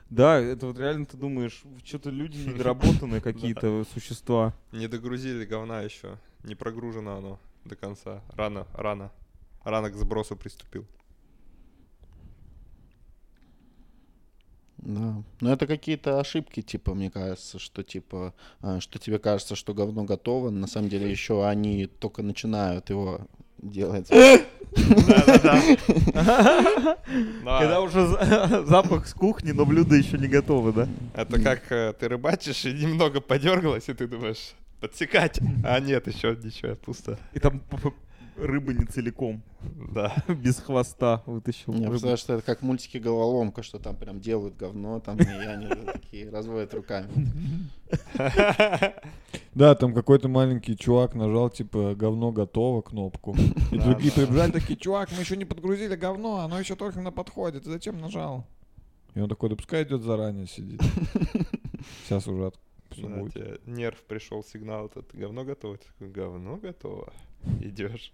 Да, 0.10 0.40
это 0.40 0.66
вот 0.66 0.80
реально 0.80 1.06
ты 1.06 1.18
думаешь, 1.18 1.64
что-то 1.84 2.10
люди 2.10 2.38
недоработанные 2.48 3.22
какие-то 3.22 3.86
существа. 3.94 4.54
не 4.72 4.88
догрузили 4.88 5.46
говна 5.46 5.82
еще. 5.82 6.18
Не 6.44 6.56
прогружено 6.56 7.18
оно 7.18 7.40
до 7.66 7.76
конца. 7.76 8.22
Рано, 8.34 8.68
рано. 8.74 9.12
Рано 9.64 9.92
к 9.92 9.96
сбросу 9.96 10.36
приступил. 10.36 10.86
Да. 14.78 15.24
Но 15.42 15.52
это 15.52 15.68
какие-то 15.68 16.20
ошибки, 16.20 16.62
типа, 16.62 16.94
мне 16.94 17.12
кажется, 17.12 17.60
что 17.60 17.84
типа, 17.84 18.34
а, 18.62 18.80
что 18.80 18.98
тебе 18.98 19.20
кажется, 19.20 19.56
что 19.56 19.74
говно 19.74 20.06
готово, 20.06 20.50
на 20.50 20.68
самом 20.68 20.88
деле 20.90 21.12
еще 21.12 21.46
они 21.46 21.86
только 21.88 22.24
начинают 22.24 22.90
его 22.90 23.28
делать. 23.58 24.10
Когда 24.76 25.60
Да, 27.44 27.82
уже 27.82 28.08
за- 28.08 28.64
запах 28.68 29.08
с 29.08 29.14
кухни, 29.14 29.52
но 29.52 29.66
блюдо 29.66 29.96
еще 29.96 30.18
не 30.18 30.28
готово, 30.28 30.72
да? 30.74 30.88
это 31.16 31.42
как 31.42 31.72
э, 31.72 31.94
ты 32.00 32.08
рыбачишь 32.08 32.66
и 32.66 32.74
немного 32.74 33.22
подергалось, 33.22 33.90
и 33.90 33.94
ты 33.94 34.08
думаешь, 34.08 34.54
подсекать. 34.80 35.40
А 35.64 35.80
нет, 35.80 36.08
еще 36.08 36.36
ничего, 36.42 36.76
пусто. 36.76 37.18
И 37.34 37.40
там 37.40 37.62
рыба 38.40 38.74
не 38.74 38.86
целиком, 38.86 39.44
Да. 39.94 40.14
без 40.28 40.60
хвоста 40.60 41.24
вытащил. 41.26 41.74
Я 41.74 41.90
представляю, 41.90 42.18
что 42.18 42.34
это 42.34 42.44
как 42.44 42.62
мультики 42.62 42.98
головоломка, 42.98 43.64
что 43.64 43.80
там 43.80 43.96
прям 43.96 44.20
делают 44.20 44.56
говно, 44.56 45.00
там, 45.00 45.18
и 45.18 45.24
они 45.24 45.68
такие 45.86 46.30
разводят 46.30 46.74
руками. 46.74 47.10
Да, 49.56 49.76
там 49.76 49.94
какой-то 49.94 50.30
маленький 50.30 50.78
чувак 50.78 51.16
нажал, 51.16 51.50
типа, 51.50 51.94
говно 51.96 52.32
готово, 52.32 52.82
кнопку. 52.82 53.36
И 53.72 53.78
другие 53.78 54.12
прибежали 54.12 54.52
такие, 54.52 54.78
чувак, 54.78 55.10
мы 55.12 55.22
еще 55.22 55.36
не 55.36 55.44
подгрузили 55.44 55.96
говно, 55.96 56.38
оно 56.38 56.60
еще 56.60 56.76
только 56.76 57.02
на 57.02 57.12
подходе, 57.12 57.60
ты 57.60 57.70
зачем 57.70 58.00
нажал? 58.00 58.46
И 59.16 59.20
он 59.20 59.28
такой, 59.28 59.50
да 59.50 59.56
пускай 59.56 59.84
идет 59.84 60.02
заранее 60.04 60.48
сидит. 60.48 60.82
Сейчас 62.06 62.28
уже 62.28 62.48
от... 62.48 62.60
Да, 62.96 63.58
нерв 63.66 64.02
пришел 64.04 64.44
сигнал, 64.44 64.86
этот 64.86 65.14
говно 65.14 65.44
готово. 65.44 65.78
Ты 65.78 65.86
такой, 65.88 66.10
говно 66.10 66.58
готово. 66.58 67.12
Идешь. 67.60 68.14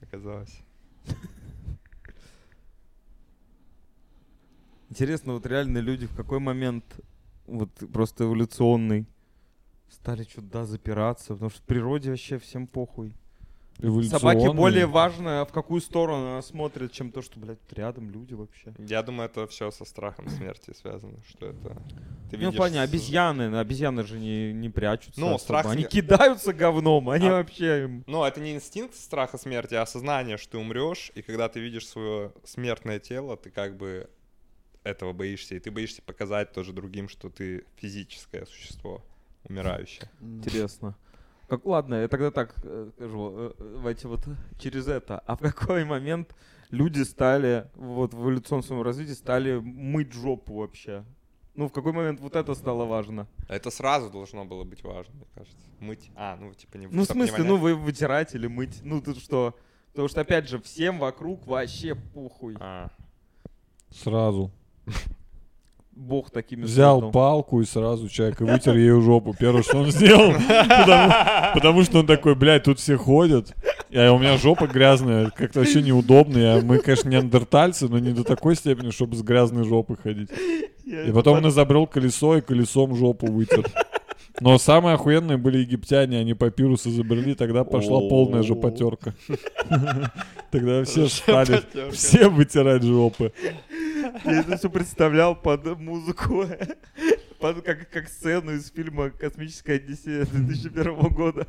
Оказалось. 0.00 0.60
Интересно, 4.90 5.32
вот 5.34 5.46
реально 5.46 5.78
люди 5.78 6.06
в 6.06 6.14
какой 6.14 6.38
момент 6.38 6.84
вот 7.46 7.70
просто 7.92 8.24
эволюционный 8.24 9.06
стали 9.88 10.22
что-то 10.24 10.48
да, 10.48 10.64
запираться, 10.64 11.34
потому 11.34 11.50
что 11.50 11.60
в 11.60 11.64
природе 11.64 12.10
вообще 12.10 12.38
всем 12.38 12.66
похуй. 12.66 13.14
Собаке 14.08 14.52
более 14.52 14.86
важно, 14.86 15.44
в 15.44 15.52
какую 15.52 15.80
сторону 15.80 16.28
она 16.32 16.42
смотрит, 16.42 16.92
чем 16.92 17.12
то, 17.12 17.20
что, 17.22 17.38
блядь, 17.38 17.58
рядом 17.72 18.10
люди 18.10 18.34
вообще. 18.34 18.74
Я 18.78 19.02
думаю, 19.02 19.28
это 19.28 19.46
все 19.46 19.70
со 19.70 19.84
страхом 19.84 20.28
смерти 20.28 20.72
связано, 20.74 21.18
что 21.28 21.46
это... 21.46 21.76
Ты 22.30 22.36
Ну, 22.38 22.38
в 22.38 22.40
видишь 22.46 22.56
плане, 22.56 22.76
с- 22.76 22.88
обезьяны, 22.88 23.58
обезьяны 23.58 24.02
же 24.04 24.18
не, 24.18 24.52
не 24.52 24.68
прячутся 24.70 25.20
Ну, 25.20 25.26
особо. 25.28 25.38
страх 25.38 25.66
Они 25.66 25.84
кидаются 25.84 26.52
говном, 26.52 27.08
они 27.10 27.28
А- 27.28 27.32
вообще... 27.32 27.84
им- 27.84 28.04
Ну, 28.06 28.24
это 28.24 28.40
не 28.40 28.54
инстинкт 28.54 28.94
страха 28.96 29.38
смерти, 29.38 29.74
а 29.74 29.82
осознание, 29.82 30.36
что 30.38 30.52
ты 30.52 30.58
умрешь, 30.58 31.12
и 31.14 31.22
когда 31.22 31.48
ты 31.48 31.60
видишь 31.60 31.86
свое 31.86 32.32
смертное 32.44 32.98
тело, 32.98 33.36
ты 33.36 33.50
как 33.50 33.76
бы 33.76 34.08
этого 34.84 35.12
боишься, 35.12 35.54
и 35.54 35.58
ты 35.60 35.70
боишься 35.70 36.00
показать 36.02 36.52
тоже 36.52 36.72
другим, 36.72 37.08
что 37.08 37.28
ты 37.28 37.64
физическое 37.76 38.46
существо, 38.46 39.02
умирающее. 39.48 40.08
Интересно. 40.20 40.96
Как, 41.48 41.64
ладно, 41.64 41.94
я 41.94 42.08
тогда 42.08 42.30
так 42.30 42.54
э, 42.64 42.90
скажу, 42.96 43.32
э, 43.36 43.52
э, 43.58 43.72
давайте 43.76 44.08
вот 44.08 44.20
через 44.58 44.88
это. 44.88 45.20
А 45.26 45.36
в 45.36 45.40
какой 45.40 45.84
момент 45.84 46.34
люди 46.70 47.02
стали, 47.02 47.68
вот 47.76 48.14
в 48.14 48.20
эволюционном 48.20 48.64
своем 48.64 48.82
развитии, 48.82 49.12
стали 49.12 49.58
мыть 49.58 50.12
жопу 50.12 50.54
вообще? 50.54 51.04
Ну, 51.54 51.68
в 51.68 51.72
какой 51.72 51.92
момент 51.92 52.20
вот 52.20 52.34
это 52.36 52.54
стало 52.54 52.84
важно? 52.84 53.28
Это 53.48 53.70
сразу 53.70 54.10
должно 54.10 54.44
было 54.44 54.64
быть 54.64 54.82
важно, 54.82 55.14
мне 55.14 55.26
кажется. 55.34 55.66
Мыть. 55.78 56.10
А, 56.16 56.36
ну, 56.36 56.52
типа 56.52 56.76
не 56.76 56.86
Ну, 56.86 57.02
в 57.02 57.06
смысле, 57.06 57.44
ну, 57.44 57.56
вонять. 57.56 57.62
вы 57.62 57.74
вытирать 57.76 58.34
или 58.34 58.46
мыть? 58.46 58.80
Ну, 58.82 59.00
тут 59.00 59.18
что? 59.18 59.56
Потому 59.92 60.08
что, 60.08 60.20
опять 60.20 60.48
же, 60.48 60.60
всем 60.60 60.98
вокруг 60.98 61.46
вообще 61.46 61.94
похуй. 61.94 62.56
А, 62.60 62.90
Сразу. 63.90 64.50
Бог 65.96 66.30
такими 66.30 66.62
Взял 66.62 66.96
создал. 66.96 67.10
палку 67.10 67.62
и 67.62 67.64
сразу 67.64 68.10
человек 68.10 68.42
и 68.42 68.44
вытер 68.44 68.76
ею 68.76 69.00
жопу. 69.00 69.34
Первое, 69.38 69.62
что 69.62 69.78
он 69.78 69.90
сделал. 69.90 70.34
Потому, 70.34 71.12
потому 71.54 71.82
что 71.84 72.00
он 72.00 72.06
такой, 72.06 72.34
блядь, 72.34 72.64
тут 72.64 72.78
все 72.78 72.96
ходят. 72.96 73.54
А 73.94 74.12
у 74.12 74.18
меня 74.18 74.36
жопа 74.36 74.66
грязная, 74.66 75.30
как-то 75.30 75.60
вообще 75.60 75.80
неудобно. 75.80 76.36
Я, 76.36 76.60
мы, 76.60 76.80
конечно, 76.80 77.08
неандертальцы, 77.08 77.88
но 77.88 77.98
не 77.98 78.10
до 78.10 78.24
такой 78.24 78.56
степени, 78.56 78.90
чтобы 78.90 79.16
с 79.16 79.22
грязной 79.22 79.64
жопой 79.64 79.96
ходить. 79.96 80.28
Я 80.84 81.04
И 81.04 81.12
потом 81.12 81.38
он 81.38 81.48
изобрел 81.48 81.86
колесо 81.86 82.36
и 82.36 82.42
колесом 82.42 82.94
жопу 82.94 83.26
вытер. 83.26 83.64
Но 84.40 84.58
самые 84.58 84.94
охуенные 84.96 85.38
были 85.38 85.58
египтяне, 85.58 86.18
они 86.18 86.34
папирус 86.34 86.86
изобрели, 86.86 87.34
тогда 87.34 87.64
пошла 87.64 88.00
полная 88.00 88.42
жопотерка. 88.42 89.14
Тогда 90.50 90.84
все 90.84 91.08
стали, 91.08 91.62
все 91.90 92.28
вытирать 92.28 92.82
жопы. 92.82 93.32
Я 94.24 94.40
это 94.40 94.56
все 94.56 94.70
представлял 94.70 95.34
под 95.34 95.78
музыку, 95.78 96.46
под, 97.40 97.64
как, 97.64 97.90
как 97.90 98.08
сцену 98.08 98.52
из 98.52 98.70
фильма 98.70 99.10
«Космическая 99.10 99.74
Одиссея» 99.74 100.26
2001 100.26 100.94
года. 101.10 101.48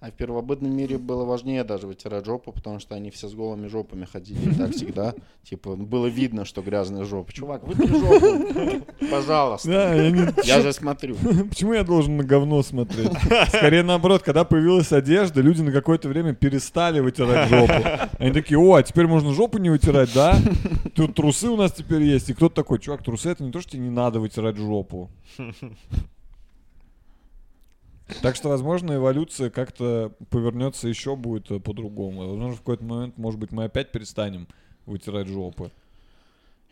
А 0.00 0.06
в 0.10 0.12
первобытном 0.12 0.74
мире 0.74 0.96
было 0.96 1.26
важнее 1.26 1.62
даже 1.62 1.86
вытирать 1.86 2.24
жопу, 2.24 2.52
потому 2.52 2.78
что 2.78 2.94
они 2.94 3.10
все 3.10 3.28
с 3.28 3.34
голыми 3.34 3.66
жопами 3.66 4.06
ходили. 4.10 4.50
И 4.50 4.54
так 4.54 4.70
всегда. 4.72 5.12
Типа, 5.42 5.76
было 5.76 6.06
видно, 6.06 6.46
что 6.46 6.62
грязная 6.62 7.04
жопа. 7.04 7.30
Чувак, 7.34 7.64
вытри 7.64 7.86
жопу. 7.98 8.86
Пожалуйста. 9.10 9.68
Да, 9.68 9.94
я 9.94 10.10
не- 10.10 10.46
Я 10.46 10.62
же 10.62 10.72
смотрю. 10.72 11.16
Почему 11.50 11.74
я 11.74 11.84
должен 11.84 12.16
на 12.16 12.24
говно 12.24 12.62
смотреть? 12.62 13.12
Скорее 13.48 13.82
наоборот, 13.82 14.22
когда 14.22 14.44
появилась 14.44 14.90
одежда, 14.90 15.42
люди 15.42 15.60
на 15.60 15.70
какое-то 15.70 16.08
время 16.08 16.32
перестали 16.34 17.00
вытирать 17.00 17.50
жопу. 17.50 17.74
Они 18.18 18.32
такие, 18.32 18.58
о, 18.58 18.76
а 18.76 18.82
теперь 18.82 19.06
можно 19.06 19.34
жопу 19.34 19.58
не 19.58 19.68
вытирать, 19.68 20.14
да? 20.14 20.38
Тут 20.94 21.14
трусы 21.14 21.48
у 21.50 21.56
нас 21.56 21.72
теперь 21.72 22.02
есть. 22.04 22.30
И 22.30 22.32
кто-то 22.32 22.54
такой, 22.54 22.78
чувак, 22.78 23.02
трусы 23.04 23.28
это 23.28 23.44
не 23.44 23.52
то, 23.52 23.60
что 23.60 23.72
тебе 23.72 23.82
не 23.82 23.90
надо 23.90 24.18
вытирать 24.18 24.56
жопу. 24.56 25.10
Так 28.22 28.36
что, 28.36 28.48
возможно, 28.48 28.94
эволюция 28.94 29.50
как-то 29.50 30.12
повернется 30.30 30.88
еще 30.88 31.16
будет 31.16 31.50
э, 31.50 31.60
по-другому. 31.60 32.28
Возможно, 32.28 32.56
в 32.56 32.60
какой-то 32.60 32.84
момент, 32.84 33.18
может 33.18 33.40
быть, 33.40 33.52
мы 33.52 33.64
опять 33.64 33.92
перестанем 33.92 34.46
вытирать 34.86 35.28
жопы. 35.28 35.70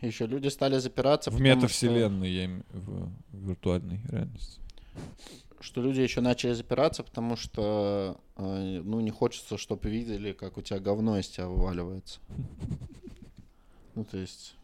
Еще 0.01 0.27
люди 0.27 0.47
стали 0.47 0.77
запираться. 0.77 1.29
В 1.31 1.41
метавселенной, 1.41 2.29
я 2.29 2.45
имею 2.45 2.65
в 2.71 3.09
виртуальной 3.33 3.99
реальности. 4.09 4.59
Что, 5.53 5.63
что 5.63 5.81
люди 5.81 6.01
еще 6.01 6.21
начали 6.21 6.53
запираться, 6.53 7.03
потому 7.03 7.35
что 7.35 8.17
э, 8.37 8.81
ну, 8.83 9.01
не 9.01 9.11
хочется, 9.11 9.57
чтобы 9.57 9.89
видели, 9.89 10.31
как 10.31 10.57
у 10.57 10.61
тебя 10.61 10.79
говно 10.79 11.19
из 11.19 11.27
тебя 11.27 11.47
вываливается. 11.47 12.19
Ну, 13.95 14.05
то 14.05 14.17
есть... 14.17 14.55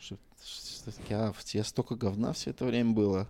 Что, 0.00 0.16
что 0.44 0.90
такие, 0.90 1.16
а, 1.16 1.32
тебе 1.44 1.62
столько 1.62 1.94
говна 1.94 2.32
все 2.32 2.50
это 2.50 2.64
время 2.64 2.90
было. 2.90 3.28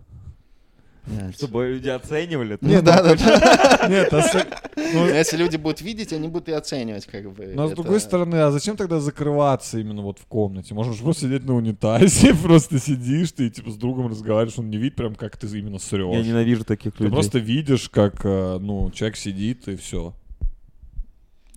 Чтобы 1.33 1.67
люди 1.67 1.89
оценивали. 1.89 2.57
Ну 2.61 2.81
да, 2.81 3.01
да, 3.03 3.15
да. 3.15 3.87
Нет, 3.89 4.13
а 4.13 4.21
с- 4.21 4.47
Но 4.93 5.07
Если 5.07 5.35
люди 5.37 5.57
будут 5.57 5.81
видеть, 5.81 6.13
они 6.13 6.27
будут 6.29 6.49
и 6.49 6.53
оценивать, 6.53 7.05
как 7.05 7.31
бы. 7.31 7.51
Но 7.55 7.67
с 7.67 7.71
другой 7.71 7.99
стороны, 7.99 8.35
а 8.37 8.51
зачем 8.51 8.77
тогда 8.77 8.99
закрываться 8.99 9.79
именно 9.79 10.01
вот 10.01 10.19
в 10.19 10.25
комнате? 10.25 10.73
Можно 10.73 10.93
же 10.93 11.03
просто 11.03 11.23
сидеть 11.23 11.43
на 11.43 11.55
унитазе, 11.55 12.33
просто 12.43 12.79
сидишь, 12.79 13.33
ты 13.33 13.49
типа 13.49 13.71
с 13.71 13.75
другом 13.75 14.07
разговариваешь, 14.07 14.57
он 14.57 14.69
не 14.69 14.77
видит 14.77 14.95
прям, 14.95 15.15
как 15.15 15.35
ты 15.37 15.47
именно 15.47 15.73
Я 15.73 15.79
срешь. 15.79 16.25
ненавижу 16.25 16.63
таких 16.63 16.93
Ты 16.93 17.03
людей. 17.03 17.13
просто 17.13 17.39
видишь, 17.39 17.89
как, 17.89 18.21
э, 18.23 18.57
ну, 18.59 18.89
человек 18.91 19.17
сидит 19.17 19.67
и 19.67 19.75
все. 19.75 20.13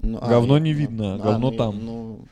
Ну, 0.02 0.18
а, 0.20 0.28
говно 0.28 0.58
не 0.58 0.72
ну, 0.72 0.78
видно, 0.78 1.14
а, 1.14 1.18
говно 1.18 1.50
ну, 1.50 1.56
там. 1.56 1.84
Ну, 1.84 2.24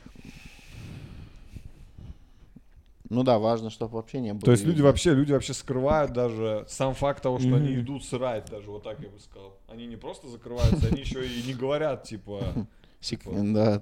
Ну 3.15 3.23
да, 3.23 3.39
важно, 3.39 3.69
чтобы 3.69 3.95
вообще 3.95 4.19
не 4.19 4.33
было. 4.33 4.41
То 4.41 4.51
есть 4.51 4.65
люди 4.65 4.81
вообще, 4.81 5.13
люди 5.13 5.31
вообще 5.31 5.53
скрывают 5.53 6.11
даже 6.11 6.65
сам 6.67 6.93
факт 6.93 7.23
того, 7.23 7.39
что 7.39 7.55
они 7.55 7.69
Мгм. 7.71 7.79
идут 7.79 8.03
сырать, 8.03 8.49
даже 8.51 8.69
вот 8.69 8.83
так 8.83 9.01
я 9.01 9.07
бы 9.07 9.17
сказал. 9.21 9.57
Они 9.69 9.85
не 9.87 9.95
просто 9.95 10.27
закрываются, 10.27 10.87
они 10.87 10.99
еще 10.99 11.25
и 11.25 11.43
не 11.43 11.53
говорят, 11.53 12.03
типа, 12.03 12.67
Сек- 12.99 13.23
Да, 13.23 13.81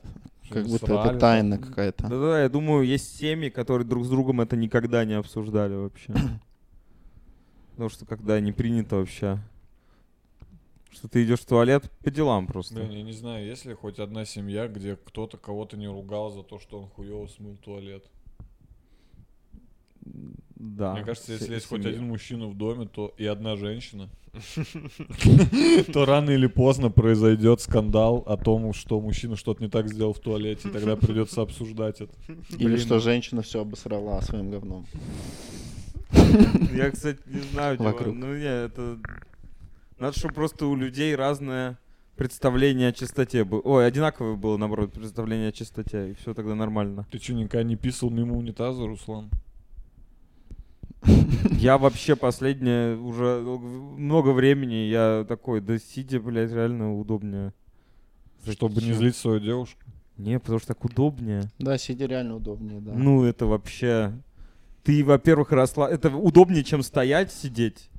как 0.50 0.58
они 0.58 0.68
будто 0.68 0.94
это 0.94 1.18
тайна 1.18 1.58
какая-то. 1.58 2.10
Да-да, 2.10 2.44
я 2.44 2.50
думаю, 2.50 2.86
есть 2.86 3.18
семьи, 3.18 3.50
которые 3.50 3.88
друг 3.88 4.06
с 4.06 4.10
другом 4.10 4.40
это 4.40 4.56
никогда 4.56 5.04
не 5.04 5.14
обсуждали 5.16 5.74
вообще. 5.74 6.14
Потому 7.72 7.90
что 7.90 8.06
когда 8.06 8.40
не 8.40 8.52
принято 8.52 8.98
вообще, 8.98 9.40
что 10.92 11.08
ты 11.08 11.24
идешь 11.24 11.40
в 11.40 11.46
туалет 11.48 11.90
по 12.04 12.12
делам 12.12 12.46
просто. 12.46 12.76
Блин, 12.76 12.92
я 12.92 13.02
не 13.02 13.14
знаю, 13.14 13.48
есть 13.48 13.66
ли 13.66 13.74
хоть 13.74 13.98
одна 13.98 14.26
семья, 14.26 14.68
где 14.68 14.96
кто-то 14.96 15.38
кого-то 15.40 15.76
не 15.76 15.88
ругал 15.88 16.30
за 16.30 16.44
то, 16.44 16.60
что 16.60 16.80
он 16.80 16.88
хуёво 16.88 17.26
смыл 17.26 17.58
туалет. 17.58 18.06
Да. 20.56 20.94
Мне 20.94 21.04
кажется, 21.04 21.34
если 21.34 21.56
есть 21.56 21.68
хоть 21.68 21.86
один 21.86 22.08
мужчина 22.08 22.48
в 22.48 22.56
доме, 22.56 22.88
то 22.88 23.14
и 23.18 23.26
одна 23.26 23.56
женщина, 23.56 24.10
то 25.94 26.06
рано 26.06 26.32
или 26.32 26.48
поздно 26.48 26.90
произойдет 26.90 27.62
скандал 27.62 28.24
о 28.26 28.38
том, 28.38 28.74
что 28.74 29.00
мужчина 29.00 29.36
что-то 29.36 29.62
не 29.62 29.70
так 29.70 29.88
сделал 29.90 30.14
в 30.14 30.20
туалете, 30.20 30.70
и 30.70 30.72
тогда 30.72 30.96
придется 30.96 31.42
обсуждать 31.42 32.02
это. 32.02 32.14
Или 32.58 32.78
что 32.78 33.00
женщина 33.00 33.42
все 33.42 33.62
обосрала 33.62 34.22
своим 34.22 34.52
говном. 34.52 34.86
Я, 36.74 36.92
кстати, 36.92 37.20
не 37.26 37.42
знаю, 37.42 37.78
Вокруг. 37.80 38.16
ну 38.16 38.36
не, 38.36 38.46
это... 38.46 39.00
Надо, 40.00 40.18
чтобы 40.18 40.34
просто 40.34 40.66
у 40.66 40.76
людей 40.76 41.16
разное 41.16 41.78
представление 42.16 42.90
о 42.90 42.94
чистоте 42.94 43.44
было. 43.44 43.62
Ой, 43.62 43.88
одинаковое 43.88 44.36
было, 44.36 44.58
наоборот, 44.58 44.94
представление 44.94 45.50
о 45.50 45.52
чистоте, 45.52 46.12
и 46.12 46.14
все 46.14 46.34
тогда 46.34 46.56
нормально. 46.56 47.06
Ты 47.12 47.20
что, 47.20 47.34
никогда 47.34 47.64
не 47.64 47.76
писал 47.76 48.10
мимо 48.10 48.36
унитаза, 48.38 48.86
Руслан? 48.86 49.30
Я 51.52 51.78
вообще 51.78 52.16
последнее 52.16 52.96
уже 52.98 53.40
много 53.42 54.30
времени, 54.30 54.88
я 54.88 55.26
такой, 55.28 55.62
да 55.62 55.78
сидя, 55.80 56.20
блядь, 56.20 56.52
реально 56.52 56.98
удобнее. 56.98 57.54
Чтобы 58.50 58.82
не 58.82 58.94
злить 58.94 59.16
свою 59.16 59.40
девушку? 59.40 59.82
Не, 60.18 60.40
потому 60.40 60.60
что 60.60 60.70
так 60.70 60.86
удобнее. 60.86 61.50
Да, 61.60 61.78
сидя 61.78 62.06
реально 62.06 62.36
удобнее, 62.36 62.80
да. 62.80 62.94
Ну, 62.94 63.24
это 63.24 63.46
вообще... 63.46 64.14
Ты, 64.84 65.04
во-первых, 65.04 65.52
росла... 65.54 65.90
Это 65.90 66.10
удобнее, 66.10 66.64
чем 66.64 66.84
стоять, 66.84 67.32
сидеть. 67.32 67.90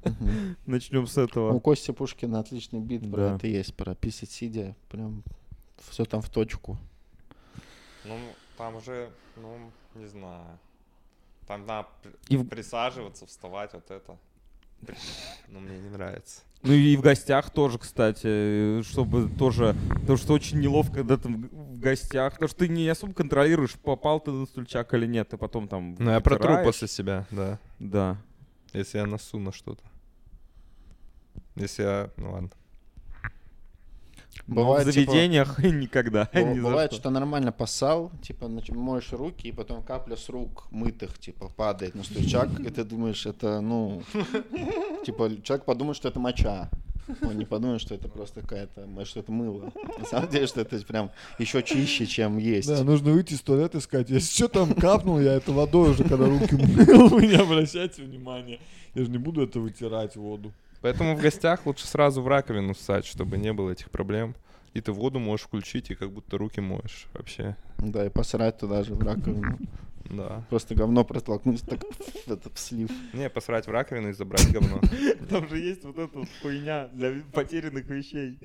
Начнем 0.66 1.06
с 1.06 1.16
У 1.16 1.22
этого. 1.22 1.58
Кости 1.58 1.92
Пушкина 1.92 2.40
отличный 2.40 2.80
бит 2.80 3.10
Да. 3.10 3.36
это 3.36 3.46
есть, 3.46 3.74
про 3.74 3.94
писать 3.94 4.30
сидя. 4.30 4.76
Прям 4.90 5.22
все 5.88 6.04
там 6.04 6.20
в 6.20 6.28
точку. 6.28 6.78
Ну, 8.04 8.16
там 8.58 8.76
уже, 8.76 9.08
ну, 9.36 9.56
не 9.94 10.06
знаю. 10.06 10.58
Там 11.46 11.66
надо 11.66 11.88
И 12.28 12.38
присаживаться, 12.38 13.26
вставать, 13.26 13.72
вот 13.74 13.90
это. 13.90 14.18
Ну, 15.48 15.60
мне 15.60 15.78
не 15.78 15.88
нравится. 15.88 16.42
Ну 16.62 16.72
и 16.72 16.96
в 16.96 17.02
гостях 17.02 17.50
тоже, 17.50 17.78
кстати, 17.78 18.82
чтобы 18.82 19.28
тоже... 19.28 19.76
Потому 20.00 20.16
что 20.16 20.32
очень 20.32 20.60
неловко, 20.60 20.96
когда 20.96 21.16
ты 21.16 21.28
в 21.28 21.78
гостях. 21.78 22.34
Потому 22.34 22.48
что 22.48 22.58
ты 22.58 22.68
не 22.68 22.88
особо 22.88 23.12
контролируешь, 23.12 23.74
попал 23.74 24.20
ты 24.20 24.30
на 24.30 24.46
стульчак 24.46 24.94
или 24.94 25.06
нет. 25.06 25.28
Ты 25.28 25.36
потом 25.36 25.68
там 25.68 25.94
Ну, 25.98 26.10
я 26.10 26.20
протру 26.20 26.62
после 26.62 26.88
себя, 26.88 27.26
да. 27.30 27.58
Да. 27.78 28.16
Если 28.72 28.98
я 28.98 29.06
носу 29.06 29.38
на 29.38 29.52
что-то. 29.52 29.84
Если 31.54 31.82
я... 31.82 32.10
Ну 32.16 32.32
ладно. 32.32 32.50
Бывает, 34.46 34.86
в 34.86 34.92
типа, 34.92 35.10
заведениях 35.12 35.58
никогда. 35.64 36.28
Быва- 36.32 36.50
ни 36.54 36.58
за 36.60 36.62
Бывает, 36.66 36.92
что. 36.92 37.00
что 37.00 37.10
нормально 37.10 37.52
поссал, 37.52 38.12
типа 38.22 38.44
нач- 38.44 38.74
моешь 38.74 39.10
руки, 39.12 39.48
и 39.48 39.52
потом 39.52 39.82
капля 39.82 40.16
с 40.16 40.28
рук 40.28 40.66
мытых, 40.70 41.18
типа, 41.18 41.48
падает 41.48 41.94
на 41.94 42.04
стульчак, 42.04 42.48
и 42.60 42.70
ты 42.70 42.84
думаешь, 42.84 43.24
это, 43.26 43.60
ну, 43.60 44.02
типа, 45.04 45.30
человек 45.42 45.64
подумает, 45.64 45.96
что 45.96 46.08
это 46.08 46.20
моча. 46.20 46.68
Он 47.22 47.36
не 47.36 47.44
подумает, 47.44 47.82
что 47.82 47.94
это 47.94 48.08
просто 48.08 48.40
какая-то, 48.40 48.86
что 49.04 49.20
это 49.20 49.30
мыло. 49.30 49.72
На 49.98 50.06
самом 50.06 50.28
деле, 50.30 50.46
что 50.46 50.62
это 50.62 50.78
прям 50.86 51.10
еще 51.38 51.62
чище, 51.62 52.06
чем 52.06 52.38
есть. 52.38 52.66
Да, 52.66 52.82
нужно 52.82 53.12
выйти 53.12 53.34
из 53.34 53.42
туалета 53.42 53.76
и 53.76 53.80
сказать, 53.82 54.08
если 54.08 54.34
что 54.34 54.48
там 54.48 54.74
капнул, 54.74 55.20
я 55.20 55.34
это 55.34 55.52
водой 55.52 55.90
уже, 55.90 56.04
когда 56.04 56.24
руки 56.26 56.54
мыл, 56.56 57.08
вы 57.08 57.26
не 57.26 57.34
обращайте 57.34 58.02
внимания. 58.02 58.58
Я 58.94 59.04
же 59.04 59.10
не 59.10 59.18
буду 59.18 59.42
это 59.42 59.60
вытирать 59.60 60.16
воду. 60.16 60.52
Поэтому 60.84 61.16
в 61.16 61.20
гостях 61.22 61.64
лучше 61.64 61.86
сразу 61.86 62.20
в 62.20 62.28
раковину 62.28 62.74
ссать, 62.74 63.06
чтобы 63.06 63.38
не 63.38 63.54
было 63.54 63.70
этих 63.70 63.90
проблем. 63.90 64.34
И 64.74 64.82
ты 64.82 64.92
воду 64.92 65.18
можешь 65.18 65.46
включить, 65.46 65.90
и 65.90 65.94
как 65.94 66.12
будто 66.12 66.36
руки 66.36 66.60
моешь 66.60 67.06
вообще. 67.14 67.56
Да, 67.78 68.04
и 68.04 68.10
посрать 68.10 68.58
туда 68.58 68.82
же 68.82 68.94
в 68.94 69.00
раковину. 69.00 69.58
Да. 70.10 70.44
Просто 70.50 70.74
говно 70.74 71.02
протолкнуть 71.02 71.62
так 71.62 71.80
в 72.26 72.30
это 72.30 72.50
в 72.52 72.58
слив. 72.58 72.90
Не, 73.14 73.30
посрать 73.30 73.66
в 73.66 73.70
раковину 73.70 74.10
и 74.10 74.12
забрать 74.12 74.46
говно. 74.52 74.78
Там 75.30 75.48
же 75.48 75.58
есть 75.58 75.84
вот 75.84 75.96
эта 75.96 76.18
хуйня 76.42 76.88
для 76.92 77.14
потерянных 77.32 77.88
вещей. 77.88 78.38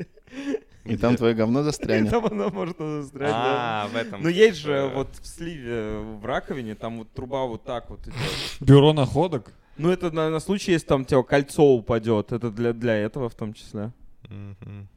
И 0.85 0.95
там 0.95 1.17
твое 1.17 1.35
говно 1.35 1.59
И 1.59 1.63
застрянет. 1.63 2.09
там 2.09 2.25
она 2.25 2.47
может 2.47 2.77
застрять. 2.77 3.31
да. 3.31 3.83
А, 3.83 3.87
в 3.89 3.97
этом. 3.97 4.23
Но 4.23 4.29
есть 4.29 4.59
же 4.59 4.71
э, 4.71 4.93
вот 4.93 5.09
в 5.17 5.27
сливе, 5.27 5.97
в 5.99 6.25
раковине, 6.25 6.75
там 6.75 6.99
вот 6.99 7.11
труба 7.11 7.43
вот 7.47 7.65
так 7.65 7.89
вот 7.89 7.99
идет. 8.03 8.15
Бюро 8.61 8.93
находок? 8.93 9.51
Ну, 9.79 9.89
это 9.89 10.11
на, 10.11 10.29
на 10.29 10.39
случай, 10.39 10.73
если 10.73 10.87
там 10.87 11.05
тебе 11.05 11.23
кольцо 11.23 11.63
упадет. 11.63 12.31
Это 12.31 12.51
для, 12.51 12.73
для 12.73 12.95
этого 12.95 13.29
в 13.29 13.35
том 13.35 13.53
числе. 13.53 13.91
мгм. 14.27 14.87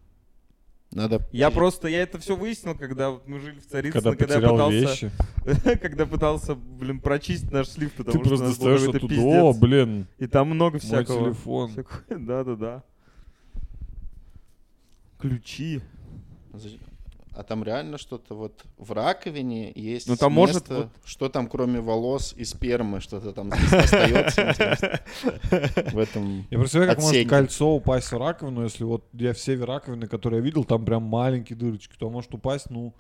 Надо... 0.91 1.27
Я 1.33 1.51
просто, 1.51 1.89
я 1.89 2.03
это 2.03 2.19
все 2.19 2.37
выяснил, 2.37 2.77
когда 2.77 3.09
вот 3.11 3.27
мы 3.27 3.41
жили 3.41 3.59
в 3.61 3.67
Царицыно, 3.67 4.03
Когда 4.03 4.17
когда, 4.17 4.35
я 4.35 4.41
потерял 4.41 4.53
пытался, 4.57 4.77
вещи? 4.77 5.79
когда 5.81 6.05
пытался, 6.05 6.55
блин, 6.55 7.01
прочистить 7.01 7.51
наш 7.51 7.69
слив, 7.69 7.93
потому 7.95 8.13
Ты 8.13 8.19
что 8.19 8.29
просто 8.29 8.45
у 8.45 8.49
нас 8.49 8.59
был 8.59 8.67
достаешь 8.69 8.81
какой-то 8.93 9.07
оттуда, 9.07 9.15
о, 9.23 9.53
пиздец. 9.53 9.61
блин, 9.63 10.07
И 10.19 10.27
там 10.27 10.49
много 10.51 10.73
мой 10.73 10.81
всякого. 10.81 11.25
телефон. 11.25 11.71
Да-да-да. 12.11 12.83
Ключи. 15.19 15.81
А 17.35 17.43
там 17.45 17.65
реально 17.65 17.97
что-то 17.97 18.35
вот 18.35 18.63
в 18.77 18.93
раковине 18.93 19.73
есть 19.75 20.07
Ну, 20.07 20.17
там 20.17 20.33
может 20.33 20.57
место, 20.57 20.75
вот- 20.75 20.89
что 21.05 21.29
там 21.29 21.49
кроме 21.49 21.81
волос 21.81 22.35
и 22.37 22.45
спермы, 22.45 23.01
что-то 23.01 23.33
там 23.33 23.51
остается 23.53 24.43
интересно. 24.51 25.01
в 25.93 25.99
этом 25.99 26.47
Я 26.51 26.59
представляю, 26.59 26.95
как 26.95 27.03
может 27.03 27.29
кольцо 27.29 27.71
упасть 27.75 28.13
в 28.13 28.19
раковину, 28.19 28.65
если 28.65 28.85
вот 28.85 29.05
я 29.15 29.33
все 29.33 29.57
раковины, 29.57 30.07
которые 30.07 30.39
я 30.41 30.45
видел, 30.45 30.65
там 30.65 30.85
прям 30.85 31.05
маленькие 31.05 31.57
дырочки, 31.57 31.95
то 31.99 32.11
может 32.11 32.35
упасть, 32.35 32.69
ну, 32.71 32.95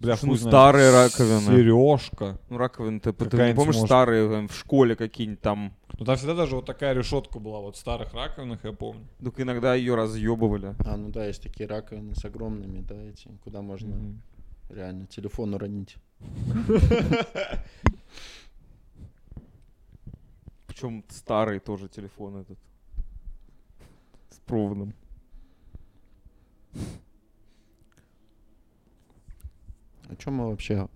бля, 0.00 0.16
Слушай, 0.16 0.30
ну, 0.30 0.36
знает, 0.36 0.52
старые 0.52 0.90
раковины. 0.90 1.40
Сережка. 1.56 2.38
Ну, 2.50 2.58
раковины, 2.58 3.00
ты, 3.00 3.12
ты 3.12 3.24
не 3.24 3.30
Какая-нибудь 3.30 3.56
помнишь 3.56 3.74
может- 3.76 3.88
старые 3.88 4.28
там, 4.30 4.48
в 4.48 4.54
школе 4.56 4.96
какие-нибудь 4.96 5.40
там? 5.40 5.72
Ну 5.98 6.04
там 6.04 6.16
всегда 6.16 6.34
даже 6.34 6.56
вот 6.56 6.66
такая 6.66 6.92
решетка 6.92 7.38
была, 7.38 7.60
вот 7.60 7.76
в 7.76 7.78
старых 7.78 8.12
раковинах, 8.14 8.64
я 8.64 8.72
помню. 8.72 9.06
Только 9.22 9.42
иногда 9.42 9.74
ее 9.76 9.94
разъебывали. 9.94 10.74
А, 10.84 10.96
ну 10.96 11.10
да, 11.10 11.24
есть 11.26 11.42
такие 11.42 11.68
раковины 11.68 12.14
с 12.16 12.24
огромными, 12.24 12.80
да, 12.80 12.96
эти, 13.00 13.28
куда 13.44 13.62
можно 13.62 13.94
Мгм. 13.94 14.20
реально 14.70 15.06
телефон 15.06 15.54
уронить. 15.54 15.96
Причем 20.66 21.04
старый 21.08 21.60
тоже 21.60 21.88
телефон 21.88 22.38
этот. 22.38 22.58
С 24.30 24.38
проводом. 24.46 24.92
О 30.14 30.22
чем 30.22 30.34
мы 30.34 30.48
вообще? 30.48 30.88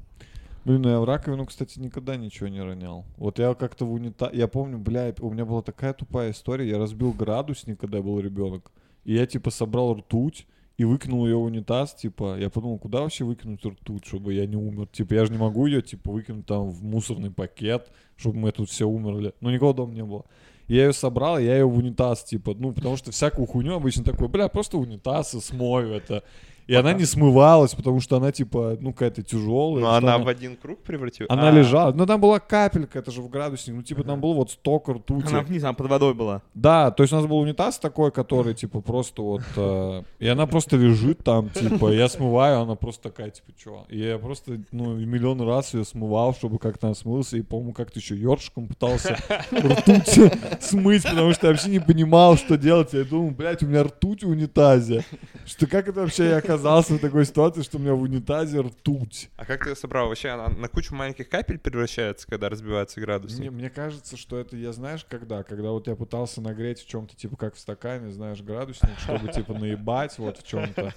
Блин, 0.65 0.83
ну 0.83 0.91
я 0.91 1.01
в 1.01 1.05
раковину, 1.05 1.47
кстати, 1.47 1.79
никогда 1.79 2.17
ничего 2.17 2.49
не 2.49 2.61
ронял. 2.61 3.05
Вот 3.17 3.39
я 3.39 3.55
как-то 3.55 3.85
в 3.85 3.93
унитаз... 3.93 4.33
Я 4.33 4.49
помню, 4.49 4.79
бля, 4.79 5.13
у 5.21 5.31
меня 5.31 5.45
была 5.45 5.63
такая 5.63 5.93
тупая 5.93 6.31
история. 6.31 6.69
Я 6.69 6.79
разбил 6.79 7.13
градусник, 7.13 7.81
когда 7.81 8.01
был 8.01 8.21
ребенок. 8.21 8.71
И 9.05 9.15
я, 9.15 9.27
типа, 9.27 9.51
собрал 9.51 9.95
ртуть 9.95 10.47
и 10.77 10.85
выкинул 10.85 11.27
ее 11.27 11.37
в 11.37 11.43
унитаз, 11.43 11.95
типа, 11.95 12.39
я 12.39 12.51
подумал, 12.51 12.79
куда 12.79 13.01
вообще 13.01 13.25
выкинуть 13.25 13.65
ртуть, 13.65 14.07
чтобы 14.07 14.35
я 14.35 14.47
не 14.47 14.55
умер? 14.55 14.87
Типа, 14.93 15.15
я 15.15 15.25
же 15.25 15.33
не 15.33 15.39
могу 15.39 15.67
ее, 15.67 15.83
типа, 15.83 16.13
выкинуть 16.13 16.47
там 16.47 16.71
в 16.71 16.85
мусорный 16.85 17.33
пакет, 17.33 17.91
чтобы 18.17 18.39
мы 18.39 18.53
тут 18.53 18.71
все 18.71 18.87
умерли. 18.87 19.35
Ну, 19.41 19.51
никого 19.51 19.73
дома 19.73 19.93
не 19.93 20.05
было. 20.05 20.25
Я 20.69 20.85
ее 20.87 20.93
собрал, 20.93 21.39
я 21.39 21.57
ее 21.57 21.65
в 21.65 21.77
унитаз, 21.77 22.23
типа, 22.25 22.55
ну, 22.57 22.73
потому 22.73 22.97
что 22.97 23.11
всякую 23.11 23.47
хуйню 23.47 23.75
обычно 23.75 24.05
такой, 24.05 24.29
бля, 24.29 24.49
просто 24.49 24.79
унитаз 24.79 25.35
и 25.35 25.41
смою 25.41 25.95
это. 25.95 26.23
И 26.69 26.75
она 26.75 26.93
не 26.93 27.07
смывалась, 27.07 27.75
потому 27.75 27.99
что 28.01 28.19
она, 28.19 28.31
типа, 28.31 28.77
ну, 28.79 28.93
какая-то 28.93 29.23
тяжелая. 29.23 29.83
Ну, 29.83 29.87
что 29.87 29.97
она 29.97 30.19
в 30.19 30.29
один 30.29 30.55
круг 30.55 30.83
превратилась? 30.83 31.31
она 31.31 31.49
А, 31.49 31.51
лежала. 31.51 31.93
Ну, 31.93 32.05
там 32.05 32.21
была 32.21 32.41
капелька, 32.41 32.99
это 32.99 33.11
же 33.11 33.23
в 33.23 33.31
градусник. 33.31 33.75
Ну, 33.75 33.83
типа, 33.83 34.05
там 34.05 34.21
был 34.21 34.35
вот 34.35 34.51
сток 34.51 34.91
ртути. 34.91 35.29
Она 35.29 35.41
вниз, 35.41 35.65
она 35.65 35.73
под 35.73 35.89
водой 35.89 36.13
была. 36.13 36.43
Да, 36.53 36.91
то 36.91 37.03
есть 37.03 37.13
у 37.15 37.17
нас 37.17 37.25
был 37.25 37.39
унитаз 37.39 37.79
такой, 37.79 38.13
который, 38.13 38.53
типа, 38.53 38.83
просто 38.83 39.23
вот... 39.23 39.43
э, 39.57 40.03
и 40.19 40.29
она 40.29 40.47
просто 40.47 40.77
лежит 40.77 41.25
там, 41.25 41.49
типа, 41.49 41.91
я 41.91 42.07
смываю, 42.07 42.61
она 42.61 42.75
просто 42.75 43.05
такая, 43.05 43.31
типа, 43.31 43.51
чё? 43.57 43.87
И 43.89 44.01
я 44.01 44.19
просто, 44.19 44.61
ну, 44.71 44.95
миллион 44.95 45.41
раз 45.41 45.73
ее 45.73 45.87
смывал, 45.87 46.35
чтобы 46.35 46.59
как-то 46.59 46.89
она 46.89 46.95
смылся. 46.95 47.39
И, 47.39 47.43
по-моему, 47.43 47.73
как-то 47.73 47.99
еще 47.99 48.15
ёршиком 48.15 48.69
пытался 48.69 49.17
ртуть 49.53 50.33
смыть, 50.61 51.05
потому 51.05 51.33
что 51.33 51.47
я 51.47 51.53
вообще 51.53 51.71
не 51.71 51.81
понимал, 51.81 52.37
что 52.37 52.59
делать. 52.59 52.93
Я 52.93 53.05
думал, 53.05 53.31
блядь, 53.31 53.63
у 53.63 53.67
меня 53.67 53.85
ртуть 53.85 54.23
в 54.23 54.29
унитазе. 54.29 55.03
Что 55.47 55.67
как 55.67 55.89
это 55.89 56.01
вообще 56.01 56.29
я 56.29 56.41
оказался 56.59 56.95
в 56.95 56.99
такой 56.99 57.25
ситуации, 57.25 57.63
что 57.63 57.79
у 57.79 57.81
меня 57.81 57.95
в 57.95 58.03
унитазе 58.03 58.61
ртуть. 58.61 59.31
А 59.37 59.45
как 59.45 59.65
ты 59.65 59.71
ее 59.71 59.77
собрал? 59.77 60.09
Вообще 60.09 60.31
она 60.31 60.49
на 60.49 60.69
кучу 60.69 60.95
маленьких 60.95 61.29
капель 61.29 61.59
превращается, 61.59 62.27
когда 62.27 62.49
разбивается 62.49 63.01
градусник? 63.01 63.41
Мне, 63.41 63.51
мне 63.51 63.71
кажется, 63.71 64.17
что 64.17 64.39
это 64.39 64.57
я 64.57 64.73
знаешь 64.73 65.05
когда? 65.09 65.43
Когда 65.43 65.71
вот 65.71 65.87
я 65.87 65.97
пытался 65.97 66.41
нагреть 66.41 66.81
в 66.81 66.89
чем-то, 66.89 67.17
типа 67.17 67.37
как 67.37 67.55
в 67.55 67.59
стакане, 67.59 68.11
знаешь, 68.11 68.41
градусник, 68.41 68.99
чтобы 68.99 69.29
типа 69.33 69.55
наебать 69.55 70.19
вот 70.19 70.39
в 70.39 70.47
чем-то. 70.47 70.93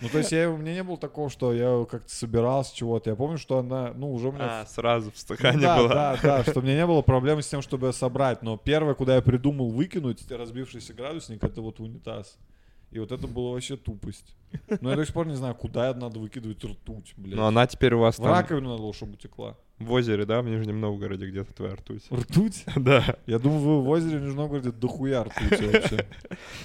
Ну, 0.00 0.08
то 0.08 0.18
есть 0.18 0.32
я, 0.32 0.50
у 0.50 0.56
меня 0.56 0.74
не 0.74 0.82
было 0.82 0.96
такого, 0.96 1.30
что 1.30 1.52
я 1.52 1.84
как-то 1.88 2.14
собирал 2.14 2.64
с 2.64 2.70
чего-то. 2.70 3.10
Я 3.10 3.16
помню, 3.16 3.38
что 3.38 3.58
она, 3.58 3.92
ну, 3.94 4.12
уже 4.12 4.28
у 4.28 4.32
меня... 4.32 4.62
А, 4.62 4.66
сразу 4.66 5.10
в 5.10 5.14
Ну 5.14 5.18
стакане 5.20 5.60
да, 5.60 5.76
была. 5.78 5.88
да, 5.88 6.18
да, 6.22 6.44
что 6.44 6.60
у 6.60 6.62
меня 6.62 6.76
не 6.76 6.86
было 6.86 7.02
проблемы 7.02 7.42
с 7.42 7.48
тем, 7.48 7.62
чтобы 7.62 7.88
ее 7.88 7.92
собрать. 7.92 8.42
Но 8.42 8.56
первое, 8.56 8.94
куда 8.94 9.16
я 9.16 9.22
придумал 9.22 9.70
выкинуть 9.70 10.30
разбившийся 10.30 10.94
градусник, 10.94 11.42
это 11.44 11.60
вот 11.60 11.80
унитаз. 11.80 12.38
И 12.92 12.98
вот 12.98 13.10
это 13.10 13.26
было 13.26 13.52
вообще 13.52 13.76
тупость. 13.76 14.36
Но 14.80 14.90
я 14.90 14.96
до 14.96 15.04
сих 15.04 15.14
пор 15.14 15.26
не 15.26 15.34
знаю, 15.34 15.54
куда 15.54 15.94
надо 15.94 16.18
выкидывать 16.18 16.62
ртуть, 16.62 17.14
блядь. 17.16 17.36
Но 17.36 17.46
она 17.46 17.66
теперь 17.66 17.94
у 17.94 18.00
вас 18.00 18.18
В 18.18 18.22
там 18.22 18.32
раковину 18.32 18.76
надо 18.76 18.92
чтобы 18.92 19.14
утекла. 19.14 19.56
В 19.84 19.92
озере, 19.92 20.24
да, 20.24 20.42
в 20.42 20.48
Нижнем 20.48 20.80
Новгороде 20.80 21.26
где-то 21.28 21.52
твоя 21.52 21.74
ртуть. 21.74 22.02
Ртуть? 22.12 22.64
Да. 22.76 23.16
Я 23.26 23.38
думаю, 23.38 23.60
вы 23.60 23.82
в 23.82 23.88
озере 23.88 24.18
в 24.18 24.20
Нижнем 24.22 24.36
Новгороде 24.36 24.72
дохуя 24.72 25.24
ртути 25.24 25.64
вообще. 25.72 26.06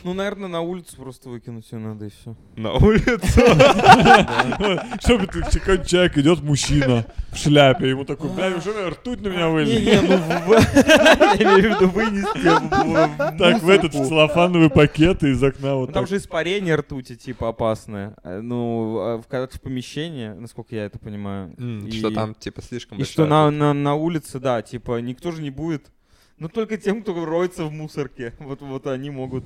Ну, 0.04 0.14
наверное, 0.14 0.48
на 0.48 0.62
улицу 0.62 0.96
просто 0.98 1.30
выкинуть 1.30 1.72
ее 1.72 1.80
надо 1.80 2.06
и 2.06 2.10
все. 2.10 2.36
На 2.56 2.74
улицу. 2.74 3.42
Чтобы 5.00 5.28
ты, 5.28 5.42
человек 5.86 6.18
идет 6.18 6.42
мужчина 6.42 7.06
в 7.32 7.38
шляпе, 7.38 7.90
ему 7.90 8.06
такой, 8.06 8.30
бля, 8.30 8.50
неужели 8.50 8.90
ртуть 8.90 9.22
на 9.22 9.28
меня 9.28 9.50
вылез? 9.50 9.70
Не-не, 9.70 10.02
ну, 10.02 10.18
в- 10.18 11.40
я 11.40 11.44
имею 11.44 11.74
в 11.74 11.76
виду 11.76 11.90
вынести 11.90 13.38
Так, 13.38 13.62
в 13.62 13.70
этот 13.70 13.94
целлофановый 13.94 14.70
пакет 14.70 15.24
и 15.24 15.30
из 15.30 15.44
окна 15.44 15.76
вот 15.76 15.88
Ну, 15.90 15.94
Там 15.94 16.08
же 16.08 16.18
испарение 16.18 16.76
ртути, 16.76 17.16
типа, 17.16 17.50
опасное. 17.50 18.16
Э, 18.24 18.40
Ну, 18.42 18.98
а 19.00 19.18
в- 19.18 19.28
когда 19.28 19.48
ты 19.48 19.58
в 19.58 19.62
помещении, 19.62 20.30
насколько 20.30 20.76
я 20.76 20.86
это 20.86 21.00
понимаю. 21.00 21.54
Что 21.92 22.12
там, 22.12 22.34
типа, 22.36 22.62
слишком 22.62 22.98
И 22.98 23.04
что 23.08 23.26
на, 23.26 23.52
на, 23.52 23.74
на 23.74 23.96
улице, 23.96 24.40
да, 24.40 24.62
типа, 24.62 25.00
никто 25.00 25.32
же 25.32 25.42
не 25.42 25.50
будет. 25.50 25.92
Ну, 26.38 26.50
только 26.50 26.78
тем, 26.78 27.02
кто 27.02 27.26
роется 27.26 27.66
в 27.66 27.72
мусорке. 27.72 28.34
Вот, 28.40 28.62
вот 28.62 28.88
они 28.88 29.10
могут. 29.10 29.44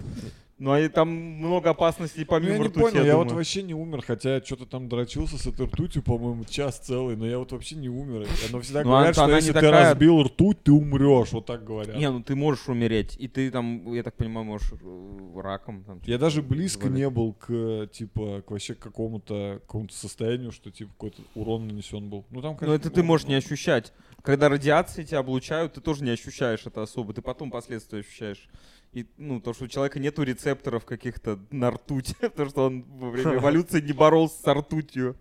Ну, 0.64 0.72
а 0.74 0.80
и 0.80 0.90
там 0.90 1.10
много 1.10 1.72
опасностей 1.72 2.20
Ну, 2.22 2.28
помимо 2.28 2.52
я 2.52 2.58
не 2.60 2.64
ртути, 2.66 2.80
понял, 2.80 3.04
я 3.04 3.16
вот 3.18 3.24
думаю. 3.24 3.38
вообще 3.38 3.64
не 3.64 3.74
умер, 3.74 4.04
хотя 4.06 4.36
я 4.36 4.42
что-то 4.44 4.68
там 4.68 4.88
дрочился 4.88 5.38
с 5.40 5.48
этой 5.48 5.66
ртутью, 5.66 6.04
по-моему, 6.04 6.46
час 6.46 6.78
целый, 6.78 7.16
но 7.16 7.26
я 7.26 7.40
вот 7.40 7.52
вообще 7.52 7.76
не 7.78 7.90
умер. 7.90 8.28
Но 8.52 8.60
всегда 8.62 8.84
Ну, 8.84 8.92
говорят, 8.92 9.16
что 9.16 9.24
она 9.24 9.38
если 9.38 9.50
не 9.50 9.54
ты 9.56 9.60
такая- 9.62 9.90
разбил 9.90 10.22
ртуть, 10.22 10.62
ты 10.62 10.72
умрешь, 10.72 11.32
вот 11.32 11.48
так 11.48 11.64
говорят. 11.64 11.96
Не, 11.98 12.12
ну 12.12 12.22
ты 12.22 12.36
можешь 12.36 12.70
умереть. 12.70 13.18
И 13.20 13.28
ты 13.28 13.50
там, 13.50 13.92
я 13.92 14.04
так 14.04 14.16
понимаю, 14.16 14.46
можешь 14.46 14.72
э, 14.74 15.40
раком. 15.42 15.84
Там, 15.84 15.98
Я 15.98 16.04
типа, 16.06 16.20
даже 16.20 16.44
близко 16.44 16.84
заболеть. 16.84 17.04
не 17.06 17.10
был 17.10 17.34
к, 17.34 17.88
типа, 17.92 18.44
к 18.46 18.52
вообще 18.52 18.76
к 18.76 18.80
какому-то, 18.80 19.62
какому-то 19.66 19.96
состоянию, 19.96 20.52
что, 20.52 20.70
типа, 20.70 20.92
какой-то 20.94 21.24
урон 21.34 21.68
нанесен 21.70 22.08
был. 22.08 22.24
Ну, 22.30 22.40
там, 22.44 22.52
Ну, 22.52 22.58
конечно, 22.60 22.76
это 22.80 22.90
ты 22.92 23.02
было, 23.02 23.08
можешь 23.08 23.26
но- 23.26 23.32
не 23.32 23.38
ощущать. 23.38 23.94
Когда 24.22 24.48
радиации 24.48 25.04
тебя 25.04 25.18
облучают, 25.20 25.74
ты 25.74 25.82
тоже 25.82 26.04
не 26.04 26.12
ощущаешь 26.12 26.68
это 26.68 26.84
особо. 26.84 27.14
Ты 27.16 27.24
потом 27.24 27.50
последствия 27.50 28.02
ощущаешь. 28.02 28.48
И, 28.94 29.08
ну, 29.18 29.40
то, 29.40 29.54
что 29.54 29.66
у 29.66 29.68
человека 29.68 30.00
нету 30.00 30.24
рецепторов 30.24 30.84
каких-то 30.86 31.40
на 31.50 31.72
ртуть, 31.72 32.16
потому 32.20 32.50
что 32.50 32.66
он 32.66 32.84
во 32.84 33.10
время 33.10 33.36
эволюции 33.38 33.80
не 33.82 33.94
боролся 33.94 34.36
с 34.42 34.54
ртутью. 34.54 35.16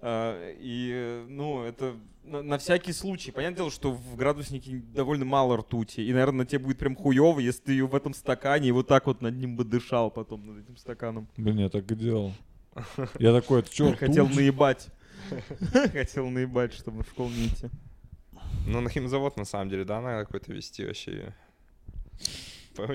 А, 0.00 0.54
И, 0.58 1.24
ну, 1.28 1.62
это 1.62 1.96
на, 2.24 2.42
на 2.42 2.58
всякий 2.58 2.92
случай. 2.92 3.30
Понятное 3.30 3.56
дело, 3.56 3.70
что 3.70 3.92
в 3.92 4.16
градуснике 4.16 4.82
довольно 4.94 5.24
мало 5.24 5.56
ртути. 5.56 6.00
И, 6.00 6.12
наверное, 6.12 6.44
тебе 6.44 6.58
будет 6.58 6.78
прям 6.78 6.94
хуёво, 6.94 7.40
если 7.40 7.62
ты 7.62 7.72
ее 7.72 7.86
в 7.86 7.94
этом 7.94 8.12
стакане 8.12 8.68
и 8.68 8.72
вот 8.72 8.86
так 8.86 9.06
вот 9.06 9.22
над 9.22 9.34
ним 9.34 9.56
бы 9.56 9.64
дышал 9.64 10.10
потом, 10.10 10.46
над 10.46 10.64
этим 10.64 10.76
стаканом. 10.76 11.28
Блин, 11.36 11.58
я 11.58 11.68
так 11.70 11.90
и 11.90 11.94
делал. 11.94 12.34
Я 13.18 13.32
такой, 13.32 13.60
это 13.60 13.72
что, 13.72 13.94
Хотел 13.96 14.28
наебать. 14.28 14.88
Хотел 15.92 16.28
наебать, 16.28 16.72
чтобы 16.74 17.02
в 17.02 17.08
школу 17.08 17.30
не 17.30 17.46
идти. 17.46 17.68
Ну, 18.66 18.80
на 18.80 18.90
химзавод, 18.90 19.36
на 19.36 19.44
самом 19.44 19.70
деле, 19.70 19.84
да, 19.84 20.00
надо 20.00 20.24
какой-то 20.24 20.52
вести 20.52 20.84
вообще 20.84 21.34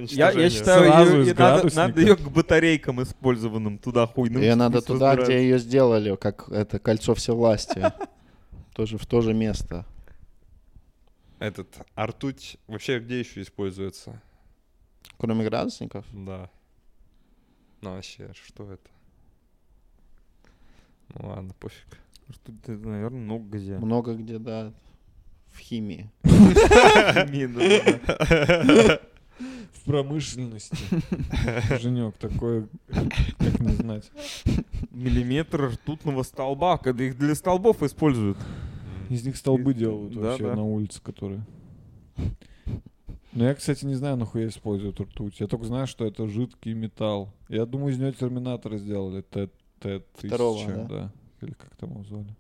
Я, 0.10 0.32
я 0.32 0.50
считаю, 0.50 0.92
Сразу 0.92 1.22
и 1.22 1.34
надо, 1.34 1.76
надо 1.76 2.02
ее 2.02 2.16
к 2.16 2.30
батарейкам 2.30 3.04
использованным 3.04 3.78
туда 3.78 4.08
хуйным. 4.08 4.42
Ее 4.42 4.56
надо 4.56 4.82
туда, 4.82 5.16
где 5.16 5.42
ее 5.42 5.60
сделали, 5.60 6.16
как 6.16 6.50
это 6.50 6.80
кольцо 6.80 7.14
всевластия. 7.16 7.94
Тоже 8.74 8.98
в 8.98 9.06
то 9.06 9.22
же 9.22 9.34
место. 9.34 9.86
Этот, 11.40 11.68
а 11.96 12.08
ртуть 12.08 12.58
вообще 12.68 13.00
где 13.00 13.20
еще 13.20 13.42
используется? 13.42 14.22
Кроме 15.18 15.46
градусников? 15.46 16.06
Да. 16.12 16.50
Ну, 17.82 17.96
вообще, 17.96 18.32
что 18.34 18.72
это? 18.72 18.90
Ну 21.14 21.30
ладно, 21.30 21.54
пофиг. 21.60 22.00
Тут, 22.44 22.68
наверное, 22.68 23.20
много 23.20 23.58
где. 23.58 23.78
Много 23.78 24.16
где, 24.16 24.40
да. 24.40 24.74
В 25.52 25.60
химии. 25.60 26.10
В 26.24 29.00
промышленности. 29.86 30.78
Женек, 31.82 32.16
такое, 32.18 32.68
как 32.88 33.60
не 33.60 33.74
знать. 33.74 34.10
Миллиметр 34.92 35.72
ртутного 35.74 36.24
столба, 36.24 36.78
когда 36.78 37.04
их 37.04 37.18
для 37.18 37.36
столбов 37.36 37.84
используют. 37.84 38.38
Из 39.10 39.26
них 39.26 39.38
столбы 39.38 39.74
делают 39.74 40.14
Да, 40.14 40.20
вообще 40.22 40.44
да. 40.46 40.56
на 40.56 40.64
улице, 40.64 41.02
которые. 41.02 41.46
Но 43.34 43.44
я, 43.44 43.54
кстати, 43.54 43.84
не 43.86 43.96
знаю, 43.96 44.16
нахуя 44.16 44.48
используют 44.48 45.00
ртуть. 45.02 45.40
Я 45.42 45.48
только 45.48 45.66
знаю, 45.66 45.88
что 45.88 46.06
это 46.06 46.26
жидкий 46.28 46.74
металл. 46.74 47.34
Я 47.50 47.66
думаю, 47.66 47.94
из 47.94 48.00
нее 48.00 48.14
терминатора 48.14 48.78
сделали. 48.78 49.22
Т- 49.22 49.50
Т-1000, 49.82 50.28
Второго, 50.28 50.66
да? 50.68 50.84
да? 50.88 51.12
Или 51.42 51.52
как 51.54 51.76
там 51.76 51.92
его 51.92 52.04
звали. 52.06 52.34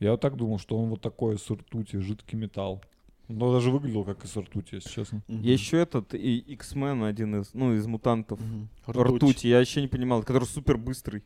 Я 0.00 0.12
вот 0.12 0.20
так 0.22 0.36
думал, 0.36 0.58
что 0.58 0.78
он 0.78 0.88
вот 0.88 1.02
такой 1.02 1.34
из 1.36 1.50
ртути, 1.50 1.98
жидкий 1.98 2.38
металл. 2.38 2.82
Но 3.28 3.52
даже 3.52 3.70
выглядел 3.70 4.04
как 4.04 4.24
из 4.24 4.34
ртути, 4.36 4.76
если 4.76 4.88
честно. 4.88 5.22
Есть 5.28 5.62
еще 5.62 5.78
этот 5.78 6.14
и 6.14 6.38
X-Men, 6.38 7.04
один 7.06 7.40
из, 7.40 7.52
ну, 7.52 7.74
из 7.74 7.86
мутантов. 7.86 8.40
Мгм. 8.40 8.68
Ртуть. 8.86 9.44
Я 9.44 9.58
вообще 9.58 9.82
не 9.82 9.88
понимал, 9.88 10.22
который 10.22 10.44
супер 10.44 10.78
быстрый. 10.78 11.22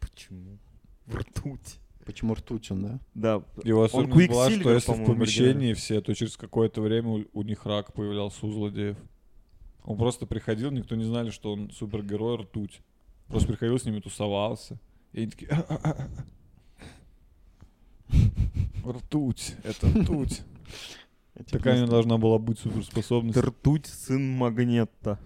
Почему? 0.00 0.58
В 1.06 1.16
ртуть. 1.16 1.78
Почему 2.04 2.34
ртуть 2.34 2.70
он, 2.70 2.82
да? 2.82 3.00
Да. 3.14 3.42
Его 3.64 3.84
особенность 3.84 4.30
была, 4.30 4.50
что 4.50 4.60
Quicksilver, 4.60 4.74
если 4.74 4.92
в 4.92 5.06
помещении 5.06 5.74
все, 5.74 6.00
то 6.00 6.14
через 6.14 6.36
какое-то 6.36 6.80
время 6.80 7.08
у, 7.08 7.24
у 7.32 7.42
них 7.42 7.66
рак 7.66 7.92
появлялся 7.92 8.46
у 8.46 8.50
злодеев. 8.50 8.96
Он 9.84 9.96
просто 9.96 10.26
приходил, 10.26 10.70
никто 10.70 10.96
не 10.96 11.04
знали, 11.04 11.30
что 11.30 11.52
он 11.52 11.70
супергерой 11.70 12.38
ртуть. 12.38 12.80
Просто 13.28 13.48
приходил 13.48 13.78
с 13.78 13.84
ними, 13.84 14.00
тусовался. 14.00 14.80
И 15.12 15.20
они 15.20 15.30
такие... 15.30 15.50
Ртуть, 18.86 19.54
это 19.62 19.88
ртуть. 19.88 20.42
Такая 21.46 21.74
у 21.74 21.76
него 21.76 21.86
места- 21.86 21.90
должна 21.90 22.18
была 22.18 22.38
быть 22.38 22.58
суперспособность. 22.58 23.38
Ртуть 23.38 23.86
сын 23.86 24.30
магнета. 24.36 25.18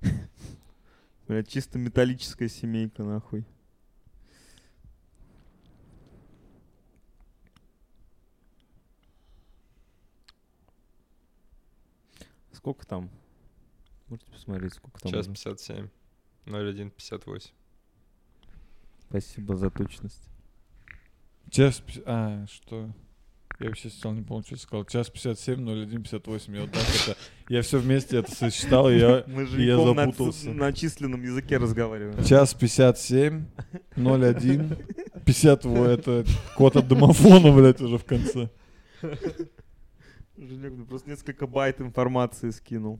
Бля, 1.28 1.42
чисто 1.44 1.78
металлическая 1.78 2.48
семейка, 2.48 3.02
нахуй. 3.04 3.44
Сколько 12.52 12.86
там? 12.86 13.10
Можете 14.08 14.30
посмотреть, 14.30 14.74
сколько 14.74 15.00
там? 15.00 15.12
Час 15.12 15.26
уже? 15.26 15.34
57. 15.34 15.88
0158. 16.46 17.50
Спасибо 19.08 19.56
за 19.56 19.70
точность. 19.70 20.28
Час... 21.50 21.82
А, 22.06 22.46
что? 22.46 22.90
Я 23.60 23.68
вообще 23.68 23.90
сначала 23.90 24.14
не 24.14 24.22
помню, 24.22 24.44
что 24.44 24.54
я 24.54 24.58
сказал. 24.58 24.84
Час 24.86 25.10
57, 25.10 25.68
01, 25.68 26.02
58. 26.02 26.54
Я 26.54 26.60
вот 26.62 26.72
так 26.72 26.82
это... 26.82 27.16
Я 27.48 27.62
все 27.62 27.78
вместе 27.78 28.18
это 28.18 28.34
сосчитал, 28.34 28.90
и 28.90 28.98
я... 28.98 29.24
Мы 29.28 29.42
и 29.42 29.46
же 29.46 29.62
я 29.62 29.76
на, 29.76 30.06
запутался. 30.06 30.50
на 30.50 30.72
численном 30.72 31.22
языке 31.22 31.58
разговариваем. 31.58 32.24
Час 32.24 32.54
57, 32.54 33.44
01, 33.96 34.76
58. 35.24 35.84
Это 35.84 36.24
код 36.56 36.76
от 36.76 36.88
домофона, 36.88 37.52
блядь, 37.52 37.80
уже 37.80 37.98
в 37.98 38.04
конце. 38.04 38.48
Женек, 40.36 40.72
ну 40.76 40.84
просто 40.86 41.10
несколько 41.10 41.46
байт 41.46 41.80
информации 41.80 42.50
скинул. 42.50 42.98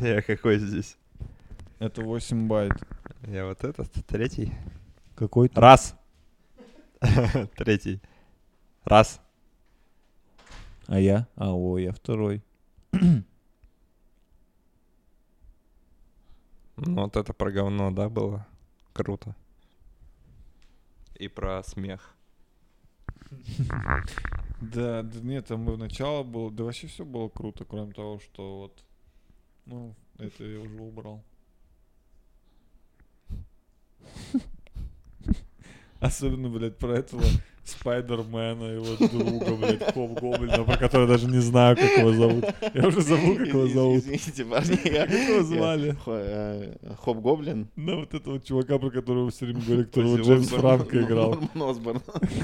Я 0.00 0.22
какой 0.26 0.58
здесь? 0.58 0.96
Это 1.78 2.02
8 2.02 2.48
байт. 2.48 2.72
Я 3.26 3.46
вот 3.46 3.64
этот, 3.64 3.90
третий. 4.06 4.52
Какой 5.14 5.50
Раз. 5.54 5.96
Третий. 7.56 8.00
Раз. 8.84 9.20
А 10.86 10.98
я? 10.98 11.26
А, 11.36 11.54
о, 11.54 11.78
я 11.78 11.92
второй. 11.92 12.42
Ну 16.76 17.02
вот 17.02 17.16
это 17.16 17.32
про 17.32 17.50
говно, 17.50 17.90
да, 17.92 18.08
было? 18.08 18.46
Круто. 18.92 19.34
И 21.14 21.28
про 21.28 21.62
смех. 21.62 22.14
Да, 24.60 25.02
да 25.02 25.20
нет, 25.20 25.46
там 25.46 25.64
бы 25.64 25.76
начало 25.76 26.24
было, 26.24 26.50
да 26.50 26.64
вообще 26.64 26.88
все 26.88 27.04
было 27.04 27.28
круто, 27.28 27.64
кроме 27.64 27.92
того, 27.92 28.18
что 28.18 28.58
вот 28.60 28.84
Ну, 29.66 29.94
это 30.18 30.44
я 30.44 30.60
уже 30.60 30.80
убрал. 30.80 31.22
Особенно, 36.00 36.48
блядь, 36.50 36.76
про 36.76 36.98
этого 36.98 37.22
Спайдермена, 37.64 38.64
его 38.74 38.96
друга, 39.08 39.56
блядь, 39.56 39.94
Хобгоблина, 39.94 40.64
про 40.64 40.76
которого 40.76 41.08
даже 41.08 41.26
не 41.28 41.38
знаю, 41.38 41.76
как 41.76 41.96
его 41.96 42.12
зовут. 42.12 42.44
Я 42.74 42.86
уже 42.88 43.00
забыл, 43.00 43.36
как 43.36 43.46
его 43.48 43.66
зовут. 43.68 43.96
Извините, 44.04 44.44
парни. 44.44 44.76
Как 44.76 45.10
его 45.10 45.42
звали? 45.42 45.92
Хо- 46.04 46.12
э, 46.14 46.76
Хобгоблин. 47.02 47.68
Да, 47.76 47.96
вот 47.96 48.12
этого 48.12 48.38
чувака, 48.38 48.78
про 48.78 48.90
которого 48.90 49.30
все 49.30 49.46
время 49.46 49.62
говорили, 49.62 49.84
которого 49.84 50.16
Джеймс 50.18 50.44
Осборн. 50.52 50.60
Франко 50.60 51.00
играл. 51.02 51.30
Норман 51.54 51.70
Осборн. 51.70 52.00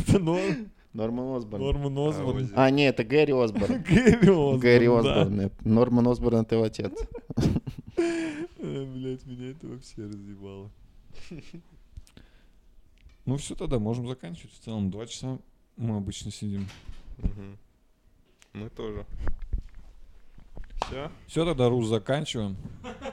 Кто 0.09 0.19
Норм? 0.19 0.70
Норман 0.95 1.37
Осборн. 1.37 1.62
Норман 1.65 1.99
Осборн. 2.09 2.37
Оззи. 2.39 2.53
А, 2.57 2.70
не, 2.70 2.89
это 2.89 3.05
Гэри 3.05 3.32
Осборн. 3.35 3.82
Гэри 3.89 4.16
Осборн. 4.23 4.59
Гэри. 4.59 4.87
Осборн. 4.87 5.41
это- 5.41 5.69
Норман 5.69 6.09
Осборн— 6.09 6.37
это 6.41 6.55
его 6.55 6.65
отец. 6.65 6.93
Э, 8.62 8.85
Блять, 8.95 9.24
меня 9.27 9.51
это 9.53 9.66
вообще 9.69 10.03
разъебало. 10.05 10.70
Ну 13.27 13.37
все, 13.37 13.55
тогда 13.55 13.79
можем 13.79 14.09
заканчивать. 14.09 14.55
В 14.55 14.59
целом, 14.61 14.91
два 14.91 15.07
часа 15.07 15.39
мы 15.77 15.99
обычно 15.99 16.33
сидим. 16.33 16.67
Мы 18.53 18.69
тоже. 18.71 19.07
Все? 20.87 21.13
Все, 21.27 21.45
тогда 21.45 21.69
Рус 21.69 21.87
заканчиваем. 21.87 22.57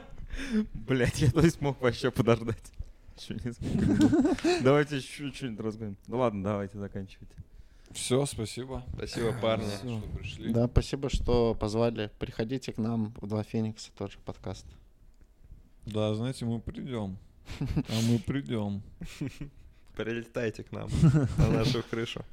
Блять, 0.73 1.21
я 1.21 1.29
то 1.29 1.41
есть 1.41 1.61
мог 1.61 1.79
вообще 1.81 2.09
подождать. 2.09 2.71
Еще 3.17 3.35
несколько 3.35 3.67
минут. 3.67 4.63
Давайте 4.63 4.97
еще 4.97 5.31
что-нибудь 5.31 5.59
разговариваем. 5.59 5.97
Ну 6.07 6.17
ладно, 6.17 6.43
давайте 6.43 6.77
заканчивайте. 6.77 7.35
Все, 7.91 8.25
спасибо. 8.25 8.83
Спасибо, 8.93 9.33
парни. 9.41 9.69
Что 9.69 10.01
пришли. 10.17 10.53
Да, 10.53 10.67
спасибо, 10.67 11.09
что 11.09 11.55
позвали. 11.55 12.11
Приходите 12.19 12.73
к 12.73 12.77
нам 12.77 13.13
в 13.21 13.27
Два 13.27 13.43
Феникса, 13.43 13.91
тоже 13.97 14.17
подкаст. 14.25 14.65
Да, 15.85 16.13
знаете, 16.13 16.45
мы 16.45 16.59
придем. 16.59 17.17
А 17.59 18.01
мы 18.09 18.19
придем. 18.19 18.81
Прилетайте 19.95 20.63
к 20.63 20.71
нам 20.71 20.89
на 21.37 21.49
нашу 21.49 21.83
крышу. 21.83 22.23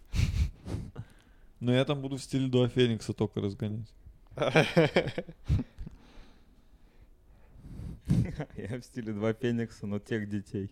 Но 1.60 1.72
я 1.72 1.84
там 1.84 2.00
буду 2.00 2.16
в 2.16 2.22
стиле 2.22 2.48
Два 2.48 2.68
Феникса 2.68 3.12
только 3.14 3.40
разгонять. 3.40 3.88
Я 8.56 8.78
в 8.78 8.82
стиле 8.82 9.12
два 9.12 9.32
Феникса, 9.32 9.86
но 9.86 9.98
тех 9.98 10.28
детей. 10.28 10.70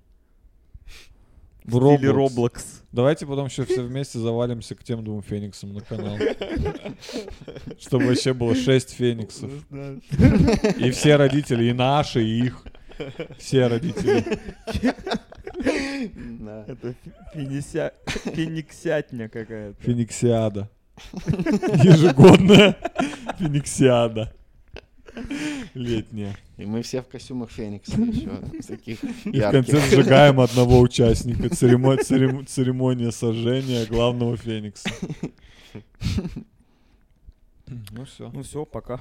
В 1.65 1.97
стиле. 1.97 2.11
Roblox. 2.11 2.83
Давайте 2.91 3.25
потом 3.25 3.47
еще 3.47 3.65
все 3.65 3.83
вместе 3.83 4.19
завалимся 4.19 4.75
к 4.75 4.83
тем 4.83 5.05
двум 5.05 5.23
Фениксам 5.23 5.73
на 5.73 5.81
канал. 5.81 6.19
Чтобы 7.79 8.07
вообще 8.07 8.35
было 8.35 8.55
шесть 8.55 8.91
Фениксов. 8.91 9.51
И 10.77 10.91
все 10.91 11.17
родители, 11.17 11.65
и 11.65 11.73
наши, 11.73 12.23
и 12.23 12.47
их. 12.47 12.67
Все 13.39 13.67
родители. 13.67 14.25
Это 16.67 16.95
фениксятня 17.35 19.29
какая-то. 19.29 19.83
Фениксиада. 19.83 20.69
Ежегодная 21.27 22.77
Фениксиада. 23.39 24.33
Летняя. 25.75 26.35
И 26.57 26.65
мы 26.65 26.81
все 26.83 27.03
в 27.03 27.09
костюмах 27.09 27.51
Феникса 27.51 28.01
еще. 28.01 28.31
Таких 28.67 29.03
И 29.27 29.41
в 29.41 29.51
конце 29.51 29.79
сжигаем 29.81 30.41
одного 30.41 30.81
участника. 30.81 31.49
Церемо- 31.49 32.03
церем- 32.03 32.47
Церемония 32.47 33.11
сожжения 33.13 33.85
главного 33.87 34.37
Феникса. 34.37 34.89
Ну 37.91 38.05
все. 38.05 38.31
Ну 38.35 38.43
все, 38.43 38.67
пока. 38.67 39.01